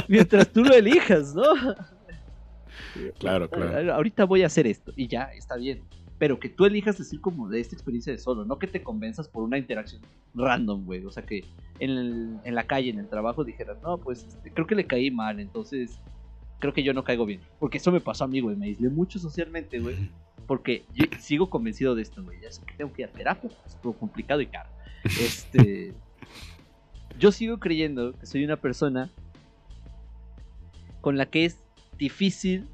mientras 0.08 0.52
tú 0.52 0.64
lo 0.64 0.74
elijas, 0.74 1.34
¿no? 1.36 1.44
Claro, 3.20 3.50
claro. 3.50 3.94
Ahorita 3.94 4.26
voy 4.26 4.44
a 4.44 4.48
hacer 4.48 4.68
esto 4.68 4.92
y 4.96 5.08
ya, 5.08 5.24
está 5.26 5.56
bien. 5.58 5.82
Pero 6.18 6.40
que 6.40 6.48
tú 6.48 6.66
elijas 6.66 6.98
decir 6.98 7.20
como 7.20 7.50
de 7.50 7.60
esta 7.60 7.76
experiencia 7.76 8.14
de 8.14 8.20
solo, 8.20 8.46
no 8.46 8.58
que 8.58 8.68
te 8.68 8.82
convenzas 8.82 9.28
por 9.28 9.44
una 9.44 9.58
interacción 9.58 10.02
random, 10.34 10.86
güey. 10.86 11.04
O 11.06 11.12
sea, 11.12 11.24
que 11.26 11.44
en, 11.80 11.90
el- 11.92 12.38
en 12.46 12.56
la 12.56 12.66
calle, 12.66 12.90
en 12.90 13.00
el 13.00 13.10
trabajo, 13.10 13.44
dijeras, 13.44 13.78
no, 13.84 13.98
pues 13.98 14.24
este, 14.26 14.50
creo 14.52 14.66
que 14.66 14.76
le 14.76 14.86
caí 14.88 15.12
mal, 15.12 15.40
entonces 15.42 16.00
creo 16.60 16.74
que 16.74 16.84
yo 16.84 16.94
no 16.94 17.04
caigo 17.04 17.26
bien. 17.26 17.42
Porque 17.60 17.80
eso 17.80 17.92
me 17.92 18.00
pasó 18.00 18.24
a 18.24 18.28
mí, 18.28 18.40
güey. 18.40 18.56
Me 18.56 18.68
aislé 18.68 18.90
mucho 18.90 19.20
socialmente, 19.20 19.80
güey. 19.80 20.10
Porque 20.48 20.86
yo 20.94 21.04
sigo 21.20 21.50
convencido 21.50 21.96
de 21.96 22.04
esto, 22.04 22.24
güey. 22.24 22.40
Ya 22.42 22.50
sé 22.52 22.62
que 22.66 22.76
tengo 22.76 22.94
que 22.94 23.02
ir 23.02 23.10
a 23.10 23.12
terapia, 23.12 23.50
es 23.66 23.76
algo 23.76 23.94
complicado 23.94 24.40
y 24.42 24.48
caro. 24.48 24.70
Este. 25.04 25.94
yo 27.20 27.32
sigo 27.34 27.60
creyendo 27.60 28.14
que 28.18 28.26
soy 28.26 28.46
una 28.46 28.56
persona 28.56 29.10
con 31.02 31.18
la 31.18 31.26
que 31.26 31.46
es 31.46 31.60
difícil 31.98 32.68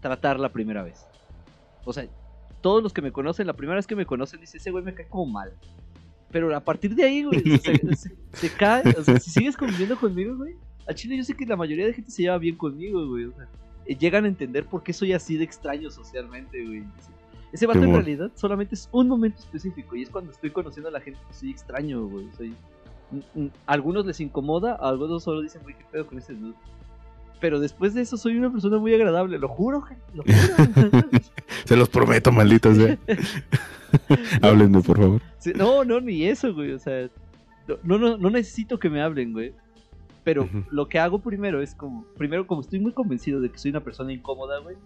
tratar 0.00 0.38
la 0.38 0.52
primera 0.52 0.82
vez. 0.82 1.06
O 1.84 1.92
sea, 1.92 2.06
todos 2.60 2.82
los 2.82 2.92
que 2.92 3.02
me 3.02 3.12
conocen, 3.12 3.46
la 3.46 3.52
primera 3.52 3.76
vez 3.76 3.86
que 3.86 3.96
me 3.96 4.06
conocen, 4.06 4.40
dice 4.40 4.58
ese 4.58 4.70
güey 4.70 4.84
me 4.84 4.94
cae 4.94 5.06
como 5.06 5.26
mal. 5.26 5.52
Pero 6.30 6.54
a 6.54 6.60
partir 6.60 6.94
de 6.94 7.04
ahí, 7.04 7.24
güey, 7.24 7.54
o 7.54 7.58
sea, 7.58 7.74
se, 7.96 8.16
se 8.32 8.50
cae. 8.56 8.82
O 8.98 9.02
sea, 9.02 9.18
si 9.20 9.30
sigues 9.30 9.56
conviviendo 9.56 9.96
conmigo, 9.96 10.36
güey. 10.36 10.54
A 10.88 10.94
Chile 10.94 11.16
yo 11.16 11.24
sé 11.24 11.34
que 11.34 11.46
la 11.46 11.56
mayoría 11.56 11.86
de 11.86 11.94
gente 11.94 12.10
se 12.10 12.22
lleva 12.22 12.38
bien 12.38 12.56
conmigo, 12.56 13.06
güey. 13.08 13.24
O 13.24 13.32
sea, 13.32 13.48
llegan 13.94 14.24
a 14.24 14.28
entender 14.28 14.64
por 14.66 14.82
qué 14.82 14.92
soy 14.92 15.12
así 15.12 15.36
de 15.36 15.44
extraño 15.44 15.90
socialmente, 15.90 16.64
güey. 16.64 16.84
Ese 17.52 17.66
vato 17.66 17.82
en 17.82 17.92
realidad 17.92 18.30
solamente 18.34 18.74
es 18.74 18.88
un 18.92 19.08
momento 19.08 19.38
específico 19.38 19.96
y 19.96 20.02
es 20.02 20.10
cuando 20.10 20.32
estoy 20.32 20.50
conociendo 20.50 20.88
a 20.88 20.92
la 20.92 21.00
gente 21.00 21.20
que 21.28 21.34
soy 21.34 21.50
extraño, 21.50 22.06
güey. 22.06 22.28
Soy... 22.36 22.54
mm, 23.10 23.40
mm, 23.40 23.50
algunos 23.66 24.04
les 24.04 24.20
incomoda, 24.20 24.72
a 24.74 24.88
algunos 24.88 25.22
solo 25.22 25.40
dicen, 25.40 25.62
güey, 25.62 25.76
qué 25.76 25.84
pedo 25.90 26.06
con 26.06 26.18
ese 26.18 26.34
dude. 26.34 26.54
Pero 27.40 27.60
después 27.60 27.94
de 27.94 28.02
eso 28.02 28.16
soy 28.16 28.36
una 28.36 28.50
persona 28.50 28.78
muy 28.78 28.94
agradable, 28.94 29.38
lo 29.38 29.48
juro, 29.48 29.84
lo 30.14 30.22
juro. 30.22 31.08
Se 31.64 31.76
los 31.76 31.88
prometo, 31.88 32.32
malditos. 32.32 32.78
¿eh? 32.78 32.98
Háblenme, 34.42 34.80
por 34.80 34.96
favor. 34.96 35.22
No, 35.54 35.84
no, 35.84 36.00
ni 36.00 36.24
eso, 36.24 36.54
güey. 36.54 36.72
O 36.72 36.78
sea, 36.78 37.08
no, 37.82 37.98
no, 37.98 38.16
no 38.16 38.30
necesito 38.30 38.78
que 38.78 38.88
me 38.88 39.02
hablen, 39.02 39.32
güey. 39.32 39.52
Pero 40.24 40.48
lo 40.70 40.88
que 40.88 40.98
hago 40.98 41.20
primero 41.20 41.62
es 41.62 41.74
como, 41.76 42.04
primero 42.16 42.48
como 42.48 42.60
estoy 42.60 42.80
muy 42.80 42.90
convencido 42.90 43.40
de 43.40 43.48
que 43.48 43.58
soy 43.58 43.70
una 43.70 43.80
persona 43.80 44.12
incómoda, 44.12 44.58
güey. 44.58 44.76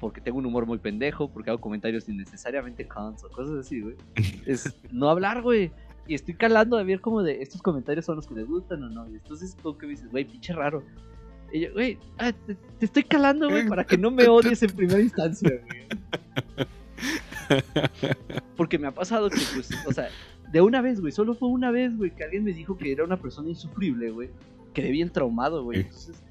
Porque 0.00 0.22
tengo 0.22 0.38
un 0.38 0.46
humor 0.46 0.64
muy 0.64 0.78
pendejo, 0.78 1.28
porque 1.28 1.50
hago 1.50 1.60
comentarios 1.60 2.08
innecesariamente 2.08 2.88
cons 2.88 3.24
o 3.24 3.28
cosas 3.28 3.58
así, 3.58 3.82
güey. 3.82 3.96
Es 4.46 4.74
no 4.90 5.10
hablar, 5.10 5.42
güey. 5.42 5.70
Y 6.06 6.14
estoy 6.14 6.34
calando 6.34 6.78
a 6.78 6.82
ver 6.82 7.02
como 7.02 7.22
de 7.22 7.42
estos 7.42 7.60
comentarios 7.60 8.06
son 8.06 8.16
los 8.16 8.26
que 8.26 8.34
les 8.36 8.46
gustan 8.46 8.82
o 8.84 8.88
no. 8.88 9.06
Y 9.10 9.16
entonces 9.16 9.54
como 9.62 9.76
que 9.76 9.86
me 9.86 9.92
dices, 9.92 10.10
güey, 10.10 10.24
pinche 10.24 10.54
raro. 10.54 10.82
Y 11.52 11.60
yo, 11.60 11.72
güey, 11.72 11.98
ah, 12.18 12.32
te, 12.32 12.54
te 12.54 12.84
estoy 12.84 13.04
calando, 13.04 13.48
güey, 13.48 13.68
para 13.68 13.84
que 13.84 13.96
no 13.96 14.10
me 14.10 14.26
odies 14.28 14.62
en 14.62 14.70
primera 14.70 15.00
instancia, 15.00 15.50
güey. 15.50 15.86
Porque 18.56 18.78
me 18.78 18.88
ha 18.88 18.92
pasado 18.92 19.30
que, 19.30 19.40
pues, 19.54 19.70
o 19.86 19.92
sea, 19.92 20.08
de 20.50 20.60
una 20.60 20.80
vez, 20.80 21.00
güey, 21.00 21.12
solo 21.12 21.34
fue 21.34 21.48
una 21.48 21.70
vez, 21.70 21.96
güey, 21.96 22.10
que 22.10 22.24
alguien 22.24 22.44
me 22.44 22.52
dijo 22.52 22.76
que 22.76 22.90
era 22.92 23.04
una 23.04 23.16
persona 23.16 23.48
insufrible, 23.48 24.10
güey. 24.10 24.30
Quedé 24.74 24.90
bien 24.90 25.10
traumado, 25.10 25.62
güey. 25.64 25.80
Entonces, 25.80 26.22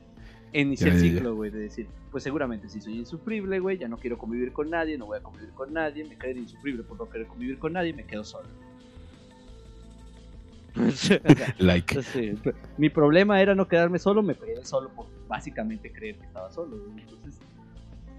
inicié 0.53 0.89
el 0.89 0.99
ciclo, 0.99 1.36
güey, 1.36 1.51
de 1.51 1.59
decir, 1.59 1.88
pues 2.11 2.24
seguramente 2.24 2.70
si 2.70 2.80
soy 2.80 2.97
insufrible, 2.99 3.59
güey, 3.59 3.78
ya 3.78 3.88
no 3.88 3.97
quiero 3.97 4.18
convivir 4.18 4.53
con 4.53 4.70
nadie, 4.70 4.97
no 4.97 5.05
voy 5.07 5.18
a 5.18 5.24
convivir 5.24 5.49
con 5.49 5.74
nadie, 5.74 6.05
me 6.05 6.18
quedé 6.18 6.39
insufrible 6.39 6.84
por 6.84 6.97
no 6.97 7.09
querer 7.09 7.28
convivir 7.28 7.59
con 7.59 7.74
nadie, 7.74 7.93
me 7.93 8.05
quedo 8.05 8.24
solo. 8.24 8.47
Like. 11.59 12.01
Sí, 12.03 12.34
p- 12.43 12.53
mi 12.78 12.89
problema 12.89 13.41
era 13.41 13.55
no 13.55 13.67
quedarme 13.67 13.99
solo, 13.99 14.21
me 14.21 14.36
quedé 14.36 14.63
solo 14.65 14.89
por 14.89 15.07
básicamente 15.28 15.91
creer 15.91 16.17
que 16.17 16.26
estaba 16.26 16.51
solo. 16.51 16.78
Entonces, 16.97 17.39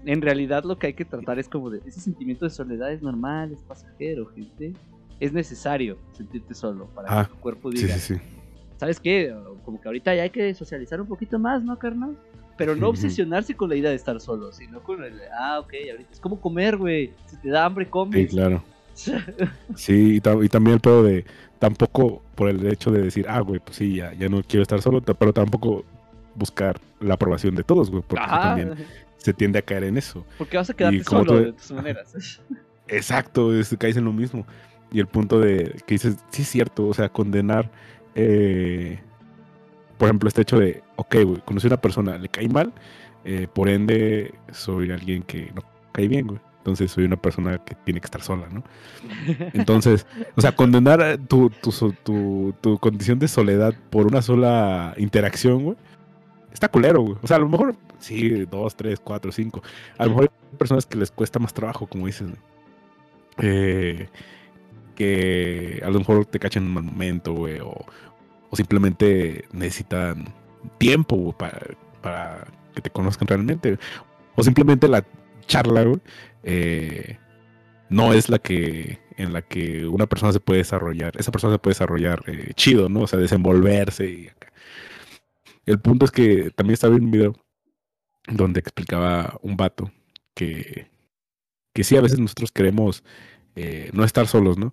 en 0.05 0.21
realidad 0.21 0.63
lo 0.63 0.77
que 0.77 0.87
hay 0.87 0.93
que 0.93 1.05
tratar 1.05 1.39
es 1.39 1.47
como 1.49 1.69
de 1.69 1.81
ese 1.85 1.99
sentimiento 1.99 2.45
de 2.45 2.51
soledad 2.51 2.91
es 2.91 3.01
normal, 3.01 3.51
es 3.51 3.61
pasajero, 3.61 4.25
gente. 4.27 4.73
Es 5.19 5.33
necesario 5.33 5.97
sentirte 6.13 6.53
solo 6.53 6.85
para 6.93 7.07
Ah, 7.21 7.23
que 7.25 7.33
tu 7.33 7.39
cuerpo 7.39 7.71
Sí, 7.71 7.79
diga, 7.81 7.95
sí, 7.97 8.15
sí. 8.15 8.21
¿sabes 8.77 8.99
qué? 8.99 9.33
Como 9.65 9.81
que 9.81 9.87
ahorita 9.87 10.13
ya 10.15 10.23
hay 10.23 10.29
que 10.29 10.53
socializar 10.53 11.01
un 11.01 11.07
poquito 11.07 11.39
más, 11.39 11.63
¿no, 11.63 11.77
carnal? 11.79 12.15
Pero 12.57 12.75
no 12.75 12.89
obsesionarse 12.89 13.55
con 13.55 13.69
la 13.69 13.75
idea 13.75 13.89
de 13.91 13.95
estar 13.95 14.19
solo, 14.19 14.51
sino 14.51 14.81
con 14.81 15.03
el, 15.03 15.19
ah, 15.39 15.59
ok, 15.59 15.73
ahorita 15.91 16.09
es 16.11 16.19
como 16.19 16.39
comer, 16.41 16.77
güey. 16.77 17.13
Si 17.27 17.37
te 17.37 17.49
da 17.49 17.65
hambre, 17.65 17.85
Sí, 17.85 17.91
comes. 17.91 18.29
claro. 18.31 18.63
Sí, 19.75 20.15
y, 20.15 20.17
y 20.17 20.49
también 20.49 20.73
el 20.75 20.79
pedo 20.79 21.03
de 21.03 21.23
tampoco 21.59 22.21
por 22.35 22.49
el 22.49 22.65
hecho 22.67 22.91
de 22.91 23.01
decir, 23.01 23.25
ah, 23.29 23.39
güey, 23.41 23.59
pues 23.59 23.77
sí, 23.77 23.95
ya, 23.95 24.13
ya 24.13 24.29
no 24.29 24.41
quiero 24.43 24.61
estar 24.63 24.81
solo, 24.81 25.01
pero 25.01 25.33
tampoco 25.33 25.83
buscar 26.35 26.79
la 26.99 27.15
aprobación 27.15 27.55
de 27.55 27.63
todos, 27.63 27.89
güey, 27.89 28.03
porque 28.07 28.23
Ajá, 28.23 28.41
también 28.41 28.75
se 29.17 29.33
tiende 29.33 29.59
a 29.59 29.61
caer 29.63 29.83
en 29.85 29.97
eso. 29.97 30.25
porque 30.37 30.57
vas 30.57 30.69
a 30.69 30.73
quedarte 30.75 31.03
solo 31.03 31.25
tú- 31.25 31.37
de 31.43 31.53
tus 31.53 31.71
maneras. 31.71 32.39
Exacto, 32.87 33.53
es, 33.57 33.75
caes 33.77 33.97
en 33.97 34.05
lo 34.05 34.13
mismo. 34.13 34.45
Y 34.91 34.99
el 34.99 35.07
punto 35.07 35.39
de 35.39 35.75
que 35.85 35.95
dices, 35.95 36.17
sí 36.29 36.43
es 36.43 36.47
cierto, 36.47 36.87
o 36.87 36.93
sea, 36.93 37.09
condenar, 37.09 37.69
eh, 38.15 38.99
por 39.97 40.07
ejemplo, 40.07 40.27
este 40.29 40.43
hecho 40.43 40.57
de, 40.59 40.81
ok, 40.95 41.15
güey, 41.25 41.41
conocí 41.43 41.67
a 41.67 41.69
una 41.69 41.81
persona, 41.81 42.17
le 42.17 42.29
caí 42.29 42.47
mal, 42.47 42.71
eh, 43.25 43.47
por 43.53 43.67
ende 43.67 44.33
soy 44.51 44.91
alguien 44.91 45.23
que 45.23 45.51
no 45.53 45.61
cae 45.91 46.07
bien, 46.07 46.27
güey. 46.27 46.39
Entonces 46.67 46.91
soy 46.91 47.05
una 47.05 47.15
persona 47.15 47.59
que 47.59 47.75
tiene 47.75 48.01
que 48.01 48.07
estar 48.07 48.21
sola, 48.21 48.49
¿no? 48.51 48.61
Entonces, 49.53 50.05
o 50.35 50.41
sea, 50.41 50.53
condenar 50.53 50.99
eh, 51.01 51.17
tu, 51.17 51.49
tu, 51.49 51.71
tu, 52.03 52.53
tu 52.59 52.77
condición 52.77 53.19
de 53.19 53.29
soledad 53.29 53.73
por 53.89 54.05
una 54.05 54.21
sola 54.21 54.93
interacción, 54.97 55.63
güey, 55.63 55.77
está 56.51 56.67
culero, 56.67 57.03
güey. 57.03 57.15
O 57.23 57.25
sea, 57.25 57.37
a 57.37 57.39
lo 57.39 57.47
mejor, 57.47 57.77
sí, 57.99 58.43
dos, 58.51 58.75
tres, 58.75 58.99
cuatro, 58.99 59.31
cinco. 59.31 59.63
A 59.97 60.03
lo 60.03 60.09
mejor 60.09 60.23
hay 60.51 60.57
personas 60.57 60.85
que 60.85 60.97
les 60.97 61.09
cuesta 61.09 61.39
más 61.39 61.53
trabajo, 61.53 61.87
como 61.87 62.05
dices. 62.05 62.27
Eh, 63.37 64.09
que 64.95 65.81
a 65.85 65.89
lo 65.89 65.99
mejor 65.99 66.25
te 66.25 66.37
cachan 66.37 66.63
en 66.63 66.67
un 66.67 66.73
mal 66.73 66.83
momento, 66.83 67.31
güey, 67.33 67.61
o, 67.61 67.85
o 68.49 68.55
simplemente 68.57 69.45
necesitan 69.53 70.25
tiempo, 70.79 71.31
para, 71.31 71.61
para 72.01 72.45
que 72.75 72.81
te 72.81 72.89
conozcan 72.89 73.25
realmente. 73.25 73.79
O 74.35 74.43
simplemente 74.43 74.89
la 74.89 75.05
charla, 75.47 75.83
güey, 75.83 75.99
eh, 76.43 77.17
no 77.89 78.13
es 78.13 78.29
la 78.29 78.39
que 78.39 78.99
en 79.17 79.33
la 79.33 79.41
que 79.41 79.87
una 79.87 80.05
persona 80.05 80.31
se 80.31 80.39
puede 80.39 80.59
desarrollar, 80.59 81.13
esa 81.17 81.31
persona 81.31 81.55
se 81.55 81.59
puede 81.59 81.73
desarrollar 81.73 82.23
eh, 82.27 82.51
chido, 82.53 82.87
¿no? 82.87 83.01
O 83.01 83.07
sea, 83.07 83.17
desenvolverse 83.17 84.07
y 84.07 84.27
acá. 84.27 84.53
El 85.65 85.79
punto 85.79 86.05
es 86.05 86.11
que 86.11 86.51
también 86.51 86.75
estaba 86.75 86.91
viendo 86.91 87.05
un 87.05 87.11
video 87.11 87.33
donde 88.27 88.59
explicaba 88.59 89.39
un 89.41 89.57
vato 89.57 89.91
que, 90.35 90.87
que 91.73 91.83
sí, 91.83 91.97
a 91.97 92.01
veces 92.01 92.19
nosotros 92.19 92.51
queremos 92.51 93.03
eh, 93.55 93.89
no 93.93 94.03
estar 94.03 94.27
solos, 94.27 94.57
¿no? 94.57 94.71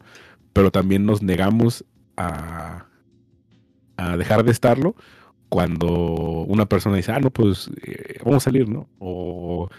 Pero 0.52 0.70
también 0.70 1.06
nos 1.06 1.22
negamos 1.22 1.84
a, 2.16 2.86
a 3.96 4.16
dejar 4.18 4.44
de 4.44 4.52
estarlo 4.52 4.94
cuando 5.48 5.88
una 6.48 6.66
persona 6.66 6.96
dice, 6.96 7.12
ah, 7.12 7.20
no, 7.20 7.30
pues 7.30 7.70
vamos 8.24 8.42
a 8.42 8.44
salir, 8.44 8.68
¿no? 8.68 8.88
O, 8.98 9.70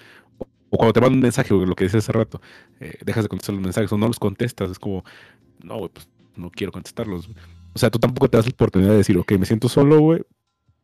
o 0.75 0.77
cuando 0.77 0.91
te 0.91 0.99
mandan 0.99 1.15
un 1.15 1.21
mensaje, 1.21 1.53
lo 1.53 1.73
que 1.73 1.85
decía 1.85 1.99
hace 1.99 2.11
rato, 2.11 2.41
eh, 2.81 2.97
dejas 3.05 3.23
de 3.23 3.29
contestar 3.29 3.55
los 3.55 3.63
mensajes 3.63 3.91
o 3.93 3.97
no 3.97 4.07
los 4.07 4.19
contestas, 4.19 4.71
es 4.71 4.77
como, 4.77 5.05
no, 5.63 5.87
pues 5.87 6.09
no 6.35 6.51
quiero 6.51 6.73
contestarlos. 6.73 7.29
O 7.73 7.79
sea, 7.79 7.89
tú 7.89 7.97
tampoco 7.97 8.29
te 8.29 8.35
das 8.35 8.45
la 8.45 8.51
oportunidad 8.51 8.91
de 8.91 8.97
decir, 8.97 9.17
ok, 9.17 9.31
me 9.39 9.45
siento 9.45 9.69
solo, 9.69 9.99
güey, 9.99 10.23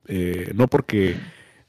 eh, 0.07 0.53
no 0.55 0.67
porque 0.67 1.17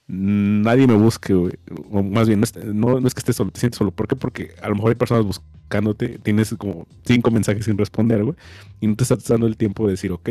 nadie 0.07 0.87
me 0.87 0.95
busque, 0.95 1.35
güey, 1.35 1.55
o 1.91 2.03
más 2.05 2.29
bien, 2.29 2.43
no, 2.67 3.01
no 3.01 3.09
es 3.09 3.15
que 3.15 3.19
estés 3.19 3.35
solo, 3.35 3.51
te 3.51 3.59
sientes 3.59 3.79
solo, 3.79 3.91
¿por 3.91 4.07
qué? 4.07 4.15
Porque 4.15 4.55
a 4.63 4.69
lo 4.69 4.77
mejor 4.77 4.91
hay 4.91 4.97
personas 4.97 5.25
buscándote, 5.25 6.19
tienes 6.19 6.55
como 6.57 6.87
cinco 7.05 7.33
mensajes 7.33 7.65
sin 7.65 7.77
responder, 7.77 8.23
güey, 8.23 8.37
y 8.81 8.87
no 8.87 8.95
te 8.95 9.03
estás 9.03 9.27
dando 9.27 9.49
el 9.49 9.57
tiempo 9.57 9.87
de 9.87 9.93
decir, 9.93 10.13
ok, 10.13 10.29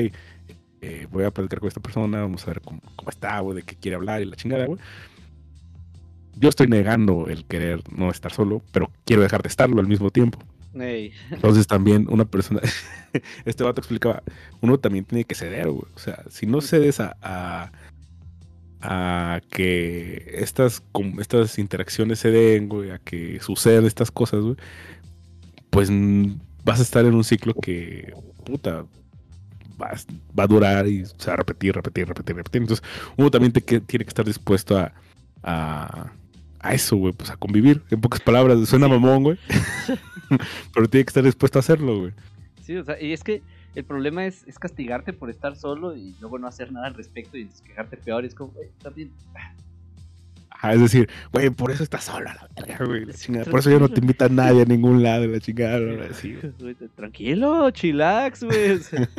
eh, 0.79 1.07
voy 1.11 1.25
a 1.25 1.31
platicar 1.31 1.59
con 1.59 1.67
esta 1.67 1.81
persona, 1.81 2.21
vamos 2.21 2.43
a 2.43 2.47
ver 2.47 2.61
cómo, 2.61 2.81
cómo 2.95 3.09
está, 3.09 3.37
güey, 3.41 3.57
de 3.57 3.63
qué 3.63 3.75
quiere 3.75 3.95
hablar 3.95 4.21
y 4.21 4.25
la 4.25 4.37
chingada, 4.37 4.65
güey. 4.65 4.79
Yo 6.41 6.49
estoy 6.49 6.67
negando 6.67 7.27
el 7.27 7.45
querer 7.45 7.81
no 7.95 8.09
estar 8.09 8.33
solo, 8.33 8.61
pero 8.73 8.91
quiero 9.05 9.21
dejar 9.21 9.41
de 9.43 9.47
estarlo 9.49 9.79
al 9.79 9.87
mismo 9.87 10.09
tiempo. 10.09 10.39
Entonces 11.29 11.67
también 11.67 12.07
una 12.09 12.25
persona, 12.25 12.61
este 13.45 13.63
vato 13.63 13.79
explicaba, 13.79 14.23
uno 14.61 14.77
también 14.79 15.05
tiene 15.05 15.23
que 15.23 15.35
ceder, 15.35 15.69
güey. 15.69 15.85
O 15.95 15.99
sea, 15.99 16.23
si 16.29 16.45
no 16.47 16.59
cedes 16.61 16.99
a, 16.99 17.15
a, 17.21 17.71
a 18.81 19.41
que 19.51 20.31
estas, 20.33 20.81
estas 21.19 21.59
interacciones 21.59 22.19
se 22.19 22.31
den, 22.31 22.67
güey, 22.69 22.89
a 22.91 22.97
que 22.99 23.39
sucedan 23.41 23.85
estas 23.85 24.11
cosas, 24.11 24.41
güey, 24.41 24.55
pues 25.69 25.89
vas 26.63 26.79
a 26.79 26.83
estar 26.83 27.05
en 27.05 27.13
un 27.15 27.23
ciclo 27.23 27.53
que, 27.53 28.13
puta, 28.45 28.85
va, 29.81 29.87
a- 29.87 30.37
va 30.39 30.43
a 30.43 30.47
durar 30.47 30.87
y 30.87 31.05
se 31.05 31.27
va 31.27 31.33
a 31.33 31.37
repetir, 31.37 31.75
repetir, 31.75 32.07
repetir, 32.07 32.35
repetir. 32.35 32.61
Entonces, 32.61 32.85
uno 33.17 33.29
también 33.29 33.51
te 33.53 33.61
que- 33.61 33.79
tiene 33.81 34.05
que 34.05 34.09
estar 34.09 34.25
dispuesto 34.25 34.77
a, 34.79 34.93
a, 35.43 36.11
a 36.61 36.73
eso, 36.73 36.95
güey, 36.95 37.13
pues 37.13 37.29
a 37.29 37.37
convivir. 37.37 37.81
En 37.89 38.01
pocas 38.01 38.21
palabras, 38.21 38.67
suena 38.67 38.87
mamón, 38.87 39.23
güey. 39.23 39.37
Pero 40.73 40.89
tiene 40.89 41.05
que 41.05 41.09
estar 41.09 41.23
dispuesto 41.23 41.59
a 41.59 41.61
hacerlo, 41.61 41.99
güey. 41.99 42.13
Sí, 42.61 42.75
o 42.75 42.83
sea, 42.83 43.01
y 43.01 43.11
es 43.11 43.23
que 43.23 43.41
el 43.75 43.83
problema 43.83 44.25
es, 44.25 44.43
es 44.47 44.59
castigarte 44.59 45.13
por 45.13 45.29
estar 45.29 45.55
solo 45.55 45.95
y 45.95 46.15
luego 46.19 46.37
no 46.37 46.47
hacer 46.47 46.71
nada 46.71 46.87
al 46.87 46.93
respecto 46.93 47.37
y 47.37 47.49
quejarte 47.65 47.97
peor. 47.97 48.25
Es 48.25 48.35
como, 48.35 48.51
güey, 48.51 48.69
también. 48.81 49.11
Ajá, 50.49 50.73
es 50.73 50.81
decir, 50.81 51.09
güey, 51.33 51.49
por 51.49 51.71
eso 51.71 51.83
estás 51.83 52.03
solo 52.03 52.29
a 52.29 52.35
la 52.35 52.49
verga, 52.55 52.85
güey. 52.85 53.05
la 53.05 53.13
chingada. 53.13 53.49
Por 53.49 53.59
eso 53.59 53.71
ya 53.71 53.79
no 53.79 53.89
te 53.89 53.99
invita 53.99 54.25
a 54.25 54.29
nadie 54.29 54.61
a 54.61 54.65
ningún 54.65 55.01
lado, 55.01 55.25
la 55.25 55.39
chingada. 55.39 55.79
¿no? 55.79 56.03
Así, 56.03 56.35
güey. 56.35 56.53
Güey, 56.59 56.75
Tranquilo, 56.95 57.71
chillax, 57.71 58.43
güey. 58.43 58.71
o 58.71 58.77
sea, 58.77 58.99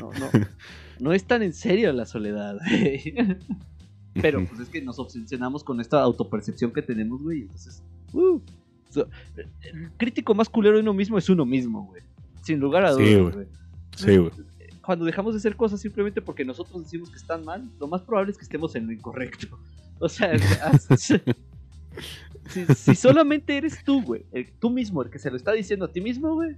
no, 0.00 0.12
no, 0.12 0.18
no, 0.18 0.30
no 0.98 1.12
es 1.12 1.24
tan 1.24 1.42
en 1.42 1.52
serio 1.52 1.92
la 1.92 2.06
soledad, 2.06 2.58
güey. 2.68 3.14
Pero 4.20 4.44
pues 4.46 4.60
es 4.60 4.68
que 4.68 4.82
nos 4.82 4.98
obsesionamos 4.98 5.64
con 5.64 5.80
esta 5.80 6.02
autopercepción 6.02 6.72
que 6.72 6.82
tenemos, 6.82 7.22
güey. 7.22 7.42
Entonces, 7.42 7.82
uh, 8.12 8.38
so- 8.90 9.08
el 9.62 9.90
crítico 9.96 10.34
más 10.34 10.48
culero 10.48 10.76
de 10.76 10.82
uno 10.82 10.92
mismo 10.92 11.16
es 11.18 11.28
uno 11.30 11.46
mismo, 11.46 11.86
güey. 11.86 12.02
Sin 12.42 12.60
lugar 12.60 12.84
a 12.84 12.92
Sí, 12.94 13.02
dudas, 13.14 13.34
güey. 13.34 13.46
güey. 13.46 13.46
Sí, 13.96 14.16
güey. 14.18 14.30
Cuando 14.84 15.04
dejamos 15.04 15.32
de 15.34 15.38
hacer 15.38 15.56
cosas 15.56 15.80
simplemente 15.80 16.20
porque 16.20 16.44
nosotros 16.44 16.82
decimos 16.82 17.08
que 17.08 17.16
están 17.16 17.44
mal, 17.44 17.70
lo 17.80 17.86
más 17.86 18.02
probable 18.02 18.32
es 18.32 18.36
que 18.38 18.44
estemos 18.44 18.74
en 18.76 18.86
lo 18.86 18.92
incorrecto. 18.92 19.46
O 20.04 20.08
sea, 20.08 20.32
si, 20.98 21.14
si 22.74 22.94
solamente 22.96 23.56
eres 23.56 23.84
tú, 23.84 24.02
güey, 24.02 24.24
el- 24.32 24.50
tú 24.58 24.68
mismo 24.68 25.00
el 25.02 25.10
que 25.10 25.18
se 25.20 25.30
lo 25.30 25.36
está 25.36 25.52
diciendo 25.52 25.84
a 25.84 25.88
ti 25.92 26.00
mismo, 26.00 26.34
güey, 26.34 26.56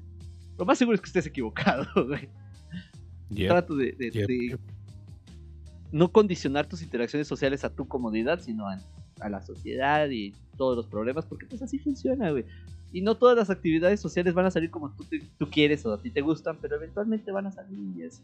lo 0.59 0.65
más 0.65 0.79
seguro 0.79 0.95
es 0.95 1.01
que 1.03 1.09
estés 1.09 1.27
equivocado, 1.27 1.87
güey. 2.07 2.29
Yep, 3.31 3.49
Trato 3.49 3.77
de, 3.77 3.93
de- 3.93 4.11
yep, 4.11 4.27
de 4.27 4.39
yep. 4.49 4.61
No 5.95 6.11
condicionar 6.11 6.67
tus 6.67 6.83
interacciones 6.83 7.29
sociales 7.29 7.65
a 7.65 7.71
tu 7.71 7.87
comodidad, 7.87 8.41
sino 8.41 8.69
a, 8.69 8.79
a 9.21 9.29
la 9.29 9.41
sociedad 9.43 10.09
y 10.11 10.35
todos 10.57 10.77
los 10.77 10.87
problemas, 10.87 11.25
porque 11.25 11.47
pues 11.47 11.63
así 11.63 11.79
funciona, 11.79 12.31
güey. 12.33 12.45
Y 12.93 13.01
no 13.01 13.15
todas 13.17 13.37
las 13.37 13.49
actividades 13.51 14.01
sociales 14.01 14.35
van 14.35 14.47
a 14.47 14.51
salir 14.51 14.71
como 14.71 14.91
tú, 14.91 15.05
te- 15.05 15.23
tú 15.39 15.49
quieres 15.49 15.87
o 15.87 15.93
a 15.93 16.03
ti 16.03 16.11
te 16.11 16.21
gustan, 16.21 16.59
pero 16.61 16.77
eventualmente 16.77 17.31
van 17.31 17.47
a 17.47 17.53
salir 17.53 17.79
y 17.97 18.03
así. 18.05 18.23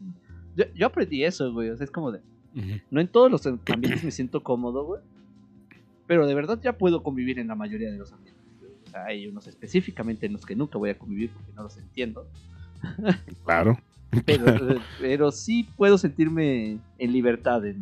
Yo, 0.55 0.65
yo 0.75 0.87
aprendí 0.87 1.23
eso, 1.23 1.51
güey, 1.53 1.69
o 1.69 1.77
sea, 1.77 1.85
es 1.85 1.91
como 1.91 2.11
de, 2.11 2.19
no 2.89 2.99
en 2.99 3.07
todos 3.07 3.31
los 3.31 3.45
ambientes 3.47 4.03
me 4.03 4.11
siento 4.11 4.43
cómodo, 4.43 4.83
güey, 4.85 5.01
pero 6.07 6.27
de 6.27 6.35
verdad 6.35 6.59
ya 6.61 6.77
puedo 6.77 7.03
convivir 7.03 7.39
en 7.39 7.47
la 7.47 7.55
mayoría 7.55 7.89
de 7.89 7.97
los 7.97 8.11
ambientes. 8.11 8.43
güey. 8.59 8.71
O 8.85 8.89
sea, 8.89 9.05
hay 9.05 9.27
unos 9.27 9.47
específicamente 9.47 10.25
en 10.25 10.33
los 10.33 10.45
que 10.45 10.57
nunca 10.57 10.77
voy 10.77 10.89
a 10.89 10.97
convivir 10.99 11.29
porque 11.31 11.51
no 11.55 11.63
los 11.63 11.77
entiendo. 11.77 12.27
Claro. 13.45 13.77
Pero, 14.25 14.47
eh, 14.71 14.79
pero 14.99 15.31
sí 15.31 15.67
puedo 15.77 15.97
sentirme 15.97 16.79
en 16.97 17.13
libertad 17.13 17.65
en, 17.65 17.81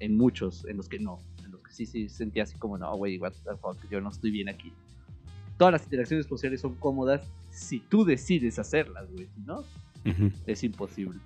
en 0.00 0.16
muchos, 0.16 0.64
en 0.66 0.76
los 0.76 0.88
que 0.88 0.98
no. 0.98 1.18
En 1.44 1.52
los 1.52 1.62
que 1.62 1.72
sí, 1.72 1.86
sí 1.86 2.08
sentía 2.08 2.42
así 2.44 2.56
como, 2.58 2.78
no, 2.78 2.94
güey, 2.96 3.18
what 3.18 3.32
the 3.44 3.56
fuck, 3.60 3.76
yo 3.90 4.00
no 4.00 4.10
estoy 4.10 4.30
bien 4.30 4.48
aquí. 4.48 4.72
Todas 5.58 5.72
las 5.72 5.84
interacciones 5.84 6.26
sociales 6.26 6.60
son 6.60 6.74
cómodas 6.74 7.22
si 7.50 7.80
tú 7.80 8.04
decides 8.04 8.58
hacerlas, 8.58 9.10
güey. 9.12 9.28
No, 9.46 9.60
Ujú. 10.04 10.30
es 10.46 10.64
imposible. 10.64 11.20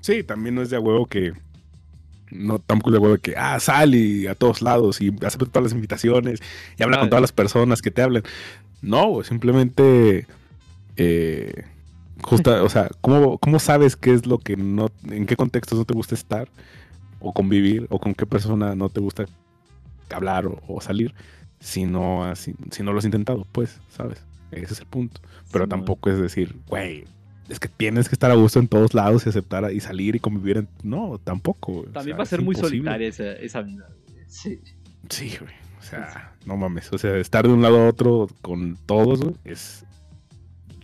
Sí, 0.00 0.22
también 0.22 0.54
no 0.54 0.62
es 0.62 0.70
de 0.70 0.78
huevo 0.78 1.06
que. 1.06 1.32
No, 2.30 2.58
tampoco 2.58 2.90
es 2.90 2.94
de 2.94 2.98
huevo 2.98 3.18
que, 3.18 3.36
ah, 3.36 3.60
sal 3.60 3.94
y 3.94 4.26
a 4.26 4.34
todos 4.34 4.60
lados 4.60 5.00
y 5.00 5.08
acepta 5.24 5.46
todas 5.46 5.62
las 5.64 5.72
invitaciones 5.72 6.42
y 6.76 6.82
habla 6.82 6.98
con 6.98 7.08
todas 7.08 7.22
las 7.22 7.32
personas 7.32 7.80
que 7.80 7.90
te 7.90 8.02
hablan. 8.02 8.22
No, 8.82 9.22
simplemente. 9.22 10.26
Eh, 10.96 11.64
justa, 12.24 12.62
o 12.62 12.68
sea, 12.68 12.90
¿cómo, 13.00 13.38
¿cómo 13.38 13.58
sabes 13.58 13.96
qué 13.96 14.12
es 14.14 14.26
lo 14.26 14.38
que 14.38 14.56
no. 14.56 14.88
en 15.10 15.26
qué 15.26 15.36
contextos 15.36 15.78
no 15.78 15.84
te 15.84 15.94
gusta 15.94 16.14
estar 16.14 16.48
o 17.20 17.32
convivir 17.32 17.86
o 17.90 17.98
con 17.98 18.14
qué 18.14 18.26
persona 18.26 18.74
no 18.74 18.88
te 18.88 19.00
gusta 19.00 19.26
hablar 20.10 20.46
o, 20.46 20.60
o 20.68 20.80
salir 20.80 21.14
si 21.60 21.84
no, 21.84 22.24
has- 22.24 22.50
si 22.70 22.82
no 22.82 22.92
lo 22.92 22.98
has 22.98 23.04
intentado, 23.04 23.46
pues, 23.52 23.80
¿sabes? 23.88 24.22
Ese 24.50 24.74
es 24.74 24.80
el 24.80 24.86
punto. 24.86 25.20
Pero 25.50 25.64
Sí, 25.64 25.70
tampoco 25.70 26.10
es 26.10 26.18
decir, 26.18 26.54
güey, 26.68 27.04
es 27.48 27.58
que 27.58 27.68
tienes 27.68 28.08
que 28.08 28.14
estar 28.14 28.30
a 28.30 28.34
gusto 28.34 28.58
en 28.58 28.68
todos 28.68 28.94
lados 28.94 29.26
y 29.26 29.28
aceptar 29.30 29.72
y 29.72 29.80
salir 29.80 30.14
y 30.16 30.20
convivir. 30.20 30.58
En... 30.58 30.68
No, 30.82 31.18
tampoco. 31.22 31.72
O 31.80 31.82
También 31.84 32.04
sea, 32.14 32.16
va 32.16 32.22
a 32.22 32.26
ser 32.26 32.42
muy 32.42 32.54
solitaria 32.54 33.08
esa, 33.08 33.32
esa 33.32 33.62
vida. 33.62 33.88
Sí. 34.26 34.60
Sí, 35.08 35.34
güey. 35.40 35.52
O 35.78 35.82
sea, 35.82 36.32
no 36.46 36.56
mames. 36.56 36.92
O 36.92 36.98
sea, 36.98 37.16
estar 37.16 37.46
de 37.46 37.52
un 37.52 37.60
lado 37.62 37.78
a 37.82 37.88
otro 37.88 38.28
con 38.42 38.76
todos, 38.86 39.20
güey, 39.22 39.34
es. 39.44 39.84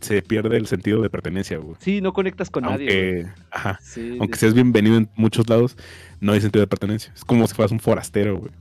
Se 0.01 0.23
pierde 0.23 0.57
el 0.57 0.67
sentido 0.67 1.03
de 1.03 1.11
pertenencia, 1.11 1.59
güey. 1.59 1.77
Sí, 1.81 2.01
no 2.01 2.13
conectas 2.13 2.49
con 2.51 2.65
nadie. 2.65 2.87
güey. 2.87 3.23
Aunque, 3.23 3.33
ajá, 3.51 3.79
Sí, 3.83 4.17
aunque 4.19 4.39
seas 4.39 4.55
bienvenido 4.55 4.97
en 4.97 5.11
muchos 5.17 5.49
lados, 5.49 5.77
no 6.21 6.33
hay 6.33 6.41
sentido 6.41 6.61
de 6.63 6.67
pertenencia. 6.67 7.13
Es 7.15 7.25
como 7.25 7.47
si 7.47 7.55
fueras 7.55 7.71
un 7.73 7.81
forastero, 7.81 8.39
güey. 8.39 8.53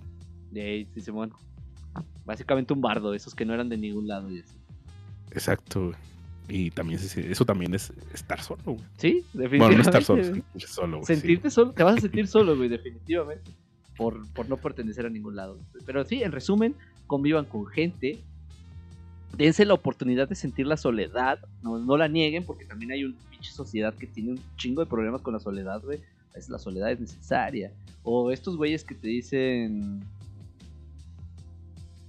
de- 0.51 0.87
sí, 0.93 1.01
Simón. 1.01 1.31
Básicamente 2.25 2.73
un 2.73 2.81
bardo, 2.81 3.13
esos 3.13 3.33
que 3.35 3.45
no 3.45 3.53
eran 3.53 3.69
de 3.69 3.77
ningún 3.77 4.07
lado. 4.07 4.29
Y 4.31 4.39
así. 4.39 4.55
Exacto, 5.31 5.85
güey. 5.87 5.95
Y 6.51 6.71
también 6.71 6.99
eso 6.99 7.45
también 7.45 7.73
es 7.75 7.93
estar 8.13 8.41
solo, 8.41 8.61
güey. 8.65 8.79
Sí, 8.97 9.23
definitivamente. 9.33 9.57
Bueno, 9.59 9.75
no 9.77 9.81
estar 9.83 10.03
solo, 10.03 10.21
güey. 10.23 10.33
sentirse 10.33 10.67
solo, 10.67 10.97
güey. 10.97 11.05
sí. 11.05 11.13
Sentirte 11.15 11.49
solo, 11.51 11.71
te 11.73 11.83
vas 11.83 11.97
a 11.97 12.01
sentir 12.01 12.27
solo, 12.27 12.57
güey, 12.57 12.69
definitivamente. 12.69 13.51
Por, 13.95 14.27
por 14.33 14.49
no 14.49 14.57
pertenecer 14.57 15.05
a 15.05 15.09
ningún 15.09 15.35
lado. 15.35 15.59
Pero 15.85 16.03
sí, 16.05 16.23
en 16.23 16.31
resumen, 16.31 16.75
convivan 17.05 17.45
con 17.45 17.67
gente. 17.67 18.19
Dense 19.37 19.65
la 19.65 19.73
oportunidad 19.73 20.27
de 20.27 20.35
sentir 20.35 20.67
la 20.67 20.77
soledad. 20.77 21.39
No, 21.61 21.79
no 21.79 21.97
la 21.97 22.07
nieguen, 22.07 22.45
porque 22.45 22.65
también 22.65 22.91
hay 22.91 23.03
una 23.05 23.17
pinche 23.29 23.51
sociedad 23.51 23.93
que 23.93 24.07
tiene 24.07 24.31
un 24.31 24.39
chingo 24.57 24.81
de 24.81 24.89
problemas 24.89 25.21
con 25.21 25.33
la 25.33 25.39
soledad, 25.39 25.81
güey. 25.83 25.99
Es, 26.35 26.49
la 26.49 26.59
soledad 26.59 26.91
es 26.91 26.99
necesaria. 26.99 27.71
O 28.03 28.31
estos 28.31 28.57
güeyes 28.57 28.83
que 28.83 28.95
te 28.95 29.07
dicen. 29.07 30.01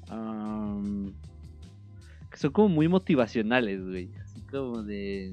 am, 0.08 1.12
que 2.30 2.36
son 2.36 2.52
como 2.52 2.68
muy 2.68 2.88
motivacionales, 2.88 3.84
güey. 3.86 4.10
Así 4.22 4.40
como 4.50 4.82
de 4.82 5.32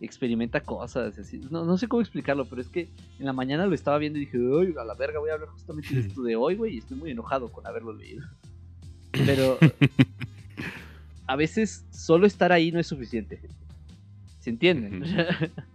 experimenta 0.00 0.60
cosas, 0.60 1.18
así. 1.18 1.40
No, 1.50 1.64
no 1.64 1.78
sé 1.78 1.88
cómo 1.88 2.02
explicarlo, 2.02 2.44
pero 2.46 2.60
es 2.60 2.68
que 2.68 2.88
en 3.18 3.26
la 3.26 3.32
mañana 3.32 3.66
lo 3.66 3.74
estaba 3.74 3.98
viendo 3.98 4.18
y 4.18 4.26
dije, 4.26 4.38
uy, 4.38 4.74
a 4.78 4.84
la 4.84 4.94
verga, 4.94 5.18
voy 5.18 5.30
a 5.30 5.34
hablar 5.34 5.48
justamente 5.48 5.94
de 5.94 6.00
esto 6.08 6.22
de 6.22 6.36
hoy, 6.36 6.56
güey, 6.56 6.74
y 6.74 6.78
estoy 6.78 6.96
muy 6.96 7.10
enojado 7.10 7.50
con 7.50 7.66
haberlo 7.66 7.92
leído. 7.92 8.24
Pero 9.12 9.58
a 11.26 11.36
veces 11.36 11.86
solo 11.90 12.26
estar 12.26 12.52
ahí 12.52 12.72
no 12.72 12.80
es 12.80 12.86
suficiente. 12.86 13.40
¿Se 14.38 14.50
entienden? 14.50 15.02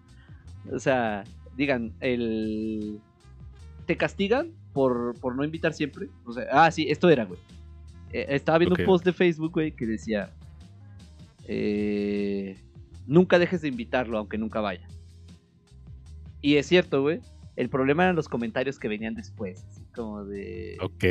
o 0.71 0.79
sea, 0.79 1.23
digan, 1.55 1.93
el... 1.99 2.99
¿Te 3.85 3.97
castigan 3.97 4.51
por, 4.73 5.19
por 5.19 5.35
no 5.35 5.43
invitar 5.43 5.73
siempre? 5.73 6.07
O 6.25 6.33
sea, 6.33 6.45
ah, 6.51 6.71
sí, 6.71 6.87
esto 6.89 7.09
era, 7.09 7.25
güey. 7.25 7.39
Eh, 8.13 8.27
estaba 8.29 8.59
viendo 8.59 8.75
un 8.79 8.85
post 8.85 9.03
de 9.05 9.13
Facebook, 9.13 9.51
güey, 9.53 9.71
que 9.73 9.85
decía... 9.85 10.31
eh, 11.47 12.57
nunca 13.07 13.39
dejes 13.39 13.61
de 13.61 13.67
invitarlo, 13.67 14.17
aunque 14.17 14.37
nunca 14.37 14.61
vaya. 14.61 14.87
Y 16.41 16.55
es 16.55 16.67
cierto, 16.67 17.01
güey. 17.01 17.19
El 17.57 17.69
problema 17.69 18.03
eran 18.03 18.15
los 18.15 18.29
comentarios 18.29 18.79
que 18.79 18.87
venían 18.87 19.13
después. 19.13 19.65
Así 19.69 19.83
como 19.93 20.23
de... 20.23 20.77
Ok. 20.81 21.03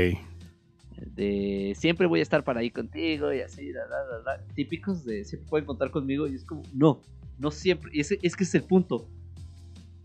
De 1.06 1.74
siempre 1.76 2.06
voy 2.06 2.20
a 2.20 2.22
estar 2.22 2.44
para 2.44 2.60
ahí 2.60 2.70
contigo 2.70 3.32
y 3.32 3.40
así, 3.40 3.72
típicos 4.54 5.04
de 5.04 5.24
siempre 5.24 5.48
pueden 5.48 5.66
contar 5.66 5.90
conmigo 5.90 6.26
y 6.26 6.34
es 6.34 6.44
como, 6.44 6.62
no, 6.74 7.00
no 7.38 7.50
siempre, 7.50 7.90
y 7.92 8.00
ese, 8.00 8.18
es 8.22 8.36
que 8.36 8.44
es 8.44 8.54
el 8.54 8.62
punto, 8.62 9.08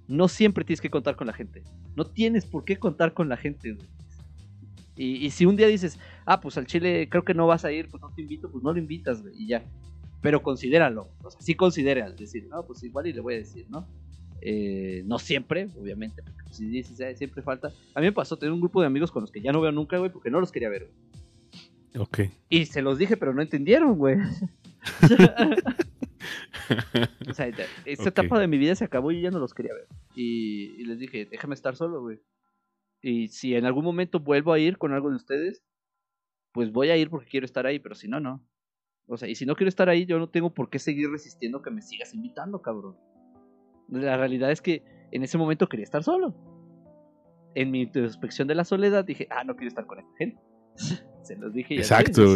no 0.08 0.28
siempre 0.28 0.64
tienes 0.64 0.82
que 0.82 0.90
contar 0.90 1.16
con 1.16 1.28
la 1.28 1.34
gente, 1.34 1.64
no 1.96 2.06
tienes 2.06 2.46
por 2.46 2.64
qué 2.64 2.78
contar 2.78 3.14
con 3.14 3.30
la 3.30 3.38
gente. 3.38 3.78
Y, 4.98 5.26
y 5.26 5.32
si 5.32 5.46
un 5.46 5.58
día 5.58 5.68
dices, 5.68 6.00
ah, 6.26 6.40
pues 6.40 6.58
al 6.58 6.68
Chile 6.68 7.10
creo 7.10 7.26
que 7.26 7.34
no 7.34 7.48
vas 7.48 7.66
a 7.66 7.72
ir, 7.72 7.90
pues 7.90 8.02
no 8.02 8.14
te 8.14 8.22
invito, 8.22 8.50
pues 8.50 8.64
no 8.64 8.72
lo 8.72 8.80
invitas, 8.80 9.22
y 9.36 9.48
ya. 9.48 9.64
Pero 10.22 10.42
considéralo, 10.42 11.10
o 11.22 11.30
sea, 11.30 11.42
sí 11.42 11.56
considera, 11.56 12.10
decir, 12.12 12.48
no, 12.48 12.66
pues 12.66 12.82
igual 12.84 13.08
y 13.08 13.14
le 13.14 13.20
voy 13.20 13.34
a 13.34 13.38
decir, 13.38 13.66
¿no? 13.70 13.86
Eh, 14.48 15.02
no 15.08 15.18
siempre, 15.18 15.70
obviamente, 15.76 16.22
porque 16.22 16.44
pues, 16.44 16.58
si 16.58 16.68
dices, 16.68 17.02
"Ay, 17.02 17.16
siempre 17.16 17.42
falta. 17.42 17.72
A 17.96 18.00
mí 18.00 18.06
me 18.06 18.12
pasó 18.12 18.38
tener 18.38 18.54
un 18.54 18.62
grupo 18.62 18.80
de 18.80 18.86
amigos 18.86 19.12
con 19.12 19.22
los 19.22 19.32
que 19.32 19.42
ya 19.42 19.52
no 19.52 19.60
veo 19.60 19.72
nunca, 19.72 19.98
güey, 19.98 20.12
porque 20.12 20.30
no 20.30 20.40
los 20.40 20.52
quería 20.52 20.70
ver, 20.70 20.84
güey. 20.84 20.94
Ok. 21.98 22.20
Y 22.48 22.68
se 22.68 22.84
los 22.84 23.00
dije, 23.00 23.18
pero 23.18 23.34
no 23.34 23.42
entendieron, 23.42 23.98
güey. 23.98 24.18
o 27.28 27.34
sea, 27.34 27.52
esta 27.86 28.10
etapa 28.10 28.40
de 28.40 28.48
mi 28.48 28.60
vida 28.60 28.76
se 28.76 28.86
acabó 28.86 29.12
y 29.12 29.22
ya 29.22 29.32
no 29.32 29.40
los 29.40 29.56
quería 29.56 29.74
ver. 29.74 29.88
Y, 30.14 30.80
y 30.80 30.86
les 30.86 31.00
dije, 31.00 31.26
déjame 31.26 31.56
estar 31.56 31.76
solo, 31.76 32.02
güey. 32.02 32.22
Y 33.02 33.30
si 33.30 33.56
en 33.56 33.66
algún 33.66 33.84
momento 33.84 34.20
vuelvo 34.20 34.54
a 34.54 34.60
ir 34.60 34.78
con 34.78 34.94
algo 34.94 35.10
de 35.10 35.16
ustedes, 35.16 35.64
pues 36.52 36.72
voy 36.72 36.90
a 36.90 36.98
ir 36.98 37.10
porque 37.10 37.30
quiero 37.30 37.48
estar 37.48 37.66
ahí, 37.66 37.80
pero 37.80 37.96
si 37.96 38.08
no, 38.08 38.20
no. 38.20 38.48
O 39.08 39.18
sea, 39.18 39.28
y 39.28 39.34
si 39.34 39.48
no 39.48 39.56
quiero 39.56 39.70
estar 39.70 39.90
ahí, 39.90 40.06
yo 40.06 40.20
no 40.20 40.30
tengo 40.30 40.54
por 40.54 40.70
qué 40.70 40.78
seguir 40.78 41.10
resistiendo 41.10 41.64
que 41.64 41.72
me 41.72 41.82
sigas 41.82 42.14
invitando, 42.14 42.62
cabrón. 42.62 42.96
La 43.90 44.18
realidad 44.18 44.52
es 44.52 44.62
que 44.62 44.84
en 45.12 45.24
ese 45.24 45.38
momento 45.38 45.68
quería 45.68 45.84
estar 45.84 46.04
solo. 46.04 46.34
En 47.54 47.72
mi 47.72 47.82
introspección 47.84 48.48
de 48.48 48.56
la 48.56 48.66
soledad 48.66 49.06
dije, 49.06 49.28
ah, 49.32 49.44
no 49.44 49.56
quiero 49.56 49.70
estar 49.70 49.86
con 49.86 50.00
esta 50.00 50.12
gente. 50.18 50.42
Se 51.24 51.36
los 51.38 51.54
dije. 51.54 51.76
y 51.76 51.78
Exacto, 51.78 52.36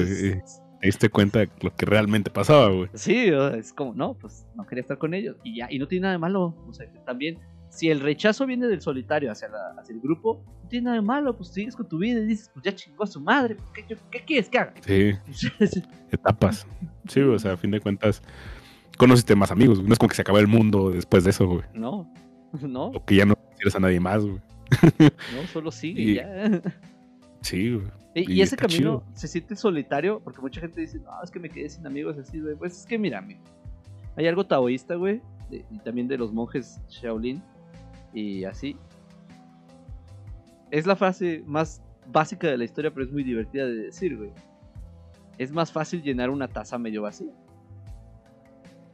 diste 0.82 1.10
cuenta 1.10 1.40
de 1.40 1.50
lo 1.62 1.76
que 1.76 1.86
realmente 1.86 2.32
pasaba, 2.32 2.70
güey. 2.70 2.90
Sí, 2.94 3.28
es 3.58 3.74
como, 3.74 3.94
no, 3.94 4.14
pues 4.16 4.48
no 4.56 4.66
quería 4.66 4.82
estar 4.82 4.98
con 4.98 5.14
ellos. 5.14 5.36
Y 5.44 5.58
ya, 5.58 5.68
y 5.70 5.78
no 5.78 5.88
tiene 5.88 6.04
nada 6.04 6.14
de 6.14 6.20
malo. 6.20 6.56
O 6.68 6.74
sea, 6.74 6.90
que 6.90 7.00
también, 7.00 7.38
si 7.70 7.90
el 7.90 8.00
rechazo 8.00 8.46
viene 8.46 8.68
del 8.68 8.82
solitario 8.82 9.32
hacia, 9.32 9.50
la- 9.50 9.76
hacia 9.80 9.94
el 9.94 10.00
grupo, 10.02 10.44
no 10.64 10.70
tiene 10.70 10.86
nada 10.86 10.96
de 10.96 11.02
malo. 11.04 11.36
Pues 11.36 11.50
sigues 11.50 11.76
con 11.76 11.88
tu 11.90 11.98
vida 11.98 12.20
y 12.22 12.26
dices, 12.26 12.50
pues 12.54 12.64
ya 12.64 12.74
chingó 12.74 13.04
a 13.04 13.08
su 13.08 13.20
madre. 13.20 13.58
¿Qué, 13.74 13.84
qué, 13.86 13.98
qué 14.10 14.20
quieres 14.26 14.50
que 14.50 14.58
haga? 14.58 14.74
Sí, 14.80 15.12
etapas. 16.12 16.66
Sí, 17.08 17.20
o 17.22 17.38
sea, 17.38 17.54
a 17.54 17.58
fin 17.58 17.72
de 17.72 17.80
cuentas, 17.82 18.22
conociste 19.00 19.36
más 19.36 19.50
amigos. 19.52 19.78
güey. 19.80 19.88
No 19.88 19.94
es 19.94 20.00
como 20.00 20.10
que 20.10 20.16
se 20.16 20.22
acaba 20.22 20.40
el 20.40 20.48
mundo 20.48 20.92
después 20.92 21.24
de 21.24 21.32
eso, 21.32 21.48
güey. 21.48 21.64
no, 21.74 22.14
no, 22.62 22.88
O 22.88 23.04
que 23.06 23.16
ya 23.16 23.26
no 23.26 23.36
quieres 23.58 23.76
a 23.76 23.80
nadie 23.80 24.00
más, 24.00 24.24
güey. 24.24 24.40
no, 25.00 25.48
solo 25.52 25.72
sigue 25.72 26.02
y 26.02 26.16
ya. 26.16 26.62
Sí, 27.42 27.72
güey. 27.74 27.88
Y, 28.16 28.42
ese 28.42 28.58
camino 28.58 29.00
chido. 29.00 29.04
se 29.14 29.28
siente 29.30 29.56
solitario 29.56 30.20
porque 30.22 30.42
mucha 30.42 30.60
gente 30.60 30.82
dice, 30.82 31.00
no, 31.00 31.12
es 31.24 31.32
que 31.32 31.40
me 31.40 31.50
quedé 31.50 31.70
sin 31.70 31.88
amigos 31.88 32.18
así, 32.18 32.40
güey. 32.42 32.54
Pues 32.56 32.78
es 32.82 32.86
que 32.86 32.98
mira, 33.00 33.20
amigo. 33.20 33.40
Hay 34.18 34.28
algo 34.28 34.46
taoísta, 34.46 34.96
güey, 34.96 35.22
de- 35.50 35.64
y 35.72 35.80
también 35.80 36.08
de 36.10 36.18
los 36.18 36.34
monjes 36.34 36.82
Shaolin 36.90 37.42
y 38.14 38.44
así. 38.44 38.76
Es 40.70 40.86
la 40.86 40.96
frase 40.98 41.44
más 41.48 41.82
básica 42.12 42.48
de 42.48 42.58
la 42.58 42.66
historia, 42.66 42.92
pero 42.92 43.06
es 43.06 43.12
muy 43.12 43.24
divertida 43.24 43.66
de 43.66 43.76
decir, 43.76 44.18
güey. 44.18 44.32
Es 45.38 45.52
más 45.54 45.72
fácil 45.72 46.02
llenar 46.02 46.30
una 46.30 46.48
taza 46.50 46.78
medio 46.78 47.04
vacía. 47.04 47.32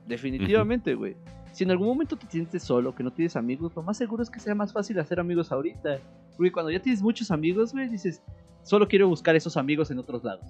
Definitivamente, 0.07 0.93
güey. 0.95 1.15
Si 1.51 1.63
en 1.63 1.71
algún 1.71 1.87
momento 1.87 2.15
te 2.17 2.27
sientes 2.27 2.63
solo, 2.63 2.93
que 2.93 3.03
no 3.03 3.11
tienes 3.11 3.35
amigos, 3.35 3.73
lo 3.75 3.81
más 3.81 3.97
seguro 3.97 4.21
es 4.23 4.29
que 4.29 4.39
sea 4.39 4.53
más 4.55 4.73
fácil 4.73 4.99
hacer 4.99 5.19
amigos 5.19 5.51
ahorita. 5.51 5.99
Porque 6.35 6.51
cuando 6.51 6.69
ya 6.71 6.81
tienes 6.81 7.01
muchos 7.01 7.31
amigos, 7.31 7.71
güey, 7.71 7.87
dices, 7.87 8.21
solo 8.63 8.87
quiero 8.87 9.07
buscar 9.07 9.35
esos 9.35 9.55
amigos 9.55 9.89
en 9.89 9.99
otros 9.99 10.23
lados. 10.23 10.45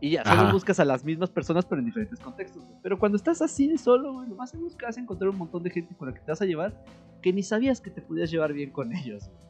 Y 0.00 0.10
ya, 0.10 0.24
solo 0.24 0.40
Ajá. 0.40 0.52
buscas 0.52 0.80
a 0.80 0.84
las 0.84 1.04
mismas 1.04 1.30
personas, 1.30 1.64
pero 1.64 1.78
en 1.78 1.86
diferentes 1.86 2.18
contextos. 2.18 2.64
güey. 2.64 2.76
Pero 2.82 2.98
cuando 2.98 3.14
estás 3.16 3.40
así 3.40 3.68
de 3.68 3.78
solo, 3.78 4.14
güey, 4.14 4.28
lo 4.28 4.34
más 4.34 4.50
seguro 4.50 4.68
es 4.68 4.74
que 4.74 4.84
vas 4.84 4.96
a 4.96 5.00
encontrar 5.00 5.30
un 5.30 5.38
montón 5.38 5.62
de 5.62 5.70
gente 5.70 5.94
con 5.94 6.08
la 6.08 6.14
que 6.14 6.20
te 6.20 6.32
vas 6.32 6.42
a 6.42 6.44
llevar 6.46 6.74
que 7.22 7.32
ni 7.32 7.44
sabías 7.44 7.80
que 7.80 7.90
te 7.90 8.02
podías 8.02 8.28
llevar 8.32 8.52
bien 8.52 8.70
con 8.70 8.92
ellos. 8.92 9.28
güey. 9.28 9.42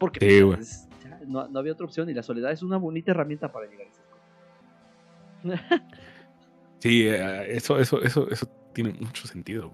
Porque 0.00 0.28
Sí, 0.28 0.44
pues, 0.44 0.88
ya, 1.04 1.20
no, 1.24 1.46
no 1.46 1.58
había 1.60 1.72
otra 1.72 1.86
opción 1.86 2.10
y 2.10 2.14
la 2.14 2.24
soledad 2.24 2.50
es 2.50 2.64
una 2.64 2.76
bonita 2.78 3.12
herramienta 3.12 3.52
para 3.52 3.66
llegar 3.66 3.86
a 3.86 3.90
esas 3.90 4.04
cosas. 4.06 5.82
Sí, 6.78 7.06
eh, 7.06 7.56
eso, 7.56 7.78
eso, 7.78 8.02
eso, 8.02 8.30
eso 8.30 8.46
tiene 8.72 8.92
mucho 8.92 9.26
sentido, 9.26 9.72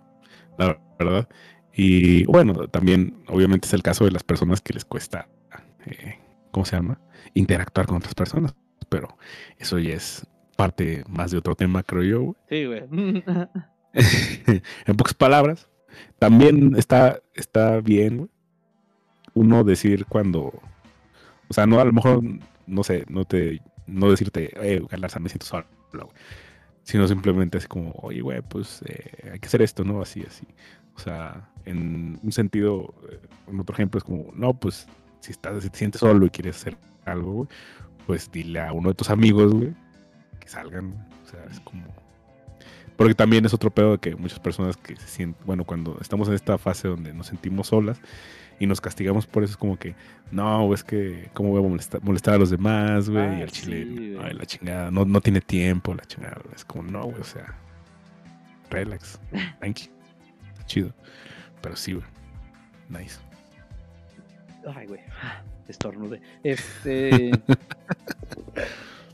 la 0.59 0.79
verdad. 0.99 1.29
Y 1.73 2.25
bueno, 2.27 2.69
también, 2.69 3.23
obviamente, 3.29 3.67
es 3.67 3.75
el 3.75 3.83
caso 3.83 4.05
de 4.05 4.13
las 4.13 4.23
personas 4.23 4.61
que 4.61 4.73
les 4.75 4.85
cuesta, 4.85 5.29
eh, 5.87 6.19
¿cómo 6.53 6.65
se 6.65 6.77
llama? 6.77 7.01
Interactuar 7.35 7.87
con 7.87 7.97
otras 7.97 8.15
personas. 8.15 8.55
Pero 8.89 9.19
eso 9.59 9.79
ya 9.79 9.95
es 9.95 10.27
parte 10.57 11.05
más 11.09 11.31
de 11.31 11.39
otro 11.39 11.57
tema, 11.57 11.83
creo 11.83 12.03
yo. 12.03 12.23
güey. 12.23 12.37
Sí, 12.49 12.65
güey. 12.67 13.25
en 14.87 14.97
pocas 14.97 15.15
palabras, 15.15 15.69
también 16.19 16.77
está, 16.77 17.21
está 17.35 17.81
bien 17.81 18.17
güey, 18.19 18.31
uno 19.35 19.65
decir 19.65 20.07
cuando, 20.07 20.53
o 21.49 21.53
sea, 21.53 21.67
no 21.67 21.81
a 21.81 21.85
lo 21.85 21.93
mejor, 21.93 22.23
no 22.67 22.85
sé, 22.85 23.05
no 23.09 23.25
te, 23.25 23.61
no 23.87 24.11
decirte, 24.11 24.51
eh, 24.55 24.81
Galarza, 24.89 25.19
me 25.19 25.29
siento 25.29 25.47
solo, 25.47 25.67
güey", 25.93 26.07
sino 26.85 27.09
simplemente 27.09 27.59
así 27.59 27.67
como, 27.67 27.91
oye, 28.03 28.21
güey, 28.21 28.41
pues 28.43 28.83
eh, 28.87 29.31
hay 29.33 29.41
que 29.41 29.47
hacer 29.47 29.63
esto, 29.63 29.85
¿no? 29.85 30.01
Así, 30.01 30.23
así. 30.27 30.47
O 30.95 31.01
sea, 31.01 31.51
en 31.65 32.21
un 32.23 32.33
sentido, 32.33 32.95
eh, 33.11 33.19
en 33.49 33.59
otro 33.59 33.75
ejemplo 33.75 33.99
es 33.99 34.05
como, 34.05 34.31
no, 34.35 34.55
pues 34.55 34.87
si 35.21 35.33
estás, 35.33 35.63
si 35.63 35.71
te 35.71 35.79
sientes 35.79 36.01
solo 36.01 36.27
y 36.27 36.31
quieres 36.31 36.57
hacer 36.57 36.77
algo, 37.05 37.33
güey, 37.33 37.49
pues 38.07 38.31
dile 38.31 38.61
a 38.61 38.73
uno 38.73 38.91
de 38.91 38.95
tus 38.95 39.11
amigos, 39.11 39.53
güey, 39.53 39.75
que 40.39 40.49
salgan, 40.49 40.93
o 41.25 41.29
sea, 41.29 41.43
es 41.51 41.59
como 41.61 41.83
porque 42.97 43.15
también 43.15 43.45
es 43.45 43.53
otro 43.53 43.71
pedo 43.71 43.93
de 43.93 43.99
que 43.99 44.15
muchas 44.15 44.39
personas 44.39 44.77
que 44.77 44.97
se 44.97 45.09
sienten, 45.09 45.45
bueno, 45.45 45.65
cuando 45.65 45.99
estamos 46.01 46.29
en 46.29 46.35
esta 46.35 46.59
fase 46.59 46.89
donde 46.89 47.13
nos 47.13 47.27
sentimos 47.27 47.69
solas 47.69 48.01
y 48.59 48.67
nos 48.67 48.81
castigamos 48.81 49.27
por 49.27 49.43
eso, 49.43 49.53
es 49.53 49.57
como 49.57 49.79
que, 49.79 49.95
no, 50.31 50.73
es 50.73 50.85
que, 50.85 51.31
¿cómo 51.35 51.51
voy 51.51 51.65
a 51.65 51.69
molestar, 51.69 52.03
molestar 52.03 52.35
a 52.35 52.39
los 52.39 52.51
demás, 52.51 53.09
güey? 53.09 53.25
Ah, 53.25 53.39
y 53.39 53.43
al 53.43 53.51
chile, 53.51 53.85
sí, 53.85 54.15
güey. 54.15 54.27
ay, 54.27 54.35
la 54.35 54.47
chingada, 54.47 54.91
no, 54.91 55.05
no 55.05 55.21
tiene 55.21 55.41
tiempo, 55.41 55.95
la 55.95 56.05
chingada. 56.05 56.41
Es 56.55 56.65
como, 56.65 56.91
no, 56.91 57.05
güey, 57.05 57.21
o 57.21 57.25
sea, 57.25 57.55
relax, 58.71 59.21
tranqui, 59.61 59.91
chido. 60.67 60.93
Pero 61.61 61.77
sí, 61.77 61.95
güey, 61.95 62.07
nice. 62.89 63.19
Ay, 64.75 64.87
güey. 64.87 65.01
Estornude. 65.69 66.21
Este. 66.43 67.31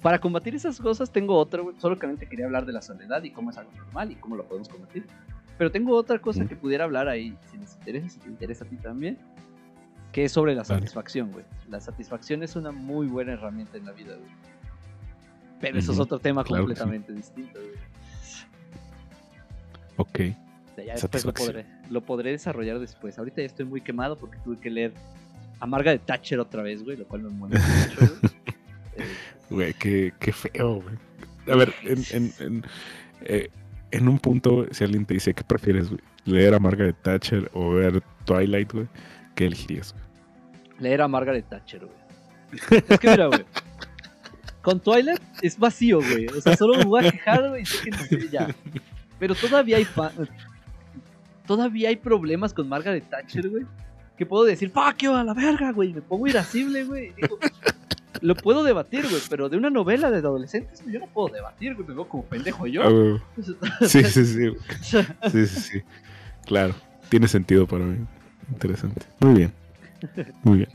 Para 0.03 0.19
combatir 0.19 0.55
esas 0.55 0.81
cosas 0.81 1.11
tengo 1.11 1.37
otra, 1.37 1.61
güey. 1.61 1.77
Solamente 1.79 2.27
quería 2.27 2.47
hablar 2.47 2.65
de 2.65 2.73
la 2.73 2.83
soledad 2.83 3.23
y 3.23 3.31
cómo 3.31 3.51
es 3.51 3.59
algo 3.59 3.71
normal 3.73 4.11
y 4.13 4.15
cómo 4.17 4.37
lo 4.37 4.45
podemos 4.45 4.69
combatir. 4.69 5.07
Pero 5.61 5.71
tengo 5.71 5.95
otra 5.95 6.19
cosa 6.19 6.47
que 6.47 6.57
pudiera 6.57 6.85
hablar 6.85 7.07
ahí, 7.07 7.37
si 7.51 7.59
les 7.59 7.75
interesa, 7.75 8.09
si 8.09 8.19
te 8.19 8.29
interesa 8.31 8.65
a 8.65 8.67
ti 8.67 8.77
también. 8.77 9.19
Que 10.11 10.25
es 10.25 10.33
sobre 10.33 10.55
la 10.55 10.65
satisfacción, 10.65 11.33
güey. 11.33 11.45
La 11.69 11.83
satisfacción 11.83 12.43
es 12.43 12.57
una 12.57 12.73
muy 12.73 13.09
buena 13.09 13.35
herramienta 13.35 13.77
en 13.77 13.85
la 13.85 13.93
vida, 13.93 14.17
güey. 14.17 14.31
Pero 15.61 15.79
eso 15.79 15.93
es 15.93 15.99
otro 15.99 16.19
tema 16.19 16.45
claro 16.45 16.67
que 16.67 16.75
sí. 16.75 16.81
completamente 16.81 17.13
distinto, 17.13 17.61
güey. 17.61 17.75
Ok, 19.99 20.35
O 20.73 20.75
sea, 20.77 20.85
ya 20.87 20.95
después 20.95 21.27
lo 21.27 21.35
podré, 21.35 21.67
lo 21.91 22.01
podré 22.01 22.31
desarrollar 22.31 22.79
después. 22.79 23.19
Ahorita 23.19 23.43
ya 23.43 23.47
estoy 23.47 23.67
muy 23.67 23.83
quemado 23.83 24.17
porque 24.17 24.39
tuve 24.43 24.59
que 24.59 24.71
leer 24.71 24.95
Amarga 25.61 25.91
de 25.91 25.99
Thatcher 25.99 26.41
otra 26.41 26.63
vez, 26.63 26.83
güey, 26.83 26.97
lo 26.97 27.07
cual 27.07 27.25
me 27.25 27.29
mucho, 27.29 27.59
güey. 27.59 28.33
Eh, 28.97 29.05
güey, 29.51 29.75
qué, 29.75 30.15
qué 30.21 30.33
feo, 30.33 30.81
güey. 30.81 30.97
A 31.53 31.57
ver, 31.57 31.75
en, 31.83 32.03
en, 32.13 32.33
en, 32.39 32.65
eh, 33.21 33.51
en 33.91 34.09
un 34.09 34.19
punto, 34.19 34.67
si 34.71 34.85
alguien 34.85 35.05
te 35.05 35.15
dice, 35.15 35.35
¿qué 35.35 35.45
prefieres, 35.45 35.89
güey? 35.89 36.01
¿Leer 36.25 36.55
a 36.55 36.59
Margaret 36.59 36.97
Thatcher 37.03 37.51
o 37.55 37.71
ver 37.71 38.03
Twilight, 38.25 38.73
güey? 38.73 38.89
¿Qué 39.35 39.47
elegirías, 39.47 39.93
güey? 39.93 40.11
leer 40.81 41.03
a 41.03 41.09
Margaret 41.09 41.47
Thatcher, 41.49 41.87
güey. 41.87 42.81
Es 42.89 42.99
que 42.99 43.11
mira, 43.11 43.27
güey. 43.27 43.45
Con 44.63 44.81
Twilight 44.81 45.21
es 45.43 45.59
vacío, 45.59 46.01
güey. 46.01 46.27
O 46.27 46.41
sea, 46.41 46.57
solo 46.57 46.79
me 46.79 46.85
voy 46.85 47.07
a 47.07 47.11
quejar, 47.13 47.49
güey. 47.49 47.63
y. 47.63 48.55
Pero 49.19 49.35
todavía 49.35 49.77
hay 49.77 49.87
Todavía 51.47 51.91
hay 51.91 51.97
problemas 51.97 52.53
con 52.53 52.69
Margaret 52.69 53.09
Thatcher, 53.09 53.49
güey. 53.49 53.65
Que 54.17 54.27
puedo 54.27 54.45
decir, 54.45 54.71
fuck 54.71 54.99
you, 54.99 55.13
a 55.13 55.25
la 55.25 55.35
verga, 55.35 55.73
güey. 55.73 55.93
Me 55.95 56.03
pongo 56.03 56.27
irascible, 56.27 56.85
güey. 56.85 57.13
Digo, 57.13 57.39
lo 58.21 58.35
puedo 58.35 58.63
debatir, 58.65 59.07
güey. 59.09 59.23
Pero 59.29 59.49
de 59.49 59.57
una 59.57 59.71
novela 59.71 60.11
de 60.11 60.19
adolescentes, 60.19 60.83
yo 60.87 61.01
no 61.01 61.07
puedo 61.07 61.29
debatir, 61.29 61.75
güey. 61.75 61.89
Me 61.89 61.95
veo 61.95 62.09
como 62.09 62.25
pendejo 62.25 62.67
yo. 62.67 62.83
Ah. 62.85 63.19
Sí, 63.87 64.03
sí, 64.05 64.25
sí. 64.25 64.53
Sí, 64.83 65.03
sí, 65.31 65.47
sí. 65.47 65.83
Claro. 66.47 66.75
Tiene 67.09 67.29
sentido 67.29 67.67
para 67.67 67.85
mí. 67.85 68.07
Interesante. 68.51 69.07
Muy 69.21 69.35
bien. 69.35 69.53
Muy 70.43 70.59
bien. 70.59 70.71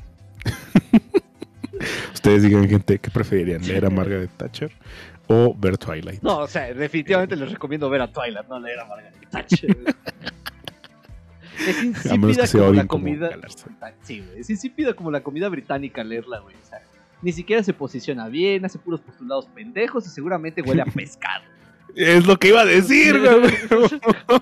Ustedes 2.14 2.44
digan, 2.44 2.68
gente, 2.68 3.00
¿qué 3.00 3.10
preferirían? 3.10 3.62
¿Leer 3.66 3.86
a 3.86 3.90
Margaret 3.90 4.30
Thatcher 4.38 4.72
o 5.28 5.56
ver 5.58 5.78
Twilight? 5.78 6.22
No, 6.22 6.40
o 6.40 6.48
sea, 6.48 6.74
definitivamente 6.74 7.36
les 7.36 7.52
recomiendo 7.52 7.90
ver 7.90 8.02
a 8.02 8.12
Twilight, 8.12 8.48
no 8.48 8.60
leer 8.60 8.80
a 8.80 8.86
Margaret 8.86 9.30
Thatcher. 9.30 9.78
Es 11.58 11.84
insípida 11.84 12.48
como 12.52 12.74
la 12.74 12.86
como 12.86 13.04
comida. 13.04 13.30
Galarza. 13.30 13.70
Sí, 14.02 14.20
güey. 14.20 14.42
Es 14.42 14.50
insípida 14.50 14.94
como 14.94 15.10
la 15.10 15.22
comida 15.22 15.48
británica 15.50 16.04
leerla, 16.04 16.40
güey. 16.40 16.56
O 16.56 16.66
sea, 16.66 16.82
ni 17.26 17.32
siquiera 17.32 17.64
se 17.64 17.74
posiciona 17.74 18.28
bien, 18.28 18.64
hace 18.66 18.78
puros 18.78 19.02
postulados 19.02 19.48
pendejos 19.48 20.06
y 20.06 20.10
seguramente 20.12 20.62
huele 20.62 20.84
a 20.84 20.86
pescado. 20.86 21.44
Es 21.96 22.28
lo 22.28 22.38
que 22.38 22.50
iba 22.50 22.62
a 22.62 22.66
decir, 22.66 23.18
güey. 23.20 23.54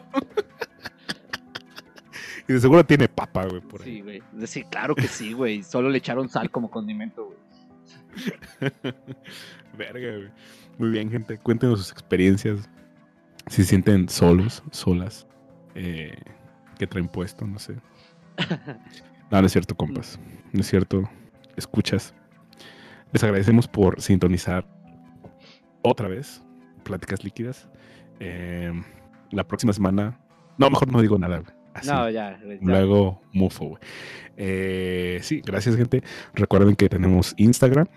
y 2.47 2.53
de 2.53 2.59
seguro 2.59 2.83
tiene 2.83 3.07
papa, 3.07 3.45
güey, 3.45 3.61
por 3.61 3.83
ahí. 3.83 3.85
Sí, 3.85 4.01
güey. 4.01 4.23
Sí, 4.45 4.63
claro 4.63 4.95
que 4.95 5.07
sí, 5.07 5.33
güey. 5.33 5.61
Solo 5.61 5.89
le 5.89 5.99
echaron 5.99 6.29
sal 6.29 6.49
como 6.49 6.71
condimento, 6.71 7.25
güey. 7.25 7.37
Verga, 9.77 10.17
güey. 10.17 10.29
Muy 10.79 10.89
bien, 10.89 11.11
gente. 11.11 11.37
Cuéntenos 11.37 11.77
sus 11.79 11.91
experiencias. 11.91 12.67
Si 13.47 13.57
se 13.57 13.69
sienten 13.69 14.09
solos, 14.09 14.63
solas. 14.71 15.27
Eh, 15.75 16.17
¿Qué 16.79 16.87
traen 16.87 17.07
puesto? 17.07 17.45
No 17.45 17.59
sé. 17.59 17.75
No, 19.29 19.41
no 19.41 19.45
es 19.45 19.51
cierto, 19.51 19.75
compas. 19.75 20.19
No 20.51 20.61
es 20.61 20.67
cierto. 20.67 21.07
Escuchas. 21.55 22.15
Les 23.13 23.23
agradecemos 23.23 23.67
por 23.67 24.01
sintonizar 24.01 24.65
otra 25.81 26.07
vez. 26.07 26.43
Pláticas 26.83 27.23
líquidas. 27.23 27.69
Eh, 28.19 28.71
la 29.31 29.47
próxima 29.47 29.71
semana. 29.73 30.19
No, 30.57 30.69
mejor 30.69 30.91
no 30.91 31.01
digo 31.01 31.17
nada. 31.17 31.43
Así. 31.73 31.89
No, 31.89 32.09
ya. 32.09 32.39
Luego 32.61 33.21
mufo, 33.31 33.65
güey. 33.69 33.81
Eh, 34.37 35.19
sí, 35.21 35.41
gracias, 35.45 35.75
gente. 35.75 36.03
Recuerden 36.33 36.75
que 36.75 36.89
tenemos 36.89 37.33
Instagram. 37.37 37.87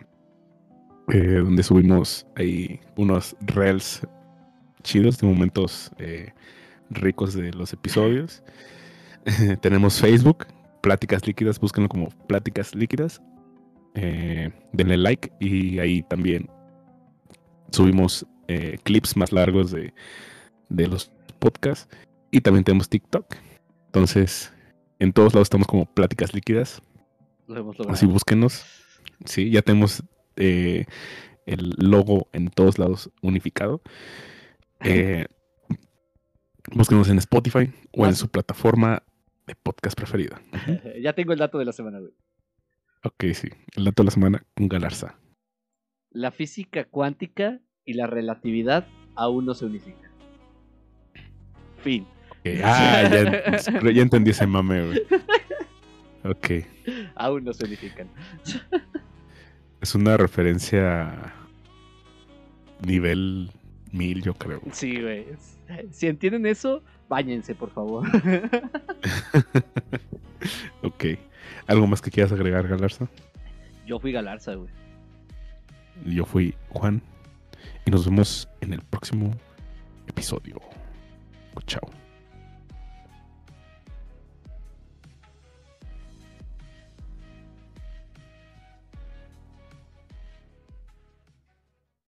eh, 1.09 1.40
donde 1.43 1.62
subimos 1.62 2.26
ahí 2.34 2.80
unos 2.97 3.36
reels 3.40 4.02
chidos 4.82 5.18
de 5.18 5.26
momentos 5.28 5.90
eh, 5.98 6.32
ricos 6.90 7.34
de 7.34 7.52
los 7.52 7.72
episodios. 7.72 8.43
Tenemos 9.60 10.01
Facebook, 10.01 10.47
Pláticas 10.82 11.26
Líquidas, 11.26 11.60
búsquenlo 11.60 11.88
como 11.88 12.09
Pláticas 12.26 12.74
Líquidas. 12.74 13.20
Eh, 13.97 14.51
denle 14.73 14.98
like 14.98 15.32
y 15.40 15.78
ahí 15.78 16.02
también 16.02 16.51
subimos 17.73 18.27
eh, 18.47 18.78
clips 18.85 19.16
más 19.16 19.32
largos 19.32 19.73
de, 19.73 19.93
de 20.68 20.86
los 20.86 21.10
podcasts. 21.39 21.89
Y 22.31 22.40
también 22.40 22.64
tenemos 22.64 22.89
TikTok. 22.89 23.35
Entonces, 23.86 24.52
en 24.98 25.12
todos 25.12 25.35
lados 25.35 25.47
estamos 25.47 25.66
como 25.66 25.86
Pláticas 25.86 26.35
Líquidas. 26.35 26.82
Lo. 27.47 27.73
Así 27.89 28.06
búsquenos. 28.06 28.64
Sí, 29.24 29.51
ya 29.51 29.62
tenemos 29.62 30.02
eh, 30.36 30.85
el 31.47 31.74
logo 31.78 32.28
en 32.32 32.48
todos 32.48 32.78
lados 32.78 33.10
unificado. 33.23 33.81
Eh, 34.81 35.27
búsquenos 36.73 37.09
en 37.09 37.18
Spotify 37.18 37.73
o 37.93 38.06
en 38.06 38.14
su 38.14 38.28
plataforma 38.28 39.02
de 39.47 39.55
podcast 39.55 39.97
preferida. 39.97 40.40
Ya 41.01 41.12
tengo 41.12 41.32
el 41.32 41.39
dato 41.39 41.59
de 41.59 41.64
la 41.64 41.73
semana, 41.73 42.01
güey. 42.01 42.12
Ok, 43.06 43.24
sí. 43.34 43.48
El 43.76 43.84
dato 43.84 44.02
de 44.02 44.06
la 44.06 44.10
semana 44.10 44.42
con 44.56 44.68
Galarza. 44.68 45.16
La 46.10 46.32
física 46.32 46.84
cuántica 46.84 47.60
y 47.84 47.94
la 47.94 48.08
relatividad 48.08 48.88
aún 49.14 49.46
no 49.46 49.54
se 49.54 49.64
unifican. 49.64 50.10
Fin. 51.78 52.04
Ok, 52.30 52.46
Ah, 52.64 53.08
ya, 53.08 53.80
ya 53.92 54.02
entendí 54.02 54.32
ese 54.32 54.46
mame, 54.46 54.86
güey. 54.86 55.02
Ok. 56.24 56.66
Aún 57.14 57.44
no 57.44 57.52
se 57.52 57.64
unifican. 57.64 58.08
Es 59.80 59.94
una 59.94 60.16
referencia 60.16 61.32
nivel 62.84 63.52
1000, 63.92 64.22
yo 64.22 64.34
creo. 64.34 64.60
Sí, 64.72 65.00
güey. 65.00 65.26
Si 65.92 66.08
entienden 66.08 66.44
eso, 66.46 66.82
báñense, 67.08 67.54
por 67.54 67.70
favor. 67.70 68.04
ok. 70.82 71.04
¿Algo 71.66 71.86
más 71.86 72.01
que 72.01 72.10
quieras 72.10 72.32
agregar, 72.32 72.68
Galarza? 72.68 73.09
Yo 73.86 73.98
fui 73.98 74.12
Galarza, 74.12 74.55
güey. 74.55 74.70
Yo 76.05 76.24
fui 76.24 76.55
Juan 76.70 77.02
y 77.84 77.90
nos 77.90 78.05
vemos 78.05 78.48
en 78.60 78.72
el 78.72 78.82
próximo 78.82 79.32
episodio. 80.06 80.60
Chao. 81.66 81.90